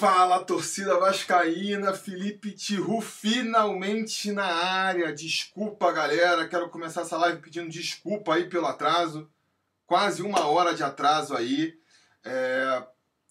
Fala, 0.00 0.42
torcida 0.42 0.98
vascaína, 0.98 1.92
Felipe 1.92 2.52
Tiru 2.52 3.00
finalmente 3.00 4.32
na 4.32 4.46
área. 4.46 5.12
Desculpa, 5.12 5.92
galera, 5.92 6.48
quero 6.48 6.70
começar 6.70 7.02
essa 7.02 7.16
live 7.16 7.42
pedindo 7.42 7.68
desculpa 7.68 8.34
aí 8.34 8.48
pelo 8.48 8.66
atraso. 8.66 9.30
Quase 9.86 10.22
uma 10.22 10.46
hora 10.46 10.74
de 10.74 10.82
atraso 10.82 11.36
aí. 11.36 11.78
É... 12.24 12.82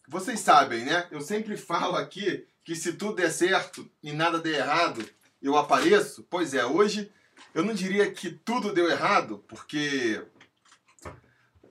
Vocês 0.08 0.40
sabem, 0.40 0.86
né? 0.86 1.08
Eu 1.12 1.22
sempre 1.22 1.58
falo 1.58 1.96
aqui 1.96 2.48
que 2.64 2.76
se 2.76 2.94
tudo 2.94 3.16
der 3.16 3.32
certo 3.32 3.90
e 4.02 4.12
nada 4.12 4.40
der 4.40 4.60
errado, 4.60 5.04
eu 5.42 5.58
apareço. 5.58 6.26
Pois 6.30 6.54
é, 6.54 6.66
hoje 6.66 7.12
eu 7.54 7.64
não 7.64 7.74
diria 7.74 8.12
que 8.12 8.30
tudo 8.32 8.74
deu 8.74 8.90
errado, 8.90 9.44
porque 9.48 10.24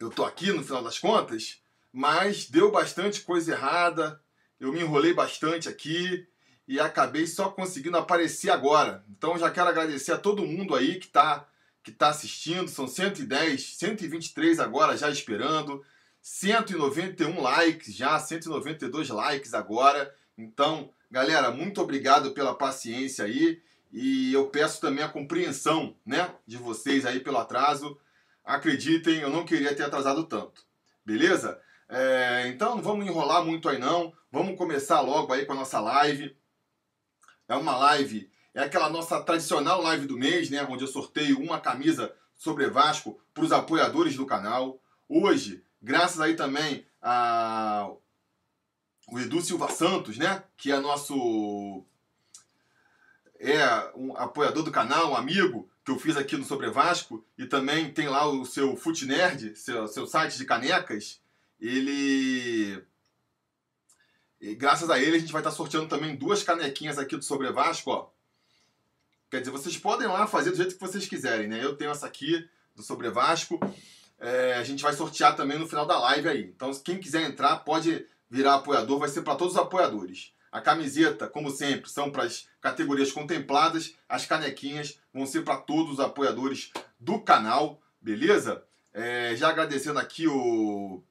eu 0.00 0.10
tô 0.10 0.24
aqui 0.24 0.52
no 0.52 0.64
final 0.64 0.82
das 0.82 0.98
contas, 0.98 1.62
mas 1.92 2.50
deu 2.50 2.70
bastante 2.70 3.20
coisa 3.20 3.52
errada 3.52 4.20
eu 4.60 4.72
me 4.72 4.80
enrolei 4.80 5.12
bastante 5.12 5.68
aqui 5.68 6.26
e 6.66 6.78
acabei 6.78 7.26
só 7.26 7.48
conseguindo 7.48 7.96
aparecer 7.96 8.50
agora. 8.50 9.04
Então 9.08 9.38
já 9.38 9.50
quero 9.50 9.68
agradecer 9.68 10.12
a 10.12 10.18
todo 10.18 10.46
mundo 10.46 10.74
aí 10.74 10.96
que 10.96 11.06
está 11.06 11.48
que 11.82 11.92
tá 11.92 12.08
assistindo. 12.08 12.68
São 12.68 12.86
110, 12.86 13.76
123 13.76 14.60
agora 14.60 14.96
já 14.96 15.08
esperando. 15.10 15.82
191 16.20 17.40
likes 17.40 17.94
já, 17.94 18.18
192 18.18 19.08
likes 19.08 19.54
agora. 19.54 20.14
Então, 20.36 20.90
galera, 21.10 21.50
muito 21.50 21.80
obrigado 21.80 22.32
pela 22.32 22.54
paciência 22.54 23.24
aí. 23.24 23.62
E 23.90 24.32
eu 24.34 24.48
peço 24.48 24.80
também 24.80 25.02
a 25.02 25.08
compreensão, 25.08 25.96
né, 26.04 26.30
de 26.46 26.58
vocês 26.58 27.06
aí 27.06 27.20
pelo 27.20 27.38
atraso. 27.38 27.98
Acreditem, 28.44 29.20
eu 29.20 29.30
não 29.30 29.44
queria 29.44 29.74
ter 29.74 29.84
atrasado 29.84 30.24
tanto. 30.24 30.62
Beleza? 31.04 31.58
É, 31.88 32.48
então 32.48 32.76
não 32.76 32.82
vamos 32.82 33.06
enrolar 33.06 33.42
muito 33.42 33.68
aí 33.68 33.78
não. 33.78 34.12
Vamos 34.30 34.56
começar 34.56 35.00
logo 35.00 35.32
aí 35.32 35.46
com 35.46 35.52
a 35.52 35.56
nossa 35.56 35.80
live. 35.80 36.36
É 37.48 37.54
uma 37.54 37.76
live, 37.76 38.30
é 38.54 38.62
aquela 38.62 38.90
nossa 38.90 39.22
tradicional 39.22 39.80
live 39.82 40.06
do 40.06 40.18
mês, 40.18 40.50
né? 40.50 40.66
Onde 40.68 40.84
eu 40.84 40.88
sorteio 40.88 41.40
uma 41.40 41.60
camisa 41.60 42.14
sobre 42.36 42.68
Vasco 42.68 43.18
para 43.32 43.44
os 43.44 43.52
apoiadores 43.52 44.16
do 44.16 44.26
canal. 44.26 44.80
Hoje, 45.08 45.64
graças 45.82 46.20
aí 46.20 46.34
também 46.34 46.86
a 47.00 47.90
o 49.10 49.18
Edu 49.18 49.40
Silva 49.40 49.70
Santos, 49.70 50.18
né? 50.18 50.44
Que 50.56 50.70
é 50.70 50.78
nosso 50.78 51.84
é 53.40 53.92
um 53.96 54.16
apoiador 54.16 54.62
do 54.62 54.72
canal, 54.72 55.12
um 55.12 55.16
amigo 55.16 55.70
que 55.84 55.90
eu 55.90 55.98
fiz 55.98 56.16
aqui 56.16 56.36
no 56.36 56.44
Sobre 56.44 56.68
Vasco 56.70 57.24
e 57.38 57.46
também 57.46 57.90
tem 57.90 58.08
lá 58.08 58.26
o 58.26 58.44
seu 58.44 58.76
Fute 58.76 59.06
Nerd, 59.06 59.56
seu, 59.56 59.86
seu 59.86 60.06
site 60.06 60.36
de 60.36 60.44
canecas 60.44 61.20
ele. 61.60 62.82
E 64.40 64.54
graças 64.54 64.88
a 64.88 64.98
ele, 64.98 65.16
a 65.16 65.18
gente 65.18 65.32
vai 65.32 65.40
estar 65.40 65.50
sorteando 65.50 65.88
também 65.88 66.14
duas 66.14 66.42
canequinhas 66.42 66.98
aqui 66.98 67.16
do 67.16 67.24
Sobre 67.24 67.50
Vasco, 67.50 67.90
ó. 67.90 68.08
Quer 69.30 69.40
dizer, 69.40 69.50
vocês 69.50 69.76
podem 69.76 70.06
lá 70.06 70.26
fazer 70.26 70.50
do 70.50 70.56
jeito 70.56 70.74
que 70.74 70.80
vocês 70.80 71.06
quiserem, 71.06 71.48
né? 71.48 71.62
Eu 71.62 71.76
tenho 71.76 71.90
essa 71.90 72.06
aqui 72.06 72.48
do 72.74 72.82
Sobre 72.82 73.10
Vasco. 73.10 73.58
É, 74.18 74.54
a 74.54 74.62
gente 74.62 74.82
vai 74.82 74.92
sortear 74.92 75.36
também 75.36 75.58
no 75.58 75.68
final 75.68 75.86
da 75.86 75.98
live 75.98 76.28
aí. 76.28 76.42
Então, 76.44 76.72
quem 76.74 76.98
quiser 76.98 77.22
entrar, 77.22 77.58
pode 77.58 78.06
virar 78.30 78.54
apoiador, 78.54 78.98
vai 78.98 79.08
ser 79.08 79.22
para 79.22 79.34
todos 79.34 79.54
os 79.54 79.60
apoiadores. 79.60 80.32
A 80.50 80.60
camiseta, 80.60 81.28
como 81.28 81.50
sempre, 81.50 81.90
são 81.90 82.10
para 82.10 82.24
as 82.24 82.48
categorias 82.60 83.12
contempladas, 83.12 83.94
as 84.08 84.24
canequinhas 84.24 84.98
vão 85.12 85.26
ser 85.26 85.42
para 85.42 85.58
todos 85.58 85.94
os 85.94 86.00
apoiadores 86.00 86.72
do 86.98 87.20
canal, 87.20 87.80
beleza? 88.00 88.64
É, 88.94 89.36
já 89.36 89.50
agradecendo 89.50 89.98
aqui 89.98 90.26
o 90.26 91.02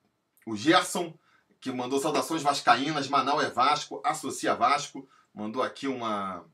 o 0.48 0.56
Gerson, 0.56 1.14
que 1.60 1.72
mandou 1.72 2.00
saudações 2.00 2.42
vascaínas, 2.42 3.08
Manaus 3.08 3.44
é 3.44 3.50
Vasco, 3.50 4.02
associa 4.04 4.56
Vasco, 4.56 5.08
mandou 5.34 5.62
aqui 5.62 5.88
uma 5.88 6.46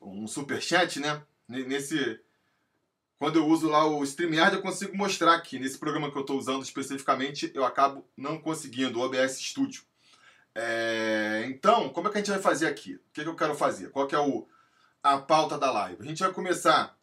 um 0.00 0.26
super 0.26 0.60
chat, 0.60 1.00
né? 1.00 1.22
Nesse 1.48 2.20
quando 3.18 3.36
eu 3.36 3.46
uso 3.46 3.68
lá 3.68 3.86
o 3.86 4.02
StreamYard, 4.02 4.56
eu 4.56 4.62
consigo 4.62 4.96
mostrar 4.96 5.34
aqui. 5.34 5.58
Nesse 5.58 5.78
programa 5.78 6.10
que 6.10 6.18
eu 6.18 6.22
estou 6.22 6.36
usando 6.36 6.62
especificamente, 6.62 7.50
eu 7.54 7.64
acabo 7.64 8.06
não 8.16 8.38
conseguindo, 8.38 8.98
o 8.98 9.02
OBS 9.02 9.38
Studio. 9.38 9.82
É... 10.54 11.44
Então, 11.46 11.88
como 11.88 12.08
é 12.08 12.10
que 12.10 12.18
a 12.18 12.20
gente 12.20 12.30
vai 12.30 12.40
fazer 12.40 12.66
aqui? 12.66 12.94
O 12.94 13.00
que, 13.12 13.20
é 13.20 13.24
que 13.24 13.30
eu 13.30 13.36
quero 13.36 13.54
fazer? 13.54 13.90
Qual 13.90 14.06
que 14.06 14.14
é 14.14 14.18
o... 14.18 14.46
a 15.02 15.18
pauta 15.18 15.56
da 15.56 15.70
live? 15.70 16.02
A 16.02 16.06
gente 16.06 16.22
vai 16.22 16.32
começar 16.32 16.96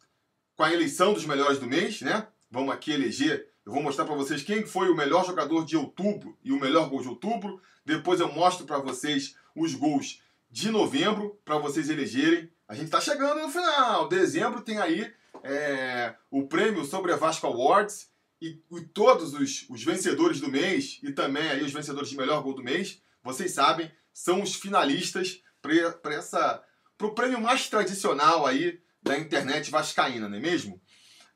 com 0.54 0.62
a 0.62 0.72
eleição 0.72 1.12
dos 1.12 1.24
melhores 1.24 1.58
do 1.58 1.66
mês, 1.66 2.00
né? 2.02 2.28
Vamos 2.50 2.72
aqui 2.72 2.92
eleger 2.92 3.51
eu 3.64 3.72
vou 3.72 3.82
mostrar 3.82 4.04
para 4.04 4.14
vocês 4.14 4.42
quem 4.42 4.66
foi 4.66 4.90
o 4.90 4.96
melhor 4.96 5.24
jogador 5.24 5.64
de 5.64 5.76
outubro 5.76 6.36
e 6.42 6.52
o 6.52 6.60
melhor 6.60 6.88
gol 6.88 7.00
de 7.00 7.08
outubro. 7.08 7.62
Depois 7.84 8.18
eu 8.20 8.32
mostro 8.32 8.66
para 8.66 8.78
vocês 8.78 9.36
os 9.54 9.74
gols 9.74 10.20
de 10.50 10.70
novembro 10.70 11.38
para 11.44 11.58
vocês 11.58 11.88
elegerem. 11.88 12.50
A 12.66 12.74
gente 12.74 12.86
está 12.86 13.00
chegando 13.00 13.40
no 13.40 13.48
final. 13.48 14.08
Dezembro 14.08 14.62
tem 14.62 14.78
aí 14.78 15.12
é, 15.44 16.14
o 16.30 16.46
prêmio 16.46 16.84
sobre 16.84 17.12
a 17.12 17.16
Vasco 17.16 17.46
Awards 17.46 18.10
e, 18.40 18.60
e 18.72 18.80
todos 18.80 19.32
os, 19.34 19.66
os, 19.70 19.84
vencedores 19.84 20.40
do 20.40 20.50
mês 20.50 20.98
e 21.00 21.12
também 21.12 21.48
aí 21.48 21.62
os 21.62 21.72
vencedores 21.72 22.10
de 22.10 22.16
melhor 22.16 22.42
gol 22.42 22.54
do 22.54 22.62
mês, 22.62 23.00
vocês 23.22 23.52
sabem, 23.52 23.90
são 24.12 24.42
os 24.42 24.56
finalistas 24.56 25.40
para 25.60 26.14
essa 26.14 26.62
para 26.98 27.06
o 27.06 27.14
prêmio 27.14 27.40
mais 27.40 27.68
tradicional 27.68 28.44
aí 28.44 28.80
da 29.00 29.16
internet 29.16 29.70
vascaína, 29.70 30.28
não 30.28 30.36
é 30.36 30.40
mesmo? 30.40 30.80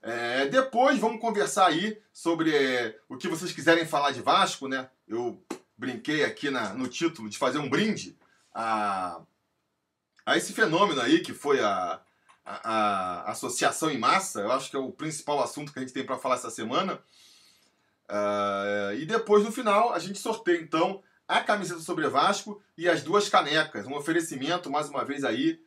É, 0.07 0.47
depois 0.47 1.01
vamos 1.01 1.21
conversar 1.21 1.67
aí 1.67 2.01
sobre 2.13 2.55
é, 2.55 2.97
o 3.09 3.17
que 3.17 3.27
vocês 3.27 3.51
quiserem 3.51 3.85
falar 3.85 4.13
de 4.13 4.23
Vasco, 4.23 4.69
né? 4.69 4.89
Eu 5.09 5.43
brinquei 5.77 6.23
aqui 6.23 6.49
na, 6.49 6.73
no 6.73 6.87
título 6.87 7.29
de 7.29 7.37
fazer 7.37 7.59
um 7.59 7.69
brinde 7.69 8.17
a, 8.55 9.21
a 10.25 10.37
esse 10.37 10.53
fenômeno 10.53 11.01
aí 11.01 11.19
que 11.19 11.33
foi 11.33 11.59
a, 11.61 12.01
a, 12.45 13.23
a 13.23 13.31
associação 13.33 13.91
em 13.91 13.99
massa. 13.99 14.43
Eu 14.43 14.53
acho 14.53 14.71
que 14.71 14.77
é 14.77 14.79
o 14.79 14.93
principal 14.93 15.43
assunto 15.43 15.73
que 15.73 15.81
a 15.81 15.83
gente 15.83 15.93
tem 15.93 16.07
para 16.07 16.19
falar 16.19 16.37
essa 16.37 16.51
semana. 16.51 17.01
Uh, 18.09 18.95
e 18.99 19.07
depois, 19.07 19.43
no 19.43 19.51
final, 19.51 19.93
a 19.93 19.99
gente 19.99 20.21
sorteia 20.21 20.61
então 20.61 21.03
a 21.27 21.41
camiseta 21.41 21.81
sobre 21.81 22.09
Vasco 22.09 22.63
e 22.79 22.89
as 22.89 23.03
duas 23.03 23.29
canecas. 23.29 23.85
Um 23.89 23.97
oferecimento, 23.97 24.71
mais 24.71 24.89
uma 24.89 25.05
vez 25.05 25.25
aí, 25.25 25.61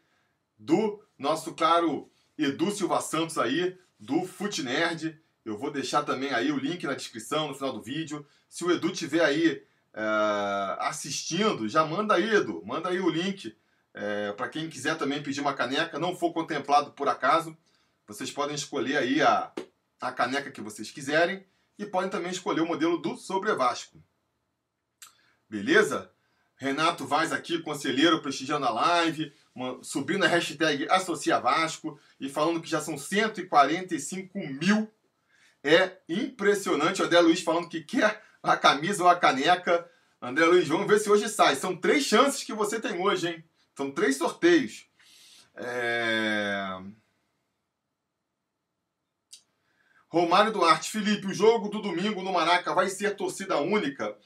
do 0.58 1.04
nosso 1.18 1.54
caro 1.54 2.10
Edu 2.38 2.72
Silva 2.72 3.02
Santos 3.02 3.38
aí, 3.38 3.78
do 4.00 4.24
Fute 4.26 4.64
Nerd. 4.64 5.20
Eu 5.44 5.58
vou 5.58 5.72
deixar 5.72 6.04
também 6.04 6.32
aí 6.32 6.52
o 6.52 6.58
link 6.58 6.86
na 6.86 6.94
descrição, 6.94 7.48
no 7.48 7.54
final 7.54 7.74
do 7.74 7.82
vídeo. 7.82 8.26
Se 8.48 8.64
o 8.64 8.72
Edu 8.72 8.92
tiver 8.92 9.24
aí 9.24 9.62
é, 9.94 10.78
assistindo, 10.80 11.68
já 11.68 11.86
manda 11.86 12.16
aí, 12.16 12.36
Edu. 12.36 12.64
Manda 12.66 12.90
aí 12.90 13.00
o 13.00 13.10
link. 13.10 13.56
É, 13.94 14.32
para 14.34 14.48
quem 14.48 14.70
quiser 14.70 14.98
também 14.98 15.22
pedir 15.22 15.42
uma 15.42 15.54
caneca, 15.54 16.00
não 16.00 16.16
for 16.16 16.32
contemplado 16.32 16.92
por 16.92 17.10
acaso, 17.10 17.58
vocês 18.08 18.32
podem 18.32 18.56
escolher 18.56 18.98
aí 18.98 19.22
a, 19.22 19.52
a 20.00 20.12
caneca 20.12 20.52
que 20.52 20.62
vocês 20.62 20.92
quiserem 20.92 21.46
e 21.78 21.86
podem 21.86 22.10
também 22.10 22.32
escolher 22.32 22.62
o 22.62 22.68
modelo 22.68 22.98
do 22.98 23.16
Sobre 23.18 23.54
Vasco. 23.54 24.02
Beleza? 25.50 26.12
Renato 26.56 27.08
Vaz 27.08 27.32
aqui, 27.32 27.60
conselheiro, 27.60 28.22
prestigiando 28.22 28.66
a 28.66 28.70
live 28.70 29.34
subindo 29.82 30.24
a 30.24 30.28
hashtag 30.28 30.88
Associa 30.90 31.40
Vasco 31.40 32.00
e 32.20 32.30
falando 32.30 32.62
que 32.62 32.70
já 32.70 32.82
são 32.82 32.98
145 32.98 34.38
mil. 34.38 34.92
É 35.64 35.98
impressionante. 36.08 37.02
O 37.02 37.06
André 37.06 37.20
Luiz 37.20 37.42
falando 37.42 37.70
que 37.70 37.82
quer 37.82 38.22
a 38.42 38.56
camisa 38.56 39.04
ou 39.04 39.10
a 39.10 39.16
caneca. 39.16 39.90
André 40.22 40.46
Luiz, 40.46 40.68
vamos 40.68 40.88
ver 40.88 41.00
se 41.00 41.10
hoje 41.10 41.28
sai. 41.30 41.56
São 41.56 41.76
três 41.76 42.04
chances 42.04 42.44
que 42.44 42.54
você 42.54 42.80
tem 42.80 43.02
hoje, 43.02 43.28
hein? 43.28 43.44
São 43.76 43.92
três 43.92 44.18
sorteios. 44.18 44.86
É... 45.56 46.80
Romário 50.10 50.52
Duarte, 50.52 50.90
Felipe, 50.90 51.28
o 51.28 51.34
jogo 51.34 51.70
do 51.70 51.82
domingo 51.82 52.24
no 52.24 52.34
Maraca 52.34 52.74
vai 52.74 52.90
ser 52.90 53.16
torcida 53.16 53.58
única? 53.58 54.18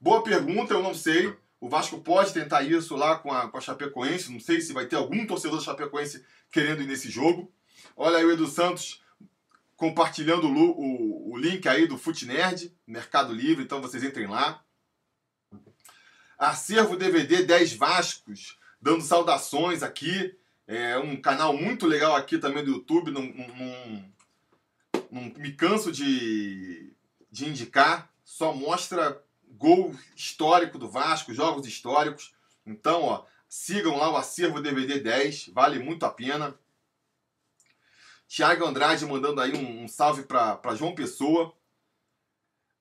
Boa 0.00 0.22
pergunta, 0.22 0.74
eu 0.74 0.82
não 0.82 0.94
sei. 0.94 1.34
O 1.64 1.68
Vasco 1.70 1.98
pode 1.98 2.34
tentar 2.34 2.60
isso 2.60 2.94
lá 2.94 3.16
com 3.16 3.32
a, 3.32 3.48
com 3.48 3.56
a 3.56 3.60
Chapecoense. 3.60 4.30
Não 4.30 4.38
sei 4.38 4.60
se 4.60 4.74
vai 4.74 4.84
ter 4.84 4.96
algum 4.96 5.26
torcedor 5.26 5.56
da 5.56 5.64
Chapecoense 5.64 6.22
querendo 6.50 6.82
ir 6.82 6.86
nesse 6.86 7.08
jogo. 7.08 7.50
Olha 7.96 8.18
aí 8.18 8.24
o 8.26 8.30
Edu 8.30 8.46
Santos 8.46 9.02
compartilhando 9.74 10.46
o, 10.46 10.70
o, 10.72 11.32
o 11.32 11.36
link 11.38 11.66
aí 11.66 11.86
do 11.86 11.96
Fute 11.96 12.26
Nerd, 12.26 12.70
Mercado 12.86 13.32
Livre, 13.32 13.64
então 13.64 13.80
vocês 13.80 14.04
entrem 14.04 14.26
lá. 14.26 14.62
Acervo 16.36 16.98
DVD 16.98 17.44
10 17.44 17.72
Vascos, 17.72 18.58
dando 18.78 19.00
saudações 19.00 19.82
aqui. 19.82 20.36
É 20.66 20.98
um 20.98 21.16
canal 21.16 21.56
muito 21.56 21.86
legal 21.86 22.14
aqui 22.14 22.36
também 22.36 22.62
do 22.62 22.72
YouTube. 22.72 23.10
Não 23.10 23.22
me 25.10 25.52
canso 25.52 25.90
de, 25.90 26.92
de 27.32 27.48
indicar. 27.48 28.12
Só 28.22 28.52
mostra 28.52 29.23
gol 29.56 29.94
histórico 30.14 30.78
do 30.78 30.88
Vasco, 30.88 31.34
jogos 31.34 31.66
históricos. 31.66 32.34
Então, 32.66 33.02
ó, 33.02 33.24
sigam 33.48 33.96
lá 33.96 34.10
o 34.10 34.16
acervo 34.16 34.60
DVD 34.60 35.00
10, 35.00 35.48
vale 35.48 35.78
muito 35.78 36.04
a 36.04 36.10
pena. 36.10 36.54
Thiago 38.28 38.64
Andrade 38.64 39.06
mandando 39.06 39.40
aí 39.40 39.54
um, 39.54 39.84
um 39.84 39.88
salve 39.88 40.24
para 40.24 40.74
João 40.74 40.94
Pessoa. 40.94 41.54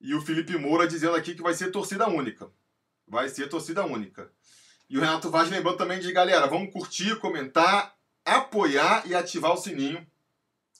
E 0.01 0.13
o 0.13 0.21
Felipe 0.21 0.57
Moura 0.57 0.87
dizendo 0.87 1.15
aqui 1.15 1.33
que 1.35 1.41
vai 1.41 1.53
ser 1.53 1.71
torcida 1.71 2.09
única. 2.09 2.49
vai 3.07 3.29
ser 3.29 3.47
torcida 3.47 3.85
única. 3.85 4.31
E 4.89 4.97
o 4.97 5.01
Renato 5.01 5.29
Vaz 5.29 5.49
lembrando 5.49 5.77
também 5.77 5.99
de, 5.99 6.11
galera, 6.11 6.45
vamos 6.47 6.73
curtir, 6.73 7.17
comentar, 7.19 7.95
apoiar 8.25 9.07
e 9.07 9.15
ativar 9.15 9.53
o 9.53 9.57
sininho 9.57 10.05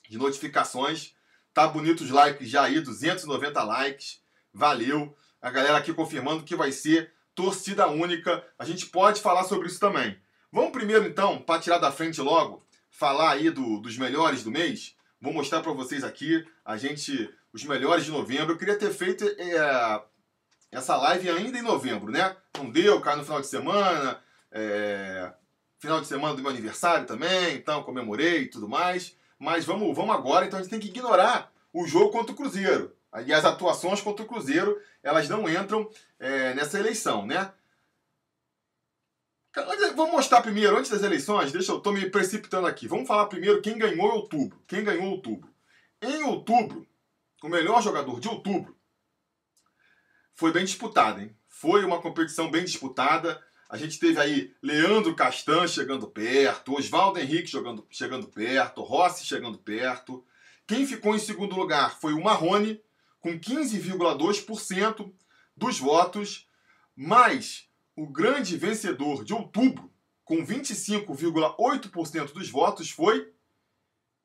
de 0.10 0.18
notificações. 0.18 1.16
Tá 1.54 1.68
bonito 1.68 2.02
os 2.02 2.10
likes 2.10 2.50
já 2.50 2.64
aí, 2.64 2.82
290 2.82 3.64
likes. 3.64 4.22
Valeu. 4.54 5.16
A 5.44 5.52
galera 5.52 5.78
aqui 5.78 5.94
confirmando 5.94 6.46
que 6.46 6.56
vai 6.56 6.72
ser 6.72 7.12
torcida 7.36 7.86
única. 7.90 8.42
A 8.58 8.64
gente 8.64 8.86
pode 8.86 9.20
falar 9.20 9.44
sobre 9.44 9.68
isso 9.68 9.78
também. 9.78 10.18
Vamos 10.50 10.72
primeiro 10.72 11.06
então, 11.06 11.38
para 11.38 11.60
tirar 11.60 11.80
da 11.80 11.92
frente 11.92 12.22
logo, 12.22 12.64
falar 12.90 13.32
aí 13.32 13.50
do, 13.50 13.78
dos 13.82 13.98
melhores 13.98 14.42
do 14.42 14.50
mês. 14.50 14.96
Vou 15.20 15.34
mostrar 15.34 15.60
para 15.60 15.74
vocês 15.74 16.02
aqui, 16.02 16.48
a 16.64 16.78
gente, 16.78 17.30
os 17.52 17.66
melhores 17.66 18.06
de 18.06 18.12
novembro. 18.12 18.54
Eu 18.54 18.58
queria 18.58 18.78
ter 18.78 18.94
feito 18.94 19.26
é, 19.38 20.02
essa 20.72 20.96
live 20.96 21.30
ainda 21.30 21.58
em 21.58 21.62
novembro, 21.62 22.10
né? 22.10 22.38
Não 22.58 22.70
deu, 22.70 23.02
caiu 23.02 23.18
no 23.18 23.26
final 23.26 23.42
de 23.42 23.48
semana, 23.48 24.24
é, 24.50 25.30
final 25.78 26.00
de 26.00 26.08
semana 26.08 26.36
do 26.36 26.42
meu 26.42 26.52
aniversário 26.52 27.06
também, 27.06 27.56
então 27.56 27.84
comemorei 27.84 28.44
e 28.44 28.50
tudo 28.50 28.70
mais. 28.70 29.14
Mas 29.38 29.66
vamos, 29.66 29.94
vamos 29.94 30.16
agora, 30.16 30.46
então 30.46 30.58
a 30.58 30.62
gente 30.62 30.72
tem 30.72 30.80
que 30.80 30.88
ignorar 30.88 31.52
o 31.74 31.86
jogo 31.86 32.12
contra 32.12 32.32
o 32.32 32.36
Cruzeiro. 32.36 32.96
E 33.26 33.34
as 33.34 33.46
atuações 33.46 34.02
contra 34.02 34.26
o 34.26 34.28
Cruzeiro, 34.28 34.80
elas 35.04 35.30
não 35.30 35.48
entram 35.48 35.90
é, 36.20 36.54
nessa 36.54 36.80
eleição, 36.80 37.26
né? 37.26 37.54
Vamos 39.96 40.12
mostrar 40.12 40.42
primeiro, 40.42 40.76
antes 40.76 40.90
das 40.90 41.04
eleições, 41.04 41.52
deixa 41.52 41.72
eu, 41.72 41.80
tô 41.80 41.92
me 41.92 42.10
precipitando 42.10 42.66
aqui. 42.66 42.88
Vamos 42.88 43.08
falar 43.08 43.28
primeiro 43.28 43.62
quem 43.62 43.78
ganhou 43.78 44.08
em 44.08 44.12
outubro. 44.12 44.64
Quem 44.68 44.84
ganhou 44.84 45.04
em 45.04 45.12
outubro? 45.12 45.54
Em 46.02 46.24
outubro, 46.24 46.88
o 47.44 47.48
melhor 47.48 47.82
jogador 47.84 48.20
de 48.20 48.28
outubro 48.28 48.76
foi 50.34 50.52
bem 50.52 50.66
disputado, 50.66 51.22
hein? 51.22 51.36
Foi 51.48 51.86
uma 51.86 52.02
competição 52.02 52.50
bem 52.50 52.66
disputada. 52.66 53.42
A 53.70 53.78
gente 53.78 54.00
teve 54.00 54.20
aí 54.20 54.54
Leandro 54.62 55.16
Castan 55.16 55.68
chegando 55.68 56.08
perto, 56.08 56.74
Oswaldo 56.74 57.20
Henrique 57.20 57.50
jogando, 57.50 57.86
chegando 57.90 58.28
perto, 58.28 58.82
Rossi 58.82 59.26
chegando 59.26 59.58
perto. 59.58 60.26
Quem 60.68 60.86
ficou 60.88 61.16
em 61.16 61.20
segundo 61.20 61.56
lugar 61.56 62.00
foi 62.00 62.14
o 62.14 62.24
Marrone, 62.24 62.82
com 63.24 63.40
15,2% 63.40 65.12
dos 65.56 65.80
votos, 65.80 66.46
mas 66.94 67.70
o 67.96 68.06
grande 68.06 68.58
vencedor 68.58 69.24
de 69.24 69.34
outubro, 69.34 69.90
com 70.26 70.46
25,8% 70.46 72.34
dos 72.34 72.50
votos, 72.50 72.92
foi 72.92 73.32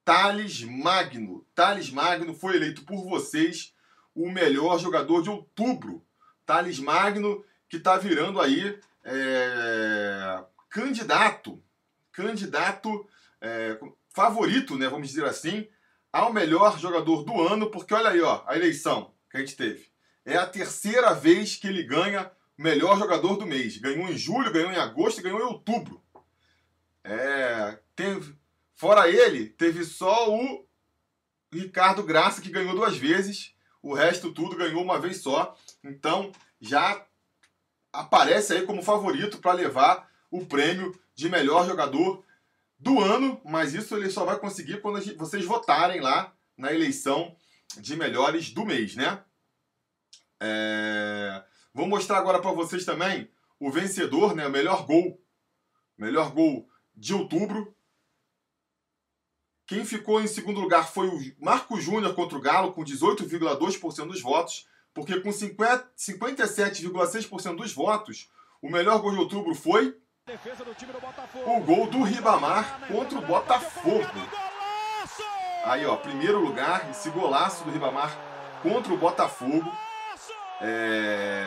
Thales 0.05 0.65
Magno. 0.65 1.47
Thales 1.55 1.91
Magno 1.91 2.35
foi 2.35 2.57
eleito 2.57 2.83
por 2.83 3.05
vocês 3.09 3.73
o 4.13 4.29
melhor 4.29 4.81
jogador 4.81 5.23
de 5.23 5.31
outubro. 5.31 6.05
Thales 6.45 6.81
Magno, 6.81 7.45
que 7.69 7.77
está 7.77 7.97
virando 7.97 8.41
aí 8.41 8.81
é, 9.05 10.45
candidato, 10.69 11.63
candidato 12.11 13.09
é, 13.41 13.79
favorito, 14.09 14.77
né, 14.77 14.89
vamos 14.89 15.07
dizer 15.07 15.25
assim, 15.25 15.69
ao 16.13 16.33
melhor 16.33 16.79
jogador 16.79 17.23
do 17.23 17.41
ano, 17.41 17.71
porque 17.71 17.95
olha 17.95 18.11
aí, 18.11 18.21
ó, 18.21 18.43
a 18.47 18.57
eleição 18.57 19.13
que 19.31 19.37
a 19.37 19.41
gente 19.41 19.57
teve. 19.57 19.89
É 20.25 20.37
a 20.37 20.47
terceira 20.47 21.15
vez 21.15 21.57
que 21.57 21.67
ele 21.67 21.83
ganha 21.83 22.31
o 22.59 22.63
melhor 22.63 22.99
jogador 22.99 23.37
do 23.37 23.47
mês. 23.47 23.79
Ganhou 23.79 24.09
em 24.09 24.17
julho, 24.17 24.53
ganhou 24.53 24.71
em 24.71 24.77
agosto 24.77 25.19
e 25.19 25.23
ganhou 25.23 25.41
em 25.41 25.45
outubro. 25.45 26.03
É, 27.05 27.79
teve, 27.97 28.35
fora 28.75 29.09
ele, 29.09 29.47
teve 29.47 29.85
só 29.85 30.31
o 30.31 30.67
Ricardo 31.53 32.03
Graça 32.03 32.43
que 32.43 32.51
ganhou 32.51 32.75
duas 32.75 32.97
vezes 32.97 33.57
o 33.83 33.95
resto 33.95 34.33
tudo 34.33 34.57
ganhou 34.57 34.83
uma 34.83 35.01
vez 35.01 35.19
só. 35.23 35.57
Então 35.83 36.33
já 36.61 37.05
aparece 37.93 38.53
aí 38.53 38.67
como 38.67 38.83
favorito 38.83 39.39
para 39.39 39.53
levar 39.53 40.09
o 40.31 40.45
prêmio 40.45 40.99
de 41.15 41.29
melhor 41.29 41.67
jogador 41.67 42.25
do 42.79 43.01
ano, 43.01 43.41
mas 43.45 43.75
isso 43.75 43.97
ele 43.97 44.11
só 44.11 44.25
vai 44.25 44.39
conseguir 44.39 44.81
quando 44.81 45.03
vocês 45.17 45.45
votarem 45.45 46.01
lá 46.01 46.33
na 46.57 46.73
eleição 46.73 47.37
de 47.77 47.97
melhores 47.97 48.51
do 48.51 48.65
mês, 48.65 48.95
né? 48.95 49.23
É... 50.41 51.45
Vou 51.75 51.87
mostrar 51.87 52.19
agora 52.19 52.41
para 52.41 52.53
vocês 52.53 52.85
também 52.85 53.31
o 53.59 53.71
vencedor, 53.71 54.35
né? 54.35 54.47
O 54.47 54.51
melhor 54.51 54.87
gol, 54.87 55.21
melhor 55.97 56.33
gol 56.33 56.69
de 56.95 57.15
outubro, 57.15 57.77
quem 59.69 59.85
ficou 59.85 60.19
em 60.19 60.27
segundo 60.27 60.59
lugar 60.61 60.91
foi 60.91 61.07
o 61.09 61.21
Marco 61.39 61.79
Júnior 61.79 62.15
contra 62.15 62.39
o 62.39 62.41
Galo, 62.41 62.73
com 62.73 62.83
18,2% 62.83 64.07
dos 64.07 64.23
votos, 64.23 64.67
porque 64.95 65.21
com 65.21 65.29
57,6% 65.29 67.55
dos 67.55 67.75
votos, 67.75 68.31
o 68.63 68.71
melhor 68.71 68.99
gol 68.99 69.13
de 69.13 69.19
outubro 69.19 69.55
foi 69.55 69.95
o 71.47 71.61
gol 71.61 71.87
do 71.87 72.03
Ribamar 72.03 72.81
contra 72.87 73.19
o 73.19 73.23
Botafogo. 73.23 74.05
Aí, 75.65 75.87
ó, 75.87 75.97
primeiro 75.97 76.39
lugar, 76.39 76.91
esse 76.91 77.09
golaço 77.09 77.65
do 77.65 77.71
Ribamar 77.71 78.15
contra 78.63 78.93
o 78.93 78.99
Botafogo. 78.99 79.73
É... 80.61 81.47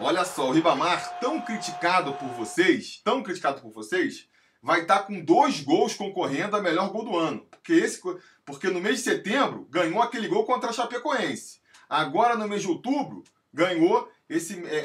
Olha 0.00 0.24
só, 0.24 0.48
o 0.48 0.52
Ribamar, 0.52 1.18
tão 1.20 1.40
criticado 1.42 2.14
por 2.14 2.28
vocês, 2.28 3.02
tão 3.04 3.22
criticado 3.22 3.60
por 3.60 3.70
vocês, 3.70 4.26
vai 4.62 4.80
estar 4.80 5.00
tá 5.00 5.02
com 5.02 5.22
dois 5.22 5.60
gols 5.60 5.94
concorrendo 5.94 6.56
a 6.56 6.62
melhor 6.62 6.90
gol 6.90 7.04
do 7.04 7.18
ano. 7.18 7.46
Porque, 7.50 7.74
esse, 7.74 8.00
porque 8.44 8.68
no 8.68 8.80
mês 8.80 8.96
de 8.96 9.02
setembro 9.02 9.66
ganhou 9.70 10.00
aquele 10.00 10.28
gol 10.28 10.44
contra 10.44 10.70
a 10.70 10.72
Chapecoense. 10.72 11.60
Agora, 11.88 12.36
no 12.36 12.48
mês 12.48 12.62
de 12.62 12.68
outubro, 12.68 13.22
ganhou 13.52 14.10
esse, 14.28 14.64
é, 14.66 14.76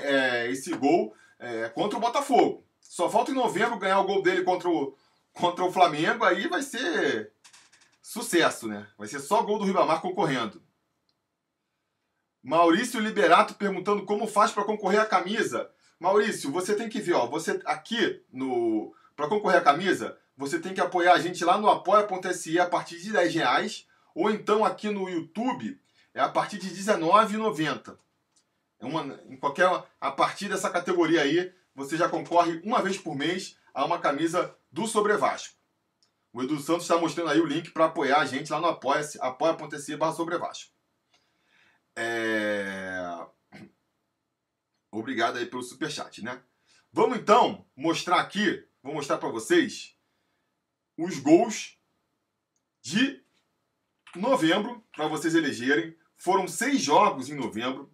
é, 0.46 0.52
esse 0.52 0.74
gol 0.76 1.16
é, 1.46 1.70
contra 1.70 1.98
o 1.98 2.02
Botafogo. 2.02 2.66
Só 2.82 3.10
falta 3.10 3.30
em 3.30 3.36
novembro 3.36 3.78
ganhar 3.78 4.00
o 4.00 4.06
gol 4.06 4.22
dele 4.22 4.44
contra 4.44 4.68
o, 4.68 4.98
contra 5.34 5.64
o 5.64 5.72
Flamengo, 5.72 6.24
aí 6.24 6.48
vai 6.48 6.64
ser 6.64 7.32
sucesso, 8.02 8.68
né? 8.68 8.88
Vai 8.98 9.08
ser 9.08 9.20
só 9.20 9.44
gol 9.44 9.60
do 9.60 9.66
Ribamar 9.66 10.02
concorrendo. 10.02 10.62
Maurício 12.42 13.00
Liberato 13.00 13.56
perguntando 13.56 14.06
como 14.06 14.28
faz 14.28 14.52
para 14.52 14.64
concorrer 14.64 15.02
à 15.02 15.06
camisa. 15.06 15.70
Maurício, 16.00 16.52
você 16.52 16.76
tem 16.76 16.90
que 16.90 17.00
ver, 17.00 17.14
ó, 17.14 17.28
você 17.28 17.60
aqui 17.66 18.24
no 18.32 18.94
para 19.16 19.30
concorrer 19.30 19.60
à 19.60 19.64
camisa, 19.64 20.18
você 20.36 20.60
tem 20.60 20.74
que 20.74 20.82
apoiar 20.82 21.14
a 21.14 21.20
gente 21.20 21.44
lá 21.46 21.58
no 21.58 21.70
apoia.se 21.70 22.60
a 22.60 22.68
partir 22.68 23.00
de 23.00 23.14
10 23.14 23.34
reais, 23.34 23.88
ou 24.14 24.30
então 24.30 24.66
aqui 24.66 24.90
no 24.90 25.10
YouTube 25.10 25.80
é 26.14 26.20
a 26.20 26.28
partir 26.28 26.58
de 26.58 26.68
R$19,90. 26.68 27.98
É 28.80 28.86
uma, 28.86 29.20
em 29.28 29.38
qualquer, 29.38 29.70
a 30.00 30.12
partir 30.12 30.50
dessa 30.50 30.70
categoria 30.70 31.22
aí, 31.22 31.54
você 31.74 31.98
já 31.98 32.10
concorre 32.10 32.62
uma 32.64 32.82
vez 32.82 32.98
por 32.98 33.16
mês 33.16 33.58
a 33.74 33.86
uma 33.86 34.00
camisa 34.00 34.56
do 34.72 34.88
Sobre 34.88 35.16
Vasco. 35.18 35.56
O 36.32 36.44
Edu 36.44 36.60
Santos 36.60 36.84
está 36.84 36.98
mostrando 36.98 37.30
aí 37.30 37.40
o 37.40 37.46
link 37.46 37.72
para 37.72 37.86
apoiar 37.86 38.20
a 38.20 38.26
gente 38.26 38.52
lá 38.52 38.60
no 38.60 38.68
apoia-se, 38.68 39.18
apoia.se 39.22 39.96
barra 39.96 40.14
Sobre. 40.14 40.38
É... 41.96 43.26
Obrigado 44.92 45.38
aí 45.38 45.46
pelo 45.46 45.64
superchat, 45.64 46.24
né? 46.24 46.42
Vamos 46.92 47.18
então 47.18 47.66
mostrar 47.76 48.20
aqui 48.20 48.66
vou 48.86 48.94
mostrar 48.94 49.18
para 49.18 49.30
vocês 49.30 49.98
os 50.96 51.18
gols 51.18 51.76
de 52.84 53.20
novembro 54.16 54.86
para 54.96 55.08
vocês 55.08 55.34
elegerem. 55.34 55.98
Foram 56.16 56.48
seis 56.48 56.82
jogos 56.82 57.28
em 57.28 57.34
novembro. 57.34 57.92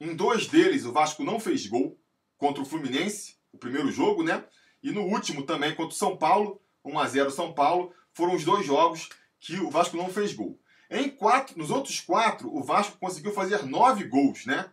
Em 0.00 0.14
dois 0.14 0.46
deles 0.46 0.84
o 0.84 0.92
Vasco 0.92 1.22
não 1.22 1.38
fez 1.38 1.66
gol 1.66 1.98
contra 2.36 2.62
o 2.62 2.66
Fluminense, 2.66 3.36
o 3.52 3.58
primeiro 3.58 3.90
jogo, 3.90 4.22
né? 4.22 4.44
E 4.82 4.90
no 4.90 5.02
último 5.02 5.44
também 5.44 5.74
contra 5.74 5.94
o 5.94 5.98
São 5.98 6.16
Paulo, 6.16 6.60
1 6.84 6.98
a 6.98 7.08
0 7.08 7.30
São 7.30 7.52
Paulo. 7.52 7.92
Foram 8.12 8.34
os 8.34 8.44
dois 8.44 8.66
jogos 8.66 9.08
que 9.40 9.58
o 9.58 9.70
Vasco 9.70 9.96
não 9.96 10.08
fez 10.08 10.34
gol. 10.34 10.58
Em 10.90 11.08
quatro, 11.08 11.58
nos 11.58 11.70
outros 11.70 12.00
quatro, 12.00 12.54
o 12.54 12.62
Vasco 12.62 12.98
conseguiu 12.98 13.32
fazer 13.32 13.64
nove 13.64 14.04
gols, 14.04 14.46
né? 14.46 14.70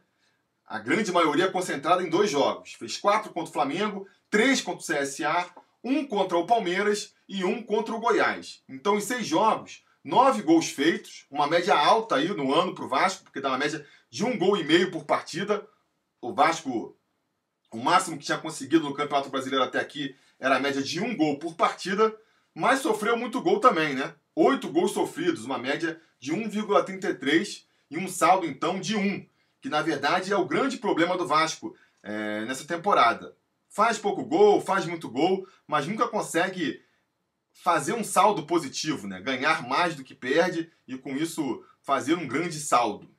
A 0.65 0.79
grande 0.79 1.11
maioria 1.11 1.51
concentrada 1.51 2.03
em 2.03 2.09
dois 2.09 2.29
jogos. 2.29 2.73
Fez 2.73 2.97
quatro 2.97 3.33
contra 3.33 3.49
o 3.49 3.53
Flamengo, 3.53 4.07
três 4.29 4.61
contra 4.61 4.81
o 4.81 4.99
CSA, 4.99 5.49
um 5.83 6.05
contra 6.05 6.37
o 6.37 6.45
Palmeiras 6.45 7.13
e 7.27 7.43
um 7.43 7.61
contra 7.63 7.93
o 7.93 7.99
Goiás. 7.99 8.61
Então, 8.69 8.97
em 8.97 9.01
seis 9.01 9.25
jogos, 9.25 9.83
nove 10.03 10.41
gols 10.41 10.69
feitos, 10.69 11.25
uma 11.29 11.47
média 11.47 11.75
alta 11.75 12.15
aí 12.15 12.27
no 12.29 12.53
ano 12.53 12.75
para 12.75 12.85
o 12.85 12.89
Vasco, 12.89 13.23
porque 13.23 13.41
dá 13.41 13.49
uma 13.49 13.57
média 13.57 13.85
de 14.11 14.23
um 14.23 14.37
gol 14.37 14.55
e 14.57 14.63
meio 14.63 14.91
por 14.91 15.05
partida. 15.05 15.67
O 16.21 16.31
Vasco, 16.33 16.95
o 17.71 17.77
máximo 17.77 18.17
que 18.17 18.25
tinha 18.25 18.37
conseguido 18.37 18.83
no 18.83 18.93
Campeonato 18.93 19.29
Brasileiro 19.29 19.65
até 19.65 19.79
aqui 19.79 20.15
era 20.39 20.57
a 20.57 20.59
média 20.59 20.83
de 20.83 20.99
um 20.99 21.15
gol 21.15 21.39
por 21.39 21.55
partida, 21.55 22.15
mas 22.53 22.81
sofreu 22.81 23.17
muito 23.17 23.41
gol 23.41 23.59
também, 23.59 23.95
né? 23.95 24.13
Oito 24.35 24.69
gols 24.69 24.91
sofridos, 24.91 25.45
uma 25.45 25.57
média 25.57 25.99
de 26.19 26.31
1,33 26.31 27.63
e 27.89 27.97
um 27.97 28.07
saldo 28.07 28.45
então 28.45 28.79
de 28.79 28.95
1, 28.95 29.25
que 29.59 29.69
na 29.69 29.81
verdade 29.81 30.31
é 30.31 30.35
o 30.35 30.45
grande 30.45 30.77
problema 30.77 31.17
do 31.17 31.25
Vasco 31.25 31.75
é, 32.03 32.45
nessa 32.45 32.65
temporada 32.65 33.35
faz 33.71 33.97
pouco 33.97 34.25
gol, 34.25 34.61
faz 34.61 34.85
muito 34.85 35.09
gol, 35.09 35.47
mas 35.65 35.87
nunca 35.87 36.07
consegue 36.07 36.83
fazer 37.53 37.93
um 37.93 38.03
saldo 38.03 38.45
positivo, 38.45 39.07
né? 39.07 39.21
Ganhar 39.21 39.67
mais 39.67 39.95
do 39.95 40.03
que 40.03 40.13
perde 40.13 40.69
e 40.87 40.97
com 40.97 41.15
isso 41.15 41.63
fazer 41.81 42.15
um 42.15 42.27
grande 42.27 42.59
saldo. 42.59 43.09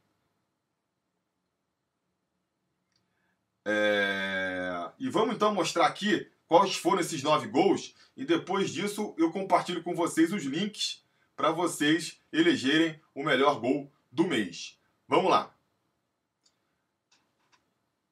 É... 3.65 4.91
E 4.99 5.09
vamos 5.09 5.35
então 5.35 5.55
mostrar 5.55 5.87
aqui 5.87 6.29
quais 6.47 6.77
foram 6.77 7.01
esses 7.01 7.23
nove 7.23 7.49
gols. 7.49 7.95
E 8.17 8.25
depois 8.25 8.71
disso 8.71 9.15
eu 9.17 9.31
compartilho 9.33 9.83
com 9.83 9.95
vocês 9.95 10.33
os 10.33 10.45
links 10.45 11.03
para 11.37 11.51
vocês 11.51 12.21
elegerem 12.33 13.01
o 13.15 13.23
melhor 13.23 13.61
gol 13.61 13.91
do 14.11 14.27
mês. 14.27 14.79
Vamos 15.09 15.31
lá. 15.31 15.55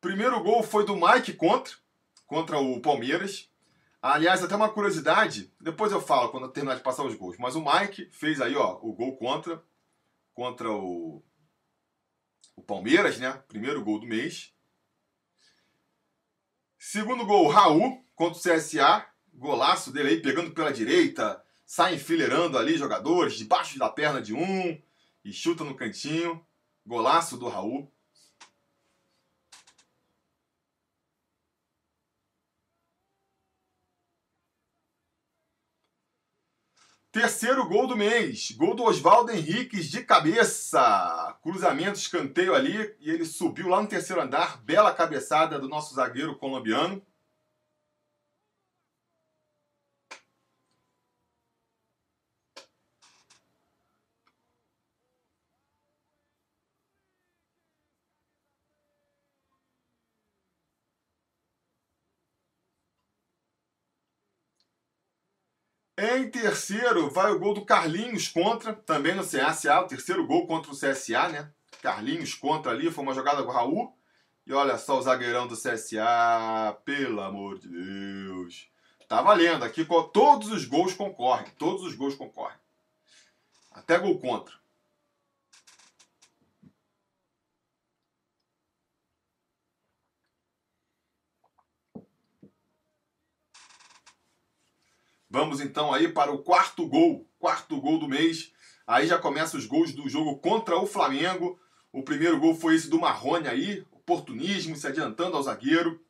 Primeiro 0.01 0.43
gol 0.43 0.63
foi 0.63 0.87
do 0.87 0.97
Mike 0.97 1.35
contra, 1.35 1.75
contra 2.27 2.59
o 2.59 2.81
Palmeiras. 2.81 3.51
Aliás, 4.01 4.43
até 4.43 4.57
uma 4.57 4.73
curiosidade, 4.73 5.53
depois 5.61 5.93
eu 5.93 6.01
falo 6.01 6.31
quando 6.31 6.45
eu 6.45 6.51
terminar 6.51 6.77
de 6.77 6.83
passar 6.83 7.05
os 7.05 7.15
gols. 7.15 7.37
Mas 7.39 7.55
o 7.55 7.63
Mike 7.63 8.09
fez 8.11 8.41
aí, 8.41 8.57
ó, 8.57 8.79
o 8.83 8.93
gol 8.95 9.17
contra 9.17 9.63
contra 10.33 10.71
o 10.71 11.23
o 12.57 12.63
Palmeiras, 12.63 13.19
né? 13.19 13.33
Primeiro 13.49 13.83
gol 13.83 13.99
do 13.99 14.07
mês. 14.07 14.55
Segundo 16.83 17.27
gol, 17.27 17.47
Raul 17.49 18.03
contra 18.17 18.39
o 18.39 18.57
CSA. 18.57 19.07
Golaço 19.35 19.93
dele 19.93 20.09
aí, 20.09 20.23
pegando 20.23 20.51
pela 20.53 20.73
direita, 20.73 21.45
sai 21.67 21.97
enfileirando 21.97 22.57
ali 22.57 22.75
jogadores, 22.79 23.35
debaixo 23.35 23.79
da 23.79 23.91
perna 23.91 24.21
de 24.23 24.33
um 24.33 24.81
e 25.23 25.31
chuta 25.31 25.63
no 25.63 25.75
cantinho. 25.75 26.43
Golaço 26.87 27.37
do 27.37 27.49
Raul. 27.49 27.93
Terceiro 37.13 37.67
gol 37.69 37.89
do 37.89 37.97
mês. 37.97 38.53
Gol 38.53 38.73
do 38.77 38.85
Oswaldo 38.85 39.33
Henriques 39.33 39.91
de 39.91 40.05
cabeça. 40.05 41.37
Cruzamento, 41.43 41.99
escanteio 41.99 42.55
ali. 42.55 42.95
E 43.01 43.11
ele 43.11 43.25
subiu 43.25 43.69
lá 43.69 43.83
no 43.83 43.89
terceiro 43.89 44.23
andar. 44.23 44.63
Bela 44.63 44.95
cabeçada 44.95 45.59
do 45.59 45.69
nosso 45.69 45.93
zagueiro 45.93 46.37
colombiano. 46.37 47.03
Em 66.03 66.31
terceiro, 66.31 67.11
vai 67.11 67.31
o 67.31 67.39
gol 67.39 67.53
do 67.53 67.63
Carlinhos 67.63 68.27
contra, 68.27 68.73
também 68.73 69.15
no 69.15 69.23
CSA, 69.23 69.81
o 69.81 69.87
terceiro 69.87 70.27
gol 70.27 70.47
contra 70.47 70.73
o 70.73 70.75
CSA, 70.75 71.29
né? 71.29 71.51
Carlinhos 71.83 72.33
contra 72.33 72.73
ali, 72.73 72.91
foi 72.91 73.05
uma 73.05 73.13
jogada 73.13 73.43
com 73.43 73.51
o 73.51 73.53
Raul. 73.53 73.95
E 74.47 74.53
olha 74.55 74.79
só 74.79 74.99
o 74.99 75.03
zagueirão 75.03 75.47
do 75.47 75.55
CSA, 75.55 76.75
pelo 76.87 77.21
amor 77.21 77.59
de 77.59 77.69
Deus. 77.69 78.71
Tá 79.07 79.21
valendo, 79.21 79.63
aqui 79.63 79.87
todos 80.11 80.51
os 80.51 80.65
gols 80.65 80.95
concorrem, 80.95 81.53
todos 81.59 81.83
os 81.83 81.95
gols 81.95 82.15
concorrem. 82.15 82.57
Até 83.71 83.99
gol 83.99 84.19
contra. 84.19 84.55
Vamos 95.31 95.61
então 95.61 95.95
aí 95.95 96.09
para 96.09 96.33
o 96.33 96.43
quarto 96.43 96.89
gol, 96.89 97.25
quarto 97.39 97.81
gol 97.81 98.01
do 98.01 98.09
mês. 98.09 98.53
Aí 98.85 99.07
já 99.07 99.17
começa 99.17 99.57
os 99.57 99.65
gols 99.65 99.93
do 99.95 100.09
jogo 100.09 100.41
contra 100.41 100.77
o 100.77 100.89
Flamengo. 100.89 101.57
O 101.93 102.03
primeiro 102.03 102.41
gol 102.41 102.53
foi 102.57 102.75
esse 102.75 102.91
do 102.91 102.99
Marrone 102.99 103.47
aí, 103.47 103.87
oportunismo, 103.93 104.75
se 104.75 104.89
adiantando 104.89 105.37
ao 105.37 105.43
zagueiro. 105.45 106.05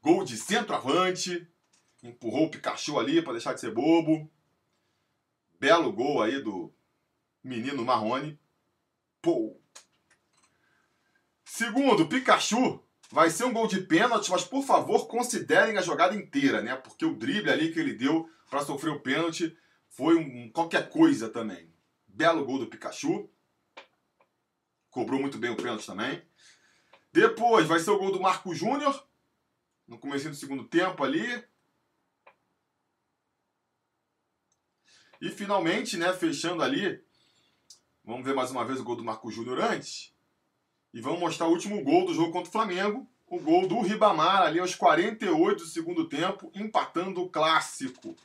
Gol 0.00 0.24
de 0.24 0.38
centroavante, 0.38 1.46
empurrou 2.02 2.46
o 2.46 2.50
Pikachu 2.50 2.98
ali 2.98 3.20
para 3.20 3.34
deixar 3.34 3.52
de 3.52 3.60
ser 3.60 3.74
bobo. 3.74 4.30
Belo 5.58 5.92
gol 5.92 6.22
aí 6.22 6.42
do 6.42 6.72
menino 7.44 7.84
Marrone. 7.84 8.40
Pô. 9.20 9.60
Segundo, 11.44 12.08
Pikachu 12.08 12.82
Vai 13.12 13.28
ser 13.28 13.44
um 13.44 13.52
gol 13.52 13.66
de 13.66 13.80
pênalti, 13.80 14.30
mas 14.30 14.44
por 14.44 14.62
favor 14.62 15.08
considerem 15.08 15.76
a 15.76 15.82
jogada 15.82 16.14
inteira, 16.14 16.62
né? 16.62 16.76
Porque 16.76 17.04
o 17.04 17.16
drible 17.16 17.50
ali 17.50 17.72
que 17.72 17.80
ele 17.80 17.92
deu 17.92 18.30
para 18.48 18.64
sofrer 18.64 18.90
o 18.90 19.00
pênalti 19.00 19.56
foi 19.88 20.14
um, 20.14 20.48
qualquer 20.52 20.88
coisa 20.88 21.28
também. 21.28 21.74
Belo 22.06 22.44
gol 22.44 22.60
do 22.60 22.68
Pikachu. 22.68 23.28
Cobrou 24.90 25.20
muito 25.20 25.38
bem 25.38 25.50
o 25.50 25.56
pênalti 25.56 25.84
também. 25.84 26.22
Depois 27.12 27.66
vai 27.66 27.80
ser 27.80 27.90
o 27.90 27.98
gol 27.98 28.12
do 28.12 28.20
Marco 28.20 28.54
Júnior. 28.54 29.04
No 29.88 29.98
começo 29.98 30.28
do 30.28 30.36
segundo 30.36 30.62
tempo 30.62 31.02
ali. 31.02 31.44
E 35.20 35.30
finalmente, 35.30 35.96
né, 35.96 36.12
fechando 36.12 36.62
ali. 36.62 37.04
Vamos 38.04 38.24
ver 38.24 38.36
mais 38.36 38.52
uma 38.52 38.64
vez 38.64 38.78
o 38.78 38.84
gol 38.84 38.94
do 38.94 39.04
Marco 39.04 39.32
Júnior 39.32 39.60
antes. 39.60 40.14
E 40.92 41.00
vamos 41.00 41.20
mostrar 41.20 41.46
o 41.46 41.50
último 41.50 41.82
gol 41.84 42.04
do 42.04 42.14
jogo 42.14 42.32
contra 42.32 42.48
o 42.48 42.52
Flamengo. 42.52 43.06
O 43.26 43.38
gol 43.38 43.68
do 43.68 43.80
Ribamar 43.80 44.42
ali 44.42 44.58
aos 44.58 44.74
48 44.74 45.62
do 45.62 45.68
segundo 45.68 46.08
tempo, 46.08 46.50
empatando 46.54 47.22
o 47.22 47.28
clássico. 47.28 48.16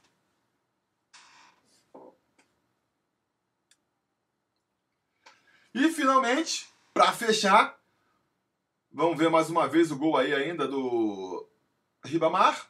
E 5.74 5.92
finalmente, 5.92 6.68
para 6.94 7.12
fechar, 7.12 7.78
vamos 8.92 9.18
ver 9.18 9.30
mais 9.30 9.50
uma 9.50 9.68
vez 9.68 9.92
o 9.92 9.98
gol 9.98 10.18
aí 10.18 10.34
ainda 10.34 10.68
do 10.68 11.48
Ribamar. 12.04 12.68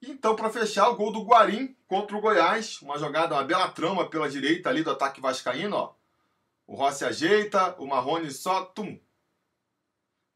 Então, 0.00 0.36
para 0.36 0.50
fechar, 0.50 0.88
o 0.90 0.94
gol 0.94 1.10
do 1.10 1.24
Guarim 1.24 1.74
contra 1.88 2.16
o 2.16 2.20
Goiás. 2.20 2.80
Uma 2.82 2.98
jogada, 2.98 3.34
uma 3.34 3.42
bela 3.42 3.68
trama 3.70 4.08
pela 4.08 4.30
direita 4.30 4.68
ali 4.68 4.84
do 4.84 4.90
ataque 4.90 5.20
vascaíno, 5.20 5.74
ó. 5.74 5.94
O 6.66 6.76
Rossi 6.76 7.04
ajeita, 7.04 7.74
o 7.78 7.86
Marrone 7.86 8.30
só 8.30 8.62
tum, 8.66 9.00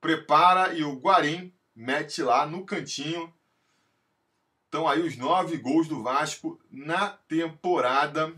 prepara 0.02 0.74
e 0.74 0.82
o 0.82 0.98
Guarim 0.98 1.54
mete 1.74 2.22
lá 2.22 2.44
no 2.44 2.66
cantinho. 2.66 3.32
Então 4.68 4.86
aí 4.88 5.00
os 5.00 5.16
nove 5.16 5.56
gols 5.56 5.86
do 5.86 6.02
Vasco 6.02 6.60
na 6.68 7.10
temporada. 7.10 8.34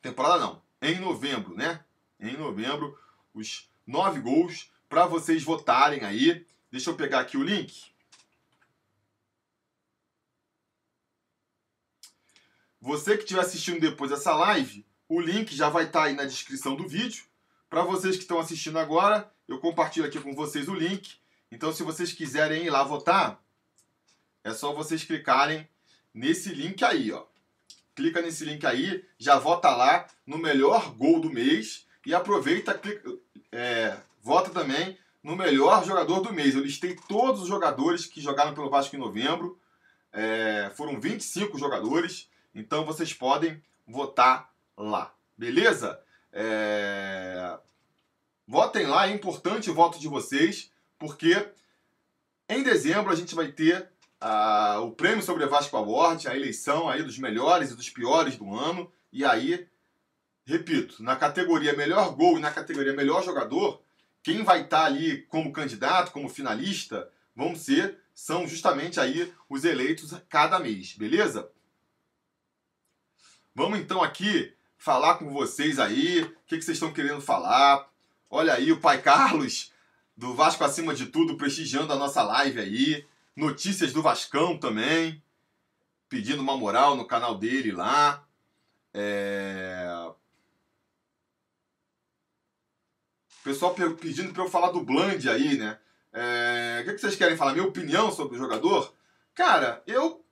Temporada 0.00 0.38
não, 0.38 0.62
em 0.80 1.00
novembro, 1.00 1.54
né? 1.54 1.84
Em 2.18 2.36
novembro, 2.36 2.96
os 3.34 3.68
nove 3.84 4.20
gols 4.20 4.70
para 4.88 5.04
vocês 5.04 5.42
votarem 5.42 6.04
aí. 6.04 6.46
Deixa 6.70 6.90
eu 6.90 6.96
pegar 6.96 7.20
aqui 7.20 7.36
o 7.36 7.42
link. 7.42 7.90
Você 12.80 13.16
que 13.16 13.24
estiver 13.24 13.40
assistindo 13.40 13.80
depois 13.80 14.10
dessa 14.10 14.34
live, 14.34 14.86
o 15.08 15.20
link 15.20 15.54
já 15.54 15.68
vai 15.68 15.86
estar 15.86 16.00
tá 16.00 16.06
aí 16.06 16.14
na 16.14 16.24
descrição 16.24 16.76
do 16.76 16.86
vídeo. 16.86 17.29
Para 17.70 17.84
vocês 17.84 18.16
que 18.16 18.22
estão 18.22 18.40
assistindo 18.40 18.80
agora, 18.80 19.30
eu 19.46 19.60
compartilho 19.60 20.04
aqui 20.04 20.18
com 20.18 20.34
vocês 20.34 20.66
o 20.66 20.74
link. 20.74 21.14
Então, 21.52 21.72
se 21.72 21.84
vocês 21.84 22.12
quiserem 22.12 22.64
ir 22.64 22.70
lá 22.70 22.82
votar, 22.82 23.40
é 24.42 24.52
só 24.52 24.72
vocês 24.72 25.04
clicarem 25.04 25.68
nesse 26.12 26.52
link 26.52 26.84
aí, 26.84 27.12
ó. 27.12 27.24
Clica 27.94 28.20
nesse 28.20 28.44
link 28.44 28.66
aí, 28.66 29.04
já 29.16 29.38
vota 29.38 29.70
lá 29.70 30.04
no 30.26 30.36
melhor 30.36 30.92
gol 30.96 31.20
do 31.20 31.30
mês 31.30 31.86
e 32.04 32.12
aproveita, 32.12 32.74
clica, 32.74 33.08
é, 33.52 33.96
vota 34.20 34.50
também 34.50 34.98
no 35.22 35.36
melhor 35.36 35.84
jogador 35.84 36.22
do 36.22 36.32
mês. 36.32 36.56
Eu 36.56 36.62
listei 36.62 36.96
todos 37.06 37.42
os 37.42 37.48
jogadores 37.48 38.04
que 38.04 38.20
jogaram 38.20 38.52
pelo 38.52 38.68
Vasco 38.68 38.96
em 38.96 38.98
novembro. 38.98 39.56
É, 40.12 40.72
foram 40.74 41.00
25 41.00 41.56
jogadores, 41.56 42.28
então 42.52 42.84
vocês 42.84 43.14
podem 43.14 43.62
votar 43.86 44.52
lá. 44.76 45.14
Beleza? 45.38 46.02
É... 46.32 47.58
Votem 48.46 48.86
lá, 48.86 49.08
é 49.08 49.12
importante 49.12 49.70
o 49.70 49.74
voto 49.74 49.98
de 49.98 50.08
vocês, 50.08 50.72
porque 50.98 51.48
em 52.48 52.62
dezembro 52.62 53.12
a 53.12 53.16
gente 53.16 53.34
vai 53.34 53.52
ter 53.52 53.88
o 54.82 54.90
prêmio 54.90 55.22
sobre 55.22 55.46
Vasco 55.46 55.76
Award, 55.76 56.28
a 56.28 56.36
eleição 56.36 56.88
aí 56.88 57.02
dos 57.02 57.18
melhores 57.18 57.70
e 57.70 57.76
dos 57.76 57.88
piores 57.88 58.36
do 58.36 58.54
ano. 58.54 58.90
E 59.12 59.24
aí, 59.24 59.66
repito, 60.44 61.02
na 61.02 61.16
categoria 61.16 61.74
melhor 61.74 62.14
gol 62.14 62.38
e 62.38 62.40
na 62.40 62.50
categoria 62.50 62.92
melhor 62.92 63.24
jogador, 63.24 63.80
quem 64.22 64.42
vai 64.42 64.62
estar 64.62 64.80
tá 64.80 64.84
ali 64.84 65.22
como 65.22 65.52
candidato, 65.52 66.12
como 66.12 66.28
finalista, 66.28 67.10
vão 67.34 67.56
ser, 67.56 67.98
são 68.14 68.46
justamente 68.46 69.00
aí 69.00 69.32
os 69.48 69.64
eleitos 69.64 70.14
cada 70.28 70.58
mês, 70.58 70.94
beleza? 70.94 71.50
Vamos 73.54 73.78
então 73.78 74.02
aqui 74.02 74.52
falar 74.80 75.16
com 75.16 75.30
vocês 75.30 75.78
aí, 75.78 76.22
o 76.22 76.36
que, 76.46 76.56
que 76.56 76.62
vocês 76.62 76.78
estão 76.78 76.92
querendo 76.92 77.20
falar. 77.20 77.86
Olha 78.30 78.54
aí 78.54 78.72
o 78.72 78.80
pai 78.80 79.00
Carlos, 79.02 79.72
do 80.16 80.34
Vasco 80.34 80.64
Acima 80.64 80.94
de 80.94 81.06
Tudo, 81.06 81.36
prestigiando 81.36 81.92
a 81.92 81.96
nossa 81.96 82.22
live 82.22 82.58
aí. 82.58 83.06
Notícias 83.36 83.92
do 83.92 84.00
Vascão 84.00 84.56
também, 84.56 85.22
pedindo 86.08 86.40
uma 86.40 86.56
moral 86.56 86.96
no 86.96 87.06
canal 87.06 87.36
dele 87.36 87.72
lá. 87.72 88.24
É... 88.94 89.86
O 93.40 93.44
pessoal 93.44 93.74
pedindo 94.00 94.32
para 94.32 94.44
eu 94.44 94.50
falar 94.50 94.70
do 94.70 94.80
Bland 94.80 95.28
aí, 95.28 95.58
né? 95.58 95.78
É, 96.12 96.82
o 96.82 96.90
que 96.90 96.98
vocês 96.98 97.16
querem 97.16 97.36
falar? 97.36 97.52
Minha 97.52 97.66
opinião 97.66 98.10
sobre 98.10 98.36
o 98.36 98.38
jogador? 98.38 98.94
Cara, 99.34 99.82
eu, 99.86 100.24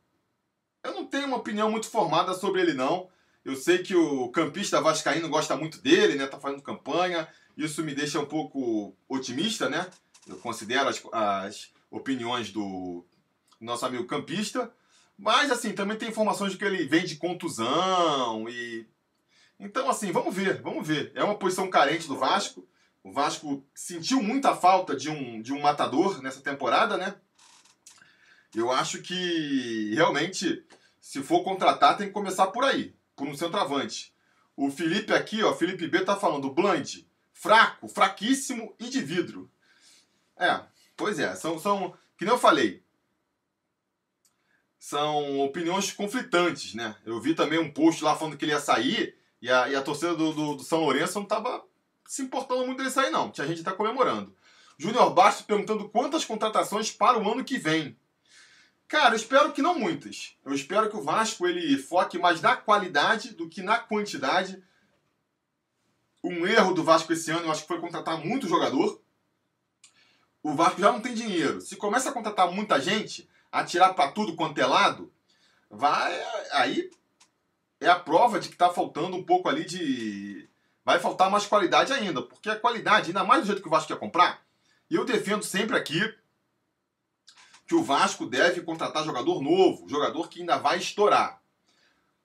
eu 0.83 0.95
não 0.95 1.07
tenho 1.07 1.27
uma 1.27 1.37
opinião 1.37 1.71
muito 1.71 1.89
formada 1.89 2.33
sobre 2.35 2.63
ele, 2.63 2.73
não. 2.73 3.09
Eu 3.49 3.57
sei 3.57 3.79
que 3.79 3.97
o 3.97 4.29
campista 4.29 4.79
vascaíno 4.79 5.27
gosta 5.27 5.57
muito 5.57 5.81
dele, 5.81 6.17
né? 6.17 6.27
Tá 6.27 6.39
fazendo 6.39 6.61
campanha. 6.61 7.27
Isso 7.57 7.83
me 7.83 7.95
deixa 7.95 8.21
um 8.21 8.27
pouco 8.27 8.95
otimista, 9.09 9.71
né? 9.71 9.89
Eu 10.27 10.37
considero 10.37 10.87
as, 10.87 11.03
as 11.11 11.71
opiniões 11.91 12.53
do 12.53 13.07
nosso 13.59 13.87
amigo 13.87 14.05
campista. 14.05 14.71
Mas, 15.17 15.51
assim, 15.51 15.73
também 15.73 15.97
tem 15.97 16.11
informações 16.11 16.53
de 16.53 16.59
que 16.59 16.65
ele 16.67 16.85
vem 16.85 17.07
de 17.07 17.17
contusão 17.17 18.47
e... 18.51 18.87
Então, 19.59 19.89
assim, 19.89 20.13
vamos 20.13 20.35
ver, 20.35 20.61
vamos 20.61 20.87
ver. 20.87 21.11
É 21.15 21.25
uma 21.25 21.39
posição 21.39 21.71
carente 21.71 22.07
do 22.07 22.19
Vasco. 22.19 22.69
O 23.03 23.11
Vasco 23.11 23.67
sentiu 23.75 24.23
muita 24.23 24.55
falta 24.55 24.95
de 24.95 25.09
um, 25.09 25.41
de 25.41 25.55
um 25.55 25.61
matador 25.63 26.21
nessa 26.21 26.43
temporada, 26.43 26.99
né? 26.99 27.15
Eu 28.55 28.71
acho 28.71 29.01
que, 29.01 29.95
realmente, 29.95 30.63
se 31.01 31.23
for 31.23 31.43
contratar, 31.43 31.97
tem 31.97 32.09
que 32.09 32.13
começar 32.13 32.49
por 32.49 32.63
aí, 32.63 32.95
por 33.19 33.27
um 33.27 33.37
centroavante. 33.37 34.15
O 34.57 34.71
Felipe 34.71 35.13
aqui, 35.13 35.43
ó, 35.43 35.53
Felipe 35.53 35.89
B 35.89 36.05
tá 36.05 36.17
falando, 36.17 36.51
Bland, 36.51 37.07
fraco, 37.33 37.89
fraquíssimo 37.89 38.75
e 38.79 38.89
de 38.89 39.03
vidro. 39.03 39.51
É, 40.37 40.61
pois 40.97 41.19
é, 41.19 41.35
são, 41.35 41.59
são 41.59 41.93
que 42.17 42.25
nem 42.25 42.33
eu 42.33 42.39
falei, 42.39 42.83
são 44.79 45.41
opiniões 45.41 45.93
conflitantes, 45.93 46.75
né? 46.75 46.97
Eu 47.05 47.21
vi 47.21 47.35
também 47.35 47.59
um 47.59 47.71
post 47.71 48.03
lá 48.03 48.17
falando 48.17 48.37
que 48.37 48.45
ele 48.45 48.53
ia 48.53 48.61
sair 48.61 49.17
e 49.43 49.51
a, 49.51 49.69
e 49.69 49.75
a 49.75 49.83
torcida 49.83 50.15
do, 50.15 50.33
do, 50.33 50.55
do 50.55 50.63
São 50.63 50.81
Lourenço 50.81 51.15
não 51.17 51.25
estava 51.25 51.65
se 52.07 52.23
importando 52.23 52.65
muito 52.65 52.79
dele 52.79 52.91
sair, 52.91 53.11
não. 53.11 53.31
Tinha 53.31 53.47
gente 53.47 53.59
está 53.59 53.73
comemorando. 53.73 54.35
Júnior 54.79 55.13
Bastos 55.13 55.45
perguntando 55.45 55.89
quantas 55.89 56.25
contratações 56.25 56.91
para 56.93 57.19
o 57.19 57.31
ano 57.31 57.45
que 57.45 57.59
vem. 57.59 57.97
Cara, 58.89 59.13
eu 59.13 59.17
espero 59.17 59.53
que 59.53 59.61
não 59.61 59.79
muitas. 59.79 60.35
Eu 60.43 60.55
espero 60.55 60.89
que 60.89 60.97
o 60.97 61.03
Vasco 61.03 61.47
ele 61.47 61.77
foque 61.77 62.19
mais 62.19 62.41
na 62.41 62.57
qualidade 62.57 63.35
do 63.35 63.47
que 63.47 63.61
na 63.61 63.79
quantidade. 63.79 64.63
Um 66.25 66.47
erro 66.47 66.73
do 66.73 66.83
Vasco 66.83 67.13
esse 67.13 67.31
ano, 67.31 67.45
eu 67.45 67.51
acho 67.51 67.63
que 67.63 67.69
foi 67.69 67.81
contratar 67.81 68.19
muito 68.19 68.49
jogador. 68.49 68.99
O 70.43 70.55
Vasco 70.55 70.81
já 70.81 70.91
não 70.91 71.03
tem 71.03 71.13
dinheiro. 71.13 71.61
Se 71.61 71.77
começa 71.77 72.09
a 72.09 72.13
contratar 72.13 72.51
muita 72.51 72.81
gente, 72.81 73.29
atirar 73.53 73.95
para 73.95 74.11
tudo 74.11 74.35
quanto 74.35 74.59
é 74.59 74.67
lado, 74.67 75.13
vai 75.71 76.19
aí 76.53 76.91
é 77.81 77.89
a 77.89 77.99
prova 77.99 78.41
de 78.41 78.49
que 78.49 78.55
está 78.55 78.71
faltando 78.71 79.17
um 79.17 79.23
pouco 79.23 79.49
ali 79.49 79.65
de 79.65 80.49
vai 80.83 80.99
faltar 80.99 81.31
mais 81.31 81.45
qualidade 81.45 81.93
ainda, 81.93 82.23
porque 82.23 82.49
a 82.49 82.59
qualidade, 82.59 83.09
ainda 83.09 83.23
mais 83.23 83.43
do 83.43 83.47
jeito 83.49 83.61
que 83.61 83.69
o 83.69 83.71
Vasco 83.71 83.89
quer 83.89 83.99
comprar, 83.99 84.43
e 84.91 84.95
eu 84.95 85.05
defendo 85.05 85.43
sempre 85.43 85.77
aqui 85.77 86.01
que 87.69 87.75
o 87.75 87.85
Vasco 87.85 88.25
deve 88.25 88.63
contratar 88.63 89.05
jogador 89.05 89.43
novo, 89.43 89.87
jogador 89.87 90.29
que 90.31 90.41
ainda 90.41 90.57
vai 90.57 90.79
estourar. 90.79 91.41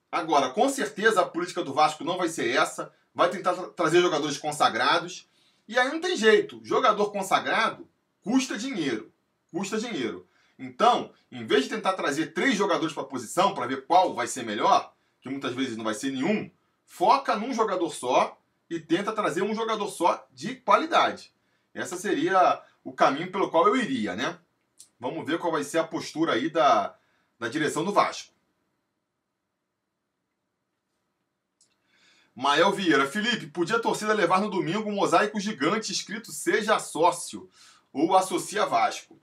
Agora, 0.09 0.49
com 0.51 0.69
certeza 0.69 1.21
a 1.21 1.25
política 1.25 1.61
do 1.61 1.73
Vasco 1.73 2.05
não 2.05 2.17
vai 2.17 2.29
ser 2.29 2.55
essa, 2.55 2.93
vai 3.13 3.29
tentar 3.29 3.53
tra 3.53 3.67
trazer 3.67 4.01
jogadores 4.01 4.37
consagrados, 4.37 5.27
e 5.67 5.77
aí 5.77 5.91
não 5.91 5.99
tem 5.99 6.15
jeito, 6.15 6.61
jogador 6.63 7.11
consagrado 7.11 7.87
custa 8.21 8.57
dinheiro, 8.57 9.11
custa 9.51 9.77
dinheiro. 9.77 10.25
Então, 10.57 11.11
em 11.29 11.45
vez 11.45 11.63
de 11.63 11.71
tentar 11.71 11.91
trazer 11.93 12.27
três 12.27 12.55
jogadores 12.55 12.93
para 12.93 13.03
a 13.03 13.07
posição 13.07 13.53
para 13.53 13.67
ver 13.67 13.85
qual 13.85 14.13
vai 14.13 14.27
ser 14.27 14.45
melhor, 14.45 14.93
que 15.21 15.29
muitas 15.29 15.53
vezes 15.53 15.75
não 15.75 15.83
vai 15.83 15.93
ser 15.93 16.11
nenhum, 16.11 16.49
foca 16.85 17.35
num 17.35 17.53
jogador 17.53 17.89
só 17.89 18.39
e 18.69 18.79
tenta 18.79 19.11
trazer 19.11 19.41
um 19.41 19.53
jogador 19.53 19.89
só 19.89 20.25
de 20.31 20.55
qualidade. 20.55 21.33
Essa 21.73 21.97
seria 21.97 22.61
o 22.81 22.93
caminho 22.93 23.29
pelo 23.29 23.49
qual 23.49 23.67
eu 23.67 23.75
iria, 23.75 24.15
né? 24.15 24.39
Vamos 25.03 25.25
ver 25.25 25.37
qual 25.37 25.51
vai 25.51 25.65
ser 25.65 25.79
a 25.79 25.83
postura 25.83 26.31
aí 26.31 26.49
da, 26.49 26.95
da 27.37 27.49
direção 27.49 27.83
do 27.83 27.91
Vasco. 27.91 28.31
Mael 32.33 32.71
Vieira, 32.71 33.05
Felipe, 33.05 33.47
podia 33.47 33.75
a 33.75 33.81
torcida 33.81 34.13
levar 34.13 34.39
no 34.39 34.49
domingo 34.49 34.89
um 34.89 34.95
mosaico 34.95 35.41
gigante 35.41 35.91
escrito 35.91 36.31
Seja 36.31 36.79
Sócio 36.79 37.49
ou 37.91 38.15
Associa 38.15 38.65
Vasco. 38.65 39.19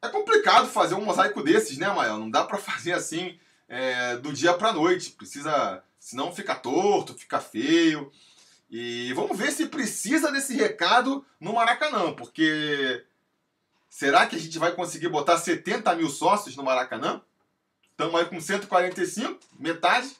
É 0.00 0.08
complicado 0.08 0.66
fazer 0.66 0.94
um 0.94 1.04
mosaico 1.04 1.42
desses, 1.42 1.76
né, 1.76 1.88
Mael? 1.88 2.16
Não 2.16 2.30
dá 2.30 2.44
para 2.44 2.56
fazer 2.56 2.92
assim 2.92 3.38
é, 3.68 4.16
do 4.16 4.32
dia 4.32 4.54
para 4.54 4.72
noite. 4.72 5.10
Precisa, 5.10 5.84
senão 6.00 6.34
fica 6.34 6.54
torto, 6.54 7.12
fica 7.12 7.38
feio. 7.38 8.10
E 8.70 9.12
vamos 9.12 9.36
ver 9.36 9.52
se 9.52 9.66
precisa 9.66 10.32
desse 10.32 10.56
recado 10.56 11.22
no 11.38 11.52
Maracanã, 11.52 12.14
porque 12.14 13.04
será 13.92 14.26
que 14.26 14.34
a 14.34 14.38
gente 14.38 14.58
vai 14.58 14.72
conseguir 14.72 15.10
botar 15.10 15.36
70 15.36 15.94
mil 15.96 16.08
sócios 16.08 16.56
no 16.56 16.62
Maracanã? 16.62 17.20
Estamos 17.90 18.18
aí 18.18 18.24
com 18.24 18.40
145, 18.40 19.38
metade, 19.58 20.16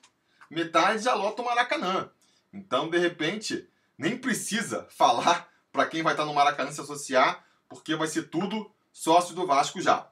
metade 0.51 1.03
já 1.03 1.15
lota 1.15 1.41
o 1.41 1.45
Maracanã. 1.47 2.11
Então, 2.53 2.91
de 2.91 2.99
repente, 2.99 3.67
nem 3.97 4.19
precisa 4.19 4.87
falar 4.91 5.51
para 5.73 5.87
quem 5.87 6.03
vai 6.03 6.13
estar 6.13 6.27
no 6.27 6.35
Maracanã 6.35 6.71
se 6.71 6.83
associar, 6.83 7.47
porque 7.67 7.97
vai 7.97 8.07
ser 8.07 8.25
tudo 8.25 8.71
sócio 8.93 9.35
do 9.35 9.47
Vasco 9.47 9.81
já. 9.81 10.07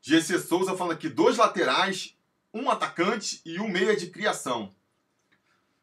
GC 0.00 0.38
Souza 0.38 0.74
falando 0.74 0.94
aqui, 0.94 1.10
dois 1.10 1.36
laterais, 1.36 2.16
um 2.52 2.70
atacante 2.70 3.42
e 3.44 3.60
um 3.60 3.68
meia 3.68 3.94
de 3.94 4.06
criação. 4.06 4.74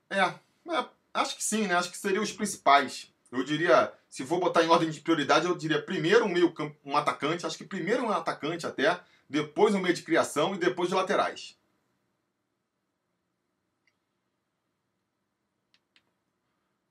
É, 0.09 0.19
é, 0.19 0.85
acho 1.13 1.35
que 1.35 1.43
sim, 1.43 1.67
né? 1.67 1.75
Acho 1.75 1.91
que 1.91 1.97
seriam 1.97 2.23
os 2.23 2.31
principais. 2.31 3.12
Eu 3.33 3.43
diria, 3.43 3.91
se 4.09 4.23
for 4.23 4.39
botar 4.39 4.63
em 4.63 4.69
ordem 4.69 4.91
de 4.91 5.01
prioridade, 5.01 5.47
eu 5.47 5.57
diria 5.57 5.81
primeiro 5.81 6.25
um 6.25 6.29
meio 6.29 6.53
um 6.85 6.95
atacante, 6.95 7.45
acho 7.45 7.57
que 7.57 7.65
primeiro 7.65 8.03
um 8.03 8.11
atacante 8.11 8.67
até, 8.67 8.99
depois 9.27 9.73
um 9.73 9.79
meio 9.81 9.95
de 9.95 10.03
criação 10.03 10.53
e 10.53 10.59
depois 10.59 10.89
de 10.89 10.95
laterais. 10.95 11.57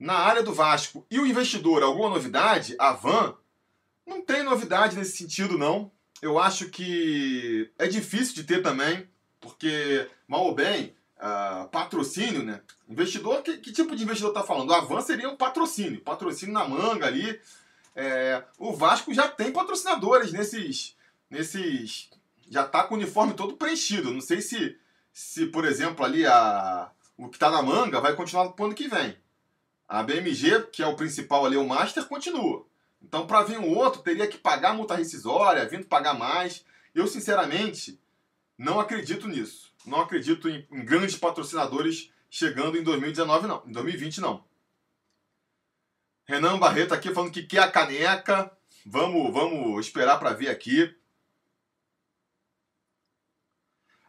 Na 0.00 0.14
área 0.14 0.42
do 0.42 0.52
Vasco 0.52 1.06
e 1.08 1.20
o 1.20 1.26
investidor, 1.26 1.84
alguma 1.84 2.08
novidade? 2.08 2.74
A 2.76 2.92
Van 2.92 3.36
não 4.04 4.20
tem 4.20 4.42
novidade 4.42 4.96
nesse 4.96 5.16
sentido, 5.16 5.56
não. 5.56 5.92
Eu 6.20 6.40
acho 6.40 6.70
que 6.70 7.70
é 7.78 7.86
difícil 7.86 8.34
de 8.34 8.42
ter 8.42 8.62
também, 8.62 9.08
porque, 9.40 10.10
mal 10.26 10.44
ou 10.46 10.54
bem, 10.56 10.96
uh, 11.22 11.68
patrocínio, 11.68 12.42
né? 12.42 12.60
Investidor, 12.88 13.42
que, 13.42 13.58
que 13.58 13.72
tipo 13.72 13.94
de 13.94 14.02
investidor 14.02 14.30
está 14.30 14.42
falando? 14.42 14.70
O 14.70 14.74
Avan 14.74 15.00
seria 15.00 15.28
um 15.28 15.36
patrocínio, 15.36 16.00
patrocínio 16.00 16.52
na 16.52 16.68
manga 16.68 17.06
ali. 17.06 17.40
É, 17.94 18.42
o 18.58 18.74
Vasco 18.74 19.14
já 19.14 19.28
tem 19.28 19.52
patrocinadores 19.52 20.32
nesses. 20.32 20.96
nesses 21.30 22.10
já 22.48 22.64
está 22.64 22.82
com 22.82 22.94
o 22.94 22.98
uniforme 22.98 23.34
todo 23.34 23.56
preenchido. 23.56 24.12
Não 24.12 24.20
sei 24.20 24.40
se, 24.40 24.76
se 25.12 25.46
por 25.46 25.64
exemplo, 25.64 26.04
ali 26.04 26.26
a, 26.26 26.90
o 27.16 27.28
que 27.28 27.36
está 27.36 27.50
na 27.50 27.62
manga 27.62 28.00
vai 28.00 28.14
continuar 28.14 28.50
para 28.50 28.62
o 28.62 28.66
ano 28.66 28.74
que 28.74 28.88
vem. 28.88 29.16
A 29.88 30.02
BMG, 30.02 30.68
que 30.72 30.82
é 30.82 30.86
o 30.86 30.96
principal 30.96 31.46
ali, 31.46 31.56
o 31.56 31.66
Master, 31.66 32.04
continua. 32.06 32.66
Então, 33.02 33.26
para 33.26 33.42
vir 33.42 33.58
um 33.58 33.76
outro, 33.76 34.00
teria 34.00 34.26
que 34.26 34.38
pagar 34.38 34.74
multa 34.74 34.94
rescisória, 34.94 35.68
vindo 35.68 35.86
pagar 35.86 36.14
mais. 36.14 36.64
Eu, 36.94 37.06
sinceramente, 37.06 37.98
não 38.56 38.78
acredito 38.78 39.28
nisso. 39.28 39.71
Não 39.84 40.00
acredito 40.00 40.48
em, 40.48 40.66
em 40.70 40.84
grandes 40.84 41.16
patrocinadores 41.16 42.10
chegando 42.30 42.78
em 42.78 42.82
2019, 42.82 43.46
não. 43.46 43.62
Em 43.66 43.72
2020, 43.72 44.20
não. 44.20 44.44
Renan 46.24 46.58
Barreto 46.58 46.94
aqui 46.94 47.12
falando 47.12 47.32
que 47.32 47.42
quer 47.42 47.60
a 47.60 47.70
caneca. 47.70 48.50
Vamos, 48.86 49.32
vamos 49.32 49.84
esperar 49.84 50.18
para 50.18 50.32
ver 50.32 50.48
aqui. 50.48 50.94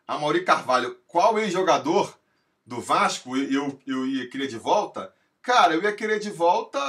A 0.07 0.17
Mauri 0.17 0.43
Carvalho, 0.43 0.95
qual 1.07 1.39
ex-jogador 1.39 2.17
do 2.65 2.79
Vasco 2.79 3.35
eu, 3.35 3.79
eu 3.85 4.05
ia 4.05 4.29
querer 4.29 4.47
de 4.47 4.57
volta? 4.57 5.13
Cara, 5.41 5.73
eu 5.73 5.83
ia 5.83 5.93
querer 5.95 6.19
de 6.19 6.29
volta 6.29 6.79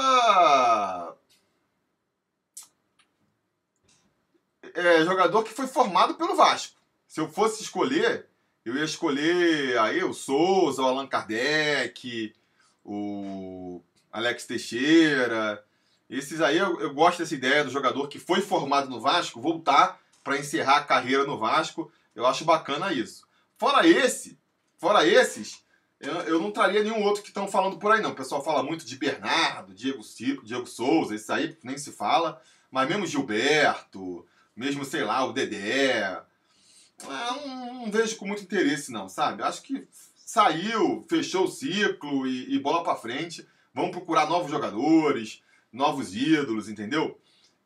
é, 4.75 5.05
jogador 5.05 5.43
que 5.43 5.55
foi 5.55 5.67
formado 5.67 6.15
pelo 6.15 6.37
Vasco. 6.37 6.77
Se 7.07 7.21
eu 7.21 7.31
fosse 7.31 7.63
escolher, 7.63 8.29
eu 8.65 8.77
ia 8.77 8.85
escolher 8.85 9.79
aí 9.79 10.03
o 10.03 10.15
Souza, 10.15 10.83
o 10.83 10.87
Allan 10.87 11.07
Kardec, 11.07 12.35
o 12.85 13.83
Alex 14.11 14.47
Teixeira. 14.47 15.65
Esses 16.09 16.41
aí 16.41 16.59
eu, 16.59 16.81
eu 16.81 16.95
gosto 16.95 17.19
dessa 17.19 17.35
ideia 17.35 17.65
do 17.65 17.71
jogador 17.71 18.09
que 18.09 18.19
foi 18.19 18.41
formado 18.41 18.89
no 18.89 19.01
Vasco 19.01 19.41
voltar 19.41 20.01
para 20.23 20.39
encerrar 20.39 20.79
a 20.79 20.85
carreira 20.85 21.25
no 21.25 21.39
Vasco. 21.39 21.91
Eu 22.15 22.27
acho 22.27 22.45
bacana 22.45 22.93
isso. 22.93 23.27
Fora 23.57 23.87
esse, 23.87 24.39
fora 24.79 25.07
esses, 25.07 25.65
eu, 26.01 26.15
eu 26.23 26.41
não 26.41 26.51
traria 26.51 26.83
nenhum 26.83 27.03
outro 27.03 27.23
que 27.23 27.29
estão 27.29 27.49
falando 27.49 27.79
por 27.79 27.93
aí, 27.93 28.01
não. 28.01 28.11
O 28.11 28.17
pessoal 28.17 28.43
fala 28.43 28.63
muito 28.63 28.85
de 28.85 28.97
Bernardo, 28.97 29.75
Diego, 29.75 30.01
Diego 30.43 30.67
Souza, 30.67 31.15
esse 31.15 31.33
aí 31.33 31.57
nem 31.63 31.79
se 31.79 31.93
fala. 31.93 32.41
Mas 32.71 32.89
mesmo 32.89 33.07
Gilberto, 33.07 34.27
mesmo, 34.55 34.85
sei 34.85 35.03
lá, 35.03 35.25
o 35.25 35.33
Dedé. 35.33 36.21
Não, 37.09 37.47
não, 37.47 37.91
vejo 37.91 38.17
com 38.17 38.27
muito 38.27 38.43
interesse, 38.43 38.91
não, 38.91 39.09
sabe? 39.09 39.43
Acho 39.43 39.63
que 39.63 39.87
saiu, 40.15 41.05
fechou 41.09 41.45
o 41.45 41.51
ciclo 41.51 42.27
e, 42.27 42.55
e 42.55 42.59
bola 42.59 42.83
para 42.83 42.97
frente. 42.97 43.47
Vamos 43.73 43.91
procurar 43.91 44.29
novos 44.29 44.51
jogadores, 44.51 45.43
novos 45.73 46.15
ídolos, 46.15 46.69
entendeu? 46.69 47.21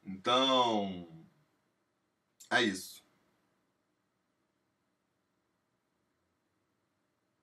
Então, 0.05 1.07
é 2.51 2.63
isso. 2.63 3.05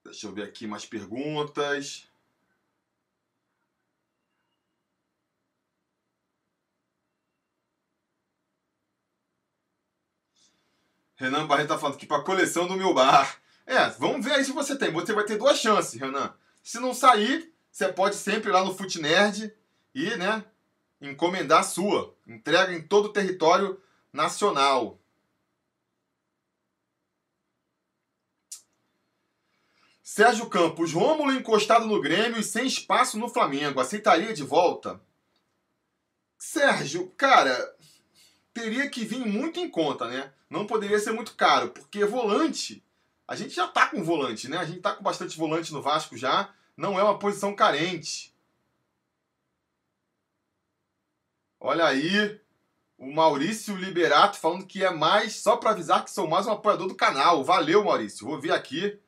Deixa 0.03 0.27
eu 0.27 0.33
ver 0.33 0.43
aqui 0.43 0.67
mais 0.67 0.85
perguntas. 0.85 2.07
Renan 11.15 11.47
Barreto 11.47 11.69
tá 11.69 11.77
falando 11.77 11.97
que 11.97 12.05
para 12.05 12.23
coleção 12.23 12.67
do 12.67 12.75
meu 12.75 12.93
bar. 12.93 13.39
É, 13.65 13.87
vamos 13.91 14.23
ver 14.23 14.33
aí 14.33 14.45
se 14.45 14.51
você 14.51 14.77
tem. 14.77 14.91
Você 14.91 15.13
vai 15.13 15.23
ter 15.23 15.37
duas 15.37 15.57
chances, 15.57 15.99
Renan. 15.99 16.33
Se 16.61 16.79
não 16.79 16.93
sair, 16.93 17.53
você 17.71 17.91
pode 17.91 18.15
sempre 18.15 18.49
ir 18.49 18.53
lá 18.53 18.63
no 18.63 18.75
Footnerd 18.75 19.53
e, 19.93 20.15
né, 20.17 20.43
encomendar 21.01 21.61
a 21.61 21.63
sua. 21.63 22.15
Entrega 22.27 22.73
em 22.73 22.81
todo 22.81 23.05
o 23.05 23.13
território 23.13 23.81
nacional. 24.11 24.99
Sérgio 30.01 30.47
Campos, 30.47 30.93
Rômulo 30.93 31.33
encostado 31.33 31.85
no 31.87 31.99
Grêmio 31.99 32.39
e 32.39 32.43
sem 32.43 32.65
espaço 32.67 33.17
no 33.17 33.27
Flamengo. 33.27 33.79
Aceitaria 33.79 34.33
de 34.33 34.43
volta? 34.43 35.01
Sérgio, 36.37 37.11
cara, 37.17 37.75
teria 38.53 38.89
que 38.89 39.03
vir 39.03 39.25
muito 39.25 39.59
em 39.59 39.69
conta, 39.69 40.07
né? 40.07 40.31
Não 40.49 40.67
poderia 40.67 40.99
ser 40.99 41.11
muito 41.11 41.35
caro, 41.35 41.71
porque 41.71 42.05
volante, 42.05 42.83
a 43.27 43.35
gente 43.35 43.53
já 43.55 43.67
tá 43.67 43.87
com 43.87 44.03
volante, 44.03 44.47
né? 44.47 44.57
A 44.57 44.65
gente 44.65 44.81
tá 44.81 44.93
com 44.93 45.03
bastante 45.03 45.37
volante 45.37 45.73
no 45.73 45.81
Vasco 45.81 46.15
já, 46.17 46.53
não 46.77 46.99
é 46.99 47.03
uma 47.03 47.17
posição 47.17 47.55
carente. 47.55 48.33
Olha 51.59 51.85
aí, 51.85 52.39
o 52.97 53.11
Maurício 53.11 53.75
Liberato 53.75 54.37
falando 54.37 54.65
que 54.65 54.83
é 54.83 54.91
mais, 54.91 55.37
só 55.37 55.57
para 55.57 55.71
avisar 55.71 56.03
que 56.03 56.11
sou 56.11 56.27
mais 56.27 56.45
um 56.45 56.51
apoiador 56.51 56.87
do 56.87 56.95
canal. 56.95 57.43
Valeu, 57.43 57.83
Maurício. 57.83 58.25
Vou 58.27 58.39
vir 58.39 58.51
aqui. 58.51 58.99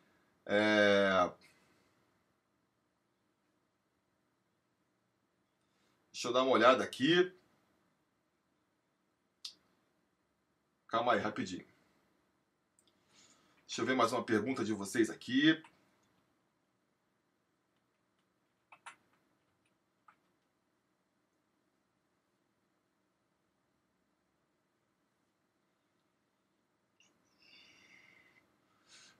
É... 0.45 1.29
Deixa 6.11 6.29
eu 6.29 6.33
dar 6.33 6.41
uma 6.41 6.51
olhada 6.51 6.83
aqui. 6.83 7.31
Calma 10.97 11.13
aí, 11.13 11.19
rapidinho. 11.19 11.63
Deixa 13.67 13.81
eu 13.81 13.85
ver 13.85 13.95
mais 13.95 14.11
uma 14.11 14.23
pergunta 14.23 14.65
de 14.65 14.73
vocês 14.73 15.11
aqui. 15.11 15.63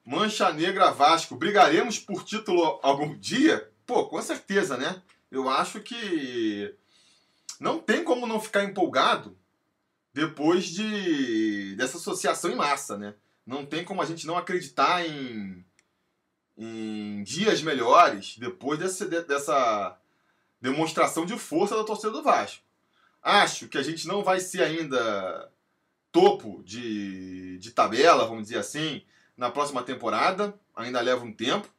Mancha 0.04 0.52
Negra 0.52 0.90
Vasco. 0.90 1.36
Brigaremos 1.36 2.00
por 2.00 2.24
título 2.24 2.80
algum 2.82 3.16
dia? 3.16 3.72
Pô, 3.86 4.08
com 4.08 4.20
certeza, 4.20 4.76
né? 4.78 5.04
Eu 5.30 5.48
acho 5.48 5.80
que 5.82 6.76
não 7.60 7.78
tem 7.78 8.04
como 8.04 8.26
não 8.26 8.42
ficar 8.42 8.64
empolgado 8.64 9.38
depois 10.18 10.66
de 10.66 11.76
dessa 11.76 11.98
associação 11.98 12.50
em 12.50 12.56
massa, 12.56 12.98
né? 12.98 13.14
Não 13.46 13.64
tem 13.64 13.86
como 13.86 14.02
a 14.02 14.06
gente 14.06 14.26
não 14.26 14.36
acreditar 14.36 15.08
em, 15.08 15.64
em 16.58 17.22
dias 17.22 17.62
melhores 17.62 18.36
depois 18.40 18.80
dessa, 18.80 19.96
demonstração 20.60 21.24
de 21.24 21.38
força 21.38 21.78
da 21.78 21.84
torcida 21.84 22.10
do 22.12 22.24
Vasco. 22.24 22.64
Acho 23.22 23.68
que 23.68 23.78
a 23.78 23.84
gente 23.84 24.08
não 24.08 24.24
vai 24.24 24.40
ser 24.40 24.64
ainda 24.64 25.52
topo 26.12 26.64
de, 26.64 27.60
de 27.60 27.70
tabela, 27.70 28.26
vamos 28.26 28.46
dizer 28.46 28.58
assim, 28.58 29.04
na 29.38 29.52
próxima 29.52 29.84
temporada. 29.84 30.52
Ainda 30.76 31.00
leva 31.00 31.24
um 31.24 31.32
tempo. 31.32 31.70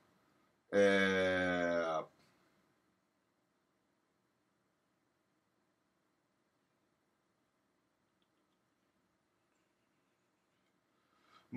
É... 0.71 2.05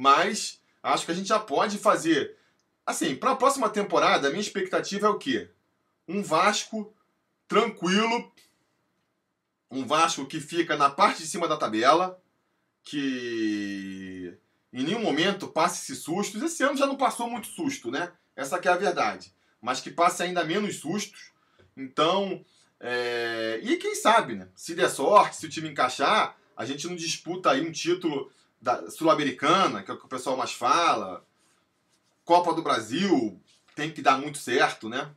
Mas 0.01 0.59
acho 0.81 1.05
que 1.05 1.11
a 1.11 1.13
gente 1.13 1.27
já 1.27 1.37
pode 1.37 1.77
fazer. 1.77 2.35
Assim, 2.83 3.15
para 3.15 3.33
a 3.33 3.35
próxima 3.35 3.69
temporada, 3.69 4.27
a 4.27 4.31
minha 4.31 4.41
expectativa 4.41 5.05
é 5.05 5.09
o 5.11 5.19
quê? 5.19 5.51
Um 6.07 6.23
Vasco 6.23 6.91
tranquilo, 7.47 8.33
um 9.69 9.85
Vasco 9.85 10.25
que 10.25 10.39
fica 10.39 10.75
na 10.75 10.89
parte 10.89 11.21
de 11.21 11.27
cima 11.27 11.47
da 11.47 11.55
tabela, 11.55 12.19
que 12.81 14.35
em 14.73 14.81
nenhum 14.83 15.03
momento 15.03 15.47
passe 15.47 15.83
esses 15.83 16.03
sustos. 16.03 16.41
Esse 16.41 16.63
ano 16.63 16.75
já 16.75 16.87
não 16.87 16.97
passou 16.97 17.29
muito 17.29 17.45
susto, 17.45 17.91
né? 17.91 18.11
Essa 18.35 18.57
que 18.57 18.67
é 18.67 18.71
a 18.71 18.77
verdade. 18.77 19.31
Mas 19.61 19.81
que 19.81 19.91
passe 19.91 20.23
ainda 20.23 20.43
menos 20.43 20.77
sustos. 20.77 21.31
Então, 21.77 22.43
é... 22.79 23.59
e 23.61 23.77
quem 23.77 23.93
sabe, 23.93 24.33
né? 24.33 24.47
Se 24.55 24.73
der 24.73 24.89
sorte, 24.89 25.35
se 25.35 25.45
o 25.45 25.49
time 25.49 25.69
encaixar, 25.69 26.35
a 26.57 26.65
gente 26.65 26.87
não 26.87 26.95
disputa 26.95 27.51
aí 27.51 27.61
um 27.61 27.71
título 27.71 28.31
sul-americana, 28.89 29.83
que 29.83 29.91
é 29.91 29.93
o 29.93 29.97
que 29.97 30.05
o 30.05 30.09
pessoal 30.09 30.37
mais 30.37 30.53
fala. 30.53 31.25
Copa 32.23 32.53
do 32.53 32.61
Brasil 32.61 33.41
tem 33.75 33.91
que 33.91 34.01
dar 34.01 34.17
muito 34.17 34.37
certo, 34.37 34.87
né? 34.87 35.09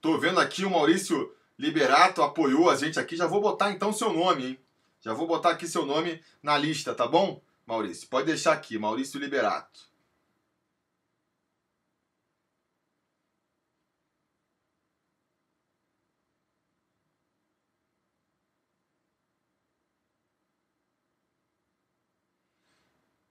Tô 0.00 0.18
vendo 0.18 0.40
aqui 0.40 0.64
o 0.64 0.70
Maurício 0.70 1.34
Liberato 1.58 2.22
apoiou 2.22 2.70
a 2.70 2.76
gente 2.76 2.98
aqui. 2.98 3.16
Já 3.16 3.26
vou 3.26 3.40
botar 3.40 3.70
então 3.70 3.92
seu 3.92 4.12
nome, 4.12 4.46
hein? 4.46 4.58
Já 5.02 5.12
vou 5.12 5.26
botar 5.26 5.50
aqui 5.50 5.68
seu 5.68 5.84
nome 5.84 6.22
na 6.42 6.56
lista, 6.56 6.94
tá 6.94 7.06
bom, 7.06 7.42
Maurício? 7.66 8.08
Pode 8.08 8.26
deixar 8.26 8.52
aqui, 8.52 8.78
Maurício 8.78 9.20
Liberato. 9.20 9.89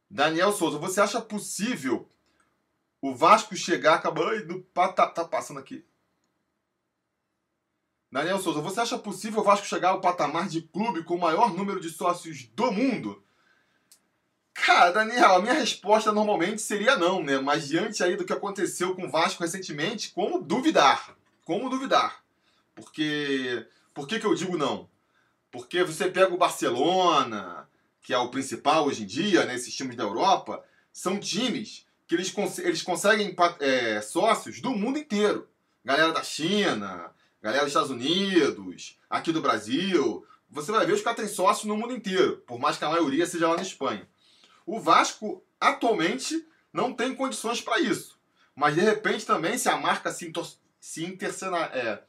Daniel 0.09 0.51
Souza, 0.51 0.77
você 0.77 0.99
acha 0.99 1.21
possível 1.21 2.09
o 3.01 3.13
Vasco 3.13 3.55
chegar, 3.55 3.95
acabou 3.95 4.25
do 4.45 4.61
tá, 4.73 4.91
tá 4.91 5.23
passando 5.23 5.59
aqui. 5.59 5.85
Daniel 8.11 8.39
Souza, 8.39 8.59
você 8.59 8.81
acha 8.81 8.97
possível 8.97 9.41
o 9.41 9.43
Vasco 9.43 9.67
chegar 9.67 9.89
ao 9.89 10.01
patamar 10.01 10.49
de 10.49 10.63
clube 10.63 11.03
com 11.03 11.15
o 11.15 11.19
maior 11.19 11.53
número 11.53 11.79
de 11.79 11.89
sócios 11.89 12.45
do 12.55 12.71
mundo? 12.71 13.23
Cara, 14.51 14.91
Daniel, 14.91 15.35
a 15.35 15.41
minha 15.41 15.53
resposta 15.53 16.11
normalmente 16.11 16.61
seria 16.61 16.97
não, 16.97 17.23
né? 17.23 17.39
Mas 17.39 17.67
diante 17.67 18.03
aí 18.03 18.17
do 18.17 18.25
que 18.25 18.33
aconteceu 18.33 18.95
com 18.95 19.05
o 19.05 19.09
Vasco 19.09 19.43
recentemente, 19.43 20.11
como 20.11 20.41
duvidar? 20.41 21.15
Como 21.45 21.69
duvidar? 21.69 22.23
Porque. 22.73 23.65
Por 23.93 24.07
que, 24.07 24.19
que 24.19 24.25
eu 24.25 24.35
digo 24.35 24.57
não? 24.57 24.89
Porque 25.51 25.83
você 25.83 26.09
pega 26.09 26.33
o 26.33 26.37
Barcelona, 26.37 27.68
que 28.01 28.13
é 28.13 28.17
o 28.17 28.29
principal 28.29 28.85
hoje 28.85 29.03
em 29.03 29.05
dia, 29.05 29.45
nesses 29.45 29.67
né, 29.67 29.77
times 29.77 29.95
da 29.95 30.03
Europa, 30.03 30.63
são 30.91 31.19
times 31.19 31.85
que 32.07 32.15
eles, 32.15 32.31
cons 32.31 32.57
eles 32.59 32.81
conseguem 32.81 33.35
é, 33.59 34.01
sócios 34.01 34.59
do 34.61 34.71
mundo 34.71 34.97
inteiro. 34.97 35.47
Galera 35.85 36.11
da 36.11 36.23
China, 36.23 37.11
galera 37.41 37.63
dos 37.63 37.69
Estados 37.69 37.91
Unidos, 37.91 38.97
aqui 39.09 39.31
do 39.31 39.41
Brasil. 39.41 40.25
Você 40.49 40.71
vai 40.71 40.85
ver 40.85 40.93
os 40.93 41.01
caras 41.01 41.19
têm 41.19 41.27
sócios 41.27 41.65
no 41.65 41.77
mundo 41.77 41.93
inteiro, 41.93 42.37
por 42.47 42.59
mais 42.59 42.77
que 42.77 42.83
a 42.83 42.89
maioria 42.89 43.25
seja 43.25 43.47
lá 43.47 43.55
na 43.55 43.61
Espanha. 43.61 44.07
O 44.65 44.79
Vasco, 44.79 45.43
atualmente, 45.59 46.45
não 46.73 46.93
tem 46.93 47.15
condições 47.15 47.61
para 47.61 47.79
isso. 47.79 48.19
Mas, 48.55 48.75
de 48.75 48.81
repente, 48.81 49.25
também, 49.25 49.57
se 49.57 49.69
a 49.69 49.77
marca 49.77 50.11
se, 50.11 50.31
se 50.79 51.17
é, 51.73 52.03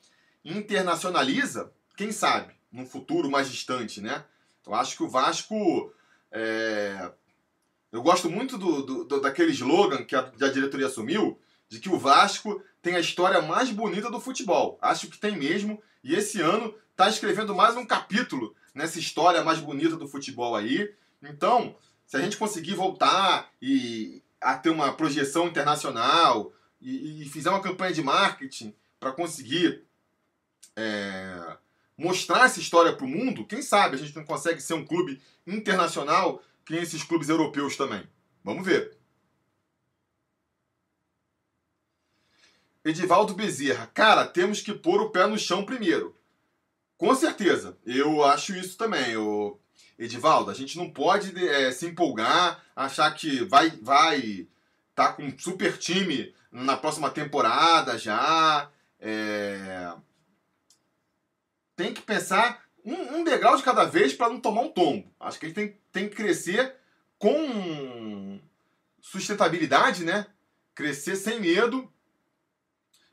internacionaliza, 0.45 1.73
quem 1.97 2.11
sabe, 2.11 2.55
num 2.73 2.87
futuro 2.87 3.31
mais 3.31 3.51
distante, 3.51 4.01
né? 4.01 4.25
Eu 4.71 4.75
acho 4.77 4.97
que 4.97 5.03
o 5.03 5.09
Vasco. 5.09 5.93
É... 6.31 7.11
Eu 7.91 8.03
gosto 8.03 8.31
muito 8.31 8.57
do, 8.57 8.83
do, 8.83 9.05
do, 9.05 9.21
daquele 9.21 9.51
slogan 9.51 10.05
que 10.05 10.15
a, 10.15 10.23
que 10.23 10.45
a 10.45 10.49
diretoria 10.49 10.87
assumiu, 10.87 11.41
de 11.69 11.81
que 11.81 11.89
o 11.89 11.99
Vasco 11.99 12.63
tem 12.81 12.95
a 12.95 13.01
história 13.01 13.43
mais 13.43 13.71
bonita 13.71 14.09
do 14.09 14.21
futebol. 14.21 14.79
Acho 14.81 15.09
que 15.09 15.19
tem 15.19 15.37
mesmo. 15.37 15.83
E 16.05 16.15
esse 16.15 16.41
ano 16.41 16.73
está 16.93 17.09
escrevendo 17.09 17.53
mais 17.53 17.77
um 17.77 17.85
capítulo 17.85 18.55
nessa 18.73 19.01
história 19.01 19.43
mais 19.43 19.59
bonita 19.59 19.97
do 19.97 20.07
futebol 20.07 20.55
aí. 20.55 20.95
Então, 21.21 21.75
se 22.07 22.17
a 22.17 22.21
gente 22.21 22.37
conseguir 22.37 22.75
voltar 22.75 23.51
e 23.61 24.23
a 24.41 24.57
ter 24.57 24.71
uma 24.71 24.93
projeção 24.93 25.49
internacional 25.49 26.53
e, 26.81 27.23
e 27.23 27.29
fizer 27.29 27.51
uma 27.51 27.61
campanha 27.61 27.93
de 27.93 28.05
marketing 28.05 28.73
para 29.01 29.11
conseguir 29.11 29.85
é, 30.77 31.57
mostrar 32.01 32.47
essa 32.47 32.59
história 32.59 32.95
para 32.95 33.05
o 33.05 33.09
mundo, 33.09 33.47
quem 33.47 33.61
sabe 33.61 33.95
a 33.95 33.99
gente 33.99 34.17
não 34.17 34.25
consegue 34.25 34.61
ser 34.61 34.75
um 34.75 34.85
clube 34.85 35.21
internacional 35.47 36.43
que 36.65 36.73
nem 36.73 36.83
esses 36.83 37.03
clubes 37.03 37.29
europeus 37.29 37.77
também. 37.77 38.03
Vamos 38.43 38.65
ver. 38.65 38.97
Edivaldo 42.83 43.35
Bezerra, 43.35 43.87
cara, 43.89 44.27
temos 44.27 44.63
que 44.63 44.73
pôr 44.73 45.03
o 45.03 45.11
pé 45.11 45.27
no 45.27 45.39
chão 45.39 45.65
primeiro. 45.65 46.17
Com 46.97 47.15
certeza, 47.15 47.77
eu 47.85 48.25
acho 48.25 48.57
isso 48.57 48.79
também. 48.79 49.17
O 49.17 49.59
Edivaldo, 49.99 50.51
a 50.51 50.55
gente 50.55 50.79
não 50.79 50.91
pode 50.91 51.37
é, 51.47 51.71
se 51.71 51.87
empolgar, 51.87 52.65
achar 52.75 53.11
que 53.15 53.45
vai 53.45 53.71
vai 53.83 54.49
tá 54.95 55.13
com 55.13 55.25
um 55.25 55.39
super 55.39 55.77
time 55.77 56.35
na 56.51 56.77
próxima 56.77 57.11
temporada 57.11 57.99
já. 57.99 58.71
É... 58.99 59.93
Tem 61.81 61.95
que 61.95 62.03
pensar 62.03 62.63
um, 62.85 63.17
um 63.17 63.25
degrau 63.25 63.57
de 63.57 63.63
cada 63.63 63.87
vez 63.87 64.13
para 64.13 64.29
não 64.29 64.39
tomar 64.39 64.61
um 64.61 64.69
tombo. 64.69 65.11
Acho 65.19 65.39
que 65.39 65.47
a 65.47 65.49
gente 65.49 65.57
tem, 65.57 65.77
tem 65.91 66.09
que 66.11 66.15
crescer 66.15 66.75
com 67.19 68.39
sustentabilidade, 69.01 70.05
né? 70.05 70.27
Crescer 70.75 71.17
sem 71.17 71.41
medo, 71.41 71.91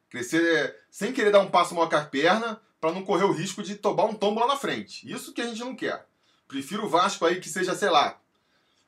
crescer 0.10 0.76
sem 0.92 1.14
querer 1.14 1.32
dar 1.32 1.40
um 1.40 1.50
passo 1.50 1.74
maior 1.74 1.88
que 1.88 1.96
a 1.96 2.04
perna, 2.04 2.60
para 2.82 2.92
não 2.92 3.06
correr 3.06 3.24
o 3.24 3.32
risco 3.32 3.64
de 3.64 3.76
tomar 3.76 4.04
um 4.04 4.14
tombo 4.14 4.42
lá 4.42 4.48
na 4.48 4.58
frente. 4.58 5.10
Isso 5.10 5.32
que 5.32 5.40
a 5.40 5.48
gente 5.48 5.62
não 5.62 5.74
quer. 5.74 6.06
Prefiro 6.46 6.88
o 6.88 6.90
Vasco 6.90 7.26
aí 7.26 7.40
que 7.40 7.48
seja, 7.48 7.74
sei 7.74 7.90
lá, 7.90 8.20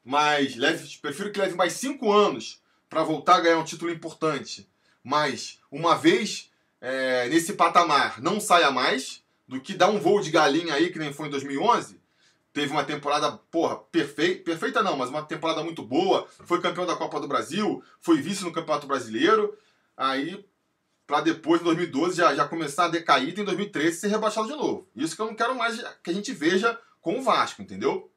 mas 0.03 0.57
leve, 0.57 0.97
prefiro 0.97 1.31
que 1.31 1.39
leve 1.39 1.55
mais 1.55 1.71
cinco 1.71 2.11
anos 2.11 2.61
para 2.89 3.01
voltar 3.01 3.37
a 3.37 3.39
ganhar 3.39 3.59
um 3.59 3.63
título 3.63 3.89
importante. 3.89 4.69
Mas 5.01 5.57
uma 5.71 5.95
vez 5.95 6.51
é, 6.81 7.29
nesse 7.29 7.53
patamar 7.53 8.21
não 8.21 8.41
saia 8.41 8.71
mais 8.71 9.23
do 9.49 9.59
que 9.59 9.73
dar 9.73 9.89
um 9.89 9.99
voo 9.99 10.21
de 10.21 10.31
galinha 10.31 10.73
aí 10.73 10.91
que 10.91 10.99
nem 10.99 11.11
foi 11.11 11.27
em 11.27 11.31
2011 11.31 11.99
teve 12.53 12.71
uma 12.71 12.83
temporada, 12.83 13.31
porra, 13.51 13.77
perfeita, 13.77 14.43
perfeita 14.43 14.81
não, 14.81 14.97
mas 14.97 15.09
uma 15.09 15.23
temporada 15.23 15.63
muito 15.63 15.83
boa, 15.83 16.27
foi 16.45 16.59
campeão 16.59 16.85
da 16.85 16.95
Copa 16.95 17.19
do 17.19 17.27
Brasil, 17.27 17.83
foi 17.99 18.21
vice 18.21 18.43
no 18.43 18.51
Campeonato 18.51 18.87
Brasileiro, 18.87 19.55
aí 19.95 20.43
para 21.05 21.21
depois, 21.21 21.61
em 21.61 21.63
2012, 21.63 22.17
já, 22.17 22.35
já 22.35 22.47
começar 22.47 22.85
a 22.85 22.89
decair 22.89 23.35
e 23.37 23.41
em 23.41 23.43
2013 23.43 23.97
ser 23.97 24.07
rebaixado 24.09 24.47
de 24.47 24.55
novo. 24.55 24.87
Isso 24.95 25.15
que 25.15 25.21
eu 25.21 25.25
não 25.25 25.35
quero 25.35 25.55
mais 25.55 25.81
que 26.03 26.11
a 26.11 26.13
gente 26.13 26.31
veja 26.31 26.79
com 27.01 27.17
o 27.17 27.23
Vasco, 27.23 27.63
entendeu? 27.63 28.11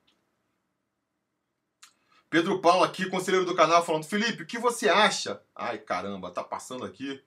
Pedro 2.28 2.60
Paulo 2.60 2.84
aqui, 2.84 3.08
conselheiro 3.08 3.46
do 3.46 3.54
canal, 3.54 3.84
falando, 3.84 4.04
Felipe, 4.04 4.42
o 4.42 4.46
que 4.46 4.58
você 4.58 4.88
acha? 4.90 5.40
Ai, 5.54 5.78
caramba, 5.78 6.30
tá 6.30 6.44
passando 6.44 6.84
aqui. 6.84 7.22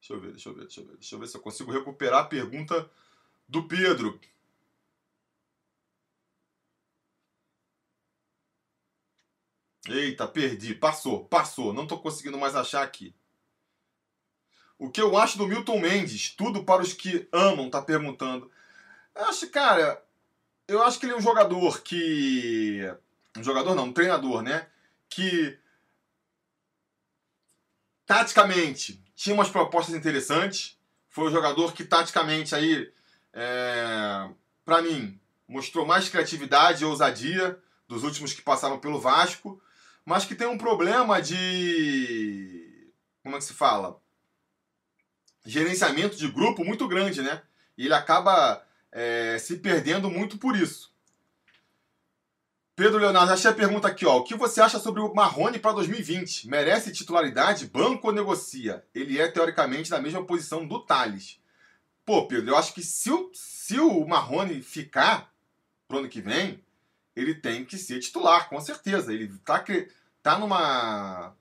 Deixa 0.00 0.14
eu 0.14 0.20
ver, 0.20 0.30
deixa 0.32 0.48
eu 0.48 0.54
ver, 0.54 0.62
deixa 0.62 0.80
eu 0.80 0.86
ver. 0.86 0.96
Deixa 0.96 1.14
eu 1.14 1.18
ver 1.18 1.26
se 1.28 1.36
eu 1.36 1.40
consigo 1.40 1.70
recuperar 1.70 2.22
a 2.22 2.26
pergunta 2.26 2.88
do 3.48 3.66
Pedro. 3.66 4.20
Eita, 9.88 10.28
perdi. 10.28 10.74
Passou, 10.74 11.24
passou. 11.24 11.72
Não 11.72 11.84
estou 11.84 12.00
conseguindo 12.00 12.38
mais 12.38 12.54
achar 12.54 12.82
aqui. 12.82 13.14
O 14.78 14.90
que 14.90 15.00
eu 15.00 15.16
acho 15.16 15.38
do 15.38 15.46
Milton 15.46 15.80
Mendes? 15.80 16.30
Tudo 16.30 16.62
para 16.64 16.82
os 16.82 16.92
que 16.92 17.28
amam, 17.32 17.70
tá 17.70 17.82
perguntando. 17.82 18.50
Eu 19.14 19.24
acho, 19.24 19.48
cara, 19.50 20.04
eu 20.68 20.82
acho 20.82 21.00
que 21.00 21.06
ele 21.06 21.14
é 21.14 21.16
um 21.16 21.22
jogador 21.22 21.82
que. 21.82 22.80
Um 23.36 23.42
jogador 23.42 23.74
não, 23.74 23.86
um 23.86 23.92
treinador, 23.92 24.42
né? 24.42 24.68
Que. 25.08 25.58
Taticamente 28.06 29.02
tinha 29.14 29.34
umas 29.34 29.50
propostas 29.50 29.94
interessantes. 29.94 30.78
Foi 31.08 31.26
um 31.26 31.32
jogador 31.32 31.72
que, 31.72 31.84
taticamente, 31.84 32.54
aí. 32.54 32.92
É, 33.32 34.28
para 34.64 34.82
mim, 34.82 35.18
mostrou 35.46 35.86
mais 35.86 36.08
criatividade 36.08 36.82
e 36.82 36.86
ousadia 36.86 37.58
dos 37.86 38.04
últimos 38.04 38.32
que 38.32 38.42
passaram 38.42 38.78
pelo 38.78 39.00
Vasco 39.00 39.60
mas 40.08 40.24
que 40.24 40.34
tem 40.34 40.46
um 40.46 40.56
problema 40.56 41.20
de. 41.20 42.90
Como 43.22 43.36
é 43.36 43.38
que 43.38 43.44
se 43.44 43.52
fala? 43.52 44.00
Gerenciamento 45.44 46.16
de 46.16 46.28
grupo 46.28 46.64
muito 46.64 46.88
grande, 46.88 47.20
né? 47.20 47.42
E 47.76 47.84
ele 47.84 47.92
acaba 47.92 48.64
é, 48.90 49.36
se 49.38 49.58
perdendo 49.58 50.08
muito 50.08 50.38
por 50.38 50.56
isso. 50.56 50.94
Pedro 52.74 52.96
Leonardo, 52.96 53.32
achei 53.32 53.50
a 53.50 53.54
pergunta 53.54 53.86
aqui, 53.86 54.06
ó. 54.06 54.16
O 54.16 54.24
que 54.24 54.34
você 54.34 54.62
acha 54.62 54.78
sobre 54.78 55.02
o 55.02 55.12
Marrone 55.12 55.58
para 55.58 55.72
2020? 55.72 56.48
Merece 56.48 56.90
titularidade? 56.90 57.66
Banco 57.66 58.06
ou 58.06 58.12
negocia? 58.12 58.82
Ele 58.94 59.20
é, 59.20 59.28
teoricamente, 59.28 59.90
na 59.90 60.00
mesma 60.00 60.24
posição 60.24 60.66
do 60.66 60.80
Thales. 60.86 61.38
Pô, 62.08 62.26
Pedro, 62.26 62.52
eu 62.52 62.56
acho 62.56 62.72
que 62.72 62.82
se 62.82 63.10
o, 63.10 63.30
se 63.34 63.78
o 63.78 64.08
Marrone 64.08 64.62
ficar 64.62 65.30
pro 65.86 65.98
ano 65.98 66.08
que 66.08 66.22
vem, 66.22 66.64
ele 67.14 67.34
tem 67.34 67.66
que 67.66 67.76
ser 67.76 68.00
titular, 68.00 68.48
com 68.48 68.58
certeza. 68.62 69.12
Ele 69.12 69.28
tá, 69.40 69.62
tá 70.22 70.38
numa. 70.38 71.36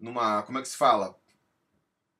numa. 0.00 0.42
como 0.44 0.58
é 0.58 0.62
que 0.62 0.68
se 0.68 0.76
fala? 0.78 1.20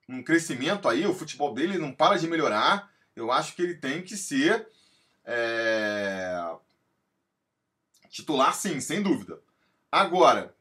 Um 0.06 0.22
crescimento 0.22 0.86
aí, 0.86 1.06
o 1.06 1.14
futebol 1.14 1.54
dele 1.54 1.78
não 1.78 1.90
para 1.90 2.18
de 2.18 2.28
melhorar. 2.28 2.92
Eu 3.16 3.32
acho 3.32 3.56
que 3.56 3.62
ele 3.62 3.76
tem 3.76 4.02
que 4.02 4.14
ser. 4.14 4.68
É, 5.24 6.36
titular, 8.10 8.54
sim, 8.54 8.78
sem 8.78 9.02
dúvida. 9.02 9.40
Agora, 9.90 10.54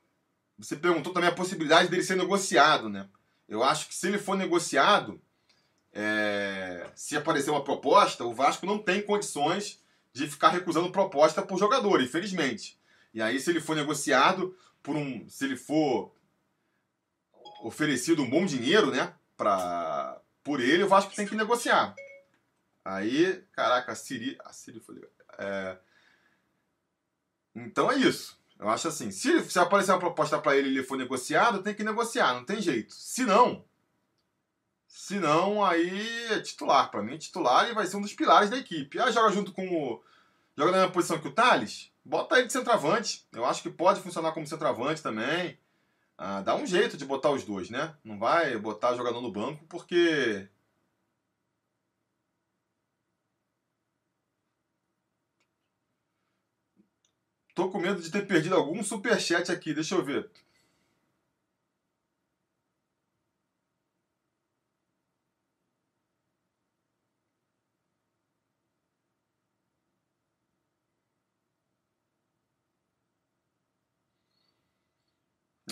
você 0.57 0.77
perguntou 0.77 1.11
também 1.11 1.29
a 1.29 1.35
possibilidade 1.35 1.89
dele 1.89 2.01
ser 2.01 2.15
negociado, 2.15 2.87
né? 2.87 3.09
Eu 3.45 3.61
acho 3.61 3.89
que 3.89 3.93
se 3.93 4.07
ele 4.07 4.17
for 4.17 4.37
negociado, 4.37 5.21
é, 5.93 6.89
se 6.95 7.17
aparecer 7.17 7.51
uma 7.51 7.63
proposta, 7.63 8.23
o 8.23 8.33
Vasco 8.33 8.65
não 8.65 8.77
tem 8.77 9.01
condições 9.01 9.81
de 10.13 10.27
ficar 10.27 10.49
recusando 10.49 10.91
proposta 10.91 11.41
por 11.41 11.57
jogador, 11.57 12.01
infelizmente. 12.01 12.79
E 13.13 13.21
aí, 13.21 13.39
se 13.39 13.49
ele 13.49 13.59
for 13.61 13.75
negociado 13.75 14.55
por 14.81 14.95
um. 14.95 15.27
Se 15.29 15.45
ele 15.45 15.57
for 15.57 16.13
oferecido 17.63 18.21
um 18.21 18.29
bom 18.29 18.45
dinheiro, 18.45 18.91
né? 18.91 19.13
Pra, 19.35 20.19
por 20.43 20.59
ele, 20.59 20.83
o 20.83 20.87
Vasco 20.87 21.15
tem 21.15 21.27
que 21.27 21.35
negociar. 21.35 21.95
Aí, 22.83 23.43
caraca, 23.51 23.91
a 23.91 23.95
Siri. 23.95 24.37
A 24.43 24.53
Siri 24.53 24.79
foi. 24.79 25.01
É, 25.37 25.77
então 27.55 27.91
é 27.91 27.97
isso. 27.97 28.39
Eu 28.57 28.69
acho 28.69 28.87
assim, 28.87 29.09
se, 29.09 29.41
se 29.49 29.59
aparecer 29.59 29.91
uma 29.91 29.99
proposta 29.99 30.39
para 30.39 30.55
ele 30.55 30.69
e 30.69 30.71
ele 30.77 30.83
for 30.83 30.95
negociado, 30.97 31.63
tem 31.63 31.73
que 31.73 31.83
negociar, 31.83 32.35
não 32.35 32.45
tem 32.45 32.61
jeito. 32.61 32.93
Se 32.93 33.25
não, 33.25 33.65
se 34.93 35.19
não, 35.19 35.63
aí 35.63 36.27
é 36.31 36.41
titular. 36.41 36.91
Para 36.91 37.01
mim, 37.01 37.17
titular 37.17 37.69
e 37.69 37.73
vai 37.73 37.85
ser 37.87 37.97
um 37.97 38.01
dos 38.01 38.13
pilares 38.13 38.49
da 38.49 38.57
equipe. 38.57 38.99
Aí 38.99 39.11
joga 39.11 39.31
junto 39.31 39.51
com 39.53 39.65
o. 39.67 40.03
Joga 40.57 40.71
na 40.71 40.77
mesma 40.79 40.91
posição 40.93 41.19
que 41.19 41.27
o 41.29 41.33
Thales, 41.33 41.91
bota 42.03 42.37
ele 42.37 42.47
de 42.47 42.53
centroavante. 42.53 43.25
Eu 43.31 43.45
acho 43.45 43.61
que 43.63 43.69
pode 43.69 44.01
funcionar 44.01 44.33
como 44.33 44.45
centroavante 44.45 45.01
também. 45.01 45.57
Ah, 46.17 46.41
dá 46.41 46.55
um 46.55 46.65
jeito 46.67 46.97
de 46.97 47.05
botar 47.05 47.31
os 47.31 47.43
dois, 47.45 47.69
né? 47.69 47.95
Não 48.03 48.19
vai 48.19 48.57
botar 48.57 48.95
jogador 48.95 49.21
no 49.21 49.31
banco 49.31 49.65
porque. 49.67 50.47
Tô 57.55 57.69
com 57.69 57.79
medo 57.79 58.01
de 58.01 58.11
ter 58.11 58.27
perdido 58.27 58.55
algum 58.55 58.83
superchat 58.83 59.51
aqui, 59.51 59.73
deixa 59.73 59.95
eu 59.95 60.03
ver. 60.03 60.29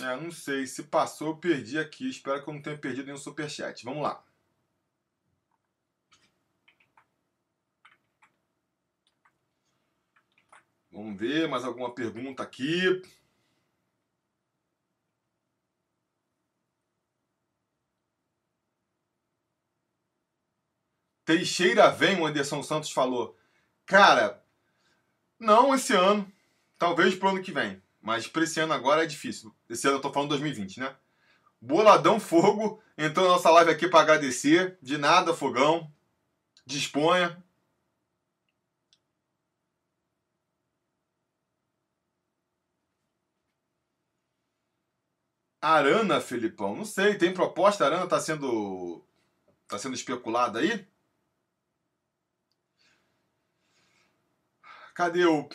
É, 0.02 0.16
não 0.16 0.30
sei. 0.30 0.66
Se 0.66 0.84
passou, 0.84 1.28
eu 1.28 1.36
perdi 1.36 1.78
aqui. 1.78 2.08
Espero 2.08 2.42
que 2.42 2.48
eu 2.48 2.54
não 2.54 2.62
tenha 2.62 2.78
perdido 2.78 3.06
nenhum 3.06 3.18
superchat. 3.18 3.84
Vamos 3.84 4.02
lá. 4.02 4.22
Vamos 10.92 11.18
ver 11.18 11.48
mais 11.48 11.64
alguma 11.64 11.94
pergunta 11.94 12.42
aqui. 12.42 13.02
Teixeira 21.24 21.90
vem, 21.90 22.20
o 22.20 22.26
Anderson 22.26 22.62
Santos 22.62 22.90
falou. 22.90 23.38
Cara, 23.86 24.42
não 25.38 25.74
esse 25.74 25.94
ano. 25.94 26.30
Talvez 26.78 27.14
pro 27.14 27.28
ano 27.28 27.42
que 27.42 27.52
vem. 27.52 27.80
Mas 28.00 28.26
para 28.26 28.44
esse 28.44 28.58
ano 28.60 28.72
agora 28.72 29.04
é 29.04 29.06
difícil. 29.06 29.54
Esse 29.68 29.86
ano 29.86 29.98
eu 29.98 30.00
tô 30.00 30.12
falando 30.12 30.30
2020, 30.30 30.80
né? 30.80 30.94
Boladão 31.60 32.18
Fogo 32.18 32.82
entrou 32.96 33.26
na 33.26 33.34
nossa 33.34 33.50
live 33.50 33.70
aqui 33.70 33.88
para 33.88 34.00
agradecer. 34.00 34.78
De 34.82 34.96
nada, 34.98 35.34
Fogão. 35.34 35.92
Disponha. 36.66 37.42
Arana, 45.60 46.20
Felipão. 46.20 46.74
Não 46.76 46.84
sei, 46.84 47.16
tem 47.16 47.32
proposta? 47.34 47.84
Arana 47.84 48.06
tá 48.08 48.18
sendo. 48.20 49.04
tá 49.68 49.78
sendo 49.78 49.94
especulada 49.94 50.58
aí? 50.60 50.86
Cadê 54.94 55.24
o. 55.26 55.48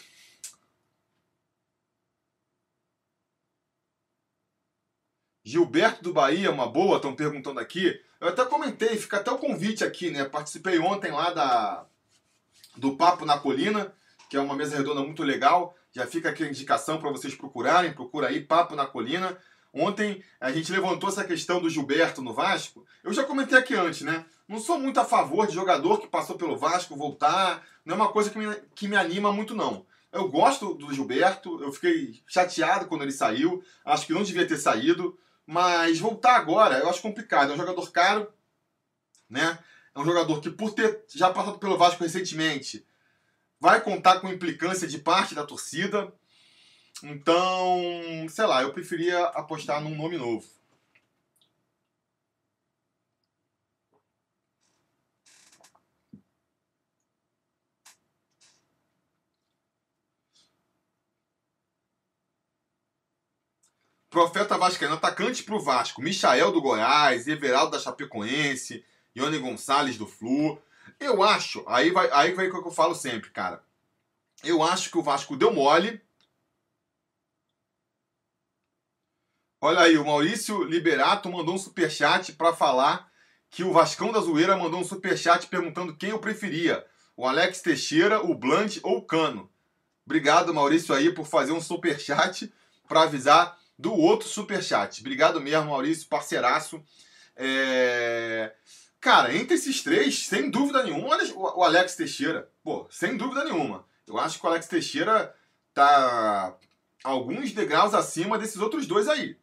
Gilberto 5.45 6.03
do 6.03 6.11
Bahia, 6.11 6.49
uma 6.49 6.65
boa, 6.65 6.95
estão 6.95 7.15
perguntando 7.15 7.59
aqui. 7.59 8.01
Eu 8.19 8.29
até 8.29 8.43
comentei, 8.45 8.97
fica 8.97 9.17
até 9.17 9.29
o 9.29 9.37
convite 9.37 9.83
aqui, 9.83 10.09
né? 10.09 10.25
Participei 10.25 10.79
ontem 10.79 11.11
lá 11.11 11.29
da, 11.29 11.85
do 12.75 12.97
Papo 12.97 13.25
na 13.25 13.37
Colina, 13.37 13.93
que 14.27 14.35
é 14.35 14.39
uma 14.39 14.55
mesa 14.55 14.75
redonda 14.75 15.01
muito 15.01 15.21
legal. 15.21 15.75
Já 15.91 16.07
fica 16.07 16.29
aqui 16.29 16.43
a 16.43 16.49
indicação 16.49 16.97
para 16.97 17.11
vocês 17.11 17.35
procurarem. 17.35 17.93
Procura 17.93 18.29
aí, 18.29 18.41
Papo 18.41 18.75
na 18.75 18.87
Colina. 18.87 19.37
Ontem 19.71 20.23
a 20.41 20.51
gente 20.51 20.71
levantou 20.71 21.09
essa 21.09 21.23
questão 21.23 21.61
do 21.61 21.69
Gilberto 21.69 22.23
no 22.23 22.33
Vasco. 22.33 22.83
Eu 23.03 23.13
já 23.13 23.23
comentei 23.23 23.55
aqui 23.55 23.75
antes, 23.75 24.01
né? 24.01 24.25
Não 24.47 24.59
sou 24.59 24.79
muito 24.79 24.99
a 24.99 25.05
favor 25.05 25.45
de 25.45 25.53
jogador 25.53 25.99
que 25.99 26.07
passou 26.07 26.37
pelo 26.37 26.57
Vasco 26.57 26.95
voltar. 26.95 27.63
Não 27.85 27.93
é 27.93 27.97
uma 27.97 28.11
coisa 28.11 28.31
que 28.31 28.39
me, 28.39 28.55
que 28.73 28.87
me 28.87 28.95
anima 28.95 29.31
muito, 29.31 29.53
não. 29.53 29.85
Eu 30.11 30.27
gosto 30.27 30.73
do 30.73 30.91
Gilberto, 30.91 31.61
eu 31.61 31.71
fiquei 31.71 32.19
chateado 32.25 32.87
quando 32.87 33.03
ele 33.03 33.11
saiu. 33.11 33.63
Acho 33.85 34.07
que 34.07 34.13
não 34.13 34.23
devia 34.23 34.47
ter 34.47 34.57
saído. 34.57 35.15
Mas 35.45 35.99
voltar 35.99 36.35
agora 36.35 36.79
eu 36.79 36.89
acho 36.89 37.01
complicado. 37.01 37.51
É 37.51 37.53
um 37.53 37.57
jogador 37.57 37.91
caro, 37.91 38.31
né? 39.29 39.59
É 39.93 39.99
um 39.99 40.05
jogador 40.05 40.41
que, 40.41 40.49
por 40.49 40.73
ter 40.73 41.05
já 41.13 41.29
passado 41.31 41.59
pelo 41.59 41.77
Vasco 41.77 42.03
recentemente, 42.03 42.85
vai 43.59 43.81
contar 43.81 44.19
com 44.19 44.27
implicância 44.27 44.87
de 44.87 44.97
parte 44.97 45.33
da 45.35 45.45
torcida. 45.45 46.11
Então, 47.03 48.27
sei 48.29 48.45
lá, 48.45 48.61
eu 48.61 48.73
preferia 48.73 49.25
apostar 49.27 49.81
num 49.81 49.95
nome 49.95 50.17
novo. 50.17 50.47
Profeta 64.15 64.57
Vascaíno, 64.57 64.93
atacante 64.93 65.43
pro 65.43 65.59
Vasco. 65.59 66.01
Michael 66.01 66.49
do 66.53 66.61
Goiás, 66.61 67.27
Everaldo 67.27 67.71
da 67.71 67.79
Chapecoense, 67.79 68.81
Ione 69.13 69.37
Gonçalves 69.39 69.97
do 69.97 70.07
Flu. 70.07 70.57
Eu 70.97 71.21
acho, 71.21 71.65
aí 71.67 71.91
vai, 71.91 72.09
aí 72.13 72.33
vai 72.33 72.47
o 72.47 72.61
que 72.61 72.65
eu 72.65 72.71
falo 72.71 72.95
sempre, 72.95 73.29
cara. 73.31 73.61
Eu 74.41 74.63
acho 74.63 74.89
que 74.89 74.97
o 74.97 75.03
Vasco 75.03 75.35
deu 75.35 75.53
mole. 75.53 76.01
Olha 79.59 79.81
aí, 79.81 79.97
o 79.97 80.05
Maurício 80.05 80.63
Liberato 80.63 81.29
mandou 81.29 81.55
um 81.55 81.57
superchat 81.57 82.31
para 82.31 82.55
falar 82.55 83.11
que 83.49 83.65
o 83.65 83.73
Vascão 83.73 84.13
da 84.13 84.21
Zoeira 84.21 84.55
mandou 84.55 84.79
um 84.79 84.85
superchat 84.85 85.47
perguntando 85.47 85.93
quem 85.93 86.11
eu 86.11 86.19
preferia. 86.19 86.87
O 87.17 87.27
Alex 87.27 87.61
Teixeira, 87.61 88.21
o 88.25 88.33
Bland 88.33 88.79
ou 88.81 88.99
o 88.99 89.05
Cano. 89.05 89.51
Obrigado, 90.05 90.53
Maurício, 90.53 90.95
aí, 90.95 91.11
por 91.11 91.25
fazer 91.25 91.51
um 91.51 91.59
superchat 91.59 92.49
para 92.87 93.01
avisar 93.01 93.59
do 93.77 93.93
outro 93.93 94.27
superchat. 94.27 95.01
Obrigado 95.01 95.41
mesmo, 95.41 95.69
Maurício, 95.69 96.07
parceiraço. 96.07 96.83
É... 97.35 98.53
Cara, 98.99 99.35
entre 99.35 99.55
esses 99.55 99.83
três, 99.83 100.25
sem 100.25 100.49
dúvida 100.49 100.83
nenhuma, 100.83 101.17
o 101.35 101.63
Alex 101.63 101.95
Teixeira. 101.95 102.49
Pô, 102.63 102.87
sem 102.89 103.15
dúvida 103.15 103.43
nenhuma. 103.43 103.85
Eu 104.07 104.17
acho 104.17 104.39
que 104.39 104.45
o 104.45 104.49
Alex 104.49 104.67
Teixeira 104.67 105.35
tá 105.73 106.57
alguns 107.03 107.51
degraus 107.51 107.93
acima 107.93 108.37
desses 108.37 108.59
outros 108.59 108.87
dois 108.87 109.07
aí. 109.07 109.37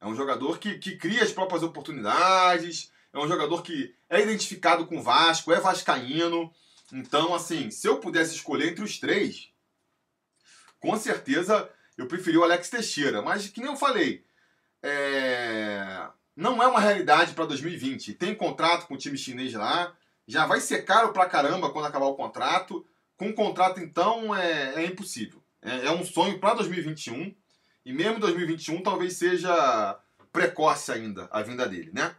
É 0.00 0.06
um 0.06 0.14
jogador 0.14 0.58
que, 0.58 0.78
que 0.78 0.96
cria 0.96 1.22
as 1.22 1.32
próprias 1.32 1.62
oportunidades, 1.62 2.92
é 3.12 3.18
um 3.18 3.28
jogador 3.28 3.62
que 3.62 3.94
é 4.08 4.20
identificado 4.20 4.86
com 4.86 4.98
o 4.98 5.02
Vasco, 5.02 5.52
é 5.52 5.60
vascaíno. 5.60 6.52
Então, 6.92 7.34
assim, 7.34 7.70
se 7.70 7.86
eu 7.86 7.98
pudesse 7.98 8.34
escolher 8.34 8.70
entre 8.70 8.84
os 8.84 8.98
três, 8.98 9.50
com 10.78 10.96
certeza 10.96 11.68
eu 12.00 12.06
preferi 12.06 12.38
o 12.38 12.42
Alex 12.42 12.70
Teixeira, 12.70 13.20
mas 13.20 13.48
que 13.48 13.60
nem 13.60 13.68
eu 13.68 13.76
falei, 13.76 14.24
é... 14.82 16.08
não 16.34 16.62
é 16.62 16.66
uma 16.66 16.80
realidade 16.80 17.34
para 17.34 17.44
2020. 17.44 18.14
Tem 18.14 18.34
contrato 18.34 18.86
com 18.86 18.94
o 18.94 18.96
time 18.96 19.18
chinês 19.18 19.52
lá, 19.52 19.94
já 20.26 20.46
vai 20.46 20.60
ser 20.60 20.82
caro 20.84 21.12
pra 21.12 21.28
caramba 21.28 21.70
quando 21.70 21.86
acabar 21.86 22.06
o 22.06 22.14
contrato. 22.14 22.86
Com 23.18 23.28
o 23.28 23.34
contrato, 23.34 23.80
então, 23.80 24.34
é, 24.34 24.82
é 24.82 24.86
impossível. 24.86 25.44
É, 25.60 25.86
é 25.86 25.90
um 25.90 26.02
sonho 26.02 26.40
para 26.40 26.54
2021. 26.54 27.36
E 27.84 27.92
mesmo 27.92 28.16
em 28.16 28.20
2021 28.20 28.82
talvez 28.82 29.16
seja 29.18 30.00
precoce 30.32 30.92
ainda 30.92 31.28
a 31.30 31.42
vinda 31.42 31.68
dele, 31.68 31.90
né? 31.92 32.16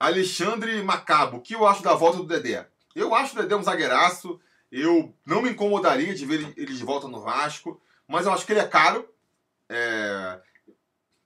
Alexandre 0.00 0.82
Macabo, 0.82 1.38
o 1.38 1.40
que 1.40 1.54
eu 1.54 1.66
acho 1.66 1.82
da 1.82 1.94
volta 1.94 2.18
do 2.18 2.26
Dedé? 2.26 2.68
Eu 2.94 3.14
acho 3.14 3.34
o 3.34 3.42
Dedé 3.42 3.56
um 3.56 3.62
zagueiraço. 3.62 4.40
Eu 4.70 5.14
não 5.24 5.42
me 5.42 5.50
incomodaria 5.50 6.14
de 6.14 6.24
ver 6.24 6.52
ele 6.56 6.74
de 6.74 6.84
volta 6.84 7.08
no 7.08 7.20
Vasco. 7.20 7.80
Mas 8.06 8.26
eu 8.26 8.32
acho 8.32 8.46
que 8.46 8.52
ele 8.52 8.60
é 8.60 8.66
caro. 8.66 9.08
É... 9.68 10.40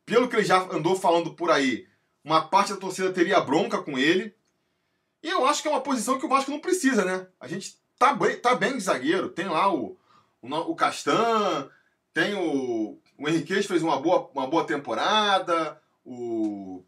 Pelo 0.06 0.28
que 0.28 0.36
ele 0.36 0.44
já 0.44 0.62
andou 0.72 0.96
falando 0.96 1.34
por 1.34 1.50
aí, 1.50 1.86
uma 2.24 2.48
parte 2.48 2.72
da 2.72 2.78
torcida 2.78 3.12
teria 3.12 3.40
bronca 3.40 3.82
com 3.82 3.98
ele. 3.98 4.34
E 5.22 5.28
eu 5.28 5.46
acho 5.46 5.60
que 5.60 5.68
é 5.68 5.70
uma 5.70 5.80
posição 5.82 6.18
que 6.18 6.24
o 6.24 6.28
Vasco 6.28 6.50
não 6.50 6.60
precisa, 6.60 7.04
né? 7.04 7.26
A 7.40 7.48
gente 7.48 7.78
tá 7.98 8.14
bem, 8.14 8.36
tá 8.36 8.54
bem 8.54 8.74
de 8.74 8.80
zagueiro. 8.80 9.28
Tem 9.28 9.48
lá 9.48 9.72
o, 9.72 9.98
o, 10.40 10.48
o 10.48 10.76
Castan, 10.76 11.68
tem 12.14 12.34
o. 12.34 12.98
O 13.18 13.28
Henrique 13.28 13.62
fez 13.64 13.82
uma 13.82 14.00
boa, 14.00 14.30
uma 14.32 14.46
boa 14.46 14.64
temporada. 14.64 15.80
O, 16.04 16.84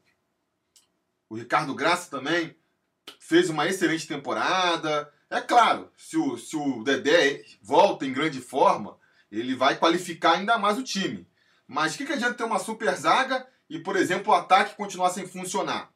o 1.29 1.35
Ricardo 1.35 1.75
Graça 1.75 2.09
também 2.09 2.57
fez 3.19 3.51
uma 3.51 3.67
excelente 3.67 4.07
temporada. 4.07 5.13
É 5.29 5.41
claro, 5.41 5.91
se 5.97 6.17
o, 6.17 6.37
se 6.37 6.57
o 6.57 6.83
Dedé 6.83 7.45
volta 7.63 8.05
em 8.05 8.13
grande 8.13 8.41
forma, 8.41 8.99
ele 9.31 9.55
vai 9.55 9.77
qualificar 9.77 10.33
ainda 10.33 10.59
mais 10.59 10.79
o 10.79 10.83
time. 10.83 11.27
Mas 11.67 11.95
o 11.95 11.99
que, 11.99 12.07
que 12.07 12.13
adianta 12.13 12.35
ter 12.35 12.45
uma 12.45 12.59
super 12.59 12.93
zaga 12.95 13.47
e, 13.69 13.79
por 13.79 13.97
exemplo, 13.97 14.33
o 14.33 14.37
ataque 14.37 14.77
continuar 14.77 15.11
sem 15.11 15.27
funcionar? 15.27 15.93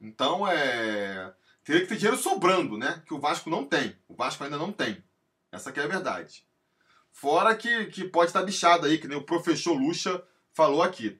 Então, 0.00 0.46
é... 0.46 1.32
teria 1.64 1.80
que 1.80 1.88
ter 1.88 1.96
dinheiro 1.96 2.18
sobrando, 2.18 2.76
né? 2.76 3.02
Que 3.06 3.14
o 3.14 3.18
Vasco 3.18 3.48
não 3.48 3.64
tem. 3.64 3.96
O 4.06 4.14
Vasco 4.14 4.44
ainda 4.44 4.58
não 4.58 4.70
tem. 4.70 5.02
Essa 5.50 5.72
que 5.72 5.80
é 5.80 5.84
a 5.84 5.88
verdade. 5.88 6.44
Fora 7.10 7.54
que, 7.54 7.86
que 7.86 8.04
pode 8.04 8.30
estar 8.30 8.42
bichado 8.42 8.86
aí, 8.86 8.98
que 8.98 9.08
nem 9.08 9.16
o 9.16 9.24
professor 9.24 9.72
Lucha 9.72 10.22
falou 10.52 10.82
aqui. 10.82 11.18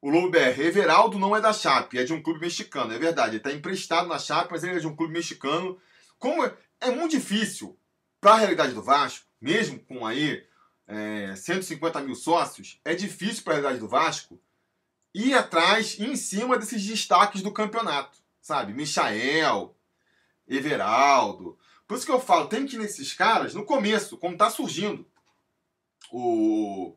O 0.00 0.10
Lobo 0.10 0.30
BR, 0.30 0.60
Everaldo 0.60 1.18
não 1.18 1.34
é 1.34 1.40
da 1.40 1.52
Chape, 1.52 1.98
é 1.98 2.04
de 2.04 2.12
um 2.12 2.22
clube 2.22 2.40
mexicano. 2.40 2.92
É 2.92 2.98
verdade, 2.98 3.30
ele 3.30 3.36
está 3.38 3.52
emprestado 3.52 4.06
na 4.06 4.18
Chape, 4.18 4.52
mas 4.52 4.62
ele 4.62 4.76
é 4.76 4.80
de 4.80 4.86
um 4.86 4.94
clube 4.94 5.12
mexicano. 5.12 5.76
Como 6.18 6.44
é, 6.44 6.56
é 6.80 6.90
muito 6.90 7.10
difícil 7.10 7.76
para 8.20 8.32
a 8.32 8.36
realidade 8.36 8.72
do 8.74 8.82
Vasco, 8.82 9.26
mesmo 9.40 9.78
com 9.80 10.06
aí 10.06 10.46
é, 10.86 11.34
150 11.34 12.00
mil 12.02 12.14
sócios, 12.14 12.80
é 12.84 12.94
difícil 12.94 13.42
para 13.42 13.54
a 13.54 13.56
realidade 13.56 13.80
do 13.80 13.88
Vasco 13.88 14.40
ir 15.12 15.34
atrás, 15.34 15.98
em 15.98 16.14
cima 16.14 16.56
desses 16.56 16.84
destaques 16.84 17.42
do 17.42 17.52
campeonato, 17.52 18.18
sabe? 18.40 18.72
Michael, 18.72 19.74
Everaldo. 20.46 21.58
Por 21.88 21.96
isso 21.96 22.06
que 22.06 22.12
eu 22.12 22.20
falo, 22.20 22.46
tem 22.46 22.66
que 22.66 22.76
ir 22.76 22.78
nesses 22.78 23.12
caras 23.14 23.52
no 23.52 23.64
começo, 23.64 24.16
como 24.16 24.34
está 24.34 24.48
surgindo. 24.48 25.04
O, 26.12 26.96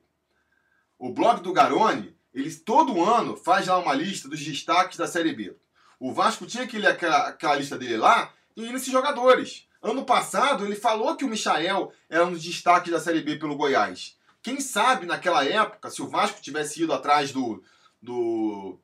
o 1.00 1.12
blog 1.12 1.42
do 1.42 1.52
Garone 1.52 2.16
ele 2.34 2.54
todo 2.56 3.04
ano 3.04 3.36
faz 3.36 3.68
lá 3.68 3.78
uma 3.78 3.94
lista 3.94 4.28
dos 4.28 4.44
destaques 4.44 4.98
da 4.98 5.08
Série 5.08 5.34
B. 5.34 5.56
O 6.00 6.14
Vasco 6.14 6.46
tinha 6.46 6.64
aquele, 6.64 6.88
aquela, 6.88 7.28
aquela 7.28 7.56
lista 7.56 7.78
dele 7.78 7.98
lá 7.98 8.34
e 8.56 8.72
nesses 8.72 8.92
jogadores. 8.92 9.68
Ano 9.82 10.06
passado, 10.06 10.66
ele 10.66 10.76
falou 10.76 11.16
que 11.16 11.26
o 11.26 11.28
Michael 11.28 11.92
era 12.10 12.26
um 12.26 12.32
dos 12.32 12.44
destaques 12.44 12.92
da 12.92 13.00
Série 13.00 13.22
B 13.22 13.38
pelo 13.38 13.56
Goiás. 13.56 14.16
Quem 14.42 14.60
sabe 14.60 15.06
naquela 15.06 15.46
época, 15.46 15.90
se 15.90 16.02
o 16.02 16.08
Vasco 16.08 16.42
tivesse 16.42 16.82
ido 16.84 16.94
atrás 16.94 17.32
do, 17.32 17.64
do, 18.02 18.80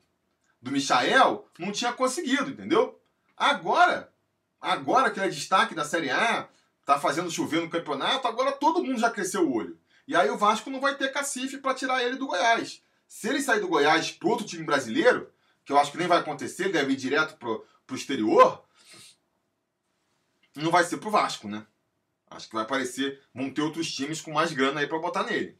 do 0.62 0.72
Michael, 0.72 1.48
não 1.58 1.72
tinha 1.72 1.94
conseguido, 1.94 2.50
entendeu? 2.50 3.00
Agora, 3.36 4.12
agora 4.60 5.10
que 5.10 5.20
ele 5.20 5.28
é 5.28 5.30
destaque 5.30 5.74
da 5.74 5.86
Série 5.86 6.10
A, 6.10 6.48
tá 6.86 7.00
fazendo 7.00 7.32
chover 7.32 7.62
no 7.62 7.70
campeonato, 7.70 8.28
agora 8.28 8.52
todo 8.52 8.84
mundo 8.84 9.00
já 9.00 9.10
cresceu 9.10 9.48
o 9.48 9.54
olho. 9.54 9.80
E 10.08 10.16
aí 10.16 10.30
o 10.30 10.38
Vasco 10.38 10.70
não 10.70 10.80
vai 10.80 10.96
ter 10.96 11.12
cacife 11.12 11.58
para 11.58 11.74
tirar 11.74 12.04
ele 12.04 12.16
do 12.16 12.28
Goiás. 12.28 12.82
Se 13.08 13.30
ele 13.30 13.42
sair 13.42 13.62
do 13.62 13.68
Goiás 13.68 14.12
para 14.12 14.30
outro 14.30 14.46
time 14.46 14.64
brasileiro, 14.64 15.32
que 15.64 15.72
eu 15.72 15.78
acho 15.78 15.92
que 15.92 15.98
nem 15.98 16.08
vai 16.08 16.20
acontecer, 16.20 16.64
ele 16.64 16.74
deve 16.74 16.94
ir 16.94 16.98
direto 16.98 17.38
pro, 17.38 17.66
pro 17.86 17.96
exterior, 17.96 18.64
não 20.56 20.72
vai 20.72 20.84
ser 20.84 20.98
pro 20.98 21.12
Vasco, 21.12 21.48
né? 21.48 21.66
Acho 22.30 22.48
que 22.48 22.56
vai 22.56 22.64
aparecer, 22.64 23.22
vão 23.34 23.50
ter 23.50 23.62
outros 23.62 23.92
times 23.94 24.20
com 24.20 24.32
mais 24.32 24.52
grana 24.52 24.82
aí 24.82 24.88
para 24.88 25.00
botar 25.00 25.24
nele. 25.24 25.58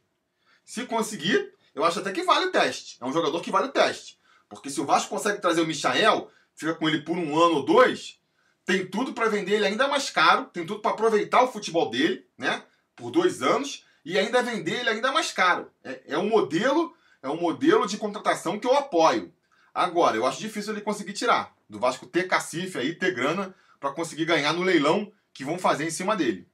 Se 0.64 0.84
conseguir, 0.84 1.54
eu 1.74 1.84
acho 1.84 2.00
até 2.00 2.12
que 2.12 2.22
vale 2.22 2.46
o 2.46 2.52
teste. 2.52 2.98
É 3.00 3.06
um 3.06 3.12
jogador 3.12 3.40
que 3.40 3.50
vale 3.50 3.68
o 3.68 3.72
teste. 3.72 4.18
Porque 4.48 4.68
se 4.68 4.80
o 4.80 4.84
Vasco 4.84 5.08
consegue 5.08 5.40
trazer 5.40 5.62
o 5.62 5.66
Michael, 5.66 6.30
fica 6.54 6.74
com 6.74 6.88
ele 6.88 7.02
por 7.02 7.16
um 7.16 7.38
ano 7.38 7.56
ou 7.56 7.64
dois, 7.64 8.20
tem 8.64 8.86
tudo 8.86 9.14
para 9.14 9.28
vender 9.28 9.54
ele 9.54 9.66
ainda 9.66 9.88
mais 9.88 10.10
caro, 10.10 10.44
tem 10.46 10.66
tudo 10.66 10.80
para 10.80 10.90
aproveitar 10.90 11.42
o 11.42 11.50
futebol 11.50 11.88
dele, 11.88 12.26
né? 12.36 12.62
Por 12.94 13.10
dois 13.10 13.42
anos, 13.42 13.84
e 14.04 14.18
ainda 14.18 14.42
vender 14.42 14.80
ele 14.80 14.90
ainda 14.90 15.12
mais 15.12 15.32
caro. 15.32 15.70
É, 15.82 16.02
é 16.08 16.18
um 16.18 16.28
modelo 16.28 16.94
é 17.22 17.28
um 17.28 17.40
modelo 17.40 17.86
de 17.86 17.96
contratação 17.96 18.58
que 18.58 18.66
eu 18.66 18.74
apoio. 18.74 19.32
Agora, 19.74 20.16
eu 20.16 20.26
acho 20.26 20.40
difícil 20.40 20.72
ele 20.72 20.80
conseguir 20.80 21.12
tirar. 21.12 21.54
Do 21.68 21.78
Vasco 21.78 22.06
ter 22.06 22.26
cacife 22.26 22.78
aí, 22.78 22.94
ter 22.94 23.14
grana 23.14 23.54
para 23.78 23.92
conseguir 23.92 24.24
ganhar 24.24 24.52
no 24.52 24.62
leilão 24.62 25.12
que 25.32 25.44
vão 25.44 25.58
fazer 25.58 25.84
em 25.84 25.90
cima 25.90 26.16
dele. 26.16 26.48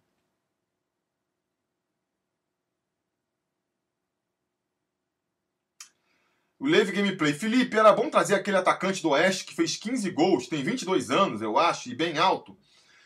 O 6.58 6.66
Leve 6.66 6.92
Gameplay. 6.92 7.34
Felipe, 7.34 7.76
era 7.76 7.92
bom 7.92 8.08
trazer 8.08 8.34
aquele 8.34 8.56
atacante 8.56 9.02
do 9.02 9.10
Oeste 9.10 9.44
que 9.44 9.54
fez 9.54 9.76
15 9.76 10.10
gols, 10.10 10.48
tem 10.48 10.62
22 10.62 11.10
anos, 11.10 11.42
eu 11.42 11.58
acho, 11.58 11.90
e 11.90 11.94
bem 11.94 12.16
alto. 12.16 12.56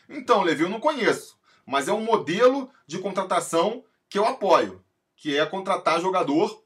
Então, 0.07 0.43
Levi, 0.43 0.63
eu 0.63 0.69
não 0.69 0.79
conheço, 0.79 1.37
mas 1.65 1.87
é 1.87 1.93
um 1.93 2.03
modelo 2.03 2.71
de 2.87 2.99
contratação 2.99 3.83
que 4.09 4.17
eu 4.17 4.25
apoio, 4.25 4.83
que 5.15 5.37
é 5.37 5.45
contratar 5.45 5.99
jogador 5.99 6.63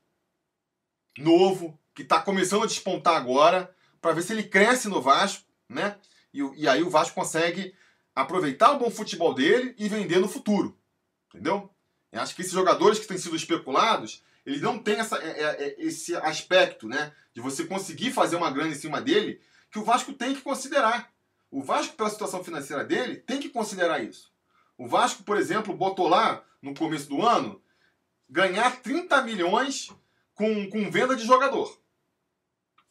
novo, 1.17 1.79
que 1.93 2.01
está 2.01 2.19
começando 2.19 2.63
a 2.63 2.67
despontar 2.67 3.15
agora, 3.15 3.73
para 4.01 4.13
ver 4.13 4.21
se 4.21 4.33
ele 4.33 4.43
cresce 4.43 4.87
no 4.87 5.01
Vasco, 5.01 5.45
né? 5.69 5.97
E, 6.33 6.41
e, 6.57 6.67
aí 6.67 6.81
o 6.81 6.89
Vasco 6.89 7.15
consegue 7.15 7.75
aproveitar 8.15 8.71
o 8.71 8.79
bom 8.79 8.89
futebol 8.89 9.33
dele 9.33 9.75
e 9.77 9.87
vender 9.87 10.19
no 10.19 10.27
futuro, 10.27 10.77
entendeu? 11.29 11.69
Eu 12.11 12.21
acho 12.21 12.35
que 12.35 12.41
esses 12.41 12.53
jogadores 12.53 12.99
que 12.99 13.07
têm 13.07 13.17
sido 13.17 13.35
especulados, 13.35 14.23
ele 14.45 14.59
não 14.59 14.77
tem 14.77 14.99
essa, 14.99 15.17
é, 15.17 15.41
é, 15.41 15.63
é, 15.63 15.75
esse 15.79 16.15
aspecto, 16.15 16.87
né? 16.87 17.13
De 17.33 17.41
você 17.41 17.65
conseguir 17.65 18.11
fazer 18.11 18.35
uma 18.35 18.51
grana 18.51 18.71
em 18.71 18.75
cima 18.75 19.01
dele, 19.01 19.41
que 19.71 19.79
o 19.79 19.83
Vasco 19.83 20.13
tem 20.13 20.35
que 20.35 20.41
considerar. 20.41 21.11
O 21.49 21.63
Vasco, 21.63 21.95
pela 21.95 22.09
situação 22.09 22.43
financeira 22.43 22.83
dele, 22.83 23.17
tem 23.17 23.39
que 23.39 23.49
considerar 23.49 24.03
isso. 24.03 24.31
O 24.77 24.87
Vasco, 24.87 25.23
por 25.23 25.37
exemplo, 25.37 25.75
botou 25.75 26.07
lá, 26.07 26.43
no 26.61 26.73
começo 26.73 27.07
do 27.09 27.21
ano, 27.21 27.61
ganhar 28.29 28.81
30 28.81 29.21
milhões 29.21 29.89
com, 30.35 30.69
com 30.69 30.91
venda 30.91 31.15
de 31.15 31.25
jogador. 31.25 31.79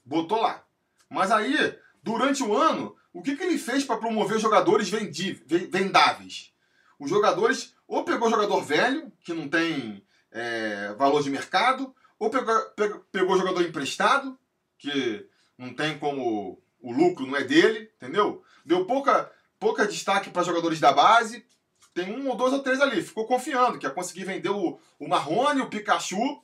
Botou 0.04 0.40
lá. 0.40 0.64
Mas 1.08 1.30
aí, 1.30 1.76
durante 2.02 2.42
o 2.42 2.56
ano, 2.56 2.96
o 3.12 3.22
que, 3.22 3.36
que 3.36 3.42
ele 3.42 3.58
fez 3.58 3.84
para 3.84 3.98
promover 3.98 4.38
jogadores 4.38 4.88
vendáveis? 4.88 6.52
Os 6.98 7.10
jogadores, 7.10 7.74
ou 7.86 8.04
pegou 8.04 8.30
jogador 8.30 8.62
velho, 8.62 9.12
que 9.20 9.34
não 9.34 9.48
tem 9.48 10.04
é, 10.30 10.94
valor 10.94 11.22
de 11.22 11.30
mercado, 11.30 11.94
ou 12.18 12.30
pegou, 12.30 12.60
pegou, 12.76 13.00
pegou 13.12 13.38
jogador 13.38 13.62
emprestado, 13.62 14.38
que 14.78 15.28
não 15.58 15.74
tem 15.74 15.98
como 15.98 16.62
o 16.80 16.92
lucro 16.92 17.26
não 17.26 17.36
é 17.36 17.44
dele, 17.44 17.90
entendeu? 17.96 18.42
Deu 18.64 18.84
pouca, 18.84 19.30
pouca 19.58 19.86
destaque 19.86 20.30
para 20.30 20.42
jogadores 20.42 20.80
da 20.80 20.92
base. 20.92 21.46
Tem 21.94 22.10
um 22.10 22.28
ou 22.28 22.36
dois 22.36 22.52
ou 22.52 22.62
três 22.62 22.80
ali. 22.80 23.02
Ficou 23.02 23.26
confiando 23.26 23.78
que 23.78 23.86
ia 23.86 23.92
conseguir 23.92 24.24
vender 24.24 24.48
o, 24.48 24.78
o 24.98 25.08
Marrone, 25.08 25.60
o 25.60 25.68
Pikachu, 25.68 26.42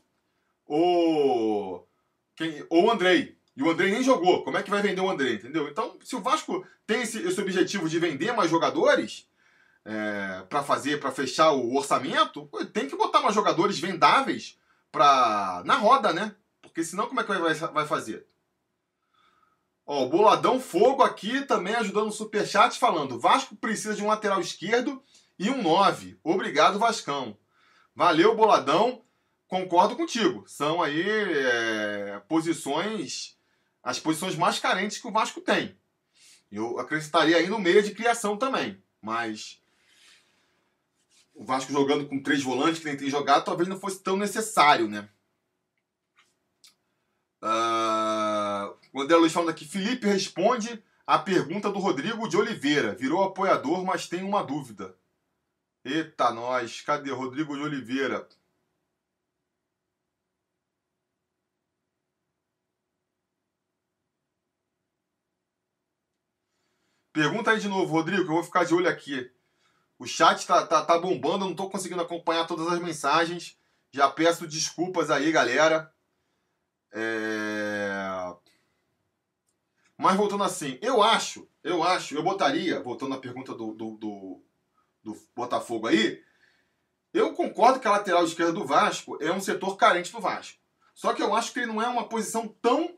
ou, 0.68 1.88
quem, 2.36 2.64
ou 2.70 2.84
o 2.84 2.90
Andrei. 2.90 3.36
E 3.56 3.62
o 3.62 3.70
Andrei 3.70 3.90
nem 3.90 4.02
jogou. 4.04 4.44
Como 4.44 4.56
é 4.56 4.62
que 4.62 4.70
vai 4.70 4.80
vender 4.80 5.00
o 5.00 5.10
Andrei, 5.10 5.34
entendeu? 5.34 5.66
Então, 5.68 5.98
se 6.04 6.14
o 6.14 6.20
Vasco 6.20 6.64
tem 6.86 7.02
esse, 7.02 7.18
esse 7.26 7.40
objetivo 7.40 7.88
de 7.88 7.98
vender 7.98 8.32
mais 8.32 8.48
jogadores, 8.48 9.26
é, 9.84 10.44
para 10.48 10.62
fazer, 10.62 11.00
para 11.00 11.10
fechar 11.10 11.50
o 11.52 11.74
orçamento, 11.74 12.48
tem 12.72 12.86
que 12.86 12.96
botar 12.96 13.20
mais 13.20 13.34
jogadores 13.34 13.80
vendáveis 13.80 14.58
pra, 14.92 15.62
na 15.64 15.76
roda, 15.76 16.12
né? 16.12 16.36
Porque 16.60 16.84
senão 16.84 17.06
como 17.06 17.20
é 17.20 17.24
que 17.24 17.32
vai, 17.32 17.54
vai 17.54 17.86
fazer? 17.86 18.26
Ó, 19.86 20.04
o 20.04 20.08
Boladão 20.10 20.60
Fogo 20.60 21.02
aqui 21.02 21.40
também 21.46 21.74
ajudando 21.74 22.06
no 22.06 22.12
superchat 22.12 22.78
falando: 22.78 23.18
Vasco 23.18 23.56
precisa 23.56 23.94
de 23.94 24.02
um 24.02 24.08
lateral 24.08 24.40
esquerdo 24.40 25.02
e 25.38 25.48
um 25.48 25.62
9. 25.62 26.20
Obrigado, 26.22 26.78
Vascão. 26.78 27.36
Valeu, 27.94 28.36
Boladão. 28.36 29.02
Concordo 29.48 29.96
contigo. 29.96 30.44
São 30.46 30.82
aí 30.82 31.02
é, 31.02 32.22
posições, 32.28 33.36
as 33.82 33.98
posições 33.98 34.36
mais 34.36 34.58
carentes 34.58 34.98
que 34.98 35.08
o 35.08 35.12
Vasco 35.12 35.40
tem. 35.40 35.76
Eu 36.52 36.78
acrescentaria 36.78 37.38
aí 37.38 37.48
no 37.48 37.58
meio 37.58 37.82
de 37.82 37.94
criação 37.94 38.36
também. 38.36 38.80
Mas 39.00 39.60
o 41.34 41.44
Vasco 41.44 41.72
jogando 41.72 42.06
com 42.06 42.22
três 42.22 42.42
volantes 42.42 42.80
que 42.80 42.84
nem 42.84 42.96
tem 42.96 43.08
jogado, 43.08 43.44
talvez 43.44 43.68
não 43.68 43.80
fosse 43.80 44.02
tão 44.02 44.16
necessário, 44.16 44.86
né? 44.86 45.08
Uh, 47.40 48.76
o 48.92 49.00
André 49.00 49.16
Luiz 49.16 49.32
falando 49.32 49.50
aqui, 49.50 49.64
Felipe 49.64 50.06
responde 50.06 50.82
a 51.06 51.18
pergunta 51.18 51.70
do 51.70 51.78
Rodrigo 51.78 52.28
de 52.28 52.36
Oliveira. 52.36 52.94
Virou 52.94 53.22
apoiador, 53.22 53.82
mas 53.84 54.08
tem 54.08 54.22
uma 54.22 54.42
dúvida. 54.42 54.94
Eita, 55.84 56.32
nós. 56.32 56.82
Cadê 56.82 57.10
Rodrigo 57.12 57.56
de 57.56 57.62
Oliveira? 57.62 58.28
Pergunta 67.18 67.50
aí 67.50 67.58
de 67.58 67.66
novo, 67.66 67.92
Rodrigo, 67.92 68.22
que 68.22 68.30
eu 68.30 68.34
vou 68.34 68.44
ficar 68.44 68.62
de 68.62 68.72
olho 68.72 68.88
aqui. 68.88 69.28
O 69.98 70.06
chat 70.06 70.46
tá, 70.46 70.64
tá, 70.64 70.84
tá 70.84 70.96
bombando, 71.00 71.44
eu 71.44 71.48
não 71.48 71.56
tô 71.56 71.68
conseguindo 71.68 72.00
acompanhar 72.00 72.46
todas 72.46 72.68
as 72.68 72.78
mensagens. 72.78 73.58
Já 73.90 74.08
peço 74.08 74.46
desculpas 74.46 75.10
aí, 75.10 75.32
galera. 75.32 75.92
É... 76.92 78.32
Mas 79.96 80.16
voltando 80.16 80.44
assim, 80.44 80.78
eu 80.80 81.02
acho, 81.02 81.48
eu 81.64 81.82
acho, 81.82 82.14
eu 82.14 82.22
botaria, 82.22 82.80
voltando 82.80 83.16
à 83.16 83.18
pergunta 83.18 83.52
do, 83.52 83.74
do, 83.74 83.96
do, 83.96 84.42
do 85.02 85.18
Botafogo 85.34 85.88
aí, 85.88 86.22
eu 87.12 87.34
concordo 87.34 87.80
que 87.80 87.88
a 87.88 87.90
lateral 87.90 88.22
esquerda 88.22 88.52
do 88.52 88.64
Vasco 88.64 89.18
é 89.20 89.32
um 89.32 89.40
setor 89.40 89.76
carente 89.76 90.12
do 90.12 90.20
Vasco. 90.20 90.60
Só 90.94 91.12
que 91.12 91.20
eu 91.20 91.34
acho 91.34 91.52
que 91.52 91.58
ele 91.58 91.66
não 91.66 91.82
é 91.82 91.88
uma 91.88 92.08
posição 92.08 92.46
tão 92.62 92.96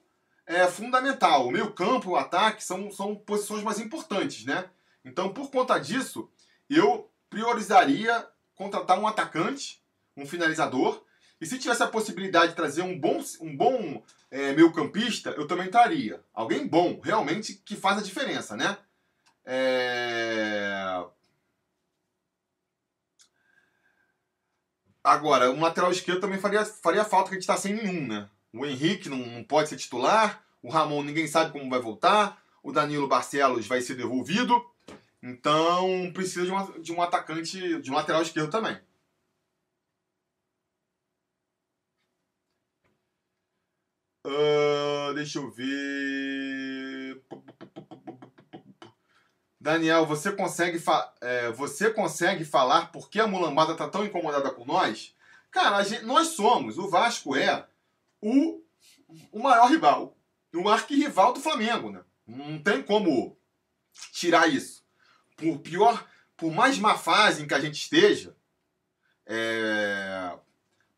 é, 0.50 0.66
fundamental. 0.66 1.46
O 1.46 1.52
meio 1.52 1.72
campo, 1.72 2.10
o 2.10 2.16
ataque 2.16 2.64
são, 2.64 2.90
são 2.90 3.14
posições 3.14 3.62
mais 3.62 3.78
importantes, 3.78 4.44
né? 4.44 4.68
Então, 5.04 5.32
por 5.32 5.48
conta 5.48 5.78
disso, 5.78 6.28
eu 6.68 7.08
priorizaria 7.30 8.26
contratar 8.56 8.98
um 8.98 9.06
atacante, 9.06 9.80
um 10.16 10.26
finalizador, 10.26 11.04
e 11.40 11.46
se 11.46 11.58
tivesse 11.58 11.84
a 11.84 11.88
possibilidade 11.88 12.48
de 12.48 12.56
trazer 12.56 12.82
um 12.82 12.98
bom, 12.98 13.22
um 13.40 13.56
bom 13.56 14.02
é, 14.28 14.52
meio 14.52 14.72
campista, 14.72 15.30
eu 15.30 15.46
também 15.46 15.70
traria. 15.70 16.20
Alguém 16.34 16.66
bom, 16.66 17.00
realmente, 17.02 17.54
que 17.54 17.76
faz 17.76 17.98
a 17.98 18.02
diferença, 18.02 18.56
né? 18.56 18.76
É... 19.46 21.04
Agora, 25.02 25.50
um 25.50 25.60
lateral 25.60 25.90
esquerdo 25.90 26.20
também 26.20 26.38
faria, 26.38 26.64
faria 26.64 27.04
falta, 27.04 27.30
que 27.30 27.36
a 27.36 27.38
gente 27.38 27.42
está 27.42 27.56
sem 27.56 27.72
nenhum, 27.72 28.06
né? 28.06 28.28
O 28.52 28.66
Henrique 28.66 29.08
não, 29.08 29.18
não 29.18 29.44
pode 29.44 29.68
ser 29.68 29.76
titular, 29.76 30.44
o 30.62 30.70
Ramon 30.70 31.02
ninguém 31.02 31.26
sabe 31.26 31.52
como 31.52 31.70
vai 31.70 31.80
voltar, 31.80 32.42
o 32.62 32.72
Danilo 32.72 33.08
Barcelos 33.08 33.66
vai 33.66 33.80
ser 33.80 33.94
devolvido. 33.94 34.64
Então 35.22 36.10
precisa 36.12 36.44
de, 36.44 36.50
uma, 36.50 36.78
de 36.80 36.92
um 36.92 37.02
atacante, 37.02 37.80
de 37.80 37.90
um 37.90 37.94
lateral 37.94 38.22
esquerdo 38.22 38.50
também. 38.50 38.78
Uh, 44.26 45.14
deixa 45.14 45.38
eu 45.38 45.50
ver. 45.50 47.22
Daniel, 49.60 50.06
você 50.06 50.32
consegue, 50.32 50.82
é, 51.20 51.50
você 51.52 51.90
consegue 51.90 52.44
falar 52.44 52.90
por 52.92 53.10
que 53.10 53.20
a 53.20 53.26
mulambada 53.26 53.74
tá 53.74 53.88
tão 53.88 54.04
incomodada 54.04 54.50
com 54.50 54.64
nós? 54.64 55.14
Cara, 55.50 55.82
gente, 55.82 56.04
nós 56.04 56.28
somos, 56.28 56.78
o 56.78 56.88
Vasco 56.88 57.36
é 57.36 57.66
o, 58.20 58.62
o 59.32 59.38
maior 59.40 59.70
rival, 59.70 60.16
o 60.54 60.68
arquirrival 60.68 61.32
do 61.32 61.40
Flamengo, 61.40 61.90
né? 61.90 62.02
Não 62.26 62.62
tem 62.62 62.82
como 62.82 63.38
tirar 64.12 64.48
isso 64.48 64.80
por 65.40 65.58
pior, 65.58 66.06
por 66.36 66.52
mais 66.52 66.78
má 66.78 66.96
fase 66.96 67.42
em 67.42 67.46
que 67.46 67.54
a 67.54 67.60
gente 67.60 67.80
esteja, 67.80 68.36
é, 69.26 70.38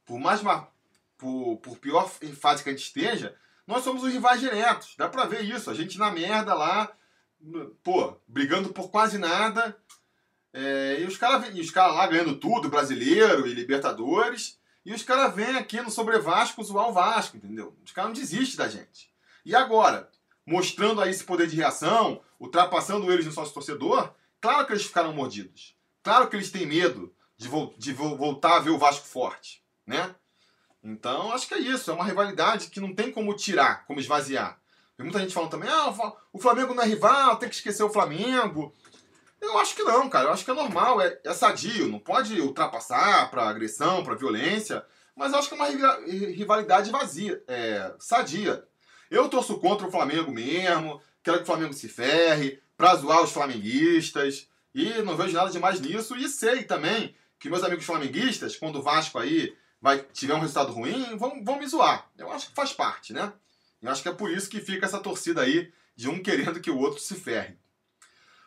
por 0.05 0.19
mais 0.19 0.43
má, 0.43 0.69
por, 1.17 1.59
por 1.59 1.79
pior 1.79 2.09
fase 2.09 2.63
que 2.63 2.69
a 2.69 2.73
gente 2.73 2.83
esteja, 2.83 3.37
nós 3.67 3.85
somos 3.85 4.03
os 4.03 4.13
rivais 4.13 4.41
diretos. 4.41 4.95
Dá 4.99 5.09
pra 5.09 5.25
ver 5.25 5.43
isso. 5.43 5.71
A 5.71 5.75
gente 5.75 5.99
na 5.99 6.11
merda 6.11 6.53
lá, 6.53 6.93
pô, 7.83 8.17
brigando 8.27 8.71
por 8.71 8.91
quase 8.91 9.19
nada. 9.19 9.77
É, 10.53 10.99
e 11.01 11.05
os 11.05 11.17
caras 11.17 11.71
cara 11.71 11.93
lá 11.93 12.07
ganhando 12.07 12.37
tudo, 12.37 12.69
brasileiro 12.69 13.47
e 13.47 13.55
Libertadores. 13.55 14.59
E 14.85 14.93
os 14.93 15.03
caras 15.03 15.35
vêm 15.35 15.57
aqui 15.57 15.81
no 15.81 15.91
Sobre 15.91 16.19
Vasco 16.19 16.63
zoar 16.65 16.89
o 16.89 16.93
Vasco, 16.93 17.37
entendeu? 17.37 17.77
Os 17.85 17.93
caras 17.93 18.11
não 18.11 18.21
desistem 18.21 18.57
da 18.57 18.69
gente. 18.69 19.11
E 19.45 19.55
agora, 19.55 20.11
mostrando 20.45 21.01
aí 21.01 21.11
esse 21.11 21.25
poder 21.25 21.47
de 21.47 21.57
reação, 21.57 22.21
ultrapassando 22.39 23.11
eles 23.13 23.27
no 23.27 23.33
sócio 23.33 23.55
torcedor, 23.55 24.13
Claro 24.43 24.67
que 24.67 24.73
eles 24.73 24.85
ficaram 24.85 25.13
mordidos. 25.13 25.77
Claro 26.03 26.29
que 26.29 26.35
eles 26.35 26.51
têm 26.51 26.67
medo 26.67 27.15
de, 27.37 27.47
vo 27.47 27.73
de 27.79 27.93
vo 27.93 28.17
voltar 28.17 28.57
a 28.57 28.59
ver 28.59 28.71
o 28.71 28.79
Vasco 28.79 29.07
forte, 29.07 29.63
né? 29.87 30.17
Então, 30.83 31.33
acho 31.33 31.47
que 31.47 31.55
é 31.55 31.61
isso. 31.61 31.93
É 31.93 31.95
uma 31.95 32.05
rivalidade 32.05 32.67
que 32.67 32.81
não 32.81 32.93
tem 32.93 33.13
como 33.13 33.37
tirar, 33.37 33.87
como 33.87 34.01
esvaziar. 34.01 34.61
Tem 34.97 35.05
muita 35.05 35.21
gente 35.21 35.33
falando 35.33 35.53
também, 35.53 35.71
ah, 35.71 36.13
o 36.33 36.41
Flamengo 36.41 36.75
não 36.75 36.83
é 36.83 36.87
rival, 36.87 37.37
tem 37.37 37.49
que 37.49 37.55
esquecer 37.55 37.85
o 37.85 37.89
Flamengo. 37.89 38.75
Eu 39.43 39.59
acho 39.59 39.75
que 39.75 39.83
não, 39.83 40.09
cara. 40.09 40.29
Eu 40.29 40.33
acho 40.33 40.45
que 40.45 40.51
é 40.53 40.55
normal, 40.55 41.01
é, 41.01 41.19
é 41.25 41.35
sadio. 41.35 41.89
Não 41.89 41.99
pode 41.99 42.41
ultrapassar 42.41 43.29
para 43.29 43.49
agressão, 43.49 44.05
para 44.05 44.15
violência. 44.15 44.87
Mas 45.17 45.33
eu 45.33 45.39
acho 45.41 45.49
que 45.49 45.55
é 45.55 45.57
uma 45.57 45.69
rivalidade 46.31 46.91
vazia, 46.91 47.43
é, 47.49 47.93
sadia. 47.99 48.65
Eu 49.11 49.29
torço 49.29 49.59
contra 49.59 49.87
o 49.87 49.91
Flamengo 49.91 50.31
mesmo, 50.31 51.03
quero 51.23 51.39
que 51.39 51.43
o 51.43 51.47
Flamengo 51.47 51.75
se 51.75 51.89
ferre, 51.89 52.63
para 52.77 52.95
zoar 52.95 53.23
os 53.23 53.33
flamenguistas. 53.33 54.49
E 54.75 55.03
não 55.03 55.17
vejo 55.17 55.35
nada 55.35 55.51
de 55.51 55.59
mais 55.59 55.81
nisso. 55.81 56.17
E 56.17 56.29
sei 56.29 56.63
também 56.63 57.15
que 57.39 57.51
meus 57.51 57.65
amigos 57.65 57.85
flamenguistas, 57.85 58.57
quando 58.57 58.77
o 58.77 58.83
Vasco 58.83 59.19
aí 59.19 59.55
vai 59.81 59.99
tiver 59.99 60.35
um 60.35 60.41
resultado 60.41 60.73
ruim, 60.73 61.17
vão, 61.17 61.45
vão 61.45 61.59
me 61.59 61.67
zoar. 61.67 62.09
Eu 62.17 62.31
acho 62.31 62.49
que 62.49 62.55
faz 62.55 62.73
parte, 62.73 63.13
né? 63.13 63.33
Eu 63.83 63.91
acho 63.91 64.03
que 64.03 64.09
é 64.09 64.15
por 64.15 64.31
isso 64.31 64.49
que 64.49 64.61
fica 64.61 64.87
essa 64.87 65.01
torcida 65.01 65.43
aí 65.43 65.73
de 65.97 66.09
um 66.09 66.23
querendo 66.23 66.61
que 66.61 66.71
o 66.71 66.79
outro 66.79 67.01
se 67.01 67.17
ferre. 67.17 67.59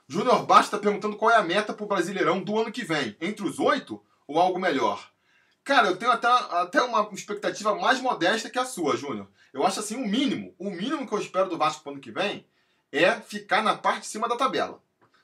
Júnior 0.08 0.46
Basta 0.46 0.78
perguntando 0.78 1.16
qual 1.16 1.32
é 1.32 1.36
a 1.36 1.44
meta 1.44 1.74
para 1.74 1.84
o 1.84 1.88
Brasileirão 1.88 2.42
do 2.42 2.60
ano 2.60 2.72
que 2.72 2.84
vem. 2.84 3.18
Entre 3.20 3.46
os 3.46 3.60
oito 3.60 4.04
ou 4.28 4.40
algo 4.40 4.60
melhor? 4.60 5.12
Cara, 5.64 5.88
eu 5.88 5.98
tenho 5.98 6.12
até, 6.12 6.28
até 6.28 6.82
uma 6.82 7.10
expectativa 7.12 7.76
mais 7.76 8.00
modesta 8.00 8.50
que 8.50 8.60
a 8.60 8.66
sua, 8.66 8.96
Júnior. 8.96 9.28
Eu 9.52 9.66
acho 9.66 9.80
assim, 9.80 9.96
o 9.96 10.08
mínimo, 10.08 10.54
o 10.60 10.70
mínimo 10.70 11.08
que 11.08 11.14
eu 11.14 11.20
espero 11.20 11.50
do 11.50 11.58
Vasco 11.58 11.82
para 11.82 11.90
o 11.90 11.94
ano 11.94 12.02
que 12.02 12.12
vem 12.12 12.46
é 12.92 13.20
ficar 13.20 13.64
na 13.64 13.76
parte 13.76 14.02
de 14.02 14.08
cima 14.08 14.30
da 14.30 14.36
tabela. 14.36 14.80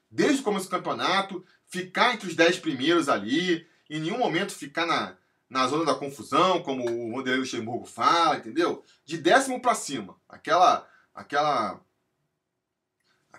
Desde 0.09 0.41
o 0.41 0.43
começo 0.43 0.65
do 0.65 0.71
campeonato, 0.71 1.45
ficar 1.67 2.13
entre 2.13 2.27
os 2.27 2.35
dez 2.35 2.57
primeiros 2.57 3.07
ali, 3.07 3.67
em 3.87 3.99
nenhum 3.99 4.17
momento 4.17 4.51
ficar 4.51 4.87
na, 4.87 5.15
na 5.47 5.67
zona 5.67 5.85
da 5.85 5.93
confusão, 5.93 6.63
como 6.63 6.89
o 6.89 7.11
Vanderlei 7.11 7.41
Luxemburgo 7.41 7.85
fala, 7.85 8.37
entendeu? 8.37 8.83
De 9.05 9.17
décimo 9.17 9.61
para 9.61 9.75
cima. 9.75 10.15
Aquela, 10.27 10.87
aquela 11.13 11.79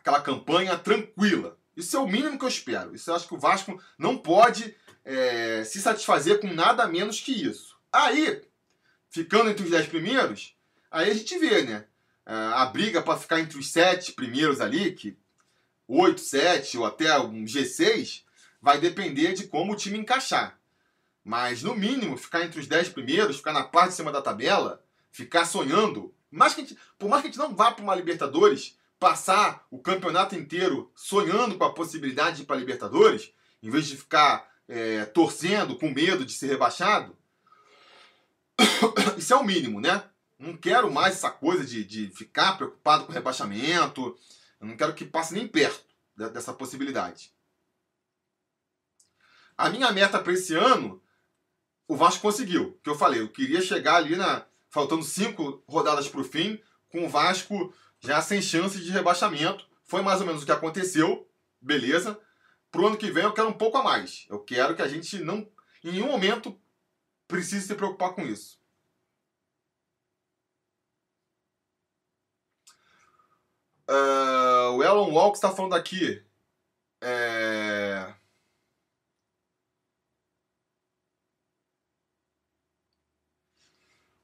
aquela 0.03 0.21
campanha 0.21 0.77
tranquila. 0.77 1.57
Isso 1.77 1.97
é 1.97 2.01
o 2.01 2.07
mínimo 2.07 2.39
que 2.39 2.45
eu 2.45 2.49
espero. 2.49 2.95
Isso 2.95 3.11
eu 3.11 3.15
acho 3.15 3.27
que 3.27 3.35
o 3.35 3.39
Vasco 3.39 3.81
não 3.97 4.19
pode 4.19 4.77
é, 5.05 5.65
se 5.65 5.81
satisfazer 5.81 6.41
com 6.41 6.53
nada 6.53 6.87
menos 6.87 7.21
que 7.21 7.33
isso. 7.33 7.79
Aí, 7.91 8.43
ficando 9.09 9.49
entre 9.49 9.65
os 9.65 9.71
dez 9.71 9.87
primeiros, 9.87 10.55
aí 10.91 11.11
a 11.11 11.15
gente 11.15 11.39
vê, 11.39 11.63
né? 11.63 11.87
É, 12.27 12.35
a 12.35 12.67
briga 12.67 13.01
para 13.01 13.19
ficar 13.19 13.41
entre 13.41 13.59
os 13.59 13.73
sete 13.73 14.13
primeiros 14.13 14.61
ali, 14.61 14.93
que 14.93 15.17
8, 15.89 16.21
7 16.21 16.79
ou 16.79 16.87
até 16.87 17.19
um 17.19 17.45
G6, 17.45 18.23
vai 18.61 18.81
depender 18.81 19.35
de 19.35 19.47
como 19.47 19.73
o 19.73 19.77
time 19.77 19.99
encaixar. 19.99 20.59
Mas, 21.25 21.63
no 21.63 21.75
mínimo, 21.75 22.17
ficar 22.17 22.45
entre 22.45 22.59
os 22.59 22.67
10 22.67 22.89
primeiros, 22.91 23.37
ficar 23.37 23.53
na 23.53 23.65
parte 23.65 23.91
de 23.91 23.97
cima 23.97 24.11
da 24.11 24.23
tabela, 24.23 24.83
ficar 25.11 25.45
sonhando. 25.45 26.15
Que 26.31 26.49
gente, 26.57 26.79
por 26.99 27.11
mais 27.11 27.23
que 27.23 27.29
a 27.29 27.31
gente 27.31 27.39
não 27.39 27.55
vá 27.55 27.71
para 27.71 27.85
uma 27.85 27.95
Libertadores, 27.95 28.79
passar 29.03 29.67
o 29.69 29.81
campeonato 29.81 30.37
inteiro 30.37 30.93
sonhando 30.95 31.59
com 31.59 31.65
a 31.65 31.75
possibilidade 31.75 32.37
de 32.37 32.43
ir 32.43 32.47
para 32.47 32.55
Libertadores, 32.55 33.33
em 33.61 33.69
vez 33.69 33.89
de 33.89 33.97
ficar 33.97 34.49
é, 34.69 35.05
torcendo 35.07 35.77
com 35.77 35.91
medo 35.91 36.25
de 36.25 36.33
ser 36.33 36.47
rebaixado, 36.47 37.17
isso 39.19 39.35
é 39.35 39.37
o 39.37 39.43
mínimo, 39.43 39.81
né? 39.81 40.05
Não 40.39 40.57
quero 40.57 40.89
mais 40.89 41.17
essa 41.17 41.33
coisa 41.33 41.65
de, 41.65 41.83
de 41.83 42.11
ficar 42.11 42.57
preocupado 42.57 43.05
com 43.05 43.13
rebaixamento. 43.13 44.17
Eu 44.61 44.69
não 44.69 44.77
quero 44.77 44.95
que 44.95 45.05
passe 45.05 45.35
nem 45.35 45.49
perto 45.49 45.85
dessa 46.15 46.53
possibilidade. 46.53 47.33
A 49.59 49.69
minha 49.69 49.91
meta 49.91 50.21
para 50.21 50.33
esse 50.33 50.55
ano, 50.55 51.03
o 51.89 51.97
Vasco 51.97 52.23
conseguiu. 52.23 52.79
Que 52.85 52.91
eu 52.91 52.95
falei, 52.95 53.21
eu 53.21 53.29
queria 53.29 53.61
chegar 53.61 53.97
ali 53.97 54.15
na. 54.15 54.47
Faltando 54.71 55.03
cinco 55.03 55.63
rodadas 55.67 56.09
para 56.09 56.21
o 56.21 56.25
fim, 56.25 56.61
com 56.89 57.05
o 57.05 57.09
Vasco 57.09 57.75
já 58.03 58.21
sem 58.21 58.43
chances 58.43 58.85
de 58.85 58.91
rebaixamento. 58.91 59.67
Foi 59.85 60.03
mais 60.03 60.21
ou 60.21 60.27
menos 60.27 60.43
o 60.43 60.47
que 60.47 60.53
aconteceu, 60.53 61.29
beleza. 61.61 62.21
Pro 62.71 62.87
ano 62.87 62.97
que 62.97 63.11
vem 63.11 63.25
eu 63.25 63.33
quero 63.33 63.49
um 63.49 63.53
pouco 63.53 63.79
a 63.79 63.83
mais. 63.83 64.27
Eu 64.29 64.41
quero 64.41 64.75
que 64.75 64.83
a 64.83 64.89
gente 64.89 65.19
não, 65.19 65.49
em 65.85 65.93
nenhum 65.93 66.09
momento, 66.09 66.59
precise 67.29 67.67
se 67.67 67.75
preocupar 67.75 68.15
com 68.15 68.23
isso. 68.23 68.61
Uh, 73.89 74.73
o 74.77 74.83
Elon 74.83 75.13
Walks 75.13 75.39
está 75.39 75.55
falando 75.55 75.75
aqui. 75.75 76.25
É... 77.01 78.15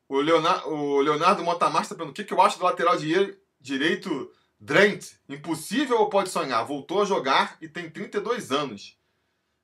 O 0.09 0.21
Leonardo, 0.21 0.69
o 0.71 1.01
Leonardo 1.01 1.45
Montamar 1.45 1.83
está 1.83 1.95
perguntando 1.95 2.13
o 2.13 2.15
que, 2.15 2.25
que 2.25 2.33
eu 2.33 2.41
acho 2.41 2.59
do 2.59 2.65
lateral 2.65 2.97
direito 2.97 3.39
direito 3.61 4.33
Drent, 4.61 5.13
impossível 5.29 5.99
ou 5.99 6.09
pode 6.09 6.31
sonhar? 6.31 6.65
Voltou 6.65 7.03
a 7.03 7.05
jogar 7.05 7.57
e 7.61 7.69
tem 7.69 7.91
32 7.91 8.51
anos. 8.53 8.99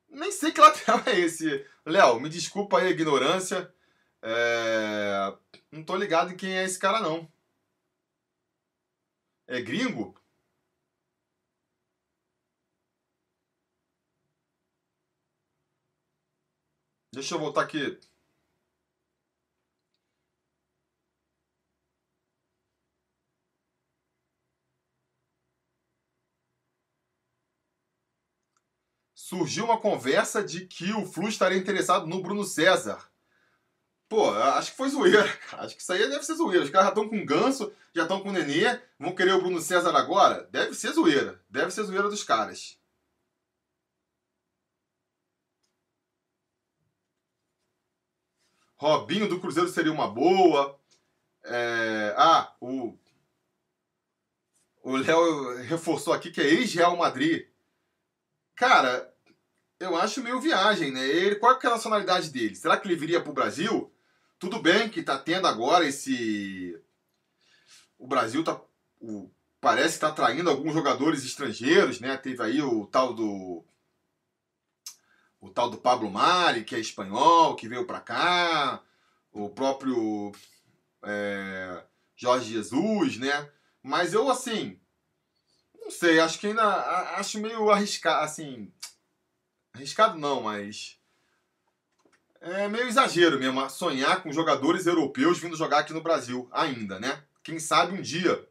Nem 0.09 0.31
sei 0.31 0.51
que 0.51 0.61
lateral 0.61 1.01
é 1.05 1.19
esse. 1.19 1.65
Léo, 1.85 2.19
me 2.19 2.29
desculpa 2.29 2.79
aí 2.79 2.87
a 2.87 2.91
ignorância. 2.91 3.73
É... 4.21 5.33
Não 5.71 5.83
tô 5.83 5.95
ligado 5.95 6.31
em 6.31 6.37
quem 6.37 6.57
é 6.57 6.63
esse 6.63 6.79
cara, 6.79 6.99
não. 7.01 7.29
É 9.47 9.61
gringo? 9.61 10.15
Deixa 17.11 17.35
eu 17.35 17.39
voltar 17.39 17.61
aqui. 17.61 17.97
Surgiu 29.25 29.65
uma 29.65 29.79
conversa 29.79 30.43
de 30.43 30.67
que 30.67 30.93
o 30.93 31.03
Flu 31.03 31.27
estaria 31.27 31.57
interessado 31.57 32.05
no 32.05 32.21
Bruno 32.21 32.43
César. 32.43 33.09
Pô, 34.07 34.29
acho 34.29 34.69
que 34.69 34.77
foi 34.77 34.87
zoeira, 34.87 35.27
cara. 35.49 35.63
Acho 35.63 35.75
que 35.75 35.81
isso 35.81 35.91
aí 35.91 36.07
deve 36.07 36.23
ser 36.23 36.35
zoeira. 36.35 36.63
Os 36.63 36.69
caras 36.69 36.87
já 36.87 36.91
estão 36.93 37.09
com 37.09 37.25
ganso, 37.25 37.73
já 37.91 38.03
estão 38.03 38.21
com 38.21 38.31
Nenê, 38.31 38.79
vão 38.99 39.15
querer 39.15 39.33
o 39.33 39.41
Bruno 39.41 39.59
César 39.59 39.95
agora? 39.97 40.47
Deve 40.51 40.75
ser 40.75 40.91
zoeira. 40.91 41.43
Deve 41.49 41.71
ser 41.71 41.83
zoeira 41.85 42.07
dos 42.07 42.23
caras. 42.23 42.79
Robinho 48.77 49.27
do 49.27 49.39
Cruzeiro 49.39 49.69
seria 49.69 49.91
uma 49.91 50.07
boa. 50.07 50.79
É... 51.45 52.13
Ah, 52.15 52.55
o. 52.61 52.95
O 54.83 54.97
Léo 54.97 55.63
reforçou 55.63 56.13
aqui 56.13 56.29
que 56.29 56.41
é 56.41 56.45
ex-Real 56.45 56.95
Madrid. 56.95 57.47
Cara, 58.55 59.14
eu 59.85 59.95
acho 59.95 60.23
meio 60.23 60.41
viagem, 60.41 60.91
né? 60.91 61.07
Ele, 61.07 61.35
qual 61.35 61.53
é 61.53 61.67
a 61.67 61.69
nacionalidade 61.69 62.29
dele? 62.29 62.55
Será 62.55 62.77
que 62.77 62.87
ele 62.87 62.95
viria 62.95 63.21
para 63.21 63.31
o 63.31 63.33
Brasil? 63.33 63.91
Tudo 64.39 64.61
bem 64.61 64.89
que 64.89 64.99
está 64.99 65.17
tendo 65.17 65.47
agora 65.47 65.87
esse. 65.87 66.77
O 67.97 68.07
Brasil 68.07 68.43
tá. 68.43 68.59
O... 68.99 69.29
Parece 69.61 69.95
estar 69.95 70.09
tá 70.09 70.15
traindo 70.15 70.49
alguns 70.49 70.73
jogadores 70.73 71.23
estrangeiros, 71.23 71.99
né? 71.99 72.17
Teve 72.17 72.41
aí 72.43 72.61
o 72.61 72.85
tal 72.87 73.13
do. 73.13 73.63
O 75.39 75.49
tal 75.49 75.69
do 75.69 75.77
Pablo 75.77 76.09
Mari, 76.09 76.63
que 76.63 76.75
é 76.75 76.79
espanhol, 76.79 77.55
que 77.55 77.67
veio 77.67 77.85
para 77.85 78.01
cá. 78.01 78.83
O 79.31 79.49
próprio. 79.49 80.31
É... 81.03 81.83
Jorge 82.15 82.51
Jesus, 82.53 83.17
né? 83.17 83.49
Mas 83.83 84.13
eu, 84.13 84.29
assim. 84.29 84.79
Não 85.79 85.91
sei, 85.91 86.19
acho 86.19 86.39
que 86.39 86.47
ainda. 86.47 86.63
Acho 87.17 87.39
meio 87.39 87.69
arriscado, 87.69 88.23
assim 88.23 88.71
Arriscado 89.75 90.17
não, 90.17 90.41
mas. 90.41 90.97
É 92.39 92.65
meio 92.69 92.87
exagero 92.87 93.37
mesmo 93.37 93.69
sonhar 93.69 94.23
com 94.23 94.31
jogadores 94.31 94.85
europeus 94.85 95.37
vindo 95.37 95.57
jogar 95.57 95.79
aqui 95.79 95.91
no 95.91 96.01
Brasil 96.01 96.47
ainda, 96.49 96.97
né? 96.97 97.21
Quem 97.43 97.59
sabe 97.59 97.93
um 97.93 98.01
dia, 98.01 98.47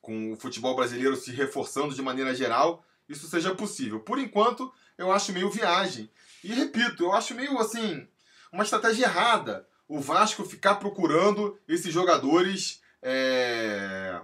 com 0.00 0.32
o 0.32 0.36
futebol 0.36 0.74
brasileiro 0.74 1.16
se 1.16 1.32
reforçando 1.32 1.94
de 1.94 2.00
maneira 2.00 2.34
geral, 2.34 2.82
isso 3.08 3.28
seja 3.28 3.54
possível. 3.54 4.00
Por 4.00 4.18
enquanto, 4.18 4.72
eu 4.96 5.12
acho 5.12 5.32
meio 5.32 5.50
viagem. 5.50 6.10
E 6.42 6.54
repito, 6.54 7.02
eu 7.02 7.12
acho 7.12 7.34
meio 7.34 7.58
assim, 7.58 8.08
uma 8.50 8.64
estratégia 8.64 9.04
errada 9.04 9.68
o 9.86 10.00
Vasco 10.00 10.44
ficar 10.44 10.76
procurando 10.76 11.60
esses 11.68 11.92
jogadores. 11.92 12.80
É... 13.02 14.18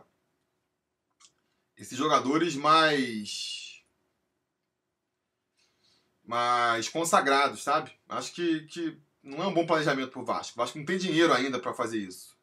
Esses 1.77 1.99
jogadores 1.99 2.55
mais 2.55 3.60
mas 6.31 6.89
consagrados, 6.89 7.61
sabe? 7.61 7.91
Acho 8.09 8.33
que, 8.33 8.61
que 8.67 8.97
não 9.21 9.43
é 9.43 9.47
um 9.49 9.53
bom 9.53 9.67
planejamento 9.67 10.13
pro 10.13 10.25
Vasco. 10.25 10.53
O 10.55 10.63
Vasco 10.63 10.79
não 10.79 10.85
tem 10.85 10.97
dinheiro 10.97 11.33
ainda 11.33 11.59
para 11.59 11.75
fazer 11.75 11.99
isso. 11.99 12.37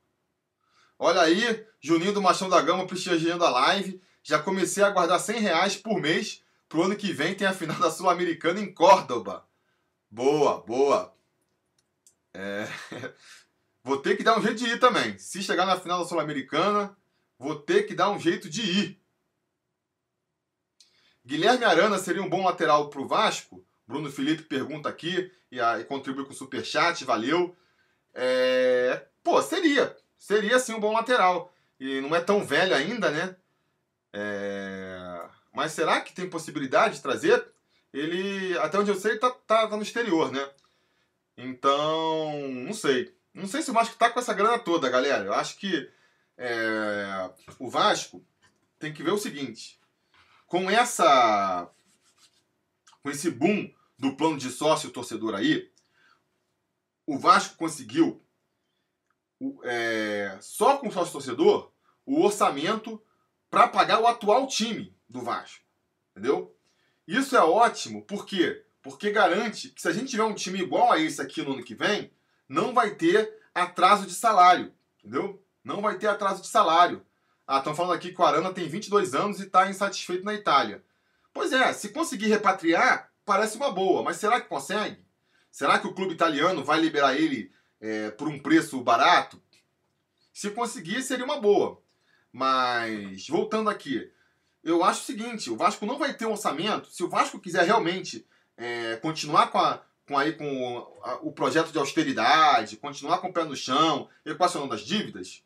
Olha 0.99 1.21
aí, 1.21 1.65
Juninho 1.79 2.11
do 2.11 2.21
Machão 2.21 2.49
da 2.49 2.61
Gama 2.61 2.85
prestigiando 2.85 3.45
a 3.45 3.49
live. 3.49 4.01
Já 4.21 4.39
comecei 4.39 4.83
a 4.83 4.89
guardar 4.89 5.21
100 5.21 5.39
reais 5.39 5.77
por 5.77 6.01
mês 6.01 6.43
pro 6.67 6.83
ano 6.83 6.97
que 6.97 7.13
vem 7.13 7.33
tem 7.33 7.47
a 7.47 7.53
final 7.53 7.79
da 7.79 7.89
Sul-Americana 7.89 8.59
em 8.59 8.73
Córdoba. 8.73 9.47
Boa, 10.11 10.59
boa. 10.59 11.15
É... 12.33 12.67
Vou 13.85 13.99
ter 13.99 14.17
que 14.17 14.23
dar 14.23 14.38
um 14.38 14.41
jeito 14.41 14.57
de 14.57 14.65
ir 14.65 14.81
também. 14.81 15.17
Se 15.17 15.41
chegar 15.41 15.65
na 15.65 15.79
final 15.79 15.99
da 15.99 16.05
Sul-Americana, 16.05 16.93
vou 17.39 17.55
ter 17.55 17.83
que 17.83 17.95
dar 17.95 18.09
um 18.09 18.19
jeito 18.19 18.49
de 18.49 18.61
ir. 18.63 19.01
Guilherme 21.25 21.63
Arana 21.63 21.97
seria 21.97 22.21
um 22.21 22.29
bom 22.29 22.43
lateral 22.43 22.89
pro 22.89 23.07
Vasco? 23.07 23.65
Bruno 23.88 24.11
Felipe 24.11 24.43
pergunta 24.43 24.89
aqui 24.89 25.31
e, 25.51 25.59
a, 25.61 25.79
e 25.79 25.85
contribui 25.85 26.25
com 26.25 26.31
o 26.31 26.35
superchat, 26.35 27.05
valeu. 27.05 27.55
É, 28.13 29.05
pô, 29.23 29.41
seria. 29.41 29.95
Seria 30.17 30.59
sim 30.59 30.73
um 30.73 30.79
bom 30.79 30.91
lateral. 30.91 31.53
E 31.79 32.01
não 32.01 32.15
é 32.15 32.19
tão 32.19 32.43
velho 32.43 32.75
ainda, 32.75 33.09
né? 33.09 33.35
É, 34.11 35.21
mas 35.53 35.71
será 35.71 36.01
que 36.01 36.13
tem 36.13 36.29
possibilidade 36.29 36.95
de 36.95 37.01
trazer? 37.01 37.45
Ele, 37.93 38.57
até 38.59 38.77
onde 38.77 38.91
eu 38.91 38.99
sei, 38.99 39.17
tá, 39.17 39.29
tá, 39.29 39.67
tá 39.67 39.77
no 39.77 39.83
exterior, 39.83 40.31
né? 40.31 40.49
Então, 41.38 42.47
não 42.49 42.73
sei. 42.73 43.15
Não 43.33 43.47
sei 43.47 43.61
se 43.61 43.69
o 43.69 43.73
Vasco 43.73 43.95
tá 43.95 44.09
com 44.09 44.19
essa 44.19 44.33
grana 44.33 44.59
toda, 44.59 44.89
galera. 44.89 45.25
Eu 45.25 45.33
acho 45.33 45.57
que 45.57 45.89
é, 46.38 47.29
o 47.59 47.69
Vasco 47.69 48.25
tem 48.79 48.91
que 48.91 49.03
ver 49.03 49.11
o 49.11 49.17
seguinte: 49.17 49.79
com 50.47 50.69
essa. 50.69 51.69
com 53.01 53.09
esse 53.09 53.29
boom 53.29 53.71
do 53.97 54.15
plano 54.15 54.37
de 54.37 54.49
sócio 54.49 54.91
torcedor 54.91 55.35
aí, 55.35 55.71
o 57.05 57.17
Vasco 57.17 57.55
conseguiu, 57.55 58.21
é, 59.63 60.37
só 60.41 60.77
com 60.77 60.91
sócio 60.91 61.13
torcedor, 61.13 61.71
o 62.05 62.21
orçamento 62.23 63.01
para 63.49 63.67
pagar 63.67 63.99
o 63.99 64.07
atual 64.07 64.47
time 64.47 64.95
do 65.07 65.21
Vasco. 65.21 65.63
Entendeu? 66.11 66.55
Isso 67.07 67.35
é 67.35 67.41
ótimo, 67.41 68.03
por 68.03 68.25
quê? 68.25 68.63
Porque 68.81 69.11
garante 69.11 69.69
que 69.69 69.81
se 69.81 69.87
a 69.87 69.91
gente 69.91 70.09
tiver 70.09 70.23
um 70.23 70.33
time 70.33 70.59
igual 70.59 70.91
a 70.91 70.99
esse 70.99 71.21
aqui 71.21 71.41
no 71.41 71.53
ano 71.53 71.63
que 71.63 71.75
vem, 71.75 72.11
não 72.47 72.73
vai 72.73 72.95
ter 72.95 73.37
atraso 73.53 74.05
de 74.05 74.13
salário. 74.13 74.73
Entendeu? 74.99 75.41
Não 75.63 75.81
vai 75.81 75.97
ter 75.97 76.07
atraso 76.07 76.41
de 76.41 76.47
salário. 76.47 77.05
Ah, 77.45 77.59
estão 77.59 77.75
falando 77.75 77.93
aqui 77.93 78.13
que 78.13 78.21
o 78.21 78.25
Arana 78.25 78.53
tem 78.53 78.67
22 78.67 79.13
anos 79.15 79.39
e 79.39 79.43
está 79.43 79.69
insatisfeito 79.69 80.25
na 80.25 80.33
Itália. 80.33 80.83
Pois 81.33 81.53
é, 81.53 81.71
se 81.71 81.89
conseguir 81.89 82.27
repatriar, 82.27 83.09
parece 83.28 83.57
uma 83.57 83.69
boa, 83.69 84.01
mas 84.01 84.15
será 84.15 84.39
que 84.39 84.47
consegue? 84.47 85.05
Será 85.51 85.78
que 85.78 85.86
o 85.86 85.93
clube 85.93 86.13
italiano 86.13 86.63
vai 86.63 86.80
liberar 86.80 87.13
ele 87.13 87.51
é, 87.82 88.09
por 88.11 88.30
um 88.30 88.39
preço 88.39 88.82
barato? 88.82 89.39
Se 90.34 90.49
conseguir, 90.51 91.03
seria 91.03 91.25
uma 91.25 91.41
boa. 91.41 91.82
Mas, 92.32 93.28
voltando 93.28 93.69
aqui, 93.69 94.09
eu 94.63 94.82
acho 94.82 95.01
o 95.01 95.05
seguinte: 95.05 95.49
o 95.49 95.57
Vasco 95.57 95.86
não 95.86 95.97
vai 95.97 96.13
ter 96.13 96.25
um 96.25 96.32
orçamento. 96.32 96.89
Se 96.89 97.03
o 97.03 97.09
Vasco 97.09 97.39
quiser 97.39 97.65
realmente 97.65 98.25
é, 98.55 98.95
continuar 98.97 99.47
com, 99.47 99.57
a, 99.57 99.84
com, 100.07 100.17
aí, 100.17 100.32
com 100.32 100.99
a, 101.03 101.15
o 101.15 101.34
projeto 101.34 101.71
de 101.71 101.78
austeridade, 101.78 102.78
continuar 102.78 103.17
com 103.17 103.28
o 103.28 103.34
pé 103.34 103.43
no 103.43 103.57
chão, 103.57 104.07
equacionando 104.25 104.73
as 104.73 104.82
dívidas, 104.82 105.43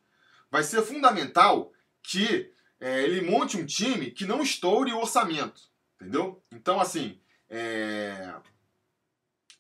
vai 0.52 0.62
ser 0.62 0.84
fundamental 0.84 1.74
que 2.04 2.52
é, 2.80 3.02
ele 3.04 3.22
monte 3.22 3.58
um 3.58 3.66
time 3.66 4.12
que 4.12 4.26
não 4.26 4.44
estoure 4.44 4.94
o 4.94 5.00
orçamento. 5.00 5.72
Entendeu? 5.96 6.44
Então, 6.52 6.80
assim, 6.80 7.21
é... 7.52 8.34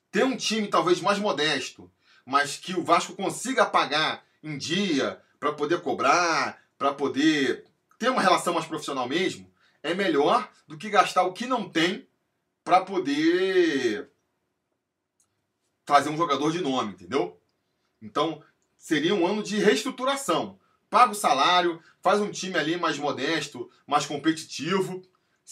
ter 0.10 0.24
um 0.24 0.36
time 0.36 0.68
talvez 0.68 1.02
mais 1.02 1.20
modesto, 1.20 1.92
mas 2.26 2.58
que 2.58 2.74
o 2.74 2.84
Vasco 2.84 3.14
consiga 3.14 3.66
pagar 3.66 4.26
em 4.42 4.58
dia 4.58 5.22
para 5.40 5.52
poder 5.54 5.82
cobrar, 5.82 6.60
para 6.78 6.94
poder 6.94 7.66
ter 8.00 8.10
uma 8.10 8.22
relação 8.22 8.54
mais 8.54 8.66
profissional 8.66 9.08
mesmo, 9.08 9.52
é 9.84 9.94
melhor 9.94 10.50
do 10.68 10.78
que 10.78 10.90
gastar 10.90 11.24
o 11.24 11.34
que 11.34 11.46
não 11.46 11.70
tem 11.70 12.08
para 12.64 12.82
poder 12.82 14.10
trazer 15.86 16.10
um 16.10 16.18
jogador 16.18 16.52
de 16.52 16.62
nome, 16.62 16.94
entendeu? 16.94 17.40
Então, 18.02 18.42
seria 18.78 19.14
um 19.14 19.28
ano 19.28 19.44
de 19.44 19.58
reestruturação 19.58 20.60
paga 20.92 21.14
o 21.14 21.16
salário, 21.16 21.82
faz 22.02 22.20
um 22.20 22.30
time 22.30 22.58
ali 22.58 22.78
mais 22.78 23.00
modesto, 23.00 23.72
mais 23.88 24.06
competitivo. 24.06 25.02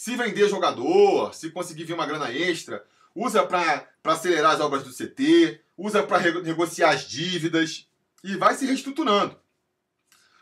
Se 0.00 0.16
vender 0.16 0.48
jogador, 0.48 1.34
se 1.34 1.50
conseguir 1.50 1.84
vir 1.84 1.92
uma 1.92 2.06
grana 2.06 2.32
extra, 2.32 2.82
usa 3.14 3.46
para 3.46 3.86
acelerar 4.02 4.52
as 4.52 4.60
obras 4.60 4.82
do 4.82 4.90
CT, 4.90 5.62
usa 5.76 6.02
para 6.02 6.40
negociar 6.40 6.88
as 6.88 7.06
dívidas 7.06 7.86
e 8.24 8.34
vai 8.34 8.54
se 8.54 8.64
reestruturando. 8.64 9.38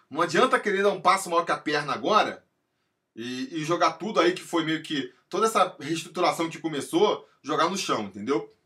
Não 0.09 0.22
adianta 0.22 0.61
querer 0.61 0.84
dar 0.84 0.90
um 0.90 1.00
passo 1.00 1.28
maior 1.28 1.44
que 1.44 1.50
a 1.50 1.59
perna 1.59 1.92
agora 1.92 2.46
e, 3.16 3.61
e 3.61 3.64
jogar 3.64 3.94
tudo 3.94 4.20
aí 4.20 4.32
que 4.32 4.42
foi 4.42 4.64
meio 4.64 4.80
que 4.80 5.12
toda 5.28 5.46
essa 5.46 5.76
reestruturação 5.80 6.48
que 6.48 6.61
começou, 6.61 7.28
jogar 7.42 7.68
no 7.68 7.76
chão, 7.76 8.04
entendeu? 8.04 8.56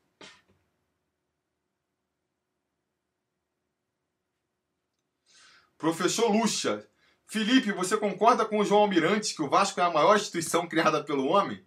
Professor 5.79 6.31
Lucha. 6.31 6.87
Felipe, 7.33 7.73
você 7.73 7.97
concorda 7.97 8.45
com 8.45 8.59
o 8.59 8.65
João 8.65 8.83
Almirante 8.83 9.35
que 9.35 9.41
o 9.41 9.49
Vasco 9.49 9.81
é 9.81 9.83
a 9.83 9.91
maior 9.91 10.17
instituição 10.17 10.69
criada 10.69 11.03
pelo 11.03 11.25
homem? 11.29 11.67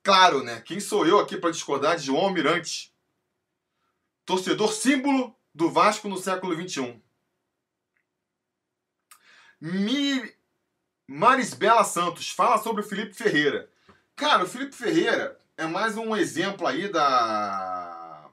Claro, 0.00 0.44
né? 0.44 0.60
Quem 0.60 0.78
sou 0.78 1.04
eu 1.04 1.18
aqui 1.18 1.36
para 1.36 1.50
discordar 1.50 1.96
de 1.96 2.04
João 2.04 2.26
Almirante? 2.26 2.94
Torcedor 4.24 4.72
símbolo 4.72 5.36
do 5.52 5.68
Vasco 5.68 6.08
no 6.08 6.16
século 6.16 6.54
XXI. 6.54 7.02
Mi... 9.60 10.32
Marisbela 11.04 11.82
Santos 11.82 12.30
fala 12.30 12.56
sobre 12.58 12.82
o 12.82 12.88
Felipe 12.88 13.12
Ferreira. 13.12 13.68
Cara, 14.14 14.44
o 14.44 14.48
Felipe 14.48 14.76
Ferreira 14.76 15.36
é 15.56 15.66
mais 15.66 15.96
um 15.96 16.14
exemplo 16.14 16.64
aí 16.64 16.88
da. 16.88 18.30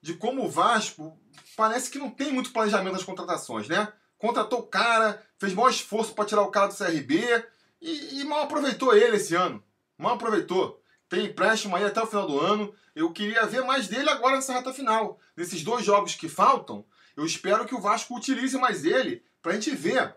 de 0.00 0.14
como 0.14 0.44
o 0.44 0.48
Vasco 0.48 1.18
parece 1.56 1.90
que 1.90 1.98
não 1.98 2.08
tem 2.08 2.32
muito 2.32 2.52
planejamento 2.52 2.94
das 2.94 3.02
contratações, 3.02 3.66
né? 3.66 3.92
Contratou 4.22 4.60
o 4.60 4.66
cara, 4.68 5.20
fez 5.36 5.52
maior 5.52 5.68
esforço 5.68 6.14
para 6.14 6.24
tirar 6.24 6.42
o 6.42 6.50
cara 6.52 6.68
do 6.68 6.76
CRB 6.76 7.44
e, 7.80 8.20
e, 8.20 8.24
mal 8.24 8.42
aproveitou 8.42 8.94
ele 8.94 9.16
esse 9.16 9.34
ano. 9.34 9.60
Mal 9.98 10.14
aproveitou. 10.14 10.80
Tem 11.08 11.24
empréstimo 11.24 11.74
aí 11.74 11.82
até 11.82 12.00
o 12.00 12.06
final 12.06 12.28
do 12.28 12.38
ano. 12.38 12.72
Eu 12.94 13.12
queria 13.12 13.44
ver 13.46 13.64
mais 13.64 13.88
dele 13.88 14.08
agora 14.08 14.36
nessa 14.36 14.52
reta 14.52 14.72
final. 14.72 15.18
Nesses 15.36 15.64
dois 15.64 15.84
jogos 15.84 16.14
que 16.14 16.28
faltam, 16.28 16.86
eu 17.16 17.26
espero 17.26 17.66
que 17.66 17.74
o 17.74 17.80
Vasco 17.80 18.14
utilize 18.16 18.56
mais 18.58 18.84
ele 18.84 19.24
pra 19.42 19.54
gente 19.54 19.72
ver 19.72 20.14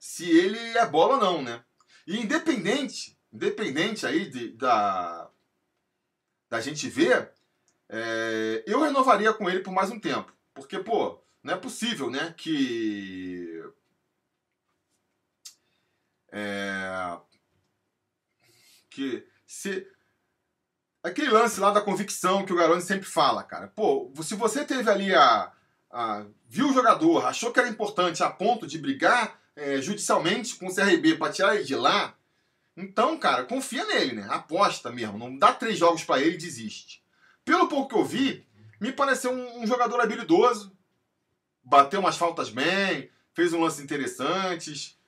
se 0.00 0.28
ele 0.28 0.58
é 0.76 0.84
bola 0.84 1.14
ou 1.14 1.20
não, 1.20 1.40
né? 1.40 1.62
E 2.08 2.18
independente, 2.18 3.16
independente 3.32 4.04
aí 4.04 4.28
de, 4.28 4.48
da, 4.54 5.30
da 6.50 6.60
gente 6.60 6.88
ver, 6.88 7.30
é, 7.88 8.64
eu 8.66 8.80
renovaria 8.80 9.32
com 9.32 9.48
ele 9.48 9.60
por 9.60 9.72
mais 9.72 9.92
um 9.92 10.00
tempo. 10.00 10.36
Porque, 10.52 10.80
pô, 10.80 11.22
não 11.48 11.54
é 11.54 11.58
possível, 11.58 12.10
né? 12.10 12.34
Que. 12.36 13.64
É, 16.30 17.18
que 18.90 19.26
se. 19.46 19.86
Aquele 21.02 21.30
lance 21.30 21.58
lá 21.58 21.70
da 21.70 21.80
convicção 21.80 22.44
que 22.44 22.52
o 22.52 22.56
Garoni 22.56 22.82
sempre 22.82 23.06
fala, 23.06 23.42
cara. 23.42 23.68
Pô, 23.68 24.12
se 24.22 24.34
você 24.34 24.62
teve 24.62 24.90
ali 24.90 25.14
a. 25.14 25.50
a 25.90 26.26
viu 26.46 26.68
o 26.68 26.74
jogador, 26.74 27.24
achou 27.24 27.50
que 27.50 27.58
era 27.58 27.68
importante 27.68 28.22
a 28.22 28.28
ponto 28.28 28.66
de 28.66 28.78
brigar 28.78 29.40
é, 29.56 29.80
judicialmente 29.80 30.56
com 30.56 30.66
o 30.66 30.74
CRB 30.74 31.16
para 31.16 31.32
tirar 31.32 31.54
ele 31.54 31.64
de 31.64 31.74
lá, 31.74 32.14
então, 32.76 33.18
cara, 33.18 33.44
confia 33.44 33.84
nele, 33.86 34.14
né? 34.14 34.26
Aposta 34.30 34.90
mesmo. 34.92 35.18
Não 35.18 35.36
dá 35.36 35.52
três 35.52 35.78
jogos 35.78 36.04
para 36.04 36.20
ele 36.20 36.36
e 36.36 36.38
desiste. 36.38 37.02
Pelo 37.44 37.68
pouco 37.68 37.88
que 37.88 37.96
eu 37.96 38.04
vi, 38.04 38.46
me 38.80 38.92
pareceu 38.92 39.32
um, 39.32 39.62
um 39.62 39.66
jogador 39.66 40.00
habilidoso. 40.00 40.77
Bateu 41.68 42.00
umas 42.00 42.16
faltas 42.16 42.48
bem, 42.48 43.10
fez 43.34 43.52
um 43.52 43.60
lance 43.60 43.82
interessantes. 43.82 44.98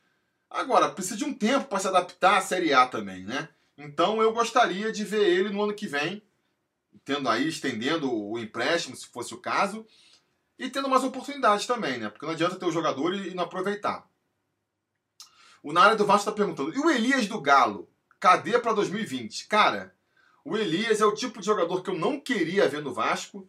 Agora, 0.50 0.90
precisa 0.90 1.16
de 1.16 1.24
um 1.24 1.32
tempo 1.32 1.64
para 1.64 1.78
se 1.78 1.88
adaptar 1.88 2.36
à 2.36 2.40
Série 2.42 2.74
A 2.74 2.86
também, 2.86 3.24
né? 3.24 3.48
Então 3.78 4.20
eu 4.20 4.30
gostaria 4.30 4.92
de 4.92 5.02
ver 5.02 5.26
ele 5.26 5.48
no 5.48 5.62
ano 5.62 5.72
que 5.72 5.86
vem, 5.86 6.22
tendo 7.02 7.30
aí, 7.30 7.48
estendendo 7.48 8.12
o 8.12 8.38
empréstimo, 8.38 8.94
se 8.94 9.06
fosse 9.06 9.32
o 9.32 9.38
caso, 9.38 9.86
e 10.58 10.68
tendo 10.68 10.86
mais 10.86 11.02
oportunidades 11.02 11.66
também, 11.66 11.96
né? 11.96 12.10
Porque 12.10 12.26
não 12.26 12.34
adianta 12.34 12.56
ter 12.56 12.66
o 12.66 12.72
jogador 12.72 13.14
e 13.14 13.32
não 13.32 13.44
aproveitar. 13.44 14.06
O 15.62 15.72
Nária 15.72 15.96
do 15.96 16.04
Vasco 16.04 16.28
está 16.28 16.32
perguntando: 16.32 16.74
e 16.76 16.78
o 16.78 16.90
Elias 16.90 17.26
do 17.26 17.40
Galo? 17.40 17.88
Cadê 18.18 18.58
para 18.58 18.74
2020? 18.74 19.48
Cara, 19.48 19.94
o 20.44 20.58
Elias 20.58 21.00
é 21.00 21.06
o 21.06 21.14
tipo 21.14 21.40
de 21.40 21.46
jogador 21.46 21.82
que 21.82 21.88
eu 21.88 21.98
não 21.98 22.20
queria 22.20 22.68
ver 22.68 22.82
no 22.82 22.92
Vasco 22.92 23.48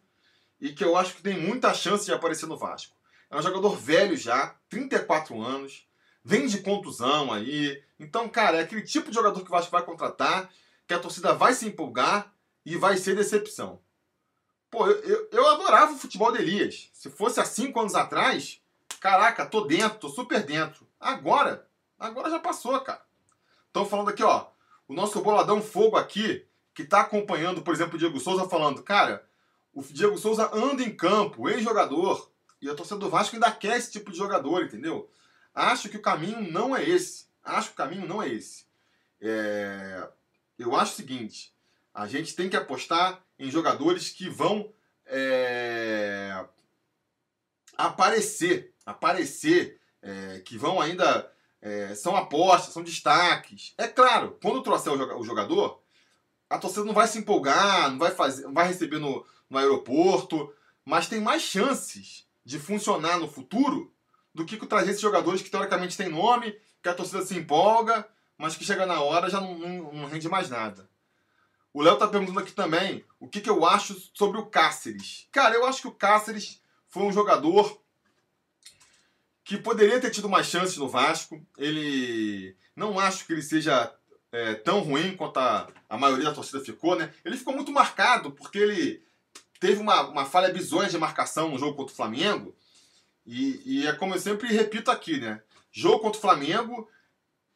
e 0.58 0.72
que 0.72 0.82
eu 0.82 0.96
acho 0.96 1.14
que 1.14 1.22
tem 1.22 1.38
muita 1.38 1.74
chance 1.74 2.06
de 2.06 2.12
aparecer 2.12 2.46
no 2.46 2.56
Vasco. 2.56 3.01
É 3.32 3.38
um 3.38 3.42
jogador 3.42 3.74
velho 3.74 4.14
já, 4.14 4.54
34 4.68 5.40
anos, 5.40 5.88
vem 6.22 6.46
de 6.46 6.58
contusão 6.58 7.32
aí. 7.32 7.82
Então, 7.98 8.28
cara, 8.28 8.58
é 8.58 8.60
aquele 8.60 8.82
tipo 8.82 9.08
de 9.08 9.14
jogador 9.14 9.40
que 9.40 9.46
o 9.46 9.50
Vasco 9.50 9.70
vai 9.70 9.82
contratar, 9.82 10.50
que 10.86 10.92
a 10.92 10.98
torcida 10.98 11.32
vai 11.32 11.54
se 11.54 11.66
empolgar 11.66 12.30
e 12.62 12.76
vai 12.76 12.98
ser 12.98 13.16
decepção. 13.16 13.80
Pô, 14.70 14.86
eu, 14.86 15.00
eu, 15.00 15.28
eu 15.32 15.48
adorava 15.48 15.94
o 15.94 15.98
futebol 15.98 16.30
de 16.30 16.42
Elias. 16.42 16.90
Se 16.92 17.08
fosse 17.08 17.40
há 17.40 17.44
cinco 17.46 17.80
anos 17.80 17.94
atrás, 17.94 18.60
caraca, 19.00 19.46
tô 19.46 19.62
dentro, 19.62 19.98
tô 19.98 20.10
super 20.10 20.44
dentro. 20.44 20.86
Agora, 21.00 21.66
agora 21.98 22.28
já 22.28 22.38
passou, 22.38 22.78
cara. 22.80 23.02
Estão 23.66 23.86
falando 23.86 24.10
aqui, 24.10 24.22
ó, 24.22 24.48
o 24.86 24.92
nosso 24.92 25.22
boladão 25.22 25.62
fogo 25.62 25.96
aqui 25.96 26.46
que 26.74 26.82
está 26.82 27.00
acompanhando, 27.00 27.62
por 27.62 27.72
exemplo, 27.72 27.94
o 27.94 27.98
Diego 27.98 28.20
Souza 28.20 28.46
falando, 28.46 28.82
cara, 28.82 29.26
o 29.72 29.82
Diego 29.82 30.18
Souza 30.18 30.50
anda 30.52 30.82
em 30.82 30.94
campo, 30.94 31.48
ex-jogador, 31.48 32.30
e 32.62 32.70
a 32.70 32.74
torcida 32.76 33.00
do 33.00 33.10
Vasco 33.10 33.34
ainda 33.34 33.50
quer 33.50 33.76
esse 33.76 33.90
tipo 33.90 34.12
de 34.12 34.16
jogador, 34.16 34.62
entendeu? 34.62 35.10
Acho 35.52 35.88
que 35.88 35.96
o 35.96 36.02
caminho 36.02 36.40
não 36.40 36.74
é 36.76 36.88
esse. 36.88 37.26
Acho 37.44 37.68
que 37.68 37.74
o 37.74 37.76
caminho 37.76 38.06
não 38.06 38.22
é 38.22 38.28
esse. 38.28 38.64
É... 39.20 40.08
Eu 40.56 40.76
acho 40.76 40.92
o 40.92 40.96
seguinte: 40.96 41.52
a 41.92 42.06
gente 42.06 42.36
tem 42.36 42.48
que 42.48 42.56
apostar 42.56 43.20
em 43.36 43.50
jogadores 43.50 44.10
que 44.10 44.28
vão 44.28 44.72
é... 45.06 46.44
aparecer, 47.76 48.72
aparecer, 48.86 49.80
é... 50.00 50.38
que 50.44 50.56
vão 50.56 50.80
ainda 50.80 51.28
é, 51.60 51.94
são 51.96 52.16
apostas, 52.16 52.72
são 52.72 52.82
destaques. 52.84 53.74
É 53.76 53.88
claro, 53.88 54.38
quando 54.40 54.62
trouxer 54.62 54.92
o 54.92 55.24
jogador, 55.24 55.82
a 56.48 56.58
torcida 56.58 56.84
não 56.84 56.94
vai 56.94 57.08
se 57.08 57.18
empolgar, 57.18 57.90
não 57.90 57.98
vai, 57.98 58.12
fazer, 58.12 58.44
não 58.44 58.54
vai 58.54 58.68
receber 58.68 58.98
no, 58.98 59.26
no 59.50 59.58
aeroporto, 59.58 60.52
mas 60.84 61.08
tem 61.08 61.20
mais 61.20 61.42
chances 61.42 62.26
de 62.44 62.58
funcionar 62.58 63.18
no 63.18 63.28
futuro 63.28 63.92
do 64.34 64.44
que 64.44 64.56
trazer 64.66 64.90
esses 64.90 65.02
jogadores 65.02 65.42
que 65.42 65.50
teoricamente 65.50 65.96
têm 65.96 66.08
nome, 66.08 66.58
que 66.82 66.88
a 66.88 66.94
torcida 66.94 67.24
se 67.24 67.36
empolga, 67.36 68.08
mas 68.36 68.56
que 68.56 68.64
chega 68.64 68.86
na 68.86 69.00
hora 69.00 69.30
já 69.30 69.40
não, 69.40 69.58
não, 69.58 69.92
não 69.92 70.08
rende 70.08 70.28
mais 70.28 70.48
nada. 70.48 70.88
O 71.72 71.82
Léo 71.82 71.96
tá 71.96 72.06
perguntando 72.06 72.40
aqui 72.40 72.52
também 72.52 73.04
o 73.18 73.28
que, 73.28 73.40
que 73.40 73.48
eu 73.48 73.64
acho 73.64 74.10
sobre 74.12 74.38
o 74.38 74.46
Cáceres. 74.46 75.26
Cara, 75.32 75.54
eu 75.54 75.64
acho 75.64 75.80
que 75.80 75.88
o 75.88 75.94
Cáceres 75.94 76.60
foi 76.88 77.04
um 77.04 77.12
jogador 77.12 77.80
que 79.44 79.56
poderia 79.56 80.00
ter 80.00 80.10
tido 80.10 80.28
mais 80.28 80.46
chances 80.46 80.76
no 80.76 80.88
Vasco. 80.88 81.44
Ele. 81.56 82.56
Não 82.76 82.98
acho 82.98 83.26
que 83.26 83.32
ele 83.32 83.42
seja 83.42 83.94
é, 84.30 84.54
tão 84.54 84.80
ruim 84.80 85.16
quanto 85.16 85.38
a, 85.38 85.68
a 85.88 85.96
maioria 85.96 86.26
da 86.26 86.34
torcida 86.34 86.60
ficou, 86.60 86.96
né? 86.96 87.12
Ele 87.24 87.36
ficou 87.36 87.54
muito 87.54 87.72
marcado 87.72 88.32
porque 88.32 88.58
ele 88.58 89.02
teve 89.62 89.80
uma, 89.80 90.08
uma 90.08 90.24
falha 90.24 90.52
bizonha 90.52 90.88
de 90.88 90.98
marcação 90.98 91.48
no 91.48 91.56
jogo 91.56 91.76
contra 91.76 91.92
o 91.92 91.96
Flamengo. 91.96 92.52
E, 93.24 93.62
e 93.64 93.86
é 93.86 93.92
como 93.92 94.12
eu 94.12 94.18
sempre 94.18 94.48
repito 94.48 94.90
aqui, 94.90 95.20
né? 95.20 95.40
Jogo 95.70 96.00
contra 96.00 96.18
o 96.18 96.20
Flamengo 96.20 96.90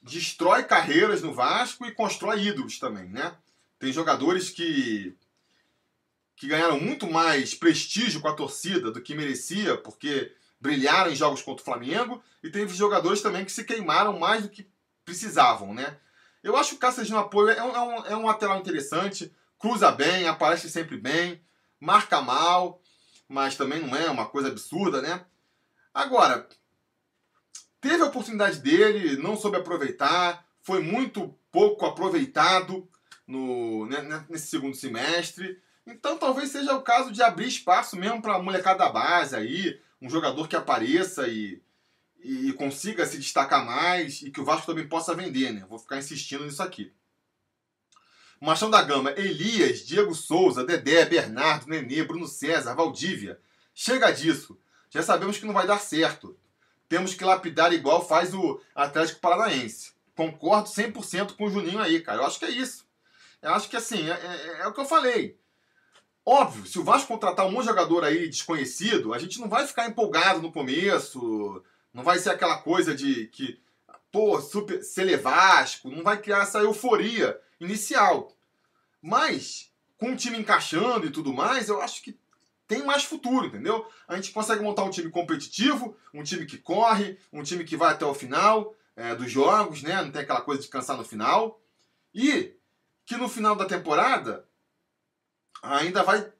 destrói 0.00 0.62
carreiras 0.62 1.20
no 1.20 1.34
Vasco 1.34 1.84
e 1.84 1.90
constrói 1.90 2.46
ídolos 2.46 2.78
também, 2.78 3.08
né? 3.08 3.34
Tem 3.76 3.92
jogadores 3.92 4.50
que 4.50 5.16
que 6.36 6.46
ganharam 6.46 6.78
muito 6.78 7.10
mais 7.10 7.54
prestígio 7.54 8.20
com 8.20 8.28
a 8.28 8.34
torcida 8.34 8.92
do 8.92 9.00
que 9.00 9.14
merecia, 9.14 9.76
porque 9.76 10.32
brilharam 10.60 11.10
em 11.10 11.16
jogos 11.16 11.42
contra 11.42 11.62
o 11.62 11.64
Flamengo, 11.64 12.22
e 12.42 12.50
teve 12.50 12.74
jogadores 12.74 13.22
também 13.22 13.44
que 13.44 13.50
se 13.50 13.64
queimaram 13.64 14.18
mais 14.18 14.42
do 14.42 14.50
que 14.50 14.68
precisavam, 15.02 15.72
né? 15.72 15.96
Eu 16.42 16.54
acho 16.56 16.70
que 16.70 16.76
o 16.76 16.78
Cáceres 16.78 17.08
no 17.08 17.18
apoio 17.18 17.48
é 17.48 17.62
um, 17.62 17.74
é, 17.74 17.80
um, 17.80 18.06
é 18.06 18.16
um 18.16 18.26
lateral 18.26 18.60
interessante, 18.60 19.34
cruza 19.58 19.90
bem, 19.90 20.28
aparece 20.28 20.68
sempre 20.68 20.98
bem, 20.98 21.40
marca 21.80 22.20
mal, 22.20 22.80
mas 23.28 23.56
também 23.56 23.80
não 23.80 23.96
é 23.96 24.10
uma 24.10 24.26
coisa 24.26 24.48
absurda, 24.48 25.02
né? 25.02 25.24
Agora, 25.92 26.48
teve 27.80 28.02
a 28.02 28.06
oportunidade 28.06 28.60
dele, 28.60 29.16
não 29.16 29.36
soube 29.36 29.56
aproveitar, 29.56 30.46
foi 30.62 30.82
muito 30.82 31.34
pouco 31.50 31.86
aproveitado 31.86 32.88
no, 33.26 33.86
né, 33.86 34.24
nesse 34.28 34.48
segundo 34.48 34.76
semestre. 34.76 35.60
Então 35.86 36.18
talvez 36.18 36.50
seja 36.50 36.74
o 36.74 36.82
caso 36.82 37.12
de 37.12 37.22
abrir 37.22 37.48
espaço 37.48 37.96
mesmo 37.96 38.20
para 38.20 38.34
a 38.34 38.42
molecada 38.42 38.80
da 38.80 38.90
base 38.90 39.36
aí, 39.36 39.80
um 40.02 40.10
jogador 40.10 40.48
que 40.48 40.56
apareça 40.56 41.28
e, 41.28 41.62
e 42.22 42.52
consiga 42.54 43.06
se 43.06 43.18
destacar 43.18 43.64
mais 43.64 44.22
e 44.22 44.30
que 44.30 44.40
o 44.40 44.44
Vasco 44.44 44.66
também 44.66 44.88
possa 44.88 45.14
vender, 45.14 45.52
né? 45.52 45.64
Vou 45.68 45.78
ficar 45.78 45.98
insistindo 45.98 46.44
nisso 46.44 46.62
aqui. 46.62 46.92
Machão 48.40 48.70
da 48.70 48.82
Gama, 48.82 49.12
Elias, 49.16 49.80
Diego 49.80 50.14
Souza, 50.14 50.64
Dedé, 50.64 51.04
Bernardo, 51.04 51.68
Nenê, 51.68 52.02
Bruno 52.04 52.26
César, 52.26 52.74
Valdívia. 52.74 53.38
Chega 53.74 54.10
disso. 54.10 54.58
Já 54.90 55.02
sabemos 55.02 55.38
que 55.38 55.46
não 55.46 55.54
vai 55.54 55.66
dar 55.66 55.78
certo. 55.78 56.36
Temos 56.88 57.14
que 57.14 57.24
lapidar 57.24 57.72
igual 57.72 58.06
faz 58.06 58.32
o 58.34 58.60
Atlético 58.74 59.20
Paranaense. 59.20 59.92
Concordo 60.14 60.68
100% 60.68 61.36
com 61.36 61.44
o 61.44 61.50
Juninho 61.50 61.80
aí, 61.80 62.00
cara. 62.00 62.22
Eu 62.22 62.26
acho 62.26 62.38
que 62.38 62.44
é 62.44 62.50
isso. 62.50 62.86
Eu 63.42 63.52
acho 63.54 63.68
que 63.68 63.76
assim, 63.76 64.08
é, 64.08 64.12
é, 64.12 64.60
é 64.62 64.66
o 64.66 64.72
que 64.72 64.80
eu 64.80 64.86
falei. 64.86 65.38
Óbvio, 66.24 66.66
se 66.66 66.78
o 66.78 66.84
Vasco 66.84 67.06
contratar 67.06 67.46
um 67.46 67.62
jogador 67.62 68.02
aí 68.02 68.28
desconhecido, 68.28 69.14
a 69.14 69.18
gente 69.18 69.40
não 69.40 69.48
vai 69.48 69.64
ficar 69.66 69.86
empolgado 69.86 70.42
no 70.42 70.50
começo, 70.50 71.62
não 71.94 72.02
vai 72.02 72.18
ser 72.18 72.30
aquela 72.30 72.58
coisa 72.58 72.94
de 72.94 73.26
que, 73.28 73.60
pô, 74.16 74.40
super, 74.40 74.82
ser 74.82 75.04
não 75.84 76.02
vai 76.02 76.16
criar 76.16 76.38
essa 76.38 76.60
euforia 76.60 77.38
inicial. 77.60 78.34
Mas, 79.02 79.70
com 79.98 80.12
o 80.12 80.16
time 80.16 80.38
encaixando 80.38 81.04
e 81.04 81.10
tudo 81.10 81.34
mais, 81.34 81.68
eu 81.68 81.82
acho 81.82 82.02
que 82.02 82.18
tem 82.66 82.82
mais 82.82 83.04
futuro, 83.04 83.44
entendeu? 83.44 83.86
A 84.08 84.16
gente 84.16 84.30
consegue 84.30 84.62
montar 84.62 84.84
um 84.84 84.90
time 84.90 85.10
competitivo, 85.10 85.94
um 86.14 86.22
time 86.22 86.46
que 86.46 86.56
corre, 86.56 87.18
um 87.30 87.42
time 87.42 87.62
que 87.62 87.76
vai 87.76 87.92
até 87.92 88.06
o 88.06 88.14
final 88.14 88.74
é, 88.96 89.14
dos 89.14 89.30
jogos, 89.30 89.82
né? 89.82 90.00
Não 90.00 90.10
tem 90.10 90.22
aquela 90.22 90.40
coisa 90.40 90.62
de 90.62 90.68
cansar 90.68 90.96
no 90.96 91.04
final. 91.04 91.60
E 92.14 92.54
que 93.04 93.18
no 93.18 93.28
final 93.28 93.54
da 93.54 93.66
temporada 93.66 94.48
ainda 95.62 96.02
vai 96.02 96.32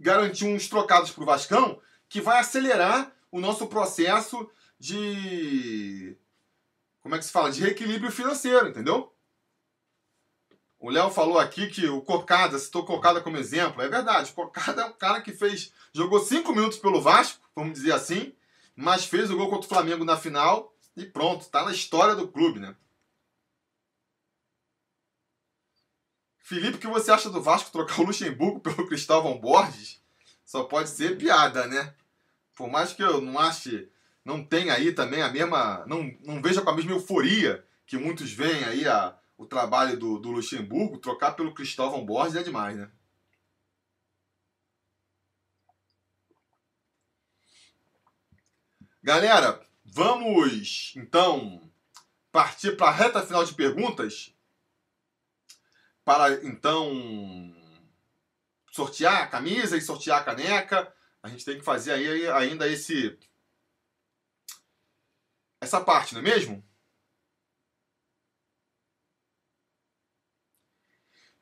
garantir 0.00 0.46
uns 0.46 0.70
trocados 0.70 1.10
para 1.10 1.22
o 1.22 1.26
Vascão 1.26 1.82
que 2.08 2.22
vai 2.22 2.40
acelerar 2.40 3.12
o 3.30 3.38
nosso 3.38 3.66
processo 3.66 4.50
de. 4.78 6.16
Como 7.02 7.14
é 7.14 7.18
que 7.18 7.24
se 7.24 7.32
fala? 7.32 7.50
De 7.50 7.60
reequilíbrio 7.60 8.12
financeiro, 8.12 8.68
entendeu? 8.68 9.14
O 10.78 10.90
Léo 10.90 11.10
falou 11.10 11.38
aqui 11.38 11.68
que 11.68 11.86
o 11.88 12.00
Cocada, 12.00 12.58
citou 12.58 12.84
Cocada 12.84 13.20
como 13.20 13.36
exemplo. 13.36 13.82
É 13.82 13.88
verdade, 13.88 14.32
Cocada 14.32 14.82
é 14.82 14.84
um 14.86 14.92
cara 14.92 15.20
que 15.20 15.32
fez. 15.32 15.72
jogou 15.92 16.20
cinco 16.20 16.52
minutos 16.52 16.78
pelo 16.78 17.02
Vasco, 17.02 17.46
vamos 17.54 17.74
dizer 17.74 17.92
assim, 17.92 18.34
mas 18.74 19.04
fez 19.04 19.30
o 19.30 19.36
gol 19.36 19.50
contra 19.50 19.66
o 19.66 19.68
Flamengo 19.68 20.04
na 20.04 20.16
final 20.16 20.74
e 20.96 21.04
pronto, 21.04 21.48
tá 21.48 21.64
na 21.64 21.72
história 21.72 22.14
do 22.14 22.28
clube, 22.28 22.58
né? 22.58 22.74
Felipe, 26.38 26.78
o 26.78 26.80
que 26.80 26.86
você 26.88 27.12
acha 27.12 27.30
do 27.30 27.42
Vasco 27.42 27.70
trocar 27.70 28.00
o 28.00 28.06
Luxemburgo 28.06 28.58
pelo 28.60 28.86
Cristóvão 28.88 29.38
Borges? 29.38 30.02
Só 30.44 30.64
pode 30.64 30.88
ser 30.88 31.16
piada, 31.16 31.66
né? 31.66 31.94
Por 32.56 32.68
mais 32.68 32.92
que 32.92 33.02
eu 33.02 33.20
não 33.20 33.38
ache, 33.38 33.88
não 34.30 34.44
tenha 34.44 34.74
aí 34.74 34.92
também 34.92 35.22
a 35.22 35.28
mesma, 35.28 35.84
não, 35.86 36.16
não 36.24 36.40
veja 36.40 36.62
com 36.62 36.70
a 36.70 36.76
mesma 36.76 36.92
euforia 36.92 37.66
que 37.84 37.96
muitos 37.96 38.30
veem 38.30 38.62
aí 38.64 38.86
a, 38.86 39.18
o 39.36 39.44
trabalho 39.44 39.98
do, 39.98 40.18
do 40.18 40.30
Luxemburgo, 40.30 40.98
trocar 40.98 41.32
pelo 41.32 41.52
Cristóvão 41.52 42.06
Borges 42.06 42.36
é 42.36 42.42
demais, 42.42 42.76
né? 42.76 42.88
Galera, 49.02 49.60
vamos 49.84 50.92
então 50.96 51.68
partir 52.30 52.76
para 52.76 52.88
a 52.88 52.92
reta 52.92 53.26
final 53.26 53.44
de 53.44 53.54
perguntas 53.54 54.32
para 56.04 56.34
então 56.44 57.52
sortear 58.70 59.22
a 59.22 59.26
camisa 59.26 59.76
e 59.76 59.80
sortear 59.80 60.20
a 60.20 60.24
caneca. 60.24 60.94
A 61.20 61.28
gente 61.28 61.44
tem 61.44 61.58
que 61.58 61.64
fazer 61.64 61.92
aí 61.92 62.28
ainda 62.28 62.68
esse 62.68 63.18
essa 65.60 65.80
parte, 65.80 66.14
não 66.14 66.20
é 66.20 66.24
mesmo? 66.24 66.64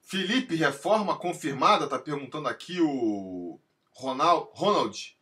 Felipe, 0.03 0.55
reforma 0.55 1.19
confirmada? 1.19 1.87
Tá 1.87 1.99
perguntando 1.99 2.49
aqui 2.49 2.81
o 2.81 3.61
Ronald. 3.91 4.49
Ronald. 4.53 5.17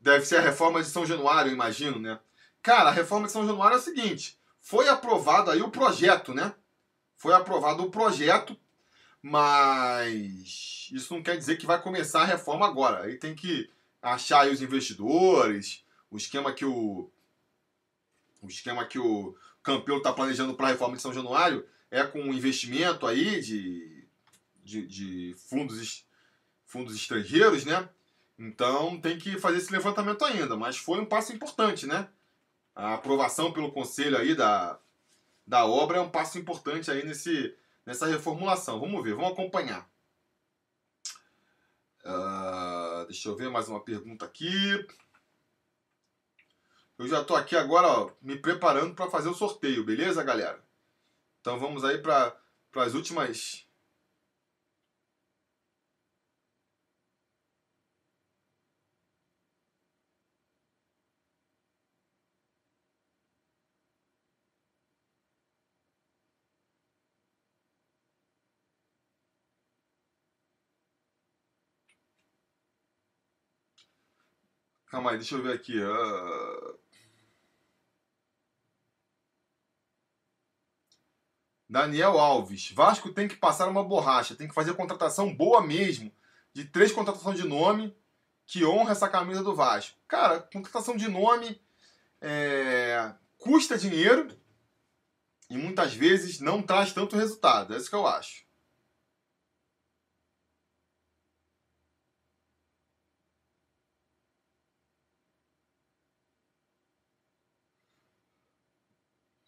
Deve 0.00 0.26
ser 0.26 0.38
a 0.38 0.40
reforma 0.40 0.82
de 0.82 0.88
São 0.88 1.06
Januário, 1.06 1.52
imagino, 1.52 2.00
né? 2.00 2.18
Cara, 2.60 2.90
a 2.90 2.92
reforma 2.92 3.26
de 3.26 3.32
São 3.32 3.46
Januário 3.46 3.76
é 3.76 3.78
o 3.78 3.82
seguinte: 3.82 4.36
foi 4.60 4.88
aprovado 4.88 5.50
aí 5.50 5.62
o 5.62 5.70
projeto, 5.70 6.34
né? 6.34 6.52
Foi 7.16 7.32
aprovado 7.32 7.84
o 7.84 7.90
projeto, 7.90 8.58
mas 9.22 10.88
isso 10.92 11.14
não 11.14 11.22
quer 11.22 11.36
dizer 11.36 11.56
que 11.56 11.66
vai 11.66 11.80
começar 11.80 12.22
a 12.22 12.26
reforma 12.26 12.66
agora. 12.66 13.04
Aí 13.04 13.16
tem 13.16 13.34
que 13.36 13.70
achar 14.02 14.48
os 14.48 14.60
investidores, 14.60 15.84
o 16.10 16.16
esquema 16.16 16.52
que 16.52 16.64
o 16.64 17.08
o 18.42 18.48
esquema 18.48 18.84
que 18.84 18.98
o 18.98 19.36
Campelo 19.62 19.98
está 19.98 20.12
planejando 20.12 20.54
para 20.54 20.66
a 20.66 20.70
reforma 20.70 20.96
de 20.96 21.02
São 21.02 21.14
Januário 21.14 21.64
é 21.90 22.02
com 22.04 22.18
investimento 22.32 23.06
aí 23.06 23.40
de, 23.40 24.06
de, 24.64 24.86
de, 24.86 25.36
fundos, 25.48 26.04
fundos 26.66 26.94
estrangeiros, 26.94 27.64
né? 27.64 27.88
Então 28.38 29.00
tem 29.00 29.16
que 29.16 29.38
fazer 29.38 29.58
esse 29.58 29.72
levantamento 29.72 30.24
ainda, 30.24 30.56
mas 30.56 30.76
foi 30.76 31.00
um 31.00 31.06
passo 31.06 31.32
importante, 31.32 31.86
né? 31.86 32.08
A 32.74 32.94
aprovação 32.94 33.52
pelo 33.52 33.70
conselho 33.70 34.16
aí 34.16 34.34
da, 34.34 34.78
da 35.46 35.64
obra 35.64 35.98
é 35.98 36.00
um 36.00 36.10
passo 36.10 36.38
importante 36.38 36.90
aí 36.90 37.04
nesse, 37.04 37.54
nessa 37.86 38.06
reformulação. 38.06 38.80
Vamos 38.80 39.02
ver, 39.04 39.14
vamos 39.14 39.32
acompanhar. 39.32 39.88
Uh, 42.04 43.06
deixa 43.06 43.28
eu 43.28 43.36
ver 43.36 43.50
mais 43.50 43.68
uma 43.68 43.80
pergunta 43.80 44.24
aqui. 44.24 44.84
Eu 47.02 47.08
já 47.08 47.20
estou 47.20 47.36
aqui 47.36 47.56
agora 47.56 47.88
ó, 47.88 48.12
me 48.22 48.36
preparando 48.38 48.94
para 48.94 49.10
fazer 49.10 49.28
o 49.28 49.34
sorteio, 49.34 49.84
beleza, 49.84 50.22
galera? 50.22 50.62
Então 51.40 51.58
vamos 51.58 51.84
aí 51.84 51.98
para 51.98 52.32
as 52.76 52.94
últimas. 52.94 53.66
Calma 74.86 75.10
aí, 75.10 75.16
deixa 75.16 75.34
eu 75.34 75.42
ver 75.42 75.54
aqui. 75.54 75.76
Uh... 75.80 76.81
Daniel 81.72 82.18
Alves. 82.18 82.70
Vasco 82.70 83.10
tem 83.10 83.26
que 83.26 83.34
passar 83.34 83.66
uma 83.66 83.82
borracha, 83.82 84.34
tem 84.34 84.46
que 84.46 84.54
fazer 84.54 84.74
contratação 84.74 85.34
boa 85.34 85.66
mesmo. 85.66 86.12
De 86.52 86.66
três 86.66 86.92
contratações 86.92 87.40
de 87.40 87.48
nome 87.48 87.96
que 88.46 88.62
honra 88.62 88.92
essa 88.92 89.08
camisa 89.08 89.42
do 89.42 89.54
Vasco. 89.54 89.96
Cara, 90.06 90.40
contratação 90.40 90.94
de 90.94 91.08
nome 91.08 91.58
é, 92.20 93.14
custa 93.38 93.78
dinheiro 93.78 94.36
e 95.48 95.56
muitas 95.56 95.94
vezes 95.94 96.40
não 96.40 96.60
traz 96.60 96.92
tanto 96.92 97.16
resultado. 97.16 97.72
É 97.72 97.78
isso 97.78 97.88
que 97.88 97.96
eu 97.96 98.06
acho. 98.06 98.44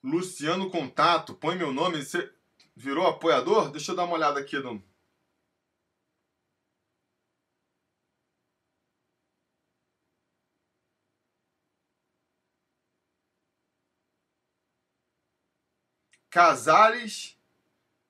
Luciano 0.05 0.71
Contato, 0.71 1.35
põe 1.35 1.57
meu 1.57 1.73
nome. 1.73 2.05
Você 2.05 2.31
virou 2.77 3.07
apoiador? 3.07 3.71
Deixa 3.71 3.93
eu 3.93 3.97
dar 3.97 4.05
uma 4.05 4.15
olhada 4.15 4.39
aqui 4.39 4.59
no. 4.59 4.83
Casares, 16.31 17.39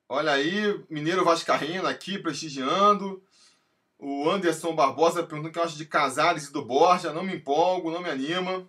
olha 0.09 0.31
aí, 0.33 0.83
Mineiro 0.89 1.23
Vascaíno 1.23 1.87
aqui 1.87 2.19
prestigiando. 2.19 3.23
O 3.97 4.29
Anderson 4.29 4.75
Barbosa 4.75 5.23
perguntando 5.23 5.49
o 5.49 5.51
que 5.53 5.59
eu 5.59 5.63
acho 5.63 5.77
de 5.77 5.85
Casares 5.85 6.47
e 6.47 6.51
do 6.51 6.65
Borja. 6.65 7.13
Não 7.13 7.23
me 7.23 7.35
empolgo, 7.35 7.89
não 7.91 8.01
me 8.01 8.09
anima. 8.09 8.67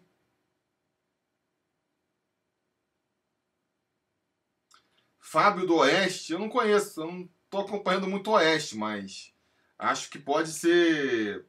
Fábio 5.27 5.66
do 5.66 5.79
Oeste, 5.79 6.33
eu 6.33 6.39
não 6.39 6.49
conheço, 6.49 7.01
eu 7.01 7.07
não 7.09 7.29
tô 7.51 7.59
acompanhando 7.59 8.07
muito 8.07 8.31
o 8.31 8.35
Oeste, 8.35 8.77
mas 8.77 9.35
acho 9.77 10.09
que 10.09 10.20
pode 10.20 10.51
ser. 10.51 11.45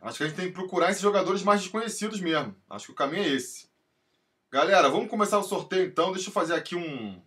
Acho 0.00 0.18
que 0.18 0.24
a 0.24 0.26
gente 0.26 0.36
tem 0.36 0.48
que 0.48 0.52
procurar 0.52 0.90
esses 0.90 1.00
jogadores 1.00 1.44
mais 1.44 1.60
desconhecidos 1.60 2.20
mesmo. 2.20 2.56
Acho 2.68 2.86
que 2.86 2.92
o 2.92 2.96
caminho 2.96 3.22
é 3.22 3.28
esse. 3.28 3.70
Galera, 4.50 4.88
vamos 4.88 5.08
começar 5.08 5.38
o 5.38 5.44
sorteio 5.44 5.86
então. 5.86 6.10
Deixa 6.10 6.30
eu 6.30 6.32
fazer 6.32 6.54
aqui 6.54 6.74
um. 6.74 7.22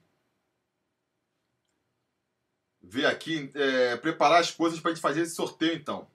Ver 2.81 3.05
aqui, 3.05 3.49
é, 3.55 3.95
preparar 3.95 4.41
as 4.41 4.51
coisas 4.51 4.81
para 4.81 4.91
a 4.91 4.93
gente 4.93 5.01
fazer 5.01 5.21
esse 5.21 5.33
sorteio 5.33 5.75
então. 5.75 6.11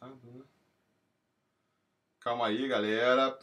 Passado, 0.00 0.18
né? 0.32 0.44
Calma 2.20 2.46
aí, 2.46 2.66
galera. 2.68 3.38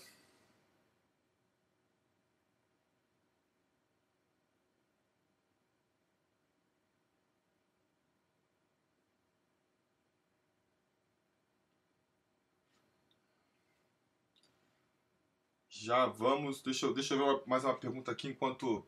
Já 15.70 16.06
vamos. 16.08 16.62
Deixa 16.62 16.86
eu, 16.86 16.94
deixa 16.94 17.14
eu 17.14 17.38
ver 17.38 17.44
mais 17.48 17.64
uma 17.64 17.74
pergunta 17.80 18.12
aqui 18.12 18.28
enquanto 18.28 18.86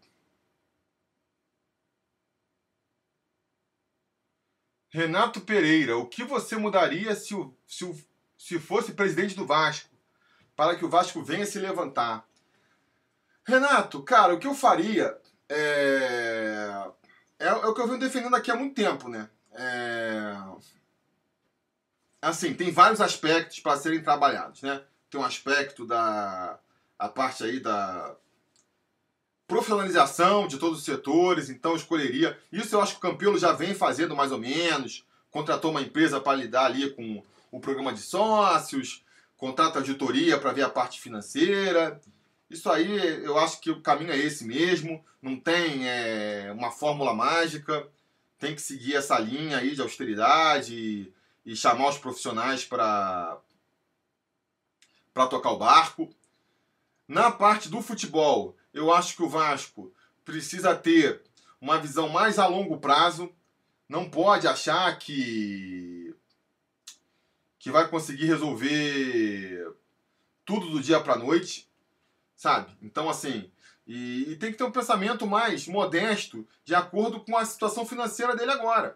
Renato 4.89 5.41
Pereira, 5.41 5.97
o 5.97 6.07
que 6.07 6.23
você 6.23 6.55
mudaria 6.55 7.15
se, 7.15 7.35
o, 7.35 7.55
se, 7.67 7.85
o, 7.85 7.95
se 8.37 8.59
fosse 8.59 8.93
presidente 8.93 9.35
do 9.35 9.45
Vasco? 9.45 9.89
Para 10.55 10.75
que 10.75 10.83
o 10.83 10.89
Vasco 10.89 11.23
venha 11.23 11.45
se 11.45 11.59
levantar. 11.59 12.27
Renato, 13.45 14.03
cara, 14.03 14.33
o 14.33 14.39
que 14.39 14.47
eu 14.47 14.53
faria 14.53 15.17
é, 15.47 16.91
é, 17.39 17.47
é 17.47 17.53
o 17.53 17.73
que 17.73 17.81
eu 17.81 17.87
venho 17.87 17.99
defendendo 17.99 18.35
aqui 18.35 18.51
há 18.51 18.55
muito 18.55 18.75
tempo, 18.75 19.07
né? 19.07 19.29
É, 19.53 20.35
assim, 22.21 22.53
tem 22.53 22.71
vários 22.71 23.01
aspectos 23.01 23.59
para 23.59 23.77
serem 23.77 24.03
trabalhados, 24.03 24.61
né? 24.61 24.83
Tem 25.09 25.19
um 25.19 25.25
aspecto 25.25 25.85
da 25.85 26.59
a 26.97 27.07
parte 27.07 27.43
aí 27.43 27.59
da 27.59 28.15
profissionalização 29.49 30.47
de 30.47 30.59
todos 30.59 30.77
os 30.77 30.85
setores, 30.85 31.49
então 31.49 31.75
escolheria. 31.75 32.37
Isso 32.53 32.75
eu 32.75 32.81
acho 32.81 32.93
que 32.93 32.99
o 32.99 33.11
Campelo 33.11 33.37
já 33.37 33.51
vem 33.51 33.73
fazendo 33.73 34.15
mais 34.15 34.31
ou 34.31 34.37
menos. 34.37 35.03
Contratou 35.31 35.71
uma 35.71 35.81
empresa 35.81 36.21
para 36.21 36.37
lidar 36.37 36.67
ali 36.67 36.91
com 36.91 37.23
o 37.51 37.59
programa 37.59 37.91
de 37.91 37.99
sócios, 37.99 39.03
contrata 39.35 39.79
auditoria 39.79 40.37
para 40.37 40.53
ver 40.53 40.61
a 40.61 40.69
parte 40.69 41.01
financeira. 41.01 41.99
Isso 42.47 42.69
aí 42.69 43.25
eu 43.25 43.39
acho 43.39 43.59
que 43.59 43.71
o 43.71 43.81
caminho 43.81 44.11
é 44.11 44.17
esse 44.17 44.45
mesmo. 44.45 45.03
Não 45.19 45.35
tem 45.35 45.89
é, 45.89 46.51
uma 46.55 46.69
fórmula 46.69 47.13
mágica. 47.13 47.87
Tem 48.37 48.53
que 48.53 48.61
seguir 48.61 48.95
essa 48.95 49.17
linha 49.17 49.57
aí 49.57 49.73
de 49.73 49.81
austeridade 49.81 50.75
e, 50.75 51.13
e 51.43 51.55
chamar 51.55 51.89
os 51.89 51.97
profissionais 51.97 52.63
para 52.63 53.35
para 55.11 55.27
tocar 55.27 55.49
o 55.49 55.57
barco. 55.57 56.07
Na 57.07 57.31
parte 57.31 57.67
do 57.67 57.81
futebol, 57.81 58.55
eu 58.73 58.93
acho 58.93 59.15
que 59.15 59.23
o 59.23 59.29
Vasco 59.29 59.93
precisa 60.23 60.75
ter 60.75 61.21
uma 61.59 61.79
visão 61.79 62.09
mais 62.09 62.39
a 62.39 62.47
longo 62.47 62.77
prazo. 62.77 63.31
Não 63.87 64.09
pode 64.09 64.47
achar 64.47 64.97
que 64.97 66.15
que 67.57 67.71
vai 67.71 67.89
conseguir 67.89 68.25
resolver 68.25 69.75
tudo 70.45 70.69
do 70.69 70.81
dia 70.81 71.01
para 71.01 71.17
noite, 71.17 71.69
sabe? 72.33 72.71
Então 72.81 73.09
assim, 73.09 73.51
e, 73.85 74.31
e, 74.31 74.35
tem 74.37 74.51
que 74.51 74.57
ter 74.57 74.63
um 74.63 74.71
pensamento 74.71 75.27
mais 75.27 75.67
modesto, 75.67 76.47
de 76.63 76.73
acordo 76.73 77.19
com 77.19 77.35
a 77.35 77.43
situação 77.43 77.85
financeira 77.85 78.35
dele 78.35 78.51
agora. 78.51 78.95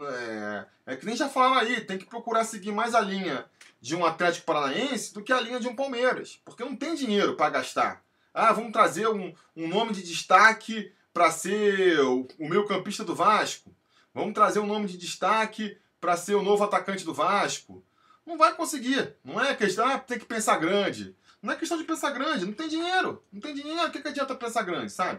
É, 0.00 0.66
é 0.86 0.96
que 0.96 1.06
nem 1.06 1.16
já 1.16 1.28
falaram 1.28 1.56
aí, 1.56 1.80
tem 1.80 1.98
que 1.98 2.06
procurar 2.06 2.44
seguir 2.44 2.70
mais 2.70 2.94
a 2.94 3.00
linha 3.00 3.46
de 3.80 3.96
um 3.96 4.04
Atlético 4.04 4.46
Paranaense 4.46 5.12
do 5.12 5.22
que 5.22 5.32
a 5.32 5.40
linha 5.40 5.58
de 5.58 5.66
um 5.66 5.74
Palmeiras, 5.74 6.40
porque 6.44 6.62
não 6.62 6.76
tem 6.76 6.94
dinheiro 6.94 7.36
para 7.36 7.50
gastar. 7.50 8.04
Ah, 8.38 8.52
vamos 8.52 8.70
trazer 8.70 9.08
um, 9.08 9.34
um 9.56 9.66
nome 9.66 9.92
de 9.92 10.00
destaque 10.00 10.92
para 11.12 11.28
ser 11.28 11.98
o, 12.02 12.28
o 12.38 12.48
meu 12.48 12.64
campista 12.66 13.02
do 13.02 13.12
Vasco. 13.12 13.74
Vamos 14.14 14.32
trazer 14.32 14.60
um 14.60 14.66
nome 14.66 14.86
de 14.86 14.96
destaque 14.96 15.76
para 16.00 16.16
ser 16.16 16.36
o 16.36 16.42
novo 16.42 16.62
atacante 16.62 17.04
do 17.04 17.12
Vasco. 17.12 17.84
Não 18.24 18.38
vai 18.38 18.54
conseguir. 18.54 19.16
Não 19.24 19.42
é 19.42 19.56
questão, 19.56 19.84
ah, 19.88 19.98
tem 19.98 20.20
que 20.20 20.24
pensar 20.24 20.56
grande. 20.58 21.16
Não 21.42 21.52
é 21.52 21.56
questão 21.56 21.76
de 21.76 21.82
pensar 21.82 22.12
grande, 22.12 22.46
não 22.46 22.52
tem 22.52 22.68
dinheiro. 22.68 23.24
Não 23.32 23.40
tem 23.40 23.52
dinheiro, 23.52 23.88
o 23.88 23.90
que, 23.90 24.00
que 24.00 24.08
adianta 24.08 24.36
pensar 24.36 24.62
grande, 24.62 24.92
sabe? 24.92 25.18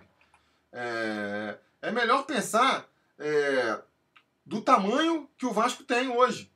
É, 0.72 1.58
é 1.82 1.92
melhor 1.92 2.24
pensar 2.24 2.88
é, 3.18 3.82
do 4.46 4.62
tamanho 4.62 5.30
que 5.38 5.46
o 5.46 5.52
Vasco 5.52 5.84
tem 5.84 6.08
hoje, 6.08 6.50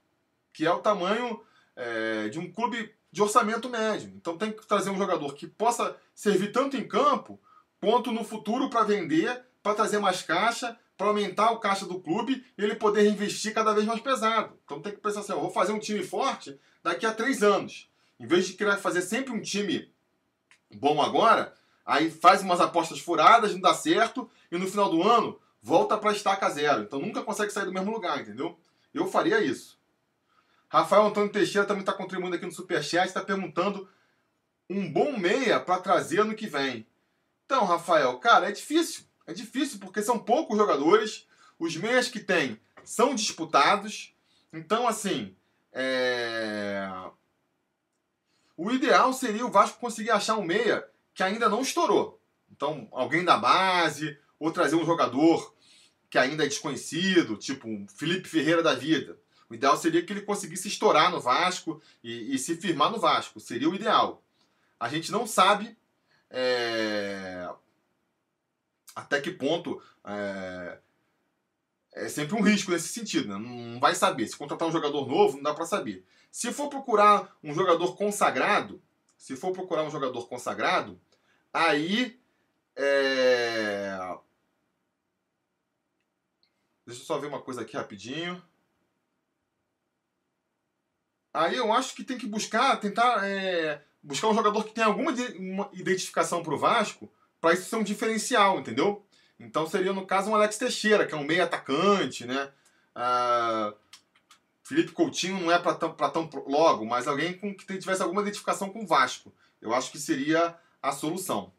que 0.53 0.65
é 0.65 0.71
o 0.71 0.79
tamanho 0.79 1.43
é, 1.75 2.29
de 2.29 2.39
um 2.39 2.49
clube 2.49 2.95
de 3.13 3.21
orçamento 3.21 3.69
médio. 3.69 4.11
Então 4.15 4.35
tem 4.35 4.51
que 4.51 4.65
trazer 4.65 4.89
um 4.89 4.97
jogador 4.97 5.35
que 5.35 5.45
possa 5.45 5.95
servir 6.15 6.51
tanto 6.51 6.75
em 6.75 6.87
campo 6.87 7.39
quanto 7.79 8.11
no 8.11 8.23
futuro 8.23 8.71
para 8.71 8.83
vender, 8.83 9.45
para 9.61 9.75
trazer 9.75 9.99
mais 9.99 10.23
caixa, 10.23 10.75
para 10.97 11.07
aumentar 11.07 11.51
o 11.51 11.59
caixa 11.59 11.85
do 11.85 11.99
clube 11.99 12.43
e 12.57 12.63
ele 12.63 12.73
poder 12.73 13.07
investir 13.07 13.53
cada 13.53 13.71
vez 13.71 13.85
mais 13.85 14.01
pesado. 14.01 14.57
Então 14.65 14.81
tem 14.81 14.91
que 14.91 14.99
pensar 14.99 15.19
assim: 15.19 15.31
eu 15.31 15.41
vou 15.41 15.51
fazer 15.51 15.73
um 15.73 15.79
time 15.79 16.01
forte 16.01 16.59
daqui 16.81 17.05
a 17.05 17.13
três 17.13 17.43
anos. 17.43 17.87
Em 18.19 18.25
vez 18.25 18.47
de 18.47 18.53
querer 18.53 18.77
fazer 18.77 19.03
sempre 19.03 19.31
um 19.31 19.41
time 19.41 19.93
bom 20.73 20.99
agora, 20.99 21.53
aí 21.85 22.09
faz 22.09 22.41
umas 22.41 22.59
apostas 22.59 22.97
furadas, 22.99 23.53
não 23.53 23.61
dá 23.61 23.75
certo, 23.75 24.27
e 24.51 24.57
no 24.57 24.67
final 24.67 24.89
do 24.89 25.03
ano 25.03 25.39
volta 25.61 25.99
para 25.99 26.13
estaca 26.13 26.49
zero. 26.49 26.81
Então 26.81 26.99
nunca 26.99 27.21
consegue 27.21 27.53
sair 27.53 27.65
do 27.65 27.73
mesmo 27.73 27.91
lugar, 27.91 28.19
entendeu? 28.19 28.57
Eu 28.91 29.05
faria 29.05 29.39
isso. 29.39 29.77
Rafael 30.73 31.05
Antônio 31.05 31.31
Teixeira 31.31 31.67
também 31.67 31.81
está 31.81 31.93
contribuindo 31.93 32.35
aqui 32.35 32.47
no 32.47 32.51
Superchat, 32.51 33.05
está 33.05 33.21
perguntando 33.21 33.87
um 34.67 34.91
bom 34.91 35.15
meia 35.15 35.59
para 35.59 35.79
trazer 35.79 36.21
ano 36.21 36.33
que 36.33 36.47
vem. 36.47 36.87
Então, 37.45 37.63
Rafael, 37.63 38.17
cara, 38.17 38.49
é 38.49 38.51
difícil. 38.51 39.03
É 39.27 39.33
difícil 39.33 39.77
porque 39.77 40.01
são 40.01 40.17
poucos 40.17 40.57
jogadores. 40.57 41.27
Os 41.59 41.77
meias 41.77 42.07
que 42.07 42.19
tem 42.19 42.59
são 42.83 43.13
disputados. 43.13 44.15
Então, 44.51 44.87
assim, 44.87 45.35
é... 45.71 46.89
o 48.57 48.71
ideal 48.71 49.13
seria 49.13 49.45
o 49.45 49.51
Vasco 49.51 49.79
conseguir 49.79 50.09
achar 50.09 50.39
um 50.39 50.43
meia 50.43 50.89
que 51.13 51.21
ainda 51.21 51.47
não 51.47 51.61
estourou. 51.61 52.19
Então, 52.51 52.87
alguém 52.91 53.23
da 53.23 53.37
base, 53.37 54.17
ou 54.39 54.51
trazer 54.51 54.75
um 54.75 54.85
jogador 54.85 55.53
que 56.09 56.17
ainda 56.17 56.43
é 56.43 56.47
desconhecido, 56.47 57.37
tipo 57.37 57.67
um 57.67 57.87
Felipe 57.87 58.27
Ferreira 58.27 58.63
da 58.63 58.73
vida. 58.73 59.21
O 59.49 59.53
ideal 59.53 59.77
seria 59.77 60.03
que 60.03 60.11
ele 60.11 60.21
conseguisse 60.21 60.67
estourar 60.67 61.11
no 61.11 61.19
Vasco 61.19 61.81
e, 62.03 62.33
e 62.33 62.39
se 62.39 62.55
firmar 62.55 62.91
no 62.91 62.99
Vasco. 62.99 63.39
Seria 63.39 63.69
o 63.69 63.75
ideal. 63.75 64.23
A 64.79 64.89
gente 64.89 65.11
não 65.11 65.25
sabe 65.27 65.77
é, 66.29 67.49
até 68.95 69.21
que 69.21 69.31
ponto 69.31 69.81
é, 70.05 70.79
é, 71.93 72.09
sempre 72.09 72.35
um 72.35 72.41
risco 72.41 72.71
nesse 72.71 72.89
sentido. 72.89 73.27
Né? 73.29 73.37
Não 73.37 73.79
vai 73.79 73.95
saber. 73.95 74.27
Se 74.27 74.37
contratar 74.37 74.67
um 74.67 74.71
jogador 74.71 75.07
novo, 75.07 75.37
não 75.37 75.43
dá 75.43 75.53
para 75.53 75.65
saber. 75.65 76.05
Se 76.31 76.51
for 76.51 76.69
procurar 76.69 77.37
um 77.43 77.53
jogador 77.53 77.95
consagrado, 77.95 78.81
se 79.17 79.35
for 79.35 79.51
procurar 79.51 79.83
um 79.83 79.91
jogador 79.91 80.27
consagrado, 80.27 80.99
aí 81.53 82.19
é... 82.75 83.97
Deixa 86.85 87.01
eu 87.01 87.05
só 87.05 87.17
ver 87.17 87.27
uma 87.27 87.41
coisa 87.41 87.61
aqui 87.61 87.77
rapidinho. 87.77 88.41
Aí 91.33 91.55
eu 91.55 91.73
acho 91.73 91.95
que 91.95 92.03
tem 92.03 92.17
que 92.17 92.27
buscar, 92.27 92.79
tentar 92.79 93.27
é, 93.27 93.81
buscar 94.03 94.27
um 94.27 94.35
jogador 94.35 94.63
que 94.63 94.73
tenha 94.73 94.87
alguma 94.87 95.11
identificação 95.73 96.43
para 96.43 96.53
o 96.53 96.57
Vasco, 96.57 97.11
para 97.41 97.53
isso 97.53 97.69
ser 97.69 97.75
um 97.77 97.83
diferencial, 97.83 98.59
entendeu? 98.59 99.03
Então 99.39 99.65
seria, 99.65 99.91
no 99.91 100.05
caso, 100.05 100.29
um 100.29 100.35
Alex 100.35 100.57
Teixeira, 100.57 101.07
que 101.07 101.13
é 101.13 101.17
um 101.17 101.23
meio 101.23 101.43
atacante, 101.43 102.25
né? 102.25 102.51
Ah, 102.93 103.73
Felipe 104.63 104.91
Coutinho 104.91 105.39
não 105.39 105.51
é 105.51 105.57
para 105.57 105.73
tão, 105.73 105.93
tão 105.93 106.29
logo, 106.47 106.85
mas 106.85 107.07
alguém 107.07 107.33
com 107.37 107.53
que 107.53 107.65
tivesse 107.77 108.01
alguma 108.01 108.21
identificação 108.21 108.69
com 108.69 108.83
o 108.83 108.87
Vasco. 108.87 109.33
Eu 109.61 109.73
acho 109.73 109.91
que 109.91 109.99
seria 109.99 110.55
a 110.81 110.91
solução. 110.91 111.51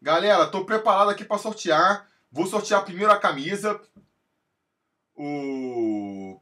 Galera, 0.00 0.44
estou 0.44 0.64
preparado 0.66 1.10
aqui 1.10 1.24
para 1.24 1.38
sortear. 1.38 2.08
Vou 2.30 2.46
sortear 2.46 2.84
primeiro 2.84 3.12
a 3.12 3.18
camisa. 3.18 3.80
O 5.14 6.40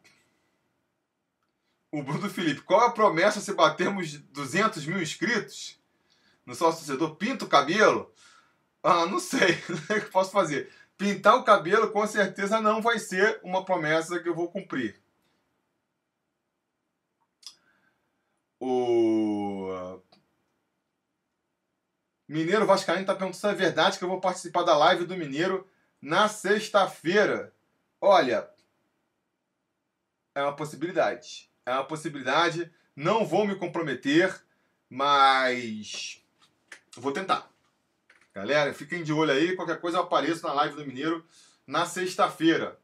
o 1.92 2.02
Bruno 2.02 2.30
Felipe, 2.30 2.62
qual 2.62 2.80
a 2.80 2.92
promessa 2.92 3.40
se 3.40 3.52
batermos 3.52 4.18
200 4.18 4.86
mil 4.86 5.02
inscritos 5.02 5.80
no 6.46 6.54
sócio 6.54 6.86
torcedor? 6.86 7.16
Pinta 7.16 7.44
o 7.44 7.48
cabelo? 7.48 8.12
Ah, 8.82 9.06
não 9.06 9.18
sei, 9.18 9.52
o 9.68 10.00
que 10.00 10.10
posso 10.10 10.30
fazer. 10.30 10.72
Pintar 10.96 11.36
o 11.36 11.44
cabelo 11.44 11.90
com 11.90 12.06
certeza 12.06 12.60
não 12.60 12.80
vai 12.80 12.98
ser 12.98 13.40
uma 13.42 13.64
promessa 13.64 14.20
que 14.20 14.28
eu 14.28 14.34
vou 14.34 14.50
cumprir. 14.50 15.00
O 18.60 20.00
Mineiro 22.28 22.66
Vascaíno 22.66 23.00
está 23.00 23.14
perguntando 23.14 23.40
se 23.40 23.46
é 23.48 23.54
verdade 23.54 23.98
que 23.98 24.04
eu 24.04 24.08
vou 24.08 24.20
participar 24.20 24.62
da 24.62 24.76
live 24.76 25.06
do 25.06 25.16
Mineiro 25.16 25.68
na 26.00 26.28
sexta-feira. 26.28 27.52
Olha, 28.00 28.48
é 30.34 30.42
uma 30.42 30.54
possibilidade 30.54 31.49
é 31.64 31.72
uma 31.72 31.84
possibilidade. 31.84 32.70
Não 32.94 33.24
vou 33.24 33.46
me 33.46 33.54
comprometer, 33.56 34.40
mas 34.88 36.22
vou 36.96 37.12
tentar. 37.12 37.50
Galera, 38.34 38.72
fiquem 38.74 39.02
de 39.02 39.12
olho 39.12 39.32
aí. 39.32 39.56
Qualquer 39.56 39.80
coisa 39.80 39.98
eu 39.98 40.02
apareço 40.02 40.46
na 40.46 40.52
live 40.52 40.76
do 40.76 40.86
Mineiro 40.86 41.24
na 41.66 41.86
sexta-feira. 41.86 42.78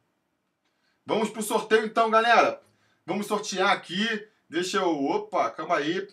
Vamos 1.05 1.29
pro 1.29 1.41
sorteio 1.41 1.85
então, 1.85 2.09
galera. 2.09 2.61
Vamos 3.05 3.27
sortear 3.27 3.71
aqui. 3.71 4.05
Deixa 4.49 4.77
eu. 4.77 5.05
Opa, 5.05 5.49
calma 5.51 5.77
aí. 5.77 6.07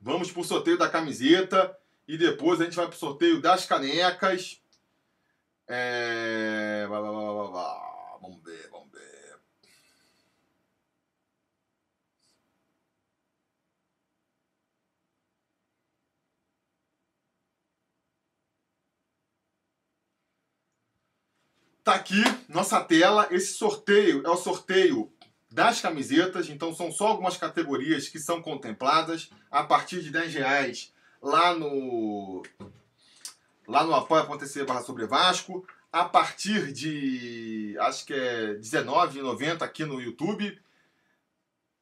Vamos 0.00 0.30
pro 0.32 0.44
sorteio 0.44 0.76
da 0.78 0.88
camiseta. 0.88 1.76
E 2.06 2.18
depois 2.18 2.60
a 2.60 2.64
gente 2.64 2.76
vai 2.76 2.86
pro 2.86 2.96
sorteio 2.96 3.40
das 3.40 3.66
canecas. 3.66 4.60
É... 5.66 6.86
Vamos 6.88 8.42
ver, 8.42 8.68
vamos 8.70 8.90
ver. 8.92 9.04
Aqui 21.94 22.24
nossa 22.48 22.80
tela. 22.80 23.28
Esse 23.30 23.52
sorteio 23.52 24.26
é 24.26 24.28
o 24.28 24.36
sorteio 24.36 25.12
das 25.48 25.80
camisetas. 25.80 26.48
Então 26.50 26.74
são 26.74 26.90
só 26.90 27.06
algumas 27.06 27.36
categorias 27.36 28.08
que 28.08 28.18
são 28.18 28.42
contempladas 28.42 29.30
a 29.48 29.62
partir 29.62 30.02
de 30.02 30.10
10 30.10 30.34
reais 30.34 30.92
lá 31.22 31.54
no 31.54 32.42
lá 33.68 33.84
no 33.84 33.94
apoia.se 33.94 34.64
barra 34.64 34.82
sobre 34.82 35.06
Vasco. 35.06 35.64
A 35.92 36.04
partir 36.04 36.72
de 36.72 37.76
acho 37.78 38.04
que 38.06 38.12
é 38.12 38.46
R$19,90 38.54 39.62
aqui 39.62 39.84
no 39.84 40.00
YouTube. 40.00 40.60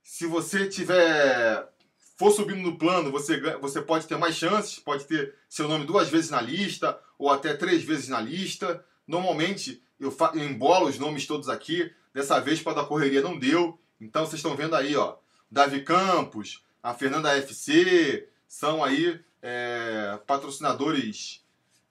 Se 0.03 0.27
você 0.27 0.69
tiver 0.69 1.73
for 2.19 2.31
subindo 2.33 2.61
no 2.61 2.77
plano, 2.77 3.11
você, 3.11 3.41
você 3.63 3.81
pode 3.81 4.07
ter 4.07 4.19
mais 4.19 4.35
chances, 4.35 4.79
pode 4.79 5.07
ter 5.07 5.35
seu 5.49 5.67
nome 5.67 5.87
duas 5.87 6.11
vezes 6.11 6.29
na 6.29 6.43
lista 6.43 7.01
ou 7.19 7.31
até 7.31 7.55
três 7.55 7.83
vezes 7.83 8.09
na 8.09 8.21
lista. 8.21 8.85
Normalmente 9.13 9.83
eu, 10.01 10.17
eu 10.33 10.43
embolo 10.43 10.89
os 10.89 10.99
nomes 10.99 11.27
todos 11.27 11.51
aqui. 11.51 11.93
Dessa 12.15 12.41
vez, 12.41 12.63
para 12.63 12.81
da 12.81 12.85
correria, 12.85 13.21
não 13.21 13.39
deu. 13.39 13.79
Então, 14.01 14.25
vocês 14.25 14.39
estão 14.39 14.57
vendo 14.57 14.75
aí, 14.75 14.97
ó. 14.97 15.17
Davi 15.51 15.83
Campos, 15.83 16.65
a 16.83 16.95
Fernanda 16.95 17.37
FC, 17.37 18.27
são 18.49 18.83
aí 18.83 19.21
é, 19.43 20.19
patrocinadores 20.27 21.45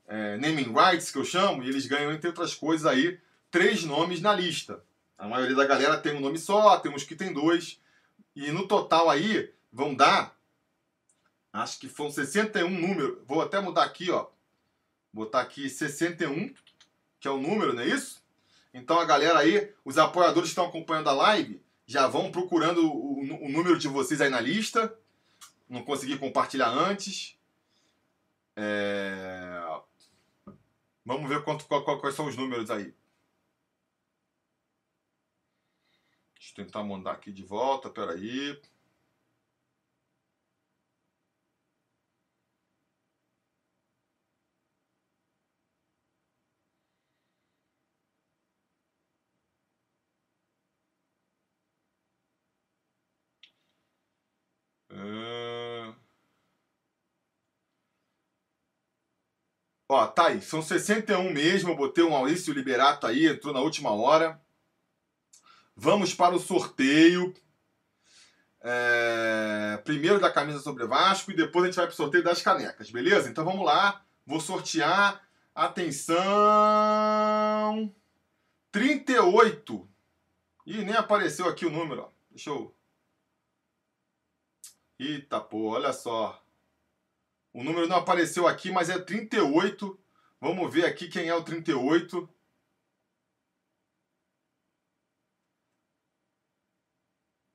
é, 0.08 0.36
naming 0.38 0.74
rights, 0.74 1.12
que 1.12 1.20
eu 1.20 1.24
chamo, 1.24 1.62
e 1.62 1.70
eles 1.70 1.86
ganham, 1.86 2.12
entre 2.12 2.28
outras 2.28 2.56
coisas, 2.56 2.88
aí, 2.88 3.20
três 3.52 3.84
nomes 3.84 4.20
na 4.20 4.34
lista. 4.34 4.84
A 5.16 5.28
maioria 5.28 5.56
da 5.56 5.66
galera 5.68 6.00
tem 6.00 6.16
um 6.16 6.22
nome 6.22 6.40
só, 6.40 6.76
temos 6.80 7.04
que 7.04 7.16
tem 7.16 7.32
dois. 7.32 7.80
E 8.36 8.52
no 8.52 8.68
total 8.68 9.12
aí, 9.12 9.54
vão 9.72 9.94
dar, 9.94 10.36
acho 11.54 11.80
que 11.80 11.88
foram 11.88 12.10
61 12.10 12.68
números. 12.68 13.20
Vou 13.28 13.44
até 13.44 13.60
mudar 13.60 13.84
aqui, 13.84 14.10
ó. 14.10 14.26
Botar 15.14 15.42
aqui 15.42 15.70
61 15.70 16.52
que 17.22 17.28
é 17.28 17.32
o 17.32 17.38
número, 17.38 17.74
não 17.74 17.84
é 17.84 17.88
isso? 17.88 18.22
Então 18.74 19.00
a 19.00 19.06
galera 19.06 19.40
aí, 19.40 19.72
os 19.86 19.98
apoiadores 20.00 20.50
que 20.50 20.54
estão 20.54 20.66
acompanhando 20.66 21.08
a 21.10 21.14
live, 21.14 21.64
já 21.86 22.08
vão 22.08 22.32
procurando 22.32 22.84
o, 22.84 23.20
o, 23.20 23.50
número 23.50 23.78
de 23.78 23.88
vocês 23.88 24.20
aí 24.20 24.30
na 24.30 24.42
lista. 24.42 24.98
Não 25.70 25.84
consegui 25.84 26.18
compartilhar 26.18 26.70
antes. 26.70 27.38
É... 28.56 29.62
Vamos 31.06 31.30
ver 31.30 31.44
quanto, 31.44 31.66
qual, 31.66 31.84
qual, 31.84 32.00
quais 32.00 32.16
são 32.16 32.26
os 32.26 32.36
números 32.36 32.72
aí. 32.72 32.94
Deixa 36.34 36.54
eu 36.58 36.66
tentar 36.66 36.84
mandar 36.84 37.12
aqui 37.12 37.32
de 37.32 37.44
volta, 37.44 37.90
peraí. 37.90 38.50
aí. 38.50 38.62
Ó, 59.92 60.08
tá 60.08 60.28
aí, 60.28 60.42
são 60.42 60.62
61 60.62 61.34
mesmo. 61.34 61.72
Eu 61.72 61.76
botei 61.76 62.02
o 62.02 62.12
Maurício 62.12 62.54
Liberato 62.54 63.06
aí, 63.06 63.28
entrou 63.28 63.54
na 63.54 63.60
última 63.60 63.92
hora. 63.92 64.42
Vamos 65.76 66.14
para 66.14 66.34
o 66.34 66.40
sorteio. 66.40 67.34
É... 68.62 69.82
Primeiro 69.84 70.18
da 70.20 70.32
camisa 70.32 70.60
sobre 70.60 70.86
Vasco 70.86 71.32
e 71.32 71.36
depois 71.36 71.64
a 71.64 71.68
gente 71.68 71.76
vai 71.76 71.88
para 71.88 71.94
o 71.94 71.98
sorteio 71.98 72.24
das 72.24 72.42
canecas, 72.42 72.90
beleza? 72.90 73.30
Então 73.30 73.44
vamos 73.44 73.66
lá. 73.66 74.02
Vou 74.26 74.40
sortear. 74.40 75.22
Atenção! 75.54 76.16
38. 78.72 79.90
Ih, 80.66 80.86
nem 80.86 80.96
apareceu 80.96 81.50
aqui 81.50 81.66
o 81.66 81.70
número, 81.70 82.04
ó. 82.04 82.10
Deixa 82.30 82.50
eu. 82.50 82.74
Eita, 85.02 85.42
pô, 85.42 85.70
olha 85.70 85.92
só. 85.92 86.40
O 87.52 87.64
número 87.64 87.88
não 87.88 87.98
apareceu 87.98 88.48
aqui, 88.48 88.70
mas 88.70 88.88
é 88.88 89.00
38. 89.00 90.00
Vamos 90.40 90.72
ver 90.72 90.86
aqui 90.86 91.08
quem 91.08 91.28
é 91.28 91.34
o 91.34 91.44
38. 91.44 92.30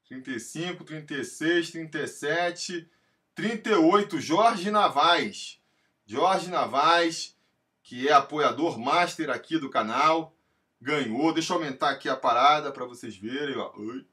Trinta 0.09 0.31
e 0.31 0.41
cinco, 0.41 0.83
trinta 0.83 1.15
e 1.15 1.25
seis, 1.25 1.71
trinta 1.71 1.99
e 1.99 2.09
sete, 2.09 2.91
trinta 3.33 3.71
e 3.71 3.75
oito. 3.75 4.21
Jorge 4.21 4.69
Navaz. 4.73 5.61
Jorge 6.05 6.51
Navaz, 6.51 7.37
que 7.81 8.09
é 8.09 8.13
apoiador 8.13 8.77
master 8.77 9.31
aqui 9.31 9.57
do 9.57 9.71
canal, 9.71 10.37
ganhou. 10.81 11.33
Deixa 11.33 11.53
eu 11.53 11.59
aumentar 11.59 11.91
aqui 11.91 12.09
a 12.09 12.17
parada 12.17 12.73
para 12.73 12.85
vocês 12.85 13.17
verem. 13.17 13.57
Ó. 13.57 13.73
Oi. 13.77 14.05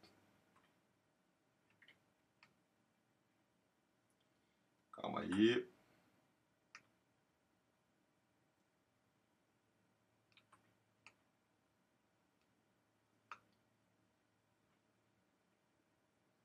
Calma 5.03 5.19
aí. 5.19 5.67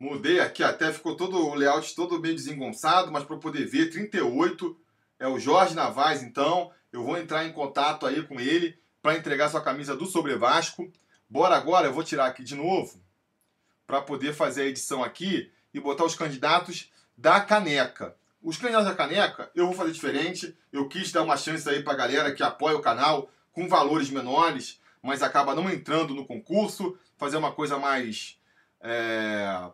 Mudei 0.00 0.40
aqui 0.40 0.64
até, 0.64 0.92
ficou 0.92 1.16
todo 1.16 1.36
o 1.36 1.54
layout 1.54 1.94
todo 1.94 2.20
meio 2.20 2.34
desengonçado, 2.34 3.12
mas 3.12 3.22
para 3.24 3.36
poder 3.36 3.64
ver, 3.64 3.90
38 3.90 4.76
é 5.20 5.28
o 5.28 5.38
Jorge 5.38 5.74
Navaz, 5.74 6.22
então 6.22 6.72
eu 6.92 7.04
vou 7.04 7.16
entrar 7.16 7.44
em 7.44 7.52
contato 7.52 8.06
aí 8.06 8.26
com 8.26 8.40
ele 8.40 8.76
para 9.00 9.16
entregar 9.16 9.50
sua 9.50 9.62
camisa 9.62 9.96
do 9.96 10.06
Sobre 10.06 10.36
Vasco. 10.36 10.92
Bora 11.28 11.56
agora, 11.56 11.86
eu 11.86 11.92
vou 11.92 12.02
tirar 12.02 12.26
aqui 12.26 12.42
de 12.42 12.56
novo 12.56 13.00
para 13.86 14.02
poder 14.02 14.32
fazer 14.32 14.62
a 14.62 14.66
edição 14.66 15.04
aqui 15.04 15.52
e 15.72 15.78
botar 15.78 16.04
os 16.04 16.16
candidatos 16.16 16.92
da 17.16 17.40
caneca. 17.40 18.17
Os 18.42 18.56
candidatos 18.56 18.88
da 18.88 18.94
caneca, 18.94 19.50
eu 19.54 19.66
vou 19.66 19.74
fazer 19.74 19.92
diferente. 19.92 20.56
Eu 20.72 20.88
quis 20.88 21.10
dar 21.10 21.22
uma 21.22 21.36
chance 21.36 21.68
aí 21.68 21.82
para 21.82 21.92
a 21.92 21.96
galera 21.96 22.34
que 22.34 22.42
apoia 22.42 22.76
o 22.76 22.82
canal 22.82 23.30
com 23.52 23.68
valores 23.68 24.10
menores, 24.10 24.80
mas 25.02 25.22
acaba 25.22 25.54
não 25.54 25.68
entrando 25.68 26.14
no 26.14 26.24
concurso, 26.24 26.96
fazer 27.16 27.36
uma 27.36 27.52
coisa 27.52 27.78
mais 27.78 28.38
é, 28.80 29.70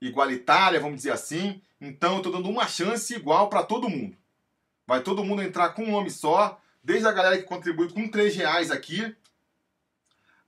igualitária, 0.00 0.80
vamos 0.80 0.96
dizer 0.96 1.12
assim. 1.12 1.62
Então 1.80 2.12
eu 2.12 2.16
estou 2.18 2.32
dando 2.32 2.50
uma 2.50 2.66
chance 2.66 3.14
igual 3.14 3.48
para 3.48 3.62
todo 3.62 3.88
mundo. 3.88 4.16
Vai 4.86 5.00
todo 5.02 5.24
mundo 5.24 5.42
entrar 5.42 5.70
com 5.70 5.84
um 5.84 5.92
nome 5.92 6.10
só, 6.10 6.60
desde 6.82 7.06
a 7.06 7.12
galera 7.12 7.38
que 7.38 7.44
contribui 7.44 7.90
com 7.90 8.08
3 8.08 8.34
reais 8.36 8.70
aqui, 8.70 9.14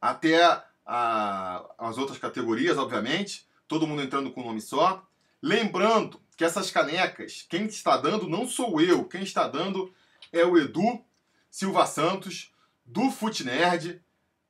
até 0.01 0.43
a, 0.85 1.65
as 1.79 1.97
outras 1.99 2.19
categorias, 2.19 2.77
obviamente. 2.77 3.47
Todo 3.69 3.87
mundo 3.87 4.03
entrando 4.03 4.31
com 4.31 4.43
um 4.43 4.47
nome 4.47 4.61
só. 4.61 5.05
Lembrando 5.43 6.21
que 6.37 6.45
essas 6.45 6.70
canecas, 6.70 7.47
quem 7.49 7.66
está 7.66 7.97
dando 7.97 8.28
não 8.28 8.47
sou 8.47 8.80
eu, 8.80 9.05
quem 9.05 9.22
está 9.22 9.49
dando 9.49 9.93
é 10.32 10.45
o 10.45 10.59
Edu 10.59 11.03
Silva 11.51 11.87
Santos, 11.87 12.53
do 12.84 13.11
Nerd. 13.45 14.03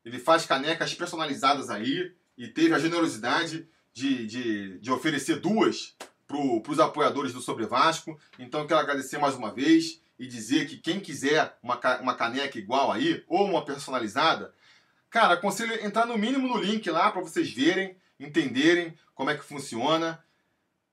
Ele 0.05 0.18
faz 0.18 0.45
canecas 0.45 0.93
personalizadas 0.95 1.70
aí 1.70 2.12
e 2.37 2.49
teve 2.49 2.74
a 2.74 2.78
generosidade 2.78 3.68
de, 3.93 4.26
de, 4.26 4.78
de 4.78 4.91
oferecer 4.91 5.41
duas 5.41 5.95
para 6.26 6.37
os 6.37 6.80
apoiadores 6.80 7.32
do 7.32 7.41
Sobre 7.41 7.66
Vasco. 7.66 8.18
Então 8.39 8.61
eu 8.61 8.66
quero 8.66 8.80
agradecer 8.80 9.18
mais 9.18 9.34
uma 9.34 9.53
vez 9.53 10.01
e 10.18 10.26
dizer 10.26 10.66
que 10.66 10.78
quem 10.78 10.99
quiser 10.99 11.57
uma, 11.62 11.78
uma 12.01 12.14
caneca 12.14 12.59
igual 12.59 12.91
aí, 12.91 13.22
ou 13.28 13.47
uma 13.47 13.64
personalizada, 13.64 14.53
cara, 15.11 15.34
aconselho 15.34 15.84
entrar 15.84 16.07
no 16.07 16.18
mínimo 16.18 16.49
no 16.49 16.59
link 16.59 16.91
lá 16.91 17.11
para 17.11 17.22
vocês 17.22 17.53
verem, 17.53 17.97
entenderem 18.18 18.97
como 19.14 19.30
é 19.30 19.37
que 19.37 19.45
funciona. 19.45 20.22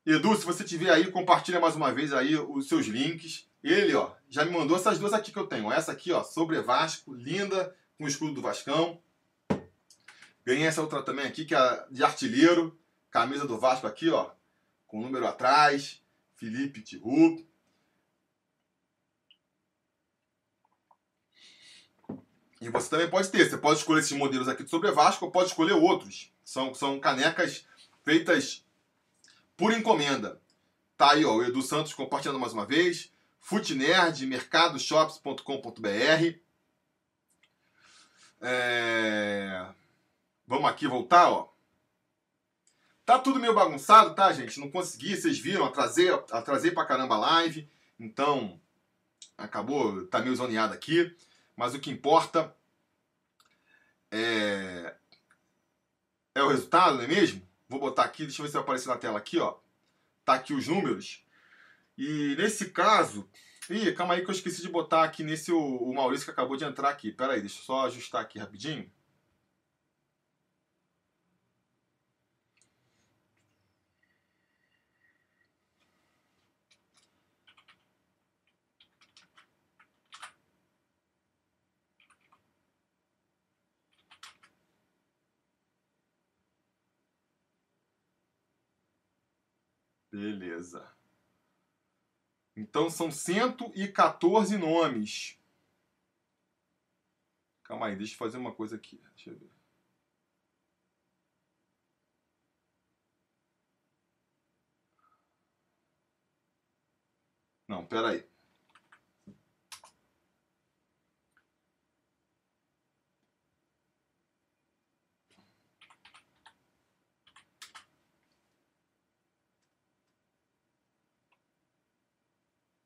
Edu, 0.05 0.35
se 0.35 0.45
você 0.45 0.65
tiver 0.65 0.89
aí, 0.89 1.09
compartilha 1.09 1.61
mais 1.61 1.75
uma 1.75 1.93
vez 1.93 2.11
aí 2.11 2.35
os 2.35 2.67
seus 2.67 2.87
links. 2.87 3.47
Ele, 3.63 3.95
ó, 3.95 4.11
já 4.29 4.43
me 4.43 4.51
mandou 4.51 4.75
essas 4.75 4.99
duas 4.99 5.13
aqui 5.13 5.31
que 5.31 5.39
eu 5.39 5.47
tenho. 5.47 5.71
Essa 5.71 5.93
aqui, 5.93 6.11
ó, 6.11 6.21
sobre 6.23 6.61
Vasco, 6.61 7.13
linda, 7.13 7.73
com 7.97 8.03
o 8.03 8.07
escudo 8.07 8.33
do 8.33 8.41
Vascão. 8.41 9.01
Ganhei 10.45 10.65
essa 10.65 10.81
outra 10.81 11.01
também 11.01 11.25
aqui, 11.25 11.45
que 11.45 11.55
é 11.55 11.85
de 11.89 12.03
artilheiro. 12.03 12.77
Camisa 13.09 13.47
do 13.47 13.57
Vasco 13.57 13.87
aqui, 13.87 14.09
ó. 14.09 14.31
Com 14.85 14.99
o 14.99 15.01
número 15.01 15.25
atrás. 15.25 16.01
Felipe 16.35 16.81
Tiru. 16.81 17.45
E 22.59 22.69
você 22.69 22.89
também 22.89 23.09
pode 23.09 23.29
ter. 23.29 23.49
Você 23.49 23.57
pode 23.57 23.79
escolher 23.79 24.01
esses 24.01 24.17
modelos 24.17 24.49
aqui 24.49 24.67
Sobre 24.67 24.91
Vasco 24.91 25.23
ou 25.23 25.31
pode 25.31 25.47
escolher 25.49 25.73
outros. 25.73 26.33
São, 26.43 26.73
são 26.73 26.99
canecas 26.99 27.65
feitas 28.03 28.62
por 29.57 29.73
encomenda. 29.73 30.41
Tá 30.97 31.11
aí, 31.11 31.25
ó, 31.25 31.35
o 31.35 31.43
Edu 31.43 31.61
Santos 31.61 31.93
compartilhando 31.93 32.39
mais 32.39 32.53
uma 32.53 32.65
vez. 32.65 33.11
Futnerd, 33.39 34.25
mercadoshops.com.br. 34.25 36.39
É... 38.41 39.67
Vamos 40.45 40.69
aqui 40.69 40.87
voltar, 40.87 41.29
ó. 41.29 41.53
Tá 43.05 43.19
tudo 43.19 43.39
meio 43.39 43.53
bagunçado, 43.53 44.15
tá, 44.15 44.31
gente? 44.31 44.59
Não 44.59 44.71
consegui, 44.71 45.15
vocês 45.15 45.37
viram, 45.37 45.65
atrasei, 45.65 46.09
atrasei 46.31 46.71
pra 46.71 46.85
caramba 46.85 47.15
a 47.15 47.19
live, 47.19 47.69
então 47.99 48.59
acabou, 49.37 50.07
tá 50.07 50.19
meio 50.19 50.35
zoneado 50.35 50.73
aqui, 50.73 51.13
mas 51.55 51.73
o 51.73 51.79
que 51.79 51.91
importa 51.91 52.55
é, 54.09 54.95
é 56.33 56.43
o 56.43 56.47
resultado, 56.47 56.95
não 56.95 57.03
é 57.03 57.07
mesmo? 57.07 57.45
Vou 57.73 57.79
botar 57.79 58.03
aqui, 58.03 58.21
deixa 58.21 58.39
eu 58.39 58.43
ver 58.43 58.49
se 58.49 58.53
vai 58.53 58.61
aparecer 58.61 58.87
na 58.87 58.97
tela 58.97 59.17
aqui, 59.17 59.39
ó. 59.39 59.55
Tá 60.23 60.35
aqui 60.35 60.53
os 60.53 60.67
números. 60.67 61.25
E 61.97 62.35
nesse 62.37 62.69
caso, 62.69 63.27
ih, 63.67 63.91
calma 63.93 64.13
aí 64.13 64.23
que 64.23 64.29
eu 64.29 64.35
esqueci 64.35 64.61
de 64.61 64.69
botar 64.69 65.03
aqui 65.03 65.23
nesse 65.23 65.51
o, 65.51 65.59
o 65.59 65.91
Maurício 65.91 66.23
que 66.23 66.29
acabou 66.29 66.55
de 66.55 66.63
entrar 66.63 66.89
aqui. 66.89 67.11
Pera 67.11 67.33
aí, 67.33 67.39
deixa 67.41 67.59
eu 67.59 67.63
só 67.63 67.87
ajustar 67.87 68.21
aqui 68.21 68.37
rapidinho. 68.37 68.91
Beleza. 90.13 90.87
Então 92.55 92.87
são 92.87 93.09
114 93.09 94.55
nomes. 94.57 95.39
Calma 97.63 97.87
aí, 97.87 97.95
deixa 97.95 98.13
eu 98.13 98.17
fazer 98.19 98.37
uma 98.37 98.53
coisa 98.53 98.75
aqui. 98.75 99.01
Deixa 99.15 99.31
eu 99.31 99.39
ver. 99.39 99.49
Não, 107.67 107.83
pera 107.85 108.09
aí. 108.09 108.23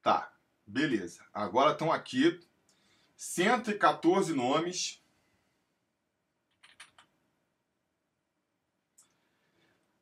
Tá, 0.07 0.31
beleza. 0.77 1.25
Agora 1.33 1.71
estão 1.71 1.91
aqui 1.91 2.39
114 3.15 4.31
nomes. 4.33 5.01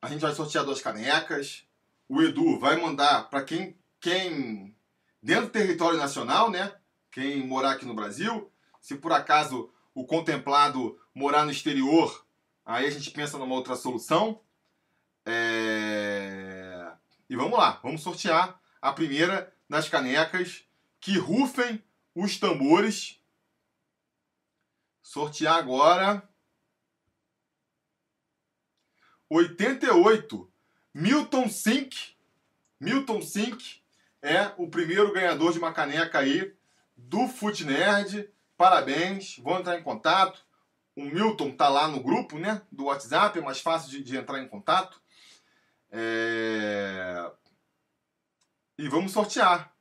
A 0.02 0.08
gente 0.08 0.20
vai 0.20 0.34
sortear 0.34 0.66
duas 0.66 0.82
canecas. 0.82 1.66
O 2.06 2.22
Edu 2.22 2.58
vai 2.58 2.76
mandar 2.76 3.30
para 3.30 3.42
quem, 3.42 3.76
quem 3.98 4.76
dentro 5.22 5.46
do 5.46 5.52
território 5.52 5.98
nacional, 5.98 6.50
né? 6.50 6.76
Quem 7.10 7.46
morar 7.46 7.72
aqui 7.72 7.86
no 7.86 7.94
Brasil. 7.94 8.52
Se 8.78 8.96
por 8.96 9.12
acaso 9.12 9.72
o 9.94 10.04
contemplado 10.04 11.00
morar 11.14 11.46
no 11.46 11.50
exterior, 11.50 12.26
aí 12.66 12.86
a 12.86 12.90
gente 12.90 13.10
pensa 13.10 13.38
numa 13.38 13.54
outra 13.54 13.74
solução. 13.74 14.42
É... 15.24 16.92
E 17.30 17.34
vamos 17.34 17.58
lá, 17.58 17.80
vamos 17.82 18.02
sortear 18.02 18.60
a 18.80 18.92
primeira 18.92 19.52
nas 19.68 19.88
canecas, 19.88 20.65
que 21.06 21.16
rufem 21.18 21.80
os 22.16 22.36
tambores. 22.36 23.22
Sortear 25.00 25.56
agora. 25.56 26.28
88. 29.30 30.52
Milton 30.92 31.48
Sink. 31.48 32.16
Milton 32.80 33.22
Sink 33.22 33.80
é 34.20 34.52
o 34.58 34.68
primeiro 34.68 35.12
ganhador 35.12 35.52
de 35.52 35.60
uma 35.60 35.72
caneca 35.72 36.18
aí 36.18 36.52
do 36.96 37.28
Foot 37.28 37.64
Nerd. 37.64 38.28
Parabéns, 38.56 39.38
vou 39.38 39.56
entrar 39.56 39.78
em 39.78 39.84
contato. 39.84 40.44
O 40.96 41.04
Milton 41.04 41.56
tá 41.56 41.68
lá 41.68 41.86
no 41.86 42.02
grupo, 42.02 42.36
né? 42.36 42.62
Do 42.72 42.86
WhatsApp, 42.86 43.38
é 43.38 43.42
mais 43.42 43.60
fácil 43.60 43.90
de, 43.90 44.02
de 44.02 44.16
entrar 44.16 44.42
em 44.42 44.48
contato. 44.48 45.00
É... 45.88 47.30
E 48.76 48.88
vamos 48.88 49.12
sortear. 49.12 49.75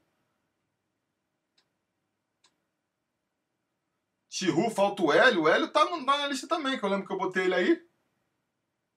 Tihu, 4.36 4.70
falta 4.70 5.02
o 5.02 5.14
Hélio. 5.14 5.44
O 5.44 5.48
Hélio 5.48 5.72
tá, 5.72 5.86
tá 5.86 6.18
na 6.18 6.28
lista 6.28 6.46
também, 6.46 6.78
que 6.78 6.84
eu 6.84 6.90
lembro 6.90 7.08
que 7.08 7.14
eu 7.14 7.18
botei 7.18 7.46
ele 7.46 7.56
aí. 7.56 7.90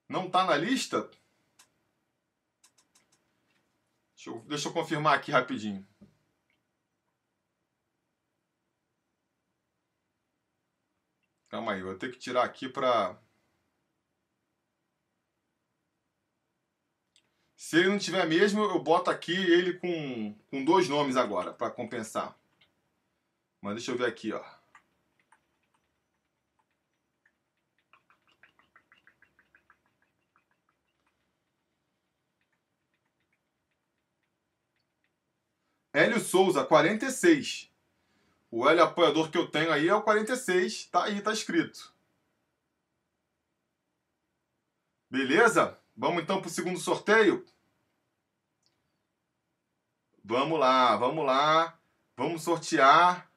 Não 0.08 0.28
tá 0.28 0.44
na 0.44 0.56
lista? 0.56 1.08
Deixa 4.16 4.30
eu, 4.30 4.40
deixa 4.48 4.68
eu 4.68 4.72
confirmar 4.72 5.14
aqui 5.16 5.30
rapidinho. 5.30 5.86
Calma 11.48 11.72
aí, 11.74 11.82
vou 11.82 11.94
ter 11.96 12.10
que 12.10 12.18
tirar 12.18 12.42
aqui 12.44 12.68
para 12.68 13.16
Se 17.56 17.76
ele 17.76 17.88
não 17.90 17.98
tiver 17.98 18.26
mesmo, 18.26 18.62
eu 18.64 18.82
boto 18.82 19.08
aqui 19.10 19.32
ele 19.32 19.74
com, 19.74 20.34
com 20.50 20.64
dois 20.64 20.88
nomes 20.88 21.16
agora, 21.16 21.52
para 21.52 21.70
compensar. 21.70 22.36
Mas 23.60 23.74
deixa 23.76 23.92
eu 23.92 23.96
ver 23.96 24.06
aqui, 24.06 24.32
ó. 24.32 24.57
Hélio 35.98 36.20
Souza, 36.20 36.64
46. 36.64 37.68
O 38.52 38.68
Hélio 38.68 38.84
apoiador 38.84 39.32
que 39.32 39.36
eu 39.36 39.50
tenho 39.50 39.72
aí 39.72 39.88
é 39.88 39.94
o 39.94 40.00
46. 40.00 40.86
Tá 40.86 41.02
aí, 41.02 41.20
tá 41.20 41.32
escrito. 41.32 41.92
Beleza? 45.10 45.76
Vamos 45.96 46.22
então 46.22 46.40
para 46.40 46.46
o 46.46 46.52
segundo 46.52 46.78
sorteio? 46.78 47.44
Vamos 50.22 50.60
lá, 50.60 50.96
vamos 50.96 51.26
lá. 51.26 51.76
Vamos 52.16 52.44
sortear. 52.44 53.28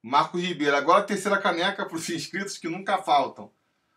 Marco 0.00 0.38
Ribeiro. 0.38 0.76
Agora 0.76 1.00
a 1.00 1.06
terceira 1.06 1.40
caneca 1.40 1.84
para 1.84 1.96
os 1.96 2.08
inscritos 2.08 2.58
que 2.58 2.68
nunca 2.68 3.02
faltam. 3.02 3.52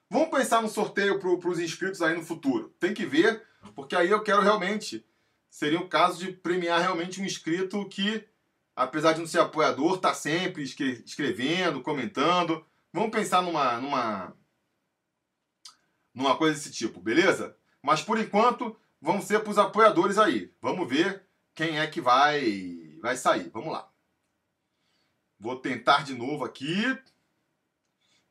Vamos 0.09 0.29
pensar 0.29 0.59
no 0.59 0.69
sorteio 0.69 1.19
para 1.19 1.49
os 1.51 1.59
inscritos 1.59 2.01
aí 2.01 2.15
no 2.15 2.25
futuro. 2.25 2.69
Tem 2.79 2.95
que 2.95 3.05
ver, 3.05 3.45
porque 3.75 3.95
aí 3.95 4.09
eu 4.09 4.23
quero 4.23 4.41
realmente. 4.41 5.05
Seria 5.53 5.79
o 5.79 5.87
caso 5.87 6.17
de 6.17 6.31
premiar 6.33 6.81
realmente 6.81 7.21
um 7.21 7.25
inscrito 7.25 7.87
que, 7.87 8.27
apesar 8.75 9.13
de 9.13 9.19
não 9.19 9.27
ser 9.27 9.39
apoiador, 9.39 9.97
está 9.97 10.11
sempre 10.11 10.63
escrevendo, 10.63 11.83
comentando. 11.83 12.65
Vamos 12.91 13.11
pensar 13.11 13.43
numa, 13.43 13.79
numa, 13.79 14.35
numa 16.11 16.35
coisa 16.35 16.55
desse 16.55 16.71
tipo, 16.71 16.99
beleza? 16.99 17.55
Mas 17.83 18.01
por 18.01 18.17
enquanto, 18.17 18.75
vamos 18.99 19.25
ser 19.25 19.41
para 19.41 19.51
os 19.51 19.59
apoiadores 19.59 20.17
aí. 20.17 20.51
Vamos 20.59 20.89
ver 20.89 21.23
quem 21.53 21.77
é 21.77 21.85
que 21.85 22.01
vai, 22.01 22.97
vai 22.99 23.15
sair. 23.15 23.51
Vamos 23.53 23.73
lá. 23.73 23.87
Vou 25.39 25.57
tentar 25.57 26.03
de 26.03 26.15
novo 26.15 26.43
aqui. 26.43 26.97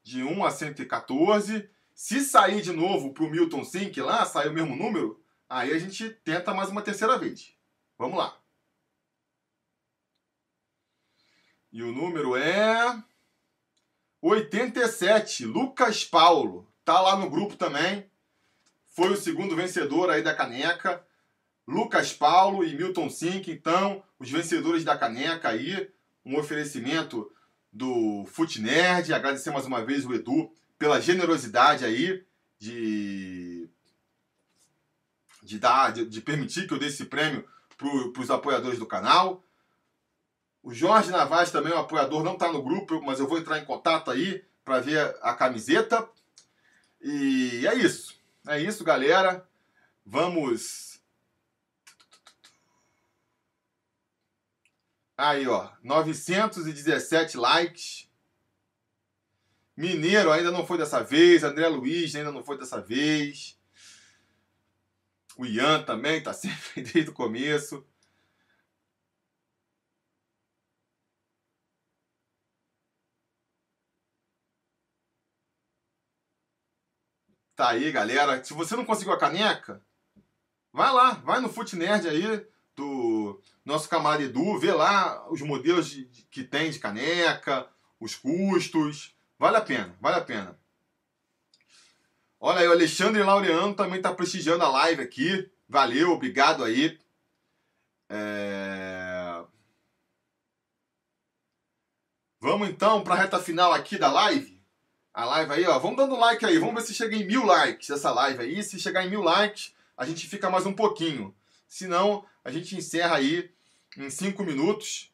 De 0.03 0.25
1 0.25 0.45
a 0.45 0.51
114. 0.51 1.71
Se 1.95 2.21
sair 2.21 2.63
de 2.63 2.73
novo 2.73 3.15
para 3.15 3.23
o 3.23 3.31
Milton 3.31 3.63
Sync 3.65 4.01
lá, 4.01 4.25
sair 4.25 4.49
o 4.49 4.53
mesmo 4.53 4.75
número, 4.75 5.22
aí 5.53 5.73
a 5.73 5.79
gente 5.79 6.09
tenta 6.09 6.55
mais 6.55 6.71
uma 6.71 6.83
terceira 6.83 7.19
vez. 7.19 7.55
Vamos 7.99 8.17
lá. 8.17 8.37
E 11.71 11.83
o 11.83 11.93
número 11.93 12.37
é 12.37 13.03
87, 14.21 15.45
Lucas 15.45 16.05
Paulo. 16.05 16.67
Tá 16.85 17.01
lá 17.01 17.17
no 17.17 17.29
grupo 17.29 17.57
também. 17.57 18.11
Foi 18.89 19.11
o 19.11 19.17
segundo 19.17 19.55
vencedor 19.55 20.11
aí 20.11 20.23
da 20.23 20.35
caneca. 20.35 21.05
Lucas 21.67 22.13
Paulo 22.13 22.65
e 22.65 22.75
Milton 22.75 23.09
Sink, 23.09 23.51
então, 23.51 24.03
os 24.19 24.31
vencedores 24.31 24.85
da 24.85 24.97
caneca 24.97 25.51
aí. 25.51 25.91
Um 26.25 26.39
oferecimento 26.39 27.31
do 27.71 28.25
Fute 28.27 28.61
Nerd. 28.61 29.13
Agradecer 29.13 29.51
mais 29.51 29.67
uma 29.67 29.85
vez 29.85 30.05
o 30.07 30.15
Edu 30.15 30.51
pela 30.79 31.01
generosidade 31.01 31.85
aí 31.85 32.25
de, 32.59 33.62
de 35.43 35.59
dar, 35.59 35.93
de, 35.93 36.07
de 36.07 36.21
permitir 36.21 36.67
que 36.67 36.75
eu 36.75 36.79
dê 36.79 36.87
esse 36.87 37.05
prêmio 37.07 37.47
para 37.77 38.23
os 38.23 38.31
apoiadores 38.31 38.79
do 38.79 38.87
canal. 38.87 39.45
O 40.63 40.73
Jorge 40.73 41.11
Navaz 41.11 41.51
também, 41.51 41.73
o 41.73 41.79
apoiador, 41.79 42.23
não 42.23 42.35
está 42.35 42.51
no 42.53 42.63
grupo, 42.63 43.03
mas 43.03 43.19
eu 43.19 43.27
vou 43.27 43.39
entrar 43.39 43.59
em 43.59 43.65
contato 43.65 44.11
aí 44.11 44.45
para 44.65 44.79
ver 44.79 45.17
a 45.21 45.35
camiseta. 45.35 46.09
E 47.01 47.67
é 47.67 47.75
isso. 47.75 48.15
É 48.47 48.61
isso, 48.61 48.85
galera. 48.85 49.45
Vamos. 50.07 51.01
Aí, 55.17 55.47
ó. 55.49 55.71
917 55.83 57.37
likes. 57.37 58.09
Mineiro 59.77 60.31
ainda 60.31 60.53
não 60.53 60.65
foi 60.65 60.79
dessa 60.79 61.03
vez. 61.03 61.43
André 61.43 61.67
Luiz 61.69 62.15
ainda 62.15 62.31
não 62.31 62.45
foi 62.45 62.57
dessa 62.57 62.81
vez. 62.81 63.59
O 65.43 65.45
Ian 65.45 65.83
também 65.83 66.23
tá 66.23 66.33
sempre 66.33 66.83
desde 66.83 67.11
o 67.11 67.13
começo. 67.13 67.85
Tá 77.57 77.71
aí, 77.71 77.91
galera. 77.91 78.43
Se 78.45 78.55
você 78.55 78.77
não 78.77 78.85
conseguiu 78.85 79.13
a 79.13 79.19
caneca, 79.19 79.85
vai 80.73 80.93
lá, 80.93 81.15
vai 81.15 81.41
no 81.41 81.49
Foot 81.49 81.75
Nerd 81.75 82.09
aí 82.09 82.47
do 82.77 83.43
nosso 83.65 83.89
camarada 83.89 84.23
Edu, 84.23 84.61
vê 84.61 84.73
lá 84.73 85.29
os 85.29 85.43
modelos 85.43 85.91
de, 85.91 86.05
de, 86.07 86.23
que 86.27 86.45
tem 86.45 86.71
de 86.71 86.79
caneca, 86.79 87.69
os 87.99 88.15
custos. 88.15 89.17
Vale 89.37 89.57
a 89.57 89.61
pena, 89.61 89.97
vale 90.01 90.19
a 90.19 90.25
pena. 90.25 90.62
Olha 92.45 92.59
aí, 92.59 92.67
o 92.67 92.73
Alexandre 92.73 93.23
Laureano 93.23 93.73
também 93.73 93.99
está 93.99 94.13
prestigiando 94.13 94.65
a 94.65 94.69
live 94.69 95.01
aqui. 95.01 95.49
Valeu, 95.69 96.11
obrigado 96.11 96.65
aí. 96.65 96.99
É... 98.09 99.45
Vamos 102.41 102.69
então 102.69 103.05
para 103.05 103.15
a 103.15 103.19
reta 103.19 103.39
final 103.39 103.73
aqui 103.73 103.97
da 103.97 104.11
live 104.11 104.61
a 105.15 105.25
live 105.25 105.53
aí, 105.53 105.67
ó. 105.67 105.79
Vamos 105.79 105.97
dando 105.97 106.17
like 106.17 106.45
aí. 106.45 106.59
Vamos 106.59 106.75
ver 106.75 106.83
se 106.83 106.95
chega 106.95 107.15
em 107.15 107.25
mil 107.25 107.45
likes 107.45 107.91
essa 107.91 108.11
live 108.11 108.43
aí. 108.43 108.63
Se 108.65 108.77
chegar 108.81 109.07
em 109.07 109.11
mil 109.11 109.23
likes, 109.23 109.73
a 109.97 110.05
gente 110.05 110.27
fica 110.27 110.51
mais 110.51 110.67
um 110.67 110.73
pouquinho. 110.73 111.33
Se 111.69 111.87
não, 111.87 112.25
a 112.45 112.51
gente 112.51 112.77
encerra 112.77 113.17
aí 113.17 113.51
em 113.97 114.11
cinco 114.11 114.43
minutos, 114.43 115.13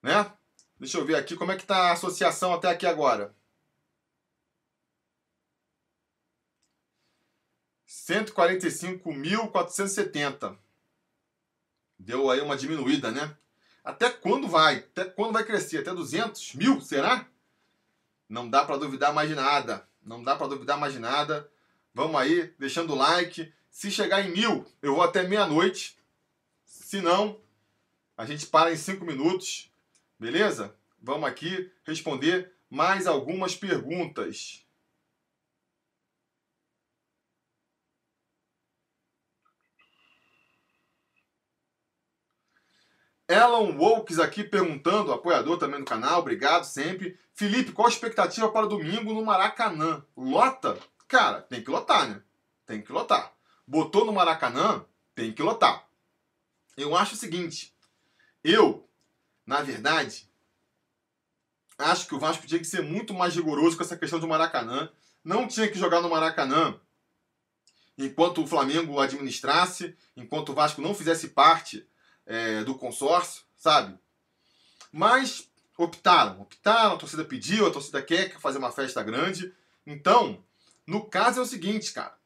né? 0.00 0.30
Deixa 0.78 0.98
eu 0.98 1.04
ver 1.04 1.16
aqui 1.16 1.34
como 1.34 1.50
é 1.52 1.56
que 1.56 1.66
tá 1.66 1.88
a 1.88 1.92
associação 1.92 2.52
até 2.52 2.68
aqui 2.68 2.86
agora. 2.86 3.34
145.470. 7.94 10.58
Deu 11.96 12.28
aí 12.28 12.40
uma 12.40 12.56
diminuída, 12.56 13.12
né? 13.12 13.36
Até 13.84 14.10
quando 14.10 14.48
vai? 14.48 14.78
Até 14.78 15.04
quando 15.04 15.32
vai 15.32 15.44
crescer? 15.44 15.78
Até 15.78 15.94
200 15.94 16.54
mil, 16.54 16.80
será? 16.80 17.28
Não 18.28 18.50
dá 18.50 18.64
para 18.64 18.78
duvidar 18.78 19.14
mais 19.14 19.28
de 19.28 19.36
nada. 19.36 19.88
Não 20.02 20.20
dá 20.22 20.34
para 20.34 20.48
duvidar 20.48 20.76
mais 20.76 20.92
de 20.92 20.98
nada. 20.98 21.48
Vamos 21.94 22.20
aí, 22.20 22.52
deixando 22.58 22.92
o 22.92 22.96
like. 22.96 23.54
Se 23.70 23.88
chegar 23.90 24.22
em 24.22 24.32
mil, 24.32 24.66
eu 24.82 24.96
vou 24.96 25.04
até 25.04 25.22
meia-noite. 25.22 25.96
Se 26.64 27.00
não, 27.00 27.40
a 28.16 28.26
gente 28.26 28.46
para 28.46 28.72
em 28.72 28.76
cinco 28.76 29.04
minutos. 29.04 29.70
Beleza? 30.18 30.74
Vamos 31.00 31.28
aqui 31.28 31.70
responder 31.84 32.52
mais 32.68 33.06
algumas 33.06 33.54
perguntas. 33.54 34.63
Elon 43.26 43.76
Wokes 43.76 44.18
aqui 44.18 44.44
perguntando, 44.44 45.12
apoiador 45.12 45.58
também 45.58 45.80
do 45.80 45.86
canal, 45.86 46.20
obrigado 46.20 46.64
sempre. 46.64 47.18
Felipe, 47.32 47.72
qual 47.72 47.86
a 47.86 47.90
expectativa 47.90 48.50
para 48.50 48.66
domingo 48.66 49.14
no 49.14 49.24
Maracanã? 49.24 50.04
Lota? 50.16 50.78
Cara, 51.08 51.40
tem 51.40 51.62
que 51.62 51.70
lotar, 51.70 52.08
né? 52.08 52.22
Tem 52.66 52.82
que 52.82 52.92
lotar. 52.92 53.32
Botou 53.66 54.04
no 54.04 54.12
Maracanã, 54.12 54.84
tem 55.14 55.32
que 55.32 55.42
lotar. 55.42 55.88
Eu 56.76 56.96
acho 56.96 57.14
o 57.14 57.16
seguinte, 57.16 57.74
eu, 58.42 58.86
na 59.46 59.62
verdade, 59.62 60.28
acho 61.78 62.06
que 62.06 62.14
o 62.14 62.18
Vasco 62.18 62.46
tinha 62.46 62.60
que 62.60 62.66
ser 62.66 62.82
muito 62.82 63.14
mais 63.14 63.34
rigoroso 63.34 63.76
com 63.76 63.82
essa 63.82 63.96
questão 63.96 64.20
do 64.20 64.28
Maracanã. 64.28 64.90
Não 65.24 65.48
tinha 65.48 65.68
que 65.68 65.78
jogar 65.78 66.02
no 66.02 66.10
Maracanã 66.10 66.78
enquanto 67.96 68.42
o 68.42 68.46
Flamengo 68.46 69.00
administrasse, 69.00 69.96
enquanto 70.16 70.50
o 70.50 70.54
Vasco 70.54 70.82
não 70.82 70.94
fizesse 70.94 71.28
parte 71.28 71.88
é, 72.26 72.64
do 72.64 72.74
consórcio, 72.74 73.42
sabe? 73.56 73.98
Mas 74.92 75.48
optaram, 75.76 76.40
optaram, 76.40 76.94
a 76.94 76.98
torcida 76.98 77.24
pediu, 77.24 77.66
a 77.66 77.70
torcida 77.70 78.02
quer 78.02 78.38
fazer 78.38 78.58
uma 78.58 78.72
festa 78.72 79.02
grande. 79.02 79.52
Então, 79.86 80.42
no 80.86 81.04
caso 81.08 81.40
é 81.40 81.42
o 81.42 81.46
seguinte, 81.46 81.92
cara. 81.92 82.16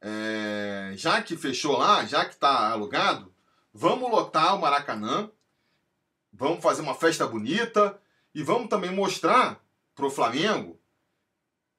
É, 0.00 0.92
já 0.96 1.22
que 1.22 1.36
fechou 1.36 1.76
lá, 1.76 2.04
já 2.04 2.24
que 2.24 2.34
está 2.34 2.70
alugado, 2.70 3.34
vamos 3.72 4.10
lotar 4.10 4.54
o 4.54 4.60
Maracanã, 4.60 5.30
vamos 6.32 6.62
fazer 6.62 6.82
uma 6.82 6.94
festa 6.94 7.26
bonita 7.26 7.98
e 8.34 8.42
vamos 8.42 8.68
também 8.68 8.90
mostrar 8.90 9.64
pro 9.94 10.10
Flamengo 10.10 10.78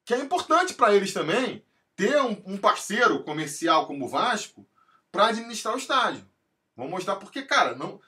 que 0.07 0.13
é 0.13 0.19
importante 0.19 0.73
para 0.73 0.95
eles 0.95 1.11
também 1.11 1.61
ter 1.93 2.21
um, 2.21 2.41
um 2.45 2.57
parceiro 2.57 3.21
comercial 3.25 3.85
como 3.85 4.05
o 4.05 4.07
Vasco 4.07 4.65
para 5.11 5.27
administrar 5.27 5.73
o 5.73 5.77
estádio. 5.77 6.27
Vamos 6.75 6.91
mostrar 6.91 7.15
porque, 7.15 7.41
cara, 7.41 7.75
não, 7.75 7.99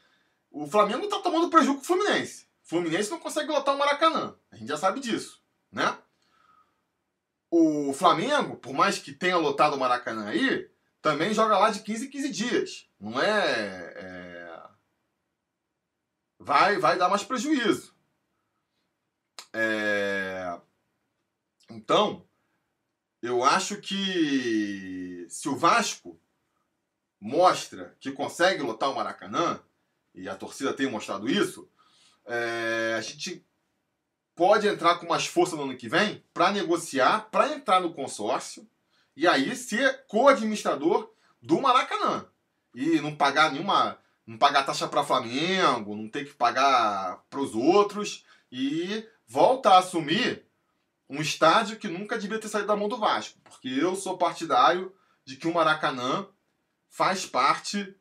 o 0.51 0.67
Flamengo 0.67 1.05
está 1.05 1.19
tomando 1.19 1.49
prejuízo 1.49 1.75
com 1.75 1.81
o 1.81 1.85
Fluminense. 1.85 2.47
O 2.63 2.69
Fluminense 2.69 3.09
não 3.09 3.19
consegue 3.19 3.51
lotar 3.51 3.75
o 3.75 3.79
Maracanã. 3.79 4.35
A 4.51 4.55
gente 4.55 4.67
já 4.67 4.77
sabe 4.77 4.99
disso, 4.99 5.41
né? 5.71 5.97
O 7.49 7.93
Flamengo, 7.93 8.57
por 8.57 8.73
mais 8.73 8.99
que 8.99 9.11
tenha 9.11 9.37
lotado 9.37 9.75
o 9.75 9.79
Maracanã 9.79 10.27
aí, 10.27 10.69
também 11.01 11.33
joga 11.33 11.57
lá 11.57 11.71
de 11.71 11.79
15 11.81 12.05
em 12.05 12.09
15 12.09 12.29
dias. 12.29 12.89
Não 12.99 13.19
é, 13.19 13.93
é... 13.95 14.63
Vai, 16.37 16.77
vai 16.77 16.97
dar 16.97 17.09
mais 17.09 17.23
prejuízo. 17.23 17.95
É... 19.51 20.59
Então, 21.69 22.27
eu 23.21 23.43
acho 23.43 23.81
que 23.81 25.25
se 25.29 25.49
o 25.49 25.55
Vasco 25.55 26.19
mostra 27.19 27.95
que 27.99 28.11
consegue 28.11 28.63
lotar 28.63 28.89
o 28.89 28.95
Maracanã, 28.95 29.59
e 30.13 30.27
a 30.27 30.35
torcida 30.35 30.73
tem 30.73 30.89
mostrado 30.89 31.29
isso, 31.29 31.69
é, 32.25 32.95
a 32.97 33.01
gente 33.01 33.45
pode 34.35 34.67
entrar 34.67 34.95
com 34.95 35.07
mais 35.07 35.25
força 35.25 35.55
no 35.55 35.63
ano 35.63 35.75
que 35.75 35.89
vem 35.89 36.23
para 36.33 36.51
negociar, 36.51 37.29
para 37.29 37.53
entrar 37.53 37.81
no 37.81 37.93
consórcio 37.93 38.67
e 39.15 39.27
aí 39.27 39.53
ser 39.53 40.05
co-administrador 40.07 41.11
do 41.41 41.59
Maracanã. 41.59 42.25
E 42.73 43.01
não 43.01 43.15
pagar 43.15 43.51
nenhuma. 43.51 43.97
Não 44.25 44.37
pagar 44.37 44.63
taxa 44.63 44.87
para 44.87 45.03
Flamengo, 45.03 45.95
não 45.95 46.07
ter 46.07 46.23
que 46.23 46.33
pagar 46.33 47.21
para 47.29 47.41
os 47.41 47.53
outros. 47.53 48.23
E 48.51 49.05
volta 49.27 49.71
a 49.71 49.79
assumir 49.79 50.45
um 51.09 51.21
estádio 51.21 51.77
que 51.77 51.87
nunca 51.87 52.17
devia 52.17 52.39
ter 52.39 52.47
saído 52.47 52.67
da 52.67 52.77
mão 52.77 52.87
do 52.87 52.97
Vasco. 52.97 53.37
Porque 53.43 53.67
eu 53.67 53.95
sou 53.95 54.17
partidário 54.17 54.95
de 55.25 55.35
que 55.35 55.47
o 55.47 55.53
Maracanã 55.53 56.27
faz 56.89 57.25
parte 57.25 57.95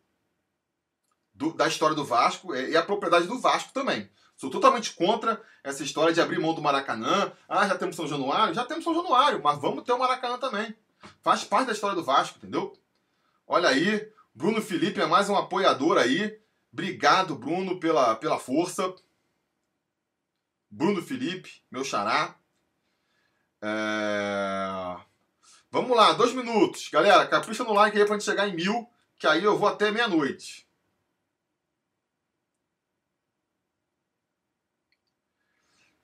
do, 1.34 1.52
da 1.52 1.68
história 1.68 1.94
do 1.94 2.04
Vasco 2.04 2.54
e 2.54 2.76
a 2.76 2.82
propriedade 2.82 3.26
do 3.26 3.38
Vasco 3.38 3.72
também. 3.72 4.10
Sou 4.36 4.50
totalmente 4.50 4.92
contra 4.92 5.42
essa 5.64 5.82
história 5.82 6.14
de 6.14 6.20
abrir 6.20 6.38
mão 6.38 6.54
do 6.54 6.62
Maracanã. 6.62 7.32
Ah, 7.48 7.66
já 7.66 7.76
temos 7.76 7.96
São 7.96 8.06
Januário? 8.06 8.54
Já 8.54 8.64
temos 8.64 8.84
São 8.84 8.94
Januário, 8.94 9.40
mas 9.42 9.60
vamos 9.60 9.84
ter 9.84 9.92
o 9.92 9.98
Maracanã 9.98 10.38
também. 10.38 10.74
Faz 11.22 11.44
parte 11.44 11.66
da 11.66 11.72
história 11.72 11.96
do 11.96 12.04
Vasco, 12.04 12.38
entendeu? 12.38 12.72
Olha 13.46 13.68
aí, 13.68 14.12
Bruno 14.34 14.62
Felipe 14.62 15.00
é 15.00 15.06
mais 15.06 15.28
um 15.28 15.36
apoiador 15.36 15.98
aí. 15.98 16.40
Obrigado, 16.72 17.34
Bruno, 17.34 17.80
pela, 17.80 18.14
pela 18.14 18.38
força. 18.38 18.94
Bruno 20.70 21.02
Felipe, 21.02 21.62
meu 21.70 21.82
xará. 21.82 22.36
É... 23.60 24.96
Vamos 25.70 25.94
lá, 25.96 26.12
dois 26.14 26.32
minutos. 26.32 26.88
Galera, 26.90 27.26
capricha 27.26 27.62
no 27.62 27.74
like 27.74 27.96
aí 27.98 28.04
pra 28.04 28.14
gente 28.14 28.24
chegar 28.24 28.48
em 28.48 28.54
mil, 28.54 28.88
que 29.18 29.26
aí 29.26 29.44
eu 29.44 29.58
vou 29.58 29.68
até 29.68 29.90
meia-noite. 29.90 30.66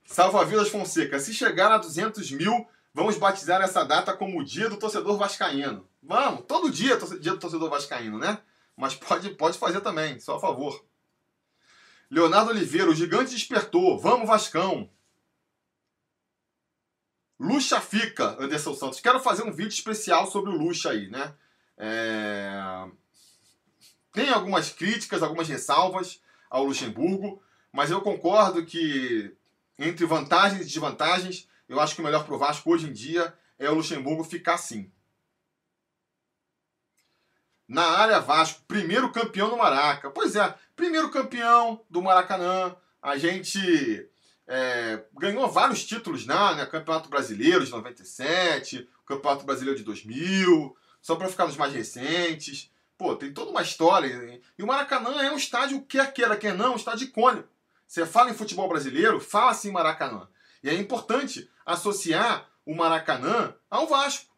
Salva 0.04 0.44
Vidas 0.44 0.68
Fonseca, 0.68 1.18
se 1.18 1.32
chegar 1.32 1.72
a 1.72 1.78
200 1.78 2.30
mil, 2.32 2.68
vamos 2.92 3.16
batizar 3.16 3.60
essa 3.62 3.82
data 3.84 4.16
como 4.16 4.38
o 4.38 4.44
dia 4.44 4.68
do 4.68 4.76
torcedor 4.76 5.16
vascaíno. 5.16 5.88
Vamos, 6.02 6.44
todo 6.46 6.70
dia 6.70 6.96
dia 7.20 7.32
do 7.32 7.38
torcedor 7.38 7.70
vascaíno, 7.70 8.18
né? 8.18 8.38
Mas 8.76 8.94
pode, 8.94 9.30
pode 9.30 9.58
fazer 9.58 9.80
também, 9.80 10.20
só 10.20 10.36
a 10.36 10.40
favor. 10.40 10.84
Leonardo 12.10 12.50
Oliveira, 12.50 12.90
o 12.90 12.94
gigante 12.94 13.32
despertou. 13.32 13.98
Vamos, 13.98 14.28
Vascão. 14.28 14.90
Luxa 17.44 17.78
fica, 17.78 18.42
Anderson 18.42 18.74
Santos. 18.74 19.00
Quero 19.00 19.20
fazer 19.20 19.42
um 19.42 19.52
vídeo 19.52 19.68
especial 19.68 20.26
sobre 20.26 20.50
o 20.50 20.56
Luxa 20.56 20.90
aí, 20.90 21.10
né? 21.10 21.34
É... 21.76 22.86
Tem 24.12 24.30
algumas 24.30 24.70
críticas, 24.70 25.22
algumas 25.22 25.46
ressalvas 25.46 26.22
ao 26.48 26.64
Luxemburgo, 26.64 27.42
mas 27.70 27.90
eu 27.90 28.00
concordo 28.00 28.64
que 28.64 29.36
entre 29.78 30.06
vantagens 30.06 30.62
e 30.62 30.64
desvantagens, 30.64 31.46
eu 31.68 31.78
acho 31.80 31.94
que 31.94 32.00
o 32.00 32.04
melhor 32.04 32.24
para 32.24 32.34
o 32.34 32.38
Vasco 32.38 32.72
hoje 32.72 32.88
em 32.88 32.92
dia 32.92 33.36
é 33.58 33.68
o 33.68 33.74
Luxemburgo 33.74 34.24
ficar 34.24 34.54
assim. 34.54 34.90
Na 37.68 37.84
área 37.98 38.20
Vasco, 38.20 38.62
primeiro 38.66 39.12
campeão 39.12 39.50
do 39.50 39.56
Maraca. 39.58 40.10
Pois 40.10 40.34
é, 40.34 40.54
primeiro 40.74 41.10
campeão 41.10 41.84
do 41.90 42.00
Maracanã. 42.00 42.74
A 43.02 43.18
gente 43.18 44.08
é, 44.46 45.02
ganhou 45.14 45.48
vários 45.50 45.84
títulos 45.84 46.26
na 46.26 46.54
né? 46.54 46.66
Campeonato 46.66 47.08
Brasileiro 47.08 47.64
de 47.64 47.70
97, 47.70 48.88
Campeonato 49.06 49.44
Brasileiro 49.44 49.78
de 49.78 49.84
2000, 49.84 50.76
só 51.00 51.16
para 51.16 51.28
ficar 51.28 51.46
nos 51.46 51.56
mais 51.56 51.72
recentes. 51.72 52.70
Pô, 52.96 53.16
tem 53.16 53.32
toda 53.32 53.50
uma 53.50 53.62
história. 53.62 54.40
E 54.58 54.62
o 54.62 54.66
Maracanã 54.66 55.22
é 55.22 55.30
um 55.30 55.36
estádio, 55.36 55.82
quer 55.82 56.12
queira, 56.12 56.36
quer 56.36 56.54
não, 56.54 56.74
um 56.74 56.76
estádio 56.76 57.06
icônico. 57.06 57.48
Você 57.86 58.06
fala 58.06 58.30
em 58.30 58.34
futebol 58.34 58.68
brasileiro, 58.68 59.20
fala 59.20 59.50
assim 59.50 59.70
Maracanã. 59.70 60.28
E 60.62 60.68
é 60.68 60.74
importante 60.74 61.50
associar 61.64 62.48
o 62.64 62.74
Maracanã 62.74 63.54
ao 63.70 63.86
Vasco. 63.86 64.32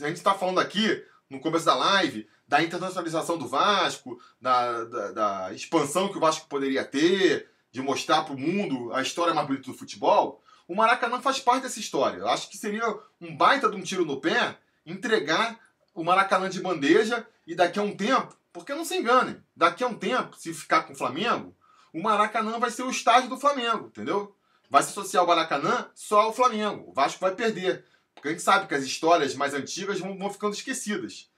A 0.00 0.08
gente 0.08 0.16
está 0.16 0.34
falando 0.34 0.58
aqui, 0.58 1.04
no 1.30 1.38
começo 1.40 1.64
da 1.64 1.74
live, 1.74 2.28
da 2.46 2.62
internacionalização 2.62 3.38
do 3.38 3.46
Vasco, 3.46 4.20
da, 4.40 4.84
da, 4.84 5.12
da 5.12 5.52
expansão 5.52 6.08
que 6.08 6.16
o 6.16 6.20
Vasco 6.20 6.48
poderia 6.48 6.84
ter, 6.84 7.48
de 7.74 7.82
mostrar 7.82 8.22
para 8.22 8.32
o 8.32 8.38
mundo 8.38 8.94
a 8.94 9.02
história 9.02 9.34
mais 9.34 9.48
bonita 9.48 9.66
do 9.66 9.76
futebol. 9.76 10.40
O 10.68 10.76
Maracanã 10.76 11.20
faz 11.20 11.40
parte 11.40 11.64
dessa 11.64 11.80
história. 11.80 12.18
Eu 12.18 12.28
acho 12.28 12.48
que 12.48 12.56
seria 12.56 12.86
um 13.20 13.36
baita 13.36 13.68
de 13.68 13.74
um 13.74 13.82
tiro 13.82 14.04
no 14.04 14.20
pé 14.20 14.56
entregar 14.86 15.58
o 15.92 16.04
Maracanã 16.04 16.48
de 16.48 16.60
bandeja 16.60 17.26
e 17.44 17.52
daqui 17.52 17.80
a 17.80 17.82
um 17.82 17.96
tempo, 17.96 18.32
porque 18.52 18.72
não 18.72 18.84
se 18.84 18.96
enganem, 18.96 19.42
daqui 19.56 19.82
a 19.82 19.88
um 19.88 19.98
tempo, 19.98 20.36
se 20.36 20.54
ficar 20.54 20.84
com 20.84 20.92
o 20.92 20.96
Flamengo, 20.96 21.52
o 21.92 22.00
Maracanã 22.00 22.60
vai 22.60 22.70
ser 22.70 22.84
o 22.84 22.90
estádio 22.90 23.28
do 23.28 23.40
Flamengo, 23.40 23.88
entendeu? 23.88 24.36
Vai 24.70 24.80
se 24.84 24.90
associar 24.90 25.24
o 25.24 25.26
Maracanã 25.26 25.90
só 25.96 26.20
ao 26.20 26.32
Flamengo. 26.32 26.88
O 26.88 26.92
Vasco 26.92 27.20
vai 27.20 27.34
perder. 27.34 27.84
Porque 28.14 28.28
a 28.28 28.30
gente 28.30 28.42
sabe 28.42 28.68
que 28.68 28.74
as 28.74 28.84
histórias 28.84 29.34
mais 29.34 29.52
antigas 29.52 29.98
vão, 29.98 30.16
vão 30.16 30.30
ficando 30.30 30.54
esquecidas. 30.54 31.28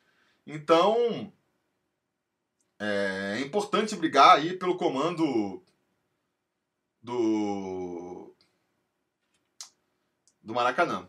Então, 0.47 1.33
é, 2.79 3.39
é 3.39 3.41
importante 3.41 3.97
brigar 3.97 4.37
aí 4.37 4.53
pelo 4.53 4.77
comando 4.77 5.63
do 7.07 8.35
do 10.43 10.53
Maracanã. 10.53 11.09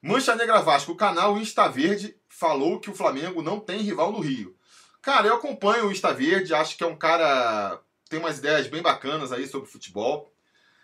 Mancha 0.00 0.34
Negra 0.34 0.60
Vasco, 0.62 0.92
o 0.92 0.96
canal 0.96 1.36
Insta 1.36 1.68
Verde 1.68 2.16
falou 2.28 2.80
que 2.80 2.90
o 2.90 2.94
Flamengo 2.94 3.42
não 3.42 3.60
tem 3.60 3.82
rival 3.82 4.10
no 4.12 4.20
Rio. 4.20 4.56
Cara, 5.00 5.28
eu 5.28 5.34
acompanho 5.34 5.86
o 5.86 5.92
Insta 5.92 6.12
Verde, 6.12 6.54
acho 6.54 6.76
que 6.76 6.84
é 6.84 6.86
um 6.86 6.96
cara 6.96 7.80
tem 8.08 8.18
umas 8.18 8.38
ideias 8.38 8.66
bem 8.66 8.82
bacanas 8.82 9.32
aí 9.32 9.46
sobre 9.46 9.70
futebol. 9.70 10.32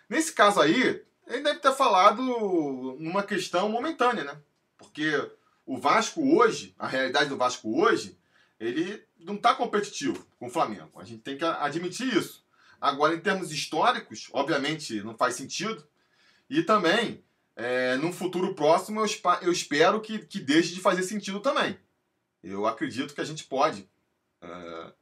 Nesse 0.09 0.33
caso 0.33 0.59
aí, 0.59 1.03
ele 1.27 1.43
deve 1.43 1.59
ter 1.59 1.71
falado 1.73 2.23
numa 2.99 3.23
questão 3.23 3.69
momentânea, 3.69 4.23
né? 4.23 4.37
Porque 4.77 5.11
o 5.65 5.77
Vasco 5.77 6.35
hoje, 6.35 6.73
a 6.79 6.87
realidade 6.87 7.29
do 7.29 7.37
Vasco 7.37 7.79
hoje, 7.79 8.17
ele 8.59 9.05
não 9.19 9.35
está 9.35 9.53
competitivo 9.53 10.25
com 10.39 10.47
o 10.47 10.49
Flamengo. 10.49 10.99
A 10.99 11.03
gente 11.03 11.21
tem 11.21 11.37
que 11.37 11.45
admitir 11.45 12.17
isso. 12.17 12.43
Agora, 12.79 13.13
em 13.13 13.19
termos 13.19 13.51
históricos, 13.51 14.29
obviamente 14.31 15.01
não 15.03 15.15
faz 15.15 15.35
sentido. 15.35 15.85
E 16.49 16.63
também, 16.63 17.23
é, 17.55 17.95
num 17.97 18.11
futuro 18.11 18.55
próximo, 18.55 19.01
eu, 19.01 19.07
eu 19.41 19.51
espero 19.51 20.01
que, 20.01 20.19
que 20.19 20.39
deixe 20.39 20.73
de 20.73 20.81
fazer 20.81 21.03
sentido 21.03 21.39
também. 21.39 21.77
Eu 22.43 22.65
acredito 22.65 23.13
que 23.13 23.21
a 23.21 23.25
gente 23.25 23.43
pode 23.43 23.87
é, 24.41 24.93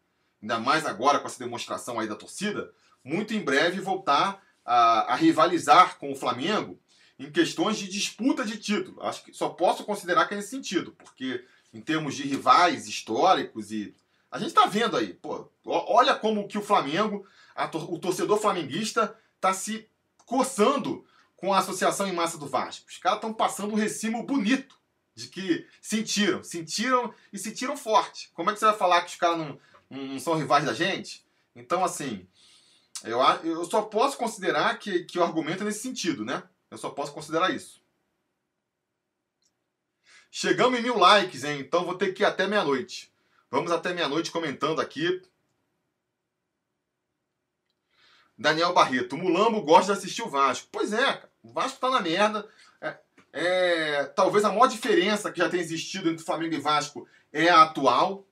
ainda 0.41 0.59
mais 0.59 0.85
agora 0.85 1.19
com 1.19 1.27
essa 1.27 1.39
demonstração 1.39 1.99
aí 1.99 2.07
da 2.07 2.15
torcida, 2.15 2.71
muito 3.03 3.33
em 3.33 3.43
breve 3.43 3.79
voltar 3.79 4.41
a, 4.65 5.13
a 5.13 5.15
rivalizar 5.15 5.97
com 5.97 6.11
o 6.11 6.15
Flamengo 6.15 6.79
em 7.19 7.31
questões 7.31 7.77
de 7.77 7.87
disputa 7.87 8.43
de 8.43 8.57
título. 8.57 9.01
Acho 9.01 9.23
que 9.23 9.33
só 9.33 9.49
posso 9.49 9.83
considerar 9.83 10.27
que 10.27 10.33
é 10.33 10.37
nesse 10.37 10.49
sentido, 10.49 10.91
porque 10.91 11.43
em 11.73 11.81
termos 11.81 12.15
de 12.15 12.23
rivais 12.23 12.87
históricos 12.87 13.71
e 13.71 13.95
a 14.29 14.37
gente 14.37 14.49
está 14.49 14.65
vendo 14.65 14.97
aí, 14.97 15.13
pô, 15.13 15.49
olha 15.65 16.13
como 16.13 16.47
que 16.47 16.57
o 16.57 16.61
Flamengo, 16.61 17.25
tor 17.65 17.91
o 17.91 17.97
torcedor 17.97 18.37
flamenguista 18.39 19.17
está 19.35 19.53
se 19.53 19.89
coçando 20.25 21.05
com 21.37 21.53
a 21.53 21.59
associação 21.59 22.07
em 22.07 22.13
massa 22.13 22.37
do 22.37 22.47
Vasco. 22.47 22.89
Os 22.89 22.97
caras 22.97 23.19
estão 23.19 23.33
passando 23.33 23.71
um 23.71 23.77
recibo 23.77 24.21
bonito 24.23 24.77
de 25.15 25.27
que 25.27 25.65
sentiram, 25.81 26.43
sentiram 26.43 27.13
e 27.31 27.39
sentiram 27.39 27.77
forte. 27.77 28.29
Como 28.33 28.49
é 28.49 28.53
que 28.53 28.59
você 28.59 28.65
vai 28.65 28.77
falar 28.77 29.01
que 29.01 29.11
os 29.11 29.15
caras 29.15 29.37
não, 29.37 29.59
não 29.89 30.19
são 30.19 30.35
rivais 30.35 30.65
da 30.65 30.73
gente. 30.73 31.25
Então, 31.55 31.83
assim, 31.83 32.27
eu, 33.03 33.19
eu 33.43 33.65
só 33.65 33.81
posso 33.83 34.17
considerar 34.17 34.77
que, 34.77 35.05
que 35.05 35.17
o 35.17 35.23
argumento 35.23 35.63
é 35.63 35.65
nesse 35.65 35.79
sentido, 35.79 36.25
né? 36.25 36.43
Eu 36.69 36.77
só 36.77 36.89
posso 36.89 37.13
considerar 37.13 37.53
isso. 37.53 37.81
Chegamos 40.29 40.79
em 40.79 40.83
mil 40.83 40.97
likes, 40.97 41.43
hein? 41.43 41.59
Então 41.59 41.85
vou 41.85 41.95
ter 41.95 42.13
que 42.13 42.23
ir 42.23 42.25
até 42.25 42.47
meia-noite. 42.47 43.11
Vamos 43.49 43.71
até 43.71 43.93
meia-noite 43.93 44.31
comentando 44.31 44.81
aqui. 44.81 45.21
Daniel 48.37 48.73
Barreto, 48.73 49.17
Mulambo 49.17 49.61
gosta 49.61 49.93
de 49.93 49.99
assistir 49.99 50.21
o 50.21 50.29
Vasco. 50.29 50.67
Pois 50.71 50.93
é, 50.93 51.23
o 51.41 51.51
Vasco 51.51 51.79
tá 51.79 51.89
na 51.89 51.99
merda. 51.99 52.47
É, 52.79 52.97
é, 53.33 54.03
talvez 54.05 54.45
a 54.45 54.49
maior 54.49 54.67
diferença 54.67 55.31
que 55.31 55.39
já 55.39 55.49
tem 55.49 55.59
existido 55.59 56.09
entre 56.09 56.23
Flamengo 56.23 56.53
e 56.53 56.59
Vasco 56.59 57.07
é 57.33 57.49
a 57.49 57.63
atual. 57.63 58.27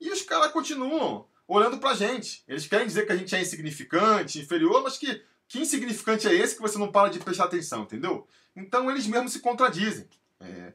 E 0.00 0.10
os 0.10 0.22
caras 0.22 0.52
continuam 0.52 1.26
olhando 1.46 1.78
pra 1.78 1.94
gente. 1.94 2.42
Eles 2.48 2.66
querem 2.66 2.86
dizer 2.86 3.06
que 3.06 3.12
a 3.12 3.16
gente 3.16 3.34
é 3.34 3.40
insignificante, 3.40 4.40
inferior, 4.40 4.82
mas 4.82 4.98
que, 4.98 5.22
que 5.46 5.60
insignificante 5.60 6.26
é 6.26 6.34
esse 6.34 6.56
que 6.56 6.62
você 6.62 6.76
não 6.76 6.90
para 6.90 7.08
de 7.08 7.20
prestar 7.20 7.44
atenção, 7.44 7.82
entendeu? 7.82 8.26
Então 8.54 8.90
eles 8.90 9.06
mesmos 9.06 9.32
se 9.32 9.40
contradizem. 9.40 10.08
É, 10.40 10.72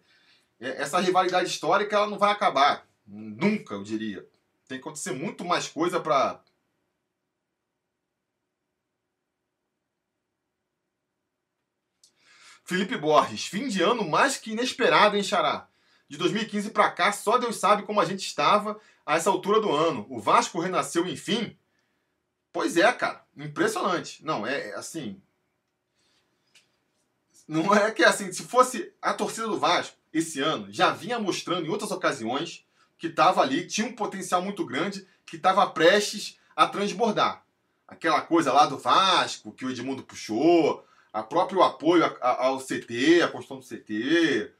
é, 0.60 0.82
essa 0.82 1.00
rivalidade 1.00 1.50
histórica 1.50 1.98
ela 1.98 2.08
não 2.08 2.18
vai 2.18 2.32
acabar. 2.32 2.88
Nunca, 3.06 3.74
eu 3.74 3.84
diria. 3.84 4.26
Tem 4.68 4.78
que 4.78 4.84
acontecer 4.84 5.12
muito 5.12 5.44
mais 5.44 5.68
coisa 5.68 6.00
para 6.00 6.42
Felipe 12.72 12.96
Borges, 12.96 13.48
fim 13.48 13.68
de 13.68 13.82
ano 13.82 14.08
mais 14.08 14.38
que 14.38 14.52
inesperado, 14.52 15.18
hein, 15.18 15.24
Xará? 15.24 15.68
de 16.08 16.18
2015 16.18 16.72
para 16.72 16.90
cá, 16.90 17.12
só 17.12 17.38
Deus 17.38 17.58
sabe 17.58 17.84
como 17.84 18.00
a 18.00 18.06
gente 18.06 18.26
estava 18.26 18.80
a 19.06 19.16
essa 19.16 19.30
altura 19.30 19.60
do 19.60 19.70
ano. 19.72 20.06
O 20.10 20.22
Vasco 20.22 20.60
renasceu, 20.60 21.06
enfim. 21.06 21.58
Pois 22.54 22.78
é, 22.78 22.90
cara, 22.94 23.26
impressionante. 23.36 24.24
Não, 24.24 24.48
é, 24.48 24.70
é 24.70 24.76
assim. 24.76 25.22
Não 27.46 27.76
é 27.76 27.92
que 27.92 28.06
assim, 28.06 28.32
se 28.32 28.44
fosse 28.44 28.94
a 29.02 29.14
torcida 29.14 29.48
do 29.48 29.60
Vasco 29.60 29.98
esse 30.14 30.40
ano, 30.40 30.68
já 30.72 30.92
vinha 30.92 31.20
mostrando 31.20 31.66
em 31.66 31.70
outras 31.70 31.92
ocasiões 31.92 32.66
que 32.98 33.08
estava 33.08 33.42
ali, 33.42 33.68
tinha 33.68 33.88
um 33.88 33.96
potencial 33.96 34.42
muito 34.42 34.66
grande, 34.66 35.06
que 35.26 35.36
estava 35.36 35.70
prestes 35.70 36.38
a 36.56 36.68
transbordar. 36.68 37.46
Aquela 37.86 38.22
coisa 38.22 38.54
lá 38.54 38.66
do 38.66 38.78
Vasco, 38.78 39.52
que 39.52 39.66
o 39.66 39.70
Edmundo 39.70 40.04
puxou, 40.04 40.86
a 41.14 41.22
próprio 41.22 41.62
apoio 41.62 42.04
ao 42.22 42.60
CT, 42.60 43.22
a 43.24 43.28
construção 43.28 43.60
do 43.60 43.66
CT, 43.66 44.52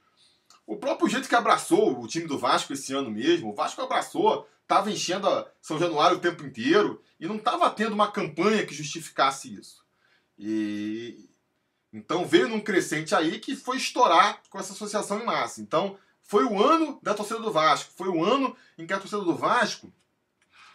o 0.66 0.78
próprio 0.78 1.10
jeito 1.10 1.28
que 1.28 1.36
abraçou 1.36 2.00
o 2.00 2.08
time 2.08 2.28
do 2.28 2.38
Vasco 2.38 2.74
esse 2.74 2.94
ano 2.94 3.10
mesmo, 3.10 3.52
o 3.52 3.56
Vasco 3.56 3.82
abraçou, 3.82 4.48
estava 4.62 4.92
enchendo 4.92 5.28
a 5.28 5.50
São 5.62 5.80
Januário 5.80 6.18
o 6.18 6.22
tempo 6.22 6.46
inteiro 6.46 7.02
e 7.20 7.28
não 7.28 7.36
estava 7.38 7.70
tendo 7.70 7.94
uma 7.94 8.12
campanha 8.12 8.66
que 8.66 8.74
justificasse 8.74 9.54
isso. 9.54 9.86
E 10.38 11.30
então 11.94 12.26
veio 12.26 12.48
num 12.48 12.62
crescente 12.62 13.14
aí 13.14 13.40
que 13.40 13.56
foi 13.56 13.78
estourar 13.78 14.42
com 14.50 14.58
essa 14.58 14.72
associação 14.72 15.20
em 15.20 15.26
massa. 15.26 15.62
Então 15.62 15.98
foi 16.22 16.46
o 16.46 16.62
ano 16.64 17.00
da 17.04 17.14
torcida 17.14 17.40
do 17.40 17.52
Vasco, 17.52 17.92
foi 17.96 18.08
o 18.08 18.24
ano 18.24 18.56
em 18.78 18.88
que 18.88 18.94
a 18.94 19.00
torcida 19.00 19.22
do 19.22 19.36
Vasco 19.36 19.92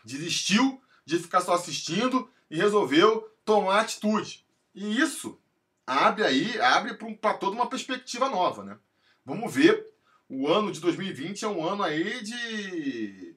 desistiu 0.05 0.81
de 1.07 1.19
ficar 1.19 1.41
só 1.41 1.55
assistindo 1.55 2.31
e 2.51 2.57
resolveu 2.57 3.33
tomar 3.45 3.81
atitude. 3.81 4.45
E 4.75 5.01
isso 5.01 5.39
abre 5.87 6.25
aí, 6.25 6.61
abre 6.61 6.95
para 6.95 7.35
toda 7.35 7.55
uma 7.55 7.69
perspectiva 7.69 8.29
nova, 8.29 8.65
né? 8.65 8.79
Vamos 9.25 9.55
ver. 9.55 9.87
O 10.29 10.49
ano 10.49 10.73
de 10.73 10.81
2020 10.81 11.45
é 11.45 11.49
um 11.49 11.65
ano 11.65 11.85
aí 11.85 12.23
de 12.23 13.37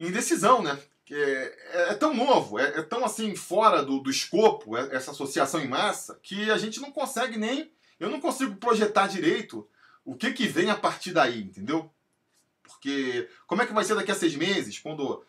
indecisão, 0.00 0.62
né? 0.62 0.78
É, 1.08 1.90
é, 1.90 1.94
tão 1.94 2.12
novo, 2.12 2.58
é, 2.58 2.80
é 2.80 2.82
tão 2.82 3.04
assim 3.04 3.36
fora 3.36 3.84
do, 3.84 4.00
do 4.00 4.10
escopo 4.10 4.76
é, 4.76 4.92
essa 4.92 5.12
associação 5.12 5.60
em 5.60 5.68
massa 5.68 6.18
que 6.20 6.50
a 6.50 6.58
gente 6.58 6.80
não 6.80 6.90
consegue 6.90 7.38
nem, 7.38 7.70
eu 8.00 8.10
não 8.10 8.20
consigo 8.20 8.56
projetar 8.56 9.06
direito 9.06 9.68
o 10.04 10.16
que 10.16 10.32
que 10.32 10.48
vem 10.48 10.68
a 10.68 10.74
partir 10.74 11.12
daí, 11.12 11.42
entendeu? 11.42 11.88
Porque 12.64 13.28
como 13.46 13.62
é 13.62 13.66
que 13.66 13.72
vai 13.72 13.84
ser 13.84 13.94
daqui 13.94 14.10
a 14.10 14.16
seis 14.16 14.34
meses 14.34 14.80
quando 14.80 15.24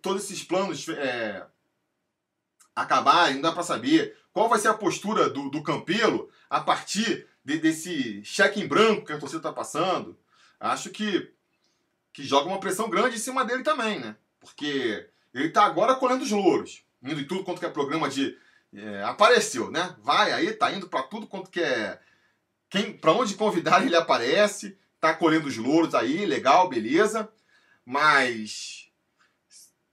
todos 0.00 0.22
esses 0.22 0.44
planos 0.44 0.88
é, 0.88 1.44
acabarem, 2.74 3.34
não 3.34 3.42
dá 3.42 3.52
para 3.52 3.62
saber 3.62 4.16
qual 4.32 4.48
vai 4.48 4.58
ser 4.58 4.68
a 4.68 4.74
postura 4.74 5.28
do, 5.28 5.50
do 5.50 5.62
Campelo 5.62 6.30
a 6.48 6.60
partir 6.60 7.26
de, 7.44 7.58
desse 7.58 8.24
cheque 8.24 8.60
em 8.60 8.66
branco 8.66 9.06
que 9.06 9.12
a 9.12 9.18
torcida 9.18 9.38
está 9.38 9.52
passando. 9.52 10.18
Acho 10.58 10.90
que, 10.90 11.30
que 12.12 12.22
joga 12.22 12.48
uma 12.48 12.60
pressão 12.60 12.88
grande 12.88 13.16
em 13.16 13.20
cima 13.20 13.44
dele 13.44 13.62
também, 13.62 13.98
né? 13.98 14.16
Porque 14.40 15.08
ele 15.34 15.48
está 15.48 15.64
agora 15.64 15.94
colhendo 15.96 16.24
os 16.24 16.30
louros, 16.30 16.84
indo 17.02 17.20
em 17.20 17.26
tudo 17.26 17.44
quanto 17.44 17.60
que 17.60 17.66
é 17.66 17.70
programa 17.70 18.08
de. 18.08 18.36
É, 18.74 19.02
apareceu, 19.02 19.70
né? 19.70 19.94
Vai 20.02 20.32
aí, 20.32 20.52
tá 20.52 20.72
indo 20.72 20.88
para 20.88 21.02
tudo 21.02 21.26
quanto 21.26 21.50
que 21.50 21.60
é. 21.60 22.00
Quem, 22.70 22.92
para 22.96 23.12
onde 23.12 23.34
convidar 23.34 23.84
ele 23.84 23.96
aparece, 23.96 24.78
tá 24.98 25.12
colhendo 25.12 25.46
os 25.46 25.56
louros 25.58 25.94
aí, 25.94 26.24
legal, 26.24 26.68
beleza. 26.68 27.30
Mas 27.84 28.88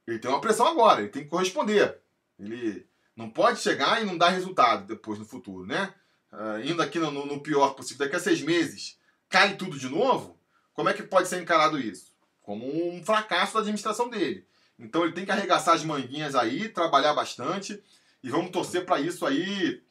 ele 0.07 0.19
tem 0.19 0.31
uma 0.31 0.39
pressão 0.39 0.67
agora, 0.67 1.01
ele 1.01 1.09
tem 1.09 1.23
que 1.23 1.29
corresponder. 1.29 1.99
Ele 2.39 2.87
não 3.15 3.29
pode 3.29 3.59
chegar 3.59 4.01
e 4.01 4.05
não 4.05 4.17
dar 4.17 4.29
resultado 4.29 4.87
depois 4.87 5.19
no 5.19 5.25
futuro, 5.25 5.65
né? 5.65 5.93
Uh, 6.31 6.61
indo 6.63 6.81
aqui 6.81 6.99
no, 6.99 7.11
no, 7.11 7.41
pior 7.41 7.73
possível, 7.73 8.05
daqui 8.05 8.15
a 8.15 8.19
seis 8.19 8.41
meses 8.41 8.97
cai 9.27 9.57
tudo 9.57 9.77
de 9.77 9.89
novo, 9.89 10.39
como 10.73 10.87
é 10.87 10.93
que 10.93 11.03
pode 11.03 11.27
ser 11.27 11.41
encarado 11.41 11.79
isso? 11.79 12.13
Como 12.41 12.65
um 12.93 13.03
fracasso 13.03 13.53
da 13.53 13.59
administração 13.59 14.09
dele. 14.09 14.47
Então 14.77 15.03
ele 15.03 15.13
tem 15.13 15.25
que 15.25 15.31
arregaçar 15.31 15.75
as 15.75 15.83
manguinhas 15.83 16.35
aí, 16.35 16.69
trabalhar 16.69 17.13
bastante 17.13 17.83
e 18.23 18.29
vamos 18.29 18.51
torcer 18.51 18.85
para 18.85 19.01
isso 19.01 19.25
aí 19.25 19.83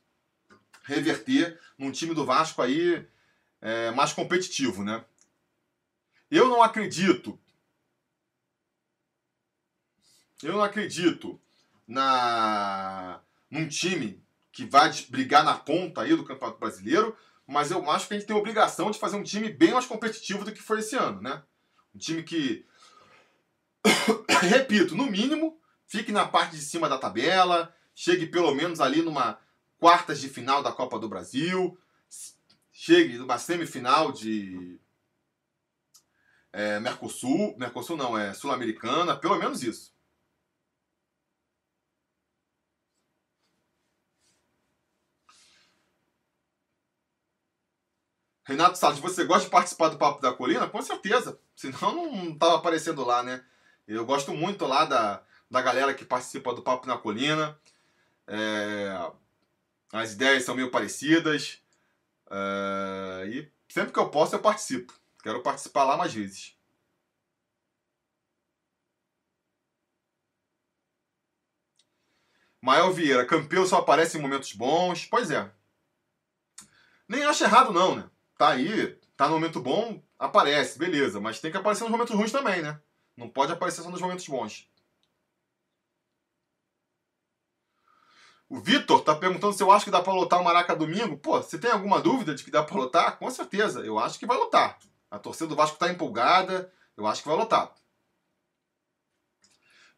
reverter 0.84 1.60
num 1.76 1.92
time 1.92 2.14
do 2.14 2.24
Vasco 2.24 2.62
aí 2.62 3.06
é, 3.60 3.90
mais 3.90 4.12
competitivo, 4.12 4.82
né? 4.82 5.04
Eu 6.30 6.48
não 6.48 6.62
acredito. 6.62 7.38
Eu 10.42 10.54
não 10.54 10.62
acredito 10.62 11.40
na 11.88 13.20
num 13.50 13.66
time 13.66 14.22
que 14.52 14.66
vai 14.66 14.92
brigar 15.08 15.42
na 15.42 15.54
ponta 15.54 16.02
aí 16.02 16.14
do 16.14 16.24
Campeonato 16.24 16.60
Brasileiro, 16.60 17.16
mas 17.46 17.70
eu 17.70 17.90
acho 17.90 18.06
que 18.06 18.14
a 18.14 18.18
gente 18.18 18.26
tem 18.26 18.36
a 18.36 18.38
obrigação 18.38 18.90
de 18.90 18.98
fazer 18.98 19.16
um 19.16 19.22
time 19.22 19.48
bem 19.48 19.72
mais 19.72 19.86
competitivo 19.86 20.44
do 20.44 20.52
que 20.52 20.60
foi 20.60 20.80
esse 20.80 20.94
ano, 20.96 21.22
né? 21.22 21.42
Um 21.94 21.98
time 21.98 22.22
que, 22.22 22.66
repito, 24.42 24.94
no 24.94 25.06
mínimo, 25.06 25.58
fique 25.86 26.12
na 26.12 26.26
parte 26.28 26.56
de 26.56 26.62
cima 26.62 26.88
da 26.88 26.98
tabela, 26.98 27.74
chegue 27.94 28.26
pelo 28.26 28.54
menos 28.54 28.80
ali 28.80 29.00
numa 29.00 29.38
quartas 29.78 30.20
de 30.20 30.28
final 30.28 30.62
da 30.62 30.72
Copa 30.72 30.98
do 30.98 31.08
Brasil, 31.08 31.78
chegue 32.70 33.16
numa 33.16 33.38
semifinal 33.38 34.12
de 34.12 34.78
é, 36.52 36.78
Mercosul, 36.80 37.56
Mercosul 37.56 37.96
não, 37.96 38.18
é 38.18 38.34
Sul-Americana, 38.34 39.16
pelo 39.16 39.38
menos 39.38 39.62
isso. 39.62 39.96
Renato 48.48 48.78
Salles, 48.78 48.98
você 48.98 49.24
gosta 49.24 49.44
de 49.44 49.50
participar 49.50 49.90
do 49.90 49.98
Papo 49.98 50.22
da 50.22 50.32
Colina? 50.32 50.66
Com 50.66 50.80
certeza. 50.80 51.38
Senão 51.54 52.10
não 52.10 52.32
estava 52.32 52.56
aparecendo 52.56 53.04
lá, 53.04 53.22
né? 53.22 53.44
Eu 53.86 54.06
gosto 54.06 54.32
muito 54.32 54.64
lá 54.66 54.86
da, 54.86 55.22
da 55.50 55.60
galera 55.60 55.92
que 55.92 56.02
participa 56.02 56.54
do 56.54 56.62
Papo 56.62 56.86
na 56.86 56.96
Colina. 56.96 57.60
É, 58.26 59.12
as 59.92 60.12
ideias 60.14 60.44
são 60.44 60.54
meio 60.54 60.70
parecidas. 60.70 61.62
É, 62.30 63.26
e 63.26 63.52
sempre 63.68 63.92
que 63.92 63.98
eu 63.98 64.08
posso, 64.08 64.34
eu 64.34 64.40
participo. 64.40 64.94
Quero 65.22 65.42
participar 65.42 65.84
lá 65.84 65.98
mais 65.98 66.14
vezes. 66.14 66.56
Mael 72.62 72.94
Vieira, 72.94 73.26
campeão 73.26 73.66
só 73.66 73.76
aparece 73.76 74.16
em 74.16 74.22
momentos 74.22 74.54
bons. 74.54 75.04
Pois 75.04 75.30
é. 75.30 75.50
Nem 77.06 77.24
acho 77.24 77.44
errado, 77.44 77.74
não, 77.74 77.94
né? 77.94 78.10
Tá 78.38 78.50
aí, 78.50 78.96
tá 79.16 79.26
no 79.26 79.34
momento 79.34 79.60
bom, 79.60 80.00
aparece, 80.18 80.78
beleza. 80.78 81.20
Mas 81.20 81.40
tem 81.40 81.50
que 81.50 81.56
aparecer 81.56 81.82
nos 81.82 81.90
momentos 81.90 82.14
ruins 82.14 82.32
também, 82.32 82.62
né? 82.62 82.80
Não 83.16 83.28
pode 83.28 83.52
aparecer 83.52 83.82
só 83.82 83.90
nos 83.90 84.00
momentos 84.00 84.26
bons. 84.28 84.70
O 88.48 88.58
Vitor 88.60 89.02
tá 89.02 89.14
perguntando 89.14 89.52
se 89.52 89.62
eu 89.62 89.70
acho 89.70 89.84
que 89.84 89.90
dá 89.90 90.00
pra 90.00 90.14
lotar 90.14 90.40
o 90.40 90.44
Maraca 90.44 90.74
domingo. 90.74 91.18
Pô, 91.18 91.42
você 91.42 91.58
tem 91.58 91.70
alguma 91.70 92.00
dúvida 92.00 92.34
de 92.34 92.42
que 92.42 92.50
dá 92.50 92.62
pra 92.62 92.76
lotar? 92.76 93.18
Com 93.18 93.30
certeza, 93.30 93.80
eu 93.80 93.98
acho 93.98 94.18
que 94.18 94.24
vai 94.24 94.38
lotar. 94.38 94.78
A 95.10 95.18
torcida 95.18 95.48
do 95.48 95.56
Vasco 95.56 95.76
tá 95.76 95.90
empolgada, 95.90 96.72
eu 96.96 97.06
acho 97.06 97.20
que 97.20 97.28
vai 97.28 97.36
lotar. 97.36 97.74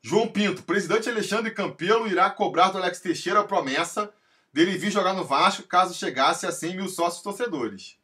João 0.02 0.26
Pinto, 0.26 0.62
presidente 0.62 1.08
Alexandre 1.10 1.52
Campelo 1.52 2.08
irá 2.08 2.30
cobrar 2.30 2.70
do 2.70 2.78
Alex 2.78 3.00
Teixeira 3.00 3.40
a 3.40 3.44
promessa 3.44 4.12
dele 4.52 4.78
vir 4.78 4.90
jogar 4.90 5.12
no 5.12 5.24
Vasco 5.24 5.62
caso 5.64 5.94
chegasse 5.94 6.46
a 6.46 6.50
100 6.50 6.76
mil 6.76 6.88
sócios 6.88 7.22
torcedores. 7.22 7.99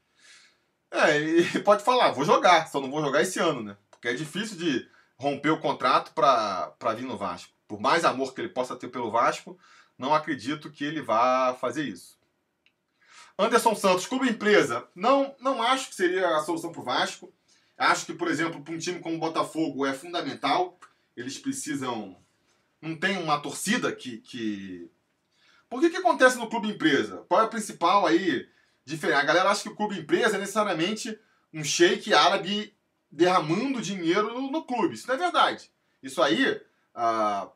É, 0.96 1.58
pode 1.60 1.84
falar, 1.84 2.12
vou 2.12 2.24
jogar, 2.24 2.68
só 2.68 2.80
não 2.80 2.90
vou 2.90 3.02
jogar 3.02 3.22
esse 3.22 3.38
ano, 3.38 3.62
né? 3.62 3.76
Porque 3.90 4.08
é 4.08 4.14
difícil 4.14 4.56
de 4.56 4.88
romper 5.18 5.50
o 5.50 5.60
contrato 5.60 6.12
para 6.12 6.94
vir 6.94 7.04
no 7.04 7.16
Vasco. 7.16 7.52
Por 7.68 7.80
mais 7.80 8.04
amor 8.04 8.34
que 8.34 8.40
ele 8.40 8.48
possa 8.48 8.76
ter 8.76 8.88
pelo 8.88 9.10
Vasco, 9.10 9.58
não 9.98 10.14
acredito 10.14 10.70
que 10.70 10.84
ele 10.84 11.02
vá 11.02 11.54
fazer 11.60 11.84
isso. 11.84 12.16
Anderson 13.38 13.74
Santos, 13.74 14.06
clube 14.06 14.30
empresa, 14.30 14.88
não, 14.94 15.34
não 15.40 15.62
acho 15.62 15.90
que 15.90 15.94
seria 15.94 16.36
a 16.36 16.40
solução 16.40 16.72
para 16.72 16.80
o 16.80 16.84
Vasco. 16.84 17.32
Acho 17.76 18.06
que, 18.06 18.14
por 18.14 18.28
exemplo, 18.28 18.62
para 18.62 18.72
um 18.72 18.78
time 18.78 19.00
como 19.00 19.16
o 19.16 19.20
Botafogo 19.20 19.84
é 19.84 19.92
fundamental. 19.92 20.78
Eles 21.14 21.38
precisam. 21.38 22.16
Não 22.80 22.96
tem 22.96 23.18
uma 23.18 23.38
torcida 23.38 23.92
que. 23.92 24.18
que... 24.18 24.90
Por 25.68 25.80
que, 25.80 25.90
que 25.90 25.96
acontece 25.96 26.38
no 26.38 26.48
clube 26.48 26.68
empresa? 26.68 27.24
Qual 27.28 27.40
é 27.40 27.44
a 27.44 27.48
principal 27.48 28.06
aí 28.06 28.48
diferente. 28.86 29.18
A 29.18 29.24
galera 29.24 29.50
acha 29.50 29.62
que 29.62 29.68
o 29.68 29.76
clube 29.76 29.98
empresa 29.98 30.36
é 30.36 30.40
necessariamente 30.40 31.18
um 31.52 31.62
shake 31.62 32.14
árabe 32.14 32.74
derramando 33.10 33.82
dinheiro 33.82 34.32
no, 34.32 34.50
no 34.50 34.64
clube. 34.64 34.94
Isso 34.94 35.08
não 35.08 35.16
é 35.16 35.18
verdade. 35.18 35.70
Isso 36.02 36.22
aí, 36.22 36.60
ah, 36.94 37.48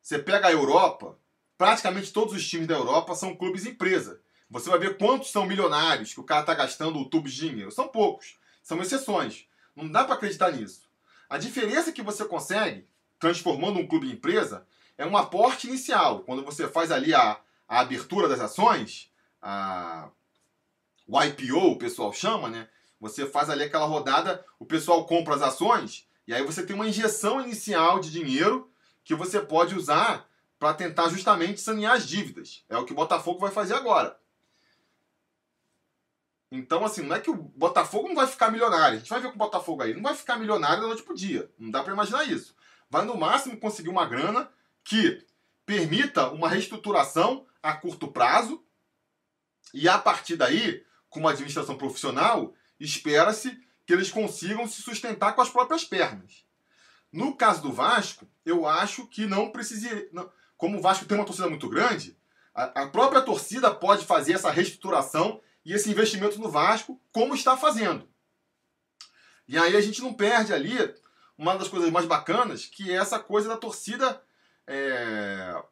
você 0.00 0.18
pega 0.18 0.46
a 0.46 0.52
Europa, 0.52 1.18
praticamente 1.58 2.12
todos 2.12 2.34
os 2.34 2.48
times 2.48 2.68
da 2.68 2.74
Europa 2.74 3.14
são 3.14 3.34
clubes 3.34 3.66
empresa. 3.66 4.20
Você 4.48 4.70
vai 4.70 4.78
ver 4.78 4.98
quantos 4.98 5.30
são 5.30 5.46
milionários 5.46 6.12
que 6.12 6.20
o 6.20 6.24
cara 6.24 6.42
está 6.42 6.54
gastando 6.54 6.98
o 6.98 7.08
tubo 7.08 7.28
de 7.28 7.34
dinheiro. 7.34 7.70
São 7.70 7.88
poucos, 7.88 8.38
são 8.62 8.80
exceções. 8.80 9.46
Não 9.74 9.90
dá 9.90 10.04
para 10.04 10.14
acreditar 10.14 10.52
nisso. 10.52 10.88
A 11.28 11.38
diferença 11.38 11.90
que 11.90 12.02
você 12.02 12.24
consegue, 12.24 12.86
transformando 13.18 13.78
um 13.78 13.86
clube 13.86 14.06
em 14.06 14.12
empresa, 14.12 14.66
é 14.98 15.06
um 15.06 15.16
aporte 15.16 15.66
inicial. 15.66 16.20
Quando 16.20 16.44
você 16.44 16.68
faz 16.68 16.92
ali 16.92 17.14
a, 17.14 17.40
a 17.66 17.80
abertura 17.80 18.28
das 18.28 18.40
ações, 18.40 19.10
a, 19.40 20.10
o 21.12 21.22
IPO, 21.22 21.72
o 21.72 21.76
pessoal 21.76 22.10
chama, 22.10 22.48
né? 22.48 22.66
Você 22.98 23.26
faz 23.26 23.50
ali 23.50 23.64
aquela 23.64 23.84
rodada, 23.84 24.42
o 24.58 24.64
pessoal 24.64 25.04
compra 25.04 25.34
as 25.34 25.42
ações 25.42 26.08
e 26.26 26.32
aí 26.32 26.42
você 26.42 26.64
tem 26.64 26.74
uma 26.74 26.88
injeção 26.88 27.38
inicial 27.38 28.00
de 28.00 28.10
dinheiro 28.10 28.70
que 29.04 29.14
você 29.14 29.38
pode 29.38 29.74
usar 29.74 30.26
para 30.58 30.72
tentar 30.72 31.10
justamente 31.10 31.60
sanear 31.60 31.96
as 31.96 32.08
dívidas. 32.08 32.64
É 32.66 32.78
o 32.78 32.86
que 32.86 32.92
o 32.92 32.96
Botafogo 32.96 33.40
vai 33.40 33.50
fazer 33.50 33.74
agora. 33.74 34.18
Então, 36.50 36.82
assim, 36.82 37.02
não 37.02 37.16
é 37.16 37.20
que 37.20 37.30
o 37.30 37.34
Botafogo 37.34 38.08
não 38.08 38.14
vai 38.14 38.26
ficar 38.26 38.50
milionário. 38.50 38.96
A 38.96 38.98
gente 38.98 39.10
vai 39.10 39.20
ver 39.20 39.28
com 39.28 39.34
o 39.34 39.38
Botafogo 39.38 39.82
aí. 39.82 39.92
Não 39.92 40.02
vai 40.02 40.14
ficar 40.14 40.38
milionário 40.38 40.80
da 40.80 40.86
noite 40.86 41.02
pro 41.02 41.14
dia. 41.14 41.50
Não 41.58 41.70
dá 41.70 41.82
para 41.82 41.92
imaginar 41.92 42.24
isso. 42.24 42.54
Vai, 42.88 43.04
no 43.04 43.18
máximo, 43.18 43.58
conseguir 43.58 43.88
uma 43.88 44.06
grana 44.06 44.48
que 44.84 45.26
permita 45.66 46.28
uma 46.30 46.48
reestruturação 46.48 47.46
a 47.62 47.74
curto 47.74 48.08
prazo. 48.08 48.62
E 49.74 49.88
a 49.88 49.98
partir 49.98 50.36
daí, 50.36 50.84
com 51.12 51.20
uma 51.20 51.30
administração 51.30 51.76
profissional, 51.76 52.54
espera-se 52.80 53.62
que 53.86 53.92
eles 53.92 54.10
consigam 54.10 54.66
se 54.66 54.80
sustentar 54.80 55.34
com 55.34 55.42
as 55.42 55.50
próprias 55.50 55.84
pernas. 55.84 56.44
No 57.12 57.36
caso 57.36 57.60
do 57.60 57.70
Vasco, 57.70 58.26
eu 58.46 58.66
acho 58.66 59.06
que 59.06 59.26
não 59.26 59.50
precisa. 59.50 59.88
Como 60.56 60.78
o 60.78 60.80
Vasco 60.80 61.04
tem 61.04 61.16
uma 61.16 61.26
torcida 61.26 61.50
muito 61.50 61.68
grande, 61.68 62.16
a, 62.54 62.82
a 62.82 62.86
própria 62.88 63.20
torcida 63.20 63.70
pode 63.70 64.06
fazer 64.06 64.32
essa 64.32 64.50
reestruturação 64.50 65.42
e 65.62 65.74
esse 65.74 65.90
investimento 65.90 66.40
no 66.40 66.48
Vasco, 66.48 66.98
como 67.12 67.34
está 67.34 67.58
fazendo. 67.58 68.08
E 69.46 69.58
aí 69.58 69.76
a 69.76 69.80
gente 69.82 70.00
não 70.00 70.14
perde 70.14 70.54
ali 70.54 70.72
uma 71.36 71.54
das 71.56 71.68
coisas 71.68 71.90
mais 71.90 72.06
bacanas, 72.06 72.64
que 72.64 72.90
é 72.90 72.94
essa 72.94 73.18
coisa 73.18 73.50
da 73.50 73.56
torcida 73.58 74.22
é, 74.66 75.62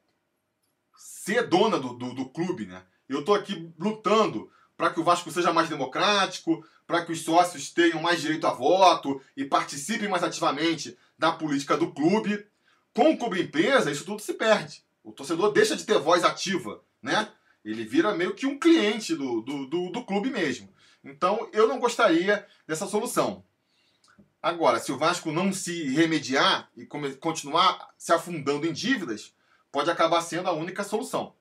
ser 0.95 1.47
dona 1.47 1.79
do, 1.79 1.95
do, 1.95 2.15
do 2.15 2.29
clube, 2.29 2.67
né? 2.67 2.85
Eu 3.09 3.21
estou 3.21 3.35
aqui 3.35 3.73
lutando 3.79 4.53
para 4.81 4.89
que 4.89 4.99
o 4.99 5.05
Vasco 5.05 5.31
seja 5.31 5.53
mais 5.53 5.69
democrático, 5.69 6.67
para 6.87 7.05
que 7.05 7.13
os 7.13 7.23
sócios 7.23 7.69
tenham 7.71 8.01
mais 8.01 8.23
direito 8.23 8.47
a 8.47 8.51
voto 8.51 9.21
e 9.37 9.45
participem 9.45 10.09
mais 10.09 10.25
ativamente 10.25 10.97
da 11.19 11.31
política 11.31 11.77
do 11.77 11.93
clube. 11.93 12.47
Com 12.95 13.11
o 13.11 13.19
clube 13.19 13.43
empresa, 13.43 13.91
isso 13.91 14.07
tudo 14.07 14.23
se 14.23 14.33
perde. 14.33 14.83
O 15.05 15.13
torcedor 15.13 15.53
deixa 15.53 15.77
de 15.77 15.85
ter 15.85 15.99
voz 15.99 16.25
ativa, 16.25 16.83
né? 17.03 17.31
Ele 17.63 17.85
vira 17.85 18.15
meio 18.15 18.35
que 18.35 18.47
um 18.47 18.59
cliente 18.59 19.15
do, 19.15 19.43
do, 19.43 19.67
do, 19.67 19.91
do 19.91 20.03
clube 20.03 20.31
mesmo. 20.31 20.73
Então, 21.05 21.47
eu 21.53 21.69
não 21.69 21.79
gostaria 21.79 22.47
dessa 22.67 22.87
solução. 22.87 23.45
Agora, 24.43 24.81
se 24.81 24.91
o 24.91 24.97
Vasco 24.97 25.31
não 25.31 25.53
se 25.53 25.91
remediar 25.91 26.71
e 26.75 26.87
continuar 26.87 27.91
se 27.99 28.15
afundando 28.15 28.67
em 28.67 28.73
dívidas, 28.73 29.35
pode 29.71 29.91
acabar 29.91 30.23
sendo 30.23 30.49
a 30.49 30.53
única 30.53 30.83
solução. 30.85 31.35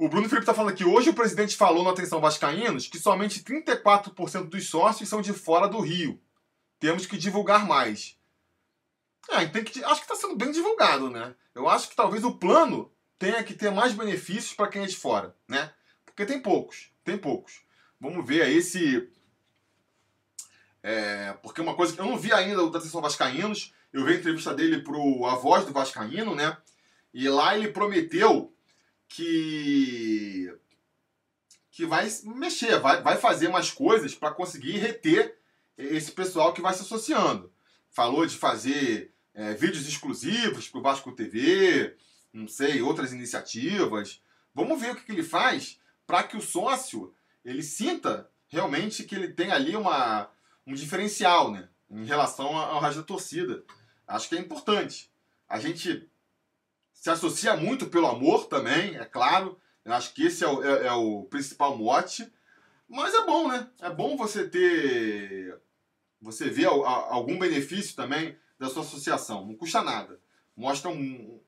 O 0.00 0.08
Bruno 0.08 0.30
Felipe 0.30 0.44
está 0.44 0.54
falando 0.54 0.72
aqui, 0.72 0.82
hoje 0.82 1.10
o 1.10 1.14
presidente 1.14 1.54
falou 1.54 1.84
no 1.84 1.90
Atenção 1.90 2.22
Vascaínos 2.22 2.88
que 2.88 2.98
somente 2.98 3.44
34% 3.44 4.48
dos 4.48 4.66
sócios 4.66 5.06
são 5.06 5.20
de 5.20 5.34
fora 5.34 5.68
do 5.68 5.78
Rio. 5.78 6.18
Temos 6.78 7.04
que 7.04 7.18
divulgar 7.18 7.66
mais. 7.66 8.18
É, 9.28 9.44
tem 9.44 9.62
que, 9.62 9.84
acho 9.84 9.96
que 9.96 10.10
está 10.10 10.14
sendo 10.14 10.36
bem 10.36 10.52
divulgado, 10.52 11.10
né? 11.10 11.34
Eu 11.54 11.68
acho 11.68 11.90
que 11.90 11.94
talvez 11.94 12.24
o 12.24 12.38
plano 12.38 12.90
tenha 13.18 13.44
que 13.44 13.52
ter 13.52 13.70
mais 13.70 13.92
benefícios 13.92 14.54
para 14.54 14.68
quem 14.68 14.84
é 14.84 14.86
de 14.86 14.96
fora, 14.96 15.36
né? 15.46 15.70
Porque 16.06 16.24
tem 16.24 16.40
poucos, 16.40 16.90
tem 17.04 17.18
poucos. 17.18 17.60
Vamos 18.00 18.26
ver 18.26 18.40
aí 18.40 18.62
se... 18.62 19.06
É, 20.82 21.34
porque 21.42 21.60
uma 21.60 21.74
coisa 21.74 21.92
que 21.92 22.00
eu 22.00 22.06
não 22.06 22.16
vi 22.16 22.32
ainda 22.32 22.64
o 22.64 22.70
da 22.70 22.78
Atenção 22.78 23.02
Vascaínos, 23.02 23.74
eu 23.92 24.02
vi 24.06 24.14
a 24.14 24.16
entrevista 24.16 24.54
dele 24.54 24.80
pro 24.80 25.26
A 25.26 25.34
Voz 25.34 25.66
do 25.66 25.74
Vascaíno, 25.74 26.34
né? 26.34 26.56
E 27.12 27.28
lá 27.28 27.54
ele 27.54 27.68
prometeu 27.68 28.50
que 29.10 30.56
que 31.72 31.86
vai 31.86 32.08
mexer, 32.24 32.78
vai, 32.78 33.02
vai 33.02 33.16
fazer 33.16 33.48
mais 33.48 33.70
coisas 33.70 34.14
para 34.14 34.32
conseguir 34.34 34.78
reter 34.78 35.38
esse 35.78 36.12
pessoal 36.12 36.52
que 36.52 36.60
vai 36.60 36.74
se 36.74 36.82
associando. 36.82 37.50
Falou 37.88 38.26
de 38.26 38.36
fazer 38.36 39.14
é, 39.32 39.54
vídeos 39.54 39.88
exclusivos 39.88 40.68
para 40.68 40.78
o 40.78 40.82
Vasco 40.82 41.12
TV, 41.12 41.96
não 42.32 42.46
sei, 42.46 42.82
outras 42.82 43.12
iniciativas. 43.12 44.22
Vamos 44.54 44.80
ver 44.80 44.92
o 44.92 44.96
que, 44.96 45.04
que 45.04 45.12
ele 45.12 45.22
faz 45.22 45.80
para 46.06 46.22
que 46.22 46.36
o 46.36 46.42
sócio 46.42 47.14
ele 47.44 47.62
sinta 47.62 48.28
realmente 48.48 49.04
que 49.04 49.14
ele 49.14 49.28
tem 49.28 49.50
ali 49.50 49.74
uma, 49.74 50.28
um 50.66 50.74
diferencial 50.74 51.50
né, 51.50 51.68
em 51.88 52.04
relação 52.04 52.56
ao 52.56 52.80
resto 52.80 52.98
da 52.98 53.06
torcida. 53.06 53.64
Acho 54.06 54.28
que 54.28 54.36
é 54.36 54.40
importante. 54.40 55.10
A 55.48 55.58
gente 55.58 56.10
se 57.00 57.08
associa 57.08 57.56
muito 57.56 57.86
pelo 57.86 58.06
amor 58.06 58.44
também, 58.44 58.94
é 58.96 59.06
claro. 59.06 59.58
Eu 59.82 59.94
acho 59.94 60.12
que 60.12 60.26
esse 60.26 60.44
é 60.44 60.46
o, 60.46 60.62
é, 60.62 60.88
é 60.88 60.92
o 60.92 61.24
principal 61.24 61.74
mote. 61.74 62.30
Mas 62.86 63.14
é 63.14 63.24
bom, 63.24 63.48
né? 63.48 63.66
É 63.80 63.88
bom 63.88 64.18
você 64.18 64.46
ter. 64.46 65.58
Você 66.20 66.50
ver 66.50 66.66
algum 66.66 67.38
benefício 67.38 67.96
também 67.96 68.36
da 68.58 68.68
sua 68.68 68.82
associação. 68.82 69.46
Não 69.46 69.54
custa 69.54 69.82
nada. 69.82 70.20
Mostra 70.54 70.90
um, 70.90 71.40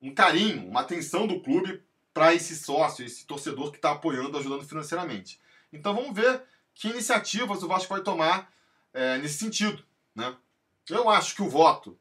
um 0.00 0.14
carinho, 0.14 0.66
uma 0.66 0.80
atenção 0.80 1.26
do 1.26 1.42
clube 1.42 1.82
para 2.14 2.34
esse 2.34 2.56
sócio, 2.56 3.04
esse 3.04 3.26
torcedor 3.26 3.72
que 3.72 3.76
está 3.76 3.90
apoiando, 3.90 4.38
ajudando 4.38 4.66
financeiramente. 4.66 5.38
Então 5.70 5.94
vamos 5.94 6.14
ver 6.16 6.44
que 6.74 6.88
iniciativas 6.88 7.62
o 7.62 7.68
Vasco 7.68 7.92
vai 7.92 8.02
tomar 8.02 8.50
é, 8.94 9.18
nesse 9.18 9.36
sentido. 9.36 9.84
Né? 10.14 10.34
Eu 10.88 11.10
acho 11.10 11.34
que 11.34 11.42
o 11.42 11.50
voto 11.50 11.98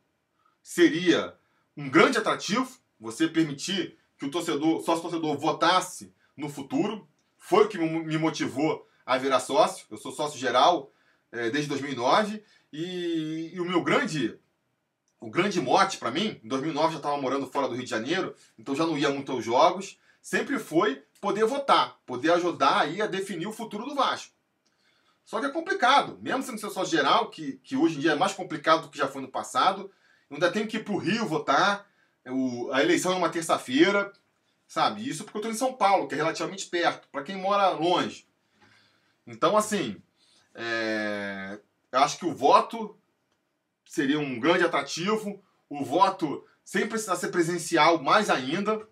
seria 0.64 1.38
um 1.76 1.90
grande 1.90 2.18
atrativo, 2.18 2.78
você 3.00 3.28
permitir 3.28 3.98
que 4.18 4.26
o 4.26 4.32
torcedor, 4.32 4.82
sócio 4.84 5.02
torcedor 5.02 5.38
votasse 5.38 6.14
no 6.36 6.50
futuro. 6.50 7.08
Foi 7.38 7.66
o 7.66 7.68
que 7.68 7.78
me 7.78 8.18
motivou 8.18 8.88
a 9.06 9.18
virar 9.18 9.40
sócio. 9.40 9.86
Eu 9.90 9.98
sou 9.98 10.12
sócio 10.12 10.40
geral 10.40 10.92
é, 11.32 11.50
desde 11.50 11.70
2009 11.70 12.44
e, 12.72 13.52
e, 13.54 13.60
o 13.60 13.66
meu 13.66 13.84
grande 13.84 14.38
o 15.20 15.30
grande 15.30 15.62
mote 15.62 15.98
para 15.98 16.10
mim, 16.10 16.40
em 16.44 16.48
2009 16.48 16.94
já 16.94 16.98
estava 16.98 17.22
morando 17.22 17.46
fora 17.46 17.68
do 17.68 17.76
Rio 17.76 17.84
de 17.84 17.90
Janeiro, 17.90 18.36
então 18.58 18.76
já 18.76 18.88
não 18.88 18.98
ia 18.98 19.12
muito 19.12 19.32
aos 19.32 19.46
jogos, 19.46 20.00
sempre 20.20 20.58
foi 20.58 21.04
poder 21.20 21.46
votar, 21.46 22.00
poder 22.08 22.32
ajudar 22.32 22.82
aí 22.82 23.00
a 23.04 23.06
definir 23.06 23.46
o 23.46 23.54
futuro 23.54 23.86
do 23.86 23.94
Vasco. 23.94 24.34
Só 25.24 25.40
que 25.40 25.46
é 25.46 25.50
complicado, 25.50 26.18
mesmo 26.22 26.42
sendo 26.42 26.60
seu 26.60 26.72
sócio 26.72 26.98
geral, 26.98 27.30
que, 27.30 27.54
que 27.64 27.76
hoje 27.76 27.98
em 27.98 28.00
dia 28.00 28.14
é 28.14 28.16
mais 28.16 28.34
complicado 28.34 28.84
do 28.84 28.90
que 28.90 28.98
já 28.98 29.08
foi 29.08 29.22
no 29.22 29.28
passado, 29.28 29.92
ainda 30.36 30.52
tenho 30.52 30.68
que 30.68 30.78
ir 30.78 30.84
para 30.84 30.94
o 30.94 30.98
Rio 30.98 31.26
votar. 31.26 31.86
O, 32.26 32.72
a 32.72 32.82
eleição 32.82 33.14
é 33.14 33.16
uma 33.16 33.30
terça-feira, 33.30 34.12
sabe? 34.68 35.08
Isso 35.08 35.24
porque 35.24 35.38
eu 35.38 35.42
estou 35.42 35.52
em 35.52 35.58
São 35.58 35.74
Paulo, 35.74 36.08
que 36.08 36.14
é 36.14 36.18
relativamente 36.18 36.68
perto, 36.68 37.08
para 37.10 37.24
quem 37.24 37.36
mora 37.36 37.70
longe. 37.70 38.28
Então, 39.26 39.58
assim, 39.58 40.02
é, 40.54 41.60
eu 41.92 42.00
acho 42.00 42.18
que 42.18 42.26
o 42.26 42.34
voto 42.34 42.98
seria 43.86 44.20
um 44.20 44.40
grande 44.40 44.64
atrativo. 44.64 45.44
O 45.70 45.84
voto 45.84 46.46
sem 46.64 46.88
precisar 46.88 47.16
ser 47.16 47.30
presencial, 47.30 48.02
mais 48.02 48.30
ainda. 48.30 48.88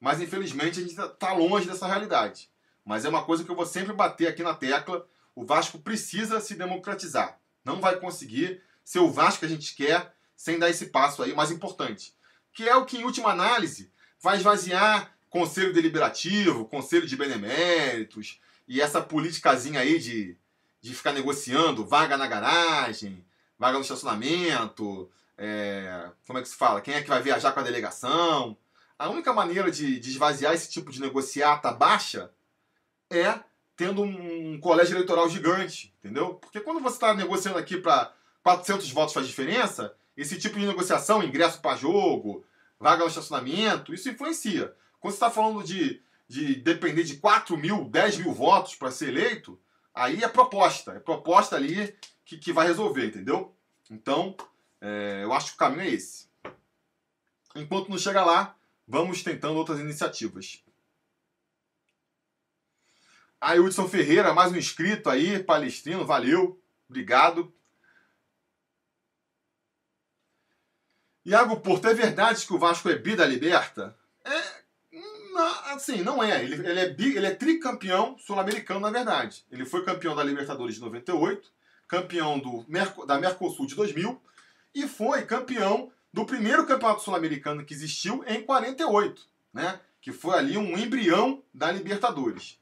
Mas 0.00 0.20
infelizmente 0.20 0.78
a 0.78 0.82
gente 0.82 0.90
está 0.90 1.08
tá 1.08 1.32
longe 1.32 1.68
dessa 1.68 1.86
realidade. 1.86 2.50
Mas 2.84 3.04
é 3.04 3.08
uma 3.08 3.24
coisa 3.24 3.44
que 3.44 3.50
eu 3.50 3.56
vou 3.56 3.66
sempre 3.66 3.92
bater 3.92 4.26
aqui 4.26 4.42
na 4.42 4.54
tecla. 4.54 5.06
O 5.34 5.44
Vasco 5.44 5.78
precisa 5.78 6.40
se 6.40 6.54
democratizar. 6.54 7.38
Não 7.64 7.80
vai 7.80 7.96
conseguir 7.96 8.62
ser 8.82 9.00
o 9.00 9.10
Vasco 9.10 9.40
que 9.40 9.46
a 9.46 9.48
gente 9.48 9.76
quer 9.76 10.14
sem 10.40 10.58
dar 10.58 10.70
esse 10.70 10.86
passo 10.86 11.22
aí 11.22 11.34
mais 11.34 11.50
importante, 11.50 12.14
que 12.54 12.66
é 12.66 12.74
o 12.74 12.86
que, 12.86 12.96
em 12.96 13.04
última 13.04 13.30
análise, 13.30 13.92
vai 14.18 14.38
esvaziar 14.38 15.14
conselho 15.28 15.70
deliberativo, 15.70 16.64
conselho 16.64 17.06
de 17.06 17.14
beneméritos 17.14 18.40
e 18.66 18.80
essa 18.80 19.02
politicazinha 19.02 19.80
aí 19.80 19.98
de, 19.98 20.34
de 20.80 20.94
ficar 20.94 21.12
negociando 21.12 21.84
vaga 21.84 22.16
na 22.16 22.26
garagem, 22.26 23.22
vaga 23.58 23.76
no 23.76 23.82
estacionamento, 23.82 25.10
é, 25.36 26.10
como 26.26 26.38
é 26.38 26.42
que 26.42 26.48
se 26.48 26.56
fala? 26.56 26.80
Quem 26.80 26.94
é 26.94 27.02
que 27.02 27.10
vai 27.10 27.20
viajar 27.20 27.52
com 27.52 27.60
a 27.60 27.62
delegação? 27.64 28.56
A 28.98 29.10
única 29.10 29.34
maneira 29.34 29.70
de, 29.70 30.00
de 30.00 30.08
esvaziar 30.08 30.54
esse 30.54 30.70
tipo 30.70 30.90
de 30.90 31.02
negociata 31.02 31.70
baixa 31.70 32.30
é 33.10 33.40
tendo 33.76 34.00
um, 34.00 34.58
colégio 34.58 34.94
eleitoral 34.94 35.28
gigante, 35.28 35.94
entendeu? 35.98 36.36
Porque 36.36 36.60
quando 36.60 36.80
você 36.80 36.96
está 36.96 37.12
negociando 37.12 37.58
aqui 37.58 37.76
para 37.76 38.10
400 38.42 38.90
votos 38.90 39.12
faz 39.12 39.26
diferença, 39.26 39.94
esse 40.20 40.38
tipo 40.38 40.58
de 40.58 40.66
negociação, 40.66 41.22
ingresso 41.22 41.62
para 41.62 41.78
jogo, 41.78 42.44
vaga 42.78 43.02
no 43.02 43.08
estacionamento, 43.08 43.94
isso 43.94 44.10
influencia. 44.10 44.76
Quando 45.00 45.12
você 45.12 45.16
está 45.16 45.30
falando 45.30 45.64
de, 45.64 46.02
de 46.28 46.56
depender 46.56 47.04
de 47.04 47.16
4 47.16 47.56
mil, 47.56 47.86
10 47.86 48.18
mil 48.18 48.32
votos 48.32 48.74
para 48.74 48.90
ser 48.90 49.08
eleito, 49.08 49.58
aí 49.94 50.22
é 50.22 50.28
proposta. 50.28 50.92
É 50.92 51.00
proposta 51.00 51.56
ali 51.56 51.96
que, 52.22 52.36
que 52.36 52.52
vai 52.52 52.66
resolver, 52.66 53.06
entendeu? 53.06 53.56
Então, 53.90 54.36
é, 54.78 55.20
eu 55.22 55.32
acho 55.32 55.48
que 55.48 55.54
o 55.54 55.58
caminho 55.58 55.80
é 55.80 55.88
esse. 55.88 56.28
Enquanto 57.56 57.88
não 57.88 57.96
chega 57.96 58.22
lá, 58.22 58.54
vamos 58.86 59.22
tentando 59.22 59.56
outras 59.56 59.80
iniciativas. 59.80 60.62
Aí, 63.40 63.58
Hudson 63.58 63.88
Ferreira, 63.88 64.34
mais 64.34 64.52
um 64.52 64.56
inscrito 64.56 65.08
aí, 65.08 65.42
palestrino, 65.42 66.04
valeu, 66.04 66.60
obrigado. 66.86 67.50
Iago 71.24 71.60
Porto, 71.60 71.86
é 71.86 71.94
verdade 71.94 72.46
que 72.46 72.52
o 72.54 72.58
Vasco 72.58 72.88
é 72.88 72.96
bida 72.96 73.26
liberta? 73.26 73.96
É, 74.24 74.60
assim, 75.72 76.02
não 76.02 76.22
é. 76.22 76.42
Ele, 76.42 76.54
ele, 76.54 76.80
é, 76.80 76.96
ele 76.98 77.26
é 77.26 77.34
tricampeão 77.34 78.16
sul-americano, 78.18 78.80
na 78.80 78.90
verdade. 78.90 79.44
Ele 79.50 79.64
foi 79.64 79.84
campeão 79.84 80.14
da 80.14 80.24
Libertadores 80.24 80.76
de 80.76 80.80
98, 80.80 81.50
campeão 81.86 82.38
do, 82.38 82.64
da 83.06 83.18
Mercosul 83.18 83.66
de 83.66 83.74
2000 83.74 84.20
e 84.74 84.86
foi 84.86 85.22
campeão 85.22 85.92
do 86.12 86.24
primeiro 86.24 86.66
campeonato 86.66 87.02
sul-americano 87.02 87.64
que 87.64 87.74
existiu 87.74 88.24
em 88.26 88.42
48, 88.42 89.22
né? 89.52 89.80
Que 90.00 90.12
foi 90.12 90.36
ali 90.36 90.56
um 90.56 90.76
embrião 90.76 91.42
da 91.52 91.70
Libertadores. 91.70 92.58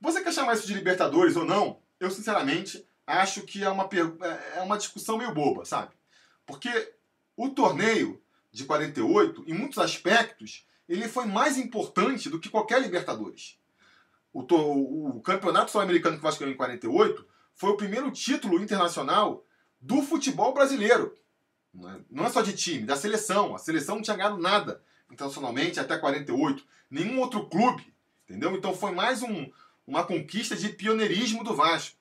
Você 0.00 0.22
quer 0.22 0.32
chamar 0.32 0.54
isso 0.54 0.66
de 0.66 0.74
Libertadores 0.74 1.36
ou 1.36 1.44
não? 1.44 1.80
Eu, 1.98 2.10
sinceramente, 2.10 2.86
acho 3.06 3.42
que 3.42 3.64
é 3.64 3.70
uma, 3.70 3.84
é, 3.84 4.58
é 4.58 4.60
uma 4.60 4.76
discussão 4.76 5.16
meio 5.16 5.32
boba, 5.32 5.64
sabe? 5.64 5.92
Porque 6.44 6.92
o 7.36 7.50
torneio 7.50 8.20
de 8.50 8.64
48, 8.64 9.44
em 9.46 9.52
muitos 9.52 9.78
aspectos, 9.78 10.66
ele 10.88 11.08
foi 11.08 11.26
mais 11.26 11.58
importante 11.58 12.30
do 12.30 12.40
que 12.40 12.48
qualquer 12.48 12.80
Libertadores. 12.80 13.58
O, 14.32 14.40
o, 14.40 15.20
campeonato 15.20 15.70
sul-americano 15.70 16.16
que 16.16 16.20
o 16.20 16.22
Vasco 16.22 16.40
ganhou 16.40 16.54
em 16.54 16.58
48 16.58 17.26
foi 17.54 17.70
o 17.70 17.76
primeiro 17.76 18.10
título 18.10 18.60
internacional 18.62 19.44
do 19.80 20.02
futebol 20.02 20.52
brasileiro. 20.52 21.14
Não 22.10 22.24
é, 22.24 22.26
é 22.26 22.30
só 22.30 22.42
de 22.42 22.54
time, 22.54 22.84
da 22.86 22.96
seleção. 22.96 23.54
A 23.54 23.58
seleção 23.58 23.96
não 23.96 24.02
tinha 24.02 24.16
ganhado 24.16 24.38
nada 24.38 24.82
internacionalmente 25.10 25.80
até 25.80 25.96
48. 25.96 26.64
Nenhum 26.90 27.20
outro 27.20 27.46
clube. 27.46 27.94
Entendeu? 28.24 28.54
Então 28.56 28.74
foi 28.74 28.92
mais 28.92 29.22
um, 29.22 29.50
uma 29.86 30.04
conquista 30.04 30.56
de 30.56 30.68
pioneirismo 30.68 31.44
do 31.44 31.54
Vasco. 31.54 31.96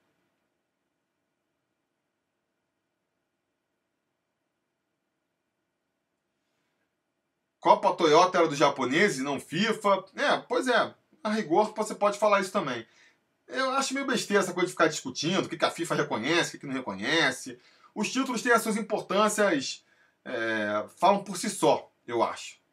Copa 7.59 7.95
Toyota 7.95 8.37
era 8.37 8.55
japonês 8.55 9.19
e 9.19 9.23
não 9.23 9.41
FIFA. 9.41 10.05
É, 10.15 10.37
pois 10.47 10.69
é. 10.69 10.95
A 11.25 11.31
rigor 11.31 11.73
você 11.75 11.95
pode 11.95 12.19
falar 12.19 12.43
isso 12.43 12.53
também. 12.53 12.87
Eu 13.49 13.71
acho 13.71 13.95
meio 13.95 14.07
besteira 14.07 14.43
essa 14.43 14.53
coisa 14.53 14.67
de 14.67 14.73
ficar 14.73 14.89
discutindo 14.89 15.47
o 15.47 15.49
que 15.49 15.65
a 15.65 15.71
FIFA 15.71 15.95
reconhece, 15.95 16.59
o 16.59 16.61
que 16.61 16.67
não 16.67 16.75
reconhece. 16.75 17.59
Os 17.95 18.13
títulos 18.13 18.43
têm 18.43 18.53
as 18.53 18.61
suas 18.61 18.77
importâncias, 18.77 19.83
é, 20.23 20.85
falam 20.99 21.25
por 21.25 21.39
si 21.39 21.49
só, 21.49 21.91
eu 22.07 22.23
acho. 22.23 22.66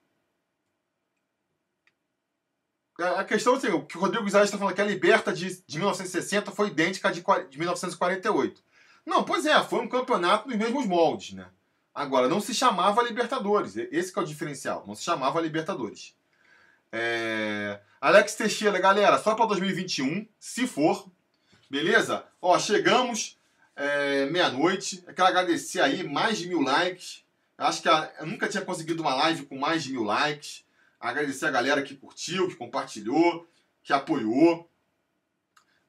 A 3.00 3.24
questão 3.24 3.56
é 3.56 3.58
assim, 3.58 3.70
o 3.70 3.84
que 3.84 3.98
o 3.98 4.02
Rodrigo 4.02 4.30
Zayas 4.30 4.50
está 4.50 4.58
falando 4.58 4.76
que 4.76 4.82
a 4.82 4.86
Liberta 4.86 5.34
de, 5.34 5.64
de 5.66 5.78
1960 5.78 6.52
foi 6.52 6.68
idêntica 6.68 7.10
à 7.10 7.12
de, 7.12 7.24
de 7.50 7.58
1948. 7.58 8.62
Não, 9.06 9.24
pois 9.24 9.46
é, 9.46 9.62
foi 9.64 9.80
um 9.80 9.88
campeonato 9.88 10.48
nos 10.48 10.58
mesmos 10.58 10.86
moldes, 10.86 11.34
né? 11.34 11.48
Agora, 11.94 12.28
não 12.28 12.40
se 12.40 12.54
chamava 12.54 13.04
Libertadores. 13.04 13.76
Esse 13.76 14.18
é 14.18 14.22
o 14.22 14.26
diferencial. 14.26 14.84
Não 14.88 14.96
se 14.96 15.04
chamava 15.04 15.42
Libertadores. 15.42 16.16
É... 16.92 17.80
Alex 18.00 18.36
Teixeira, 18.36 18.80
galera, 18.80 19.18
só 19.18 19.36
para 19.36 19.46
2021, 19.48 20.28
se 20.40 20.68
for. 20.68 21.08
Beleza? 21.70 22.26
Ó, 22.42 22.58
chegamos 22.60 23.38
é, 23.76 24.26
meia-noite. 24.28 25.04
Quero 25.16 25.28
agradecer 25.28 25.82
aí 25.82 26.04
mais 26.04 26.38
de 26.38 26.48
mil 26.48 26.62
likes. 26.62 27.24
Acho 27.58 27.82
que 27.82 27.90
a, 27.90 28.12
eu 28.20 28.28
nunca 28.28 28.48
tinha 28.48 28.64
conseguido 28.64 29.02
uma 29.02 29.16
live 29.16 29.46
com 29.46 29.58
mais 29.58 29.84
de 29.84 29.92
mil 29.92 30.04
likes. 30.04 30.63
Agradecer 31.04 31.48
a 31.48 31.52
galera 31.52 31.84
que 31.84 31.98
curtiu, 31.98 32.48
que 32.48 32.56
compartilhou, 32.56 33.46
que 33.84 33.92
apoiou. 33.92 34.72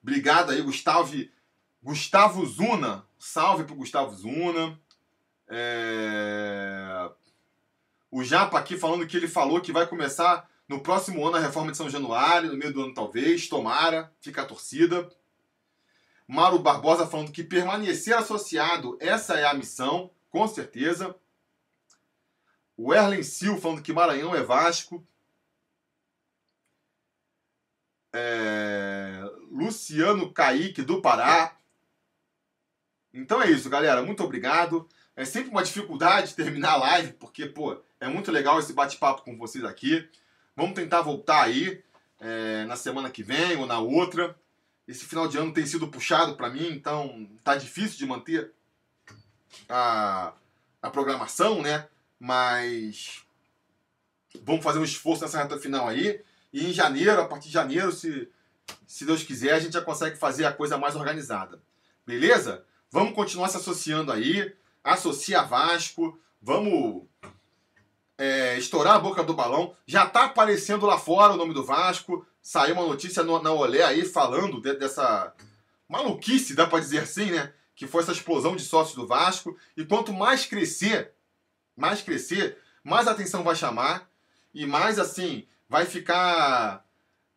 Obrigado 0.02 0.50
aí, 0.50 0.60
Gustavo, 0.60 1.14
Gustavo 1.80 2.44
Zuna. 2.44 3.06
Salve 3.16 3.62
pro 3.62 3.76
Gustavo 3.76 4.12
Zuna. 4.12 4.76
É... 5.46 7.08
O 8.10 8.24
Japa 8.24 8.58
aqui 8.58 8.76
falando 8.76 9.06
que 9.06 9.16
ele 9.16 9.28
falou 9.28 9.60
que 9.60 9.70
vai 9.70 9.86
começar 9.86 10.50
no 10.68 10.80
próximo 10.80 11.24
ano 11.24 11.36
a 11.36 11.40
reforma 11.40 11.70
de 11.70 11.76
São 11.76 11.88
Januário, 11.88 12.50
no 12.50 12.58
meio 12.58 12.72
do 12.72 12.82
ano 12.82 12.92
talvez, 12.92 13.48
tomara, 13.48 14.12
fica 14.20 14.42
a 14.42 14.46
torcida. 14.46 15.08
Mauro 16.26 16.58
Barbosa 16.58 17.06
falando 17.06 17.30
que 17.30 17.44
permanecer 17.44 18.18
associado, 18.18 18.98
essa 19.00 19.34
é 19.34 19.46
a 19.46 19.54
missão, 19.54 20.10
com 20.28 20.48
certeza. 20.48 21.14
O 22.76 22.92
Erlen 22.92 23.22
Sil 23.22 23.56
falando 23.60 23.82
que 23.82 23.92
Maranhão 23.92 24.34
é 24.34 24.42
Vasco. 24.42 25.06
É... 28.12 29.20
Luciano 29.51 30.32
Caíque 30.32 30.82
do 30.82 31.01
Pará. 31.01 31.56
Então 33.12 33.40
é 33.40 33.51
isso, 33.51 33.70
galera. 33.70 34.02
Muito 34.02 34.24
obrigado. 34.24 34.88
É 35.16 35.24
sempre 35.24 35.51
uma 35.51 35.62
dificuldade 35.62 36.34
terminar 36.36 36.72
a 36.72 36.76
live, 36.76 37.12
porque, 37.14 37.46
pô, 37.46 37.80
é 38.01 38.09
muito 38.09 38.32
legal 38.32 38.59
esse 38.59 38.72
bate-papo 38.72 39.22
com 39.22 39.38
vocês 39.38 39.64
aqui. 39.64 40.09
Vamos 40.56 40.74
tentar 40.74 41.02
voltar 41.02 41.42
aí 41.42 41.82
é, 42.20 42.64
na 42.64 42.76
semana 42.76 43.10
que 43.10 43.22
vem 43.22 43.56
ou 43.56 43.66
na 43.66 43.78
outra. 43.78 44.36
Esse 44.86 45.05
final 45.05 45.28
de 45.28 45.38
ano 45.38 45.52
tem 45.52 45.64
sido 45.64 45.88
puxado 45.88 46.36
para 46.36 46.51
mim, 46.51 46.68
então 46.68 47.28
tá 47.42 47.56
difícil 47.56 47.96
de 47.96 48.06
manter 48.06 48.52
a, 49.68 50.34
a 50.82 50.90
programação, 50.90 51.62
né? 51.62 51.88
Mas 52.18 53.22
vamos 54.42 54.64
fazer 54.64 54.78
um 54.78 54.84
esforço 54.84 55.22
nessa 55.22 55.42
reta 55.42 55.58
final 55.58 55.88
aí. 55.88 56.20
E 56.52 56.66
em 56.66 56.72
janeiro, 56.72 57.20
a 57.20 57.26
partir 57.26 57.48
de 57.48 57.54
janeiro, 57.54 57.92
se, 57.92 58.28
se 58.86 59.04
Deus 59.04 59.22
quiser, 59.22 59.54
a 59.54 59.60
gente 59.60 59.72
já 59.72 59.82
consegue 59.82 60.16
fazer 60.16 60.44
a 60.44 60.52
coisa 60.52 60.78
mais 60.78 60.94
organizada. 60.94 61.60
Beleza? 62.06 62.64
Vamos 62.90 63.14
continuar 63.14 63.48
se 63.48 63.56
associando 63.56 64.12
aí. 64.12 64.54
Associa 64.82 65.42
Vasco. 65.42 66.18
Vamos 66.40 67.06
é, 68.18 68.56
estourar 68.58 68.94
a 68.94 69.00
boca 69.00 69.22
do 69.22 69.34
balão. 69.34 69.74
Já 69.86 70.04
está 70.04 70.24
aparecendo 70.26 70.86
lá 70.86 70.98
fora 70.98 71.32
o 71.32 71.36
nome 71.36 71.54
do 71.54 71.64
Vasco. 71.64 72.26
Saiu 72.40 72.74
uma 72.74 72.86
notícia 72.86 73.22
no, 73.22 73.42
na 73.42 73.50
Olé 73.50 73.82
aí 73.82 74.04
falando 74.04 74.60
de, 74.60 74.74
dessa 74.74 75.32
maluquice, 75.88 76.54
dá 76.54 76.66
para 76.66 76.80
dizer 76.80 77.00
assim, 77.00 77.30
né? 77.30 77.52
Que 77.74 77.86
foi 77.86 78.02
essa 78.02 78.12
explosão 78.12 78.54
de 78.54 78.62
sócios 78.62 78.94
do 78.94 79.06
Vasco. 79.06 79.56
E 79.76 79.84
quanto 79.84 80.12
mais 80.12 80.46
crescer, 80.46 81.13
mais 81.76 82.02
crescer, 82.02 82.59
mais 82.82 83.09
atenção 83.09 83.42
vai 83.42 83.56
chamar 83.56 84.10
e 84.52 84.66
mais 84.66 84.98
assim 84.98 85.46
vai 85.68 85.86
ficar 85.86 86.84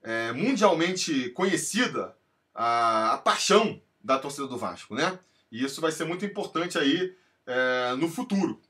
é, 0.03 0.31
mundialmente 0.31 1.29
conhecida 1.31 2.15
a, 2.53 3.13
a, 3.13 3.17
paixão 3.17 3.81
da 4.03 4.19
torcida 4.19 4.47
do 4.47 4.57
Vasco, 4.57 4.93
né? 4.93 5.19
E 5.51 5.63
isso 5.63 5.81
vai 5.81 5.91
ser 5.91 6.05
muito 6.05 6.25
importante 6.25 6.77
aí 6.77 7.15
é, 7.45 7.95
no 7.95 8.09
futuro. 8.09 8.61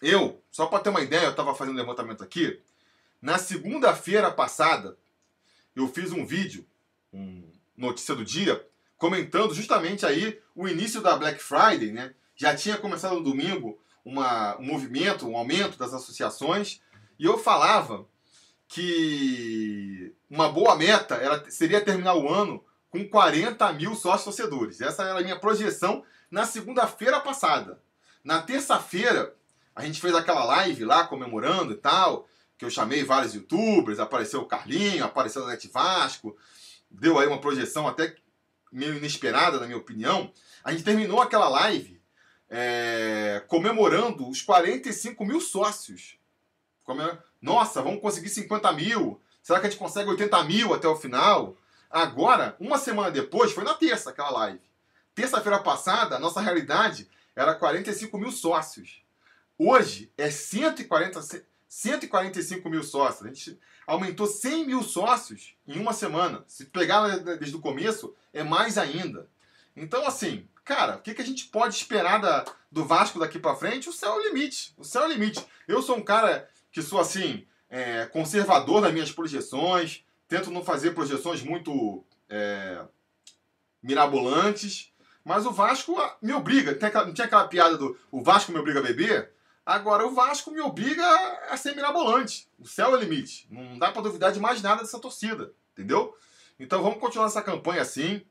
Eu, 0.00 0.42
só 0.50 0.66
para 0.66 0.80
ter 0.80 0.90
uma 0.90 1.02
ideia, 1.02 1.24
eu 1.24 1.30
estava 1.30 1.54
fazendo 1.54 1.76
levantamento 1.76 2.22
aqui. 2.22 2.60
Na 3.20 3.38
segunda-feira 3.38 4.30
passada, 4.30 4.96
eu 5.74 5.88
fiz 5.88 6.12
um 6.12 6.24
vídeo, 6.24 6.66
um 7.12 7.50
notícia 7.76 8.14
do 8.14 8.24
dia, 8.24 8.64
comentando 8.96 9.54
justamente 9.54 10.06
aí 10.06 10.40
o 10.54 10.66
início 10.66 11.02
da 11.02 11.16
Black 11.16 11.42
Friday, 11.42 11.92
né? 11.92 12.14
Já 12.34 12.54
tinha 12.54 12.76
começado 12.76 13.16
no 13.16 13.22
domingo 13.22 13.78
uma, 14.06 14.56
um 14.58 14.64
movimento, 14.64 15.28
um 15.28 15.36
aumento 15.36 15.76
das 15.76 15.92
associações, 15.92 16.80
e 17.18 17.24
eu 17.24 17.36
falava 17.36 18.06
que 18.68 20.14
uma 20.30 20.48
boa 20.48 20.76
meta 20.76 21.16
era, 21.16 21.50
seria 21.50 21.80
terminar 21.80 22.14
o 22.14 22.32
ano 22.32 22.64
com 22.88 23.06
40 23.08 23.72
mil 23.72 23.96
sócios 23.96 24.36
torcedores. 24.36 24.80
Essa 24.80 25.02
era 25.02 25.18
a 25.18 25.22
minha 25.22 25.38
projeção 25.38 26.04
na 26.30 26.46
segunda-feira 26.46 27.18
passada. 27.18 27.80
Na 28.22 28.40
terça-feira, 28.40 29.34
a 29.74 29.84
gente 29.84 30.00
fez 30.00 30.14
aquela 30.14 30.44
live 30.44 30.84
lá 30.84 31.04
comemorando 31.08 31.72
e 31.72 31.76
tal, 31.76 32.28
que 32.56 32.64
eu 32.64 32.70
chamei 32.70 33.02
vários 33.02 33.34
youtubers, 33.34 33.98
apareceu 33.98 34.40
o 34.40 34.46
Carlinho, 34.46 35.04
apareceu 35.04 35.42
o 35.42 35.48
Net 35.48 35.68
Vasco, 35.68 36.36
deu 36.88 37.18
aí 37.18 37.26
uma 37.26 37.40
projeção 37.40 37.88
até 37.88 38.14
meio 38.70 38.96
inesperada, 38.96 39.58
na 39.58 39.66
minha 39.66 39.78
opinião. 39.78 40.32
A 40.62 40.70
gente 40.70 40.84
terminou 40.84 41.20
aquela 41.20 41.48
live 41.48 41.95
é, 42.48 43.42
comemorando 43.48 44.28
os 44.28 44.42
45 44.42 45.24
mil 45.24 45.40
sócios. 45.40 46.18
Nossa, 47.40 47.82
vamos 47.82 48.00
conseguir 48.00 48.28
50 48.28 48.72
mil. 48.72 49.20
Será 49.42 49.60
que 49.60 49.66
a 49.66 49.70
gente 49.70 49.78
consegue 49.78 50.10
80 50.10 50.44
mil 50.44 50.74
até 50.74 50.88
o 50.88 50.96
final? 50.96 51.56
Agora, 51.90 52.56
uma 52.58 52.78
semana 52.78 53.10
depois, 53.10 53.52
foi 53.52 53.64
na 53.64 53.74
terça 53.74 54.10
aquela 54.10 54.30
live. 54.30 54.60
Terça-feira 55.14 55.58
passada, 55.60 56.16
a 56.16 56.18
nossa 56.18 56.40
realidade 56.40 57.08
era 57.34 57.54
45 57.54 58.18
mil 58.18 58.30
sócios. 58.30 59.02
Hoje 59.58 60.12
é 60.16 60.30
140, 60.30 61.20
145 61.68 62.68
mil 62.68 62.82
sócios. 62.82 63.24
A 63.24 63.28
gente 63.28 63.58
aumentou 63.86 64.26
100 64.26 64.66
mil 64.66 64.82
sócios 64.82 65.54
em 65.66 65.78
uma 65.78 65.92
semana. 65.92 66.44
Se 66.46 66.66
pegar 66.66 67.16
desde 67.18 67.56
o 67.56 67.60
começo, 67.60 68.14
é 68.32 68.42
mais 68.42 68.76
ainda. 68.76 69.28
Então, 69.74 70.06
assim, 70.06 70.46
cara, 70.66 70.96
o 70.96 71.00
que, 71.00 71.14
que 71.14 71.22
a 71.22 71.24
gente 71.24 71.46
pode 71.46 71.76
esperar 71.76 72.20
da, 72.20 72.44
do 72.70 72.84
Vasco 72.84 73.20
daqui 73.20 73.38
para 73.38 73.54
frente? 73.54 73.88
O 73.88 73.92
céu 73.92 74.14
é 74.14 74.16
o 74.16 74.28
limite. 74.28 74.74
O 74.76 74.84
céu 74.84 75.04
é 75.04 75.06
o 75.06 75.12
limite. 75.12 75.42
Eu 75.66 75.80
sou 75.80 75.96
um 75.96 76.02
cara 76.02 76.46
que 76.72 76.82
sou, 76.82 76.98
assim, 76.98 77.46
é, 77.70 78.04
conservador 78.06 78.82
nas 78.82 78.92
minhas 78.92 79.12
projeções, 79.12 80.04
tento 80.28 80.50
não 80.50 80.64
fazer 80.64 80.90
projeções 80.90 81.40
muito 81.40 82.04
é, 82.28 82.84
mirabolantes, 83.80 84.92
mas 85.24 85.46
o 85.46 85.52
Vasco 85.52 85.96
ah, 86.00 86.16
me 86.20 86.32
obriga. 86.32 86.76
Não 87.04 87.14
tinha 87.14 87.26
aquela 87.26 87.46
piada 87.46 87.78
do 87.78 87.96
o 88.10 88.22
Vasco 88.22 88.50
me 88.50 88.58
obriga 88.58 88.80
a 88.80 88.82
beber? 88.82 89.30
Agora 89.64 90.04
o 90.04 90.14
Vasco 90.14 90.50
me 90.50 90.60
obriga 90.60 91.04
a 91.48 91.56
ser 91.56 91.76
mirabolante. 91.76 92.48
O 92.58 92.66
céu 92.66 92.90
é 92.90 92.96
o 92.96 93.00
limite. 93.00 93.46
Não 93.50 93.78
dá 93.78 93.92
para 93.92 94.02
duvidar 94.02 94.32
de 94.32 94.40
mais 94.40 94.60
nada 94.60 94.82
dessa 94.82 94.98
torcida, 94.98 95.52
entendeu? 95.72 96.12
Então 96.58 96.82
vamos 96.82 96.98
continuar 96.98 97.26
essa 97.26 97.42
campanha 97.42 97.82
assim. 97.82 98.22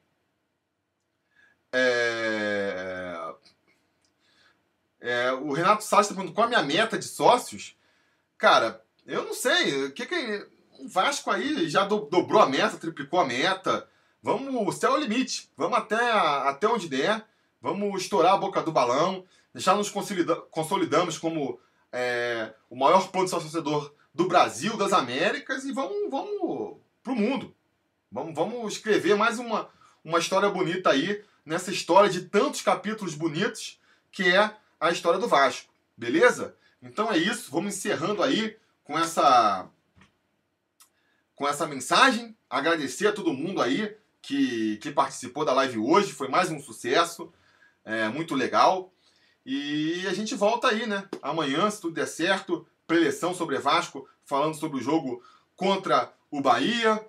É... 1.77 3.33
É, 5.01 5.31
o 5.33 5.51
Renato 5.51 5.83
Salles 5.83 6.09
está 6.09 6.31
qual 6.31 6.45
a 6.45 6.49
minha 6.49 6.63
meta 6.63 6.97
de 6.97 7.05
sócios. 7.05 7.77
Cara, 8.37 8.81
eu 9.05 9.25
não 9.25 9.33
sei. 9.33 9.85
O 9.85 9.91
que 9.91 10.05
que 10.05 10.47
o 10.79 10.87
Vasco 10.87 11.29
aí 11.29 11.69
já 11.69 11.85
do, 11.85 11.99
dobrou 12.05 12.41
a 12.41 12.49
meta, 12.49 12.77
triplicou 12.77 13.19
a 13.19 13.25
meta. 13.25 13.87
Vamos, 14.23 14.67
o 14.67 14.71
céu 14.71 14.93
é 14.93 14.97
o 14.97 14.99
limite. 14.99 15.51
Vamos 15.55 15.77
até, 15.77 16.11
até 16.11 16.67
onde 16.67 16.89
der. 16.89 17.23
Vamos 17.61 18.01
estourar 18.01 18.33
a 18.33 18.37
boca 18.37 18.63
do 18.63 18.71
balão. 18.71 19.25
Deixar 19.53 19.75
nos 19.75 19.91
consolidamos 20.49 21.17
como 21.17 21.59
é, 21.91 22.53
o 22.69 22.75
maior 22.75 23.07
plano 23.09 23.27
de 23.27 23.31
torcedor 23.31 23.93
do 24.13 24.27
Brasil, 24.27 24.75
das 24.75 24.93
Américas 24.93 25.65
e 25.65 25.71
vamos, 25.71 26.09
vamos 26.09 26.77
pro 27.03 27.15
mundo. 27.15 27.53
Vamos, 28.11 28.33
vamos 28.33 28.73
escrever 28.73 29.15
mais 29.15 29.37
uma, 29.37 29.69
uma 30.03 30.19
história 30.19 30.49
bonita 30.49 30.89
aí 30.89 31.23
nessa 31.45 31.71
história 31.71 32.09
de 32.09 32.21
tantos 32.21 32.61
capítulos 32.61 33.13
bonitos 33.13 33.79
que 34.11 34.23
é 34.23 34.55
a 34.79 34.91
história 34.91 35.19
do 35.19 35.27
Vasco. 35.27 35.71
Beleza? 35.95 36.55
Então 36.81 37.11
é 37.11 37.17
isso. 37.17 37.51
Vamos 37.51 37.75
encerrando 37.75 38.23
aí 38.23 38.57
com 38.83 38.97
essa 38.97 39.69
com 41.35 41.47
essa 41.47 41.67
mensagem. 41.67 42.35
Agradecer 42.49 43.07
a 43.07 43.13
todo 43.13 43.33
mundo 43.33 43.61
aí 43.61 43.95
que, 44.21 44.77
que 44.77 44.91
participou 44.91 45.45
da 45.45 45.53
live 45.53 45.77
hoje. 45.77 46.13
Foi 46.13 46.27
mais 46.27 46.49
um 46.49 46.59
sucesso. 46.59 47.31
É, 47.83 48.07
muito 48.09 48.33
legal. 48.33 48.91
E 49.45 50.07
a 50.07 50.13
gente 50.13 50.33
volta 50.33 50.69
aí, 50.69 50.87
né? 50.87 51.07
Amanhã, 51.21 51.69
se 51.69 51.79
tudo 51.79 51.93
der 51.93 52.07
certo, 52.07 52.65
preleção 52.87 53.33
sobre 53.33 53.59
Vasco, 53.59 54.07
falando 54.23 54.55
sobre 54.55 54.79
o 54.79 54.81
jogo 54.81 55.21
contra 55.55 56.11
o 56.31 56.41
Bahia. 56.41 57.05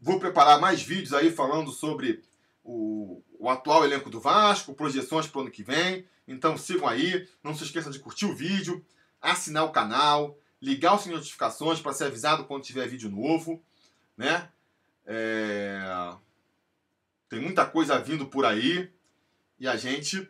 Vou 0.00 0.20
preparar 0.20 0.60
mais 0.60 0.82
vídeos 0.82 1.12
aí 1.12 1.32
falando 1.32 1.72
sobre 1.72 2.22
o, 2.62 3.22
o 3.38 3.48
atual 3.48 3.84
elenco 3.84 4.10
do 4.10 4.20
Vasco, 4.20 4.74
projeções 4.74 5.26
para 5.26 5.38
o 5.38 5.42
ano 5.42 5.50
que 5.50 5.62
vem. 5.62 6.06
Então 6.26 6.56
sigam 6.56 6.88
aí. 6.88 7.28
Não 7.42 7.54
se 7.54 7.64
esqueça 7.64 7.90
de 7.90 7.98
curtir 7.98 8.26
o 8.26 8.34
vídeo, 8.34 8.84
assinar 9.20 9.64
o 9.64 9.70
canal, 9.70 10.36
ligar 10.60 10.94
o 10.94 10.98
sininho 10.98 11.18
de 11.18 11.24
notificações 11.24 11.80
para 11.80 11.92
ser 11.92 12.04
avisado 12.04 12.44
quando 12.44 12.64
tiver 12.64 12.88
vídeo 12.88 13.10
novo, 13.10 13.62
né? 14.16 14.48
É... 15.04 15.80
Tem 17.28 17.40
muita 17.40 17.66
coisa 17.66 17.98
vindo 17.98 18.26
por 18.26 18.44
aí 18.44 18.90
e 19.58 19.66
a 19.66 19.76
gente 19.76 20.28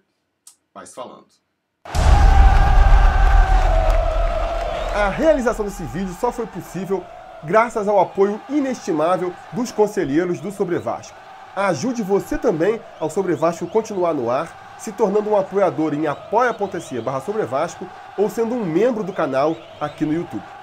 vai 0.73 0.87
se 0.87 0.95
falando. 0.95 1.27
A 4.95 5.11
realização 5.11 5.65
desse 5.65 5.85
vídeo 5.85 6.15
só 6.19 6.33
foi 6.33 6.47
possível 6.47 7.05
graças 7.45 7.87
ao 7.87 8.01
apoio 8.01 8.41
inestimável 8.49 9.35
dos 9.53 9.71
conselheiros 9.71 10.41
do 10.41 10.51
Sobre 10.51 10.79
Vasco. 10.79 11.26
Ajude 11.57 12.03
você 12.03 12.37
também 12.37 12.79
ao 13.01 13.09
Sobre 13.09 13.35
Vasco 13.35 13.67
continuar 13.67 14.13
no 14.13 14.31
ar 14.31 14.77
se 14.77 14.93
tornando 14.93 15.31
um 15.31 15.39
apoiador 15.39 15.95
em 15.95 16.07
apoia.se 16.07 17.01
barra 17.01 17.23
ou 18.19 18.29
sendo 18.29 18.55
um 18.55 18.63
membro 18.63 19.03
do 19.03 19.11
canal 19.11 19.57
aqui 19.81 20.05
no 20.05 20.13
YouTube. 20.13 20.56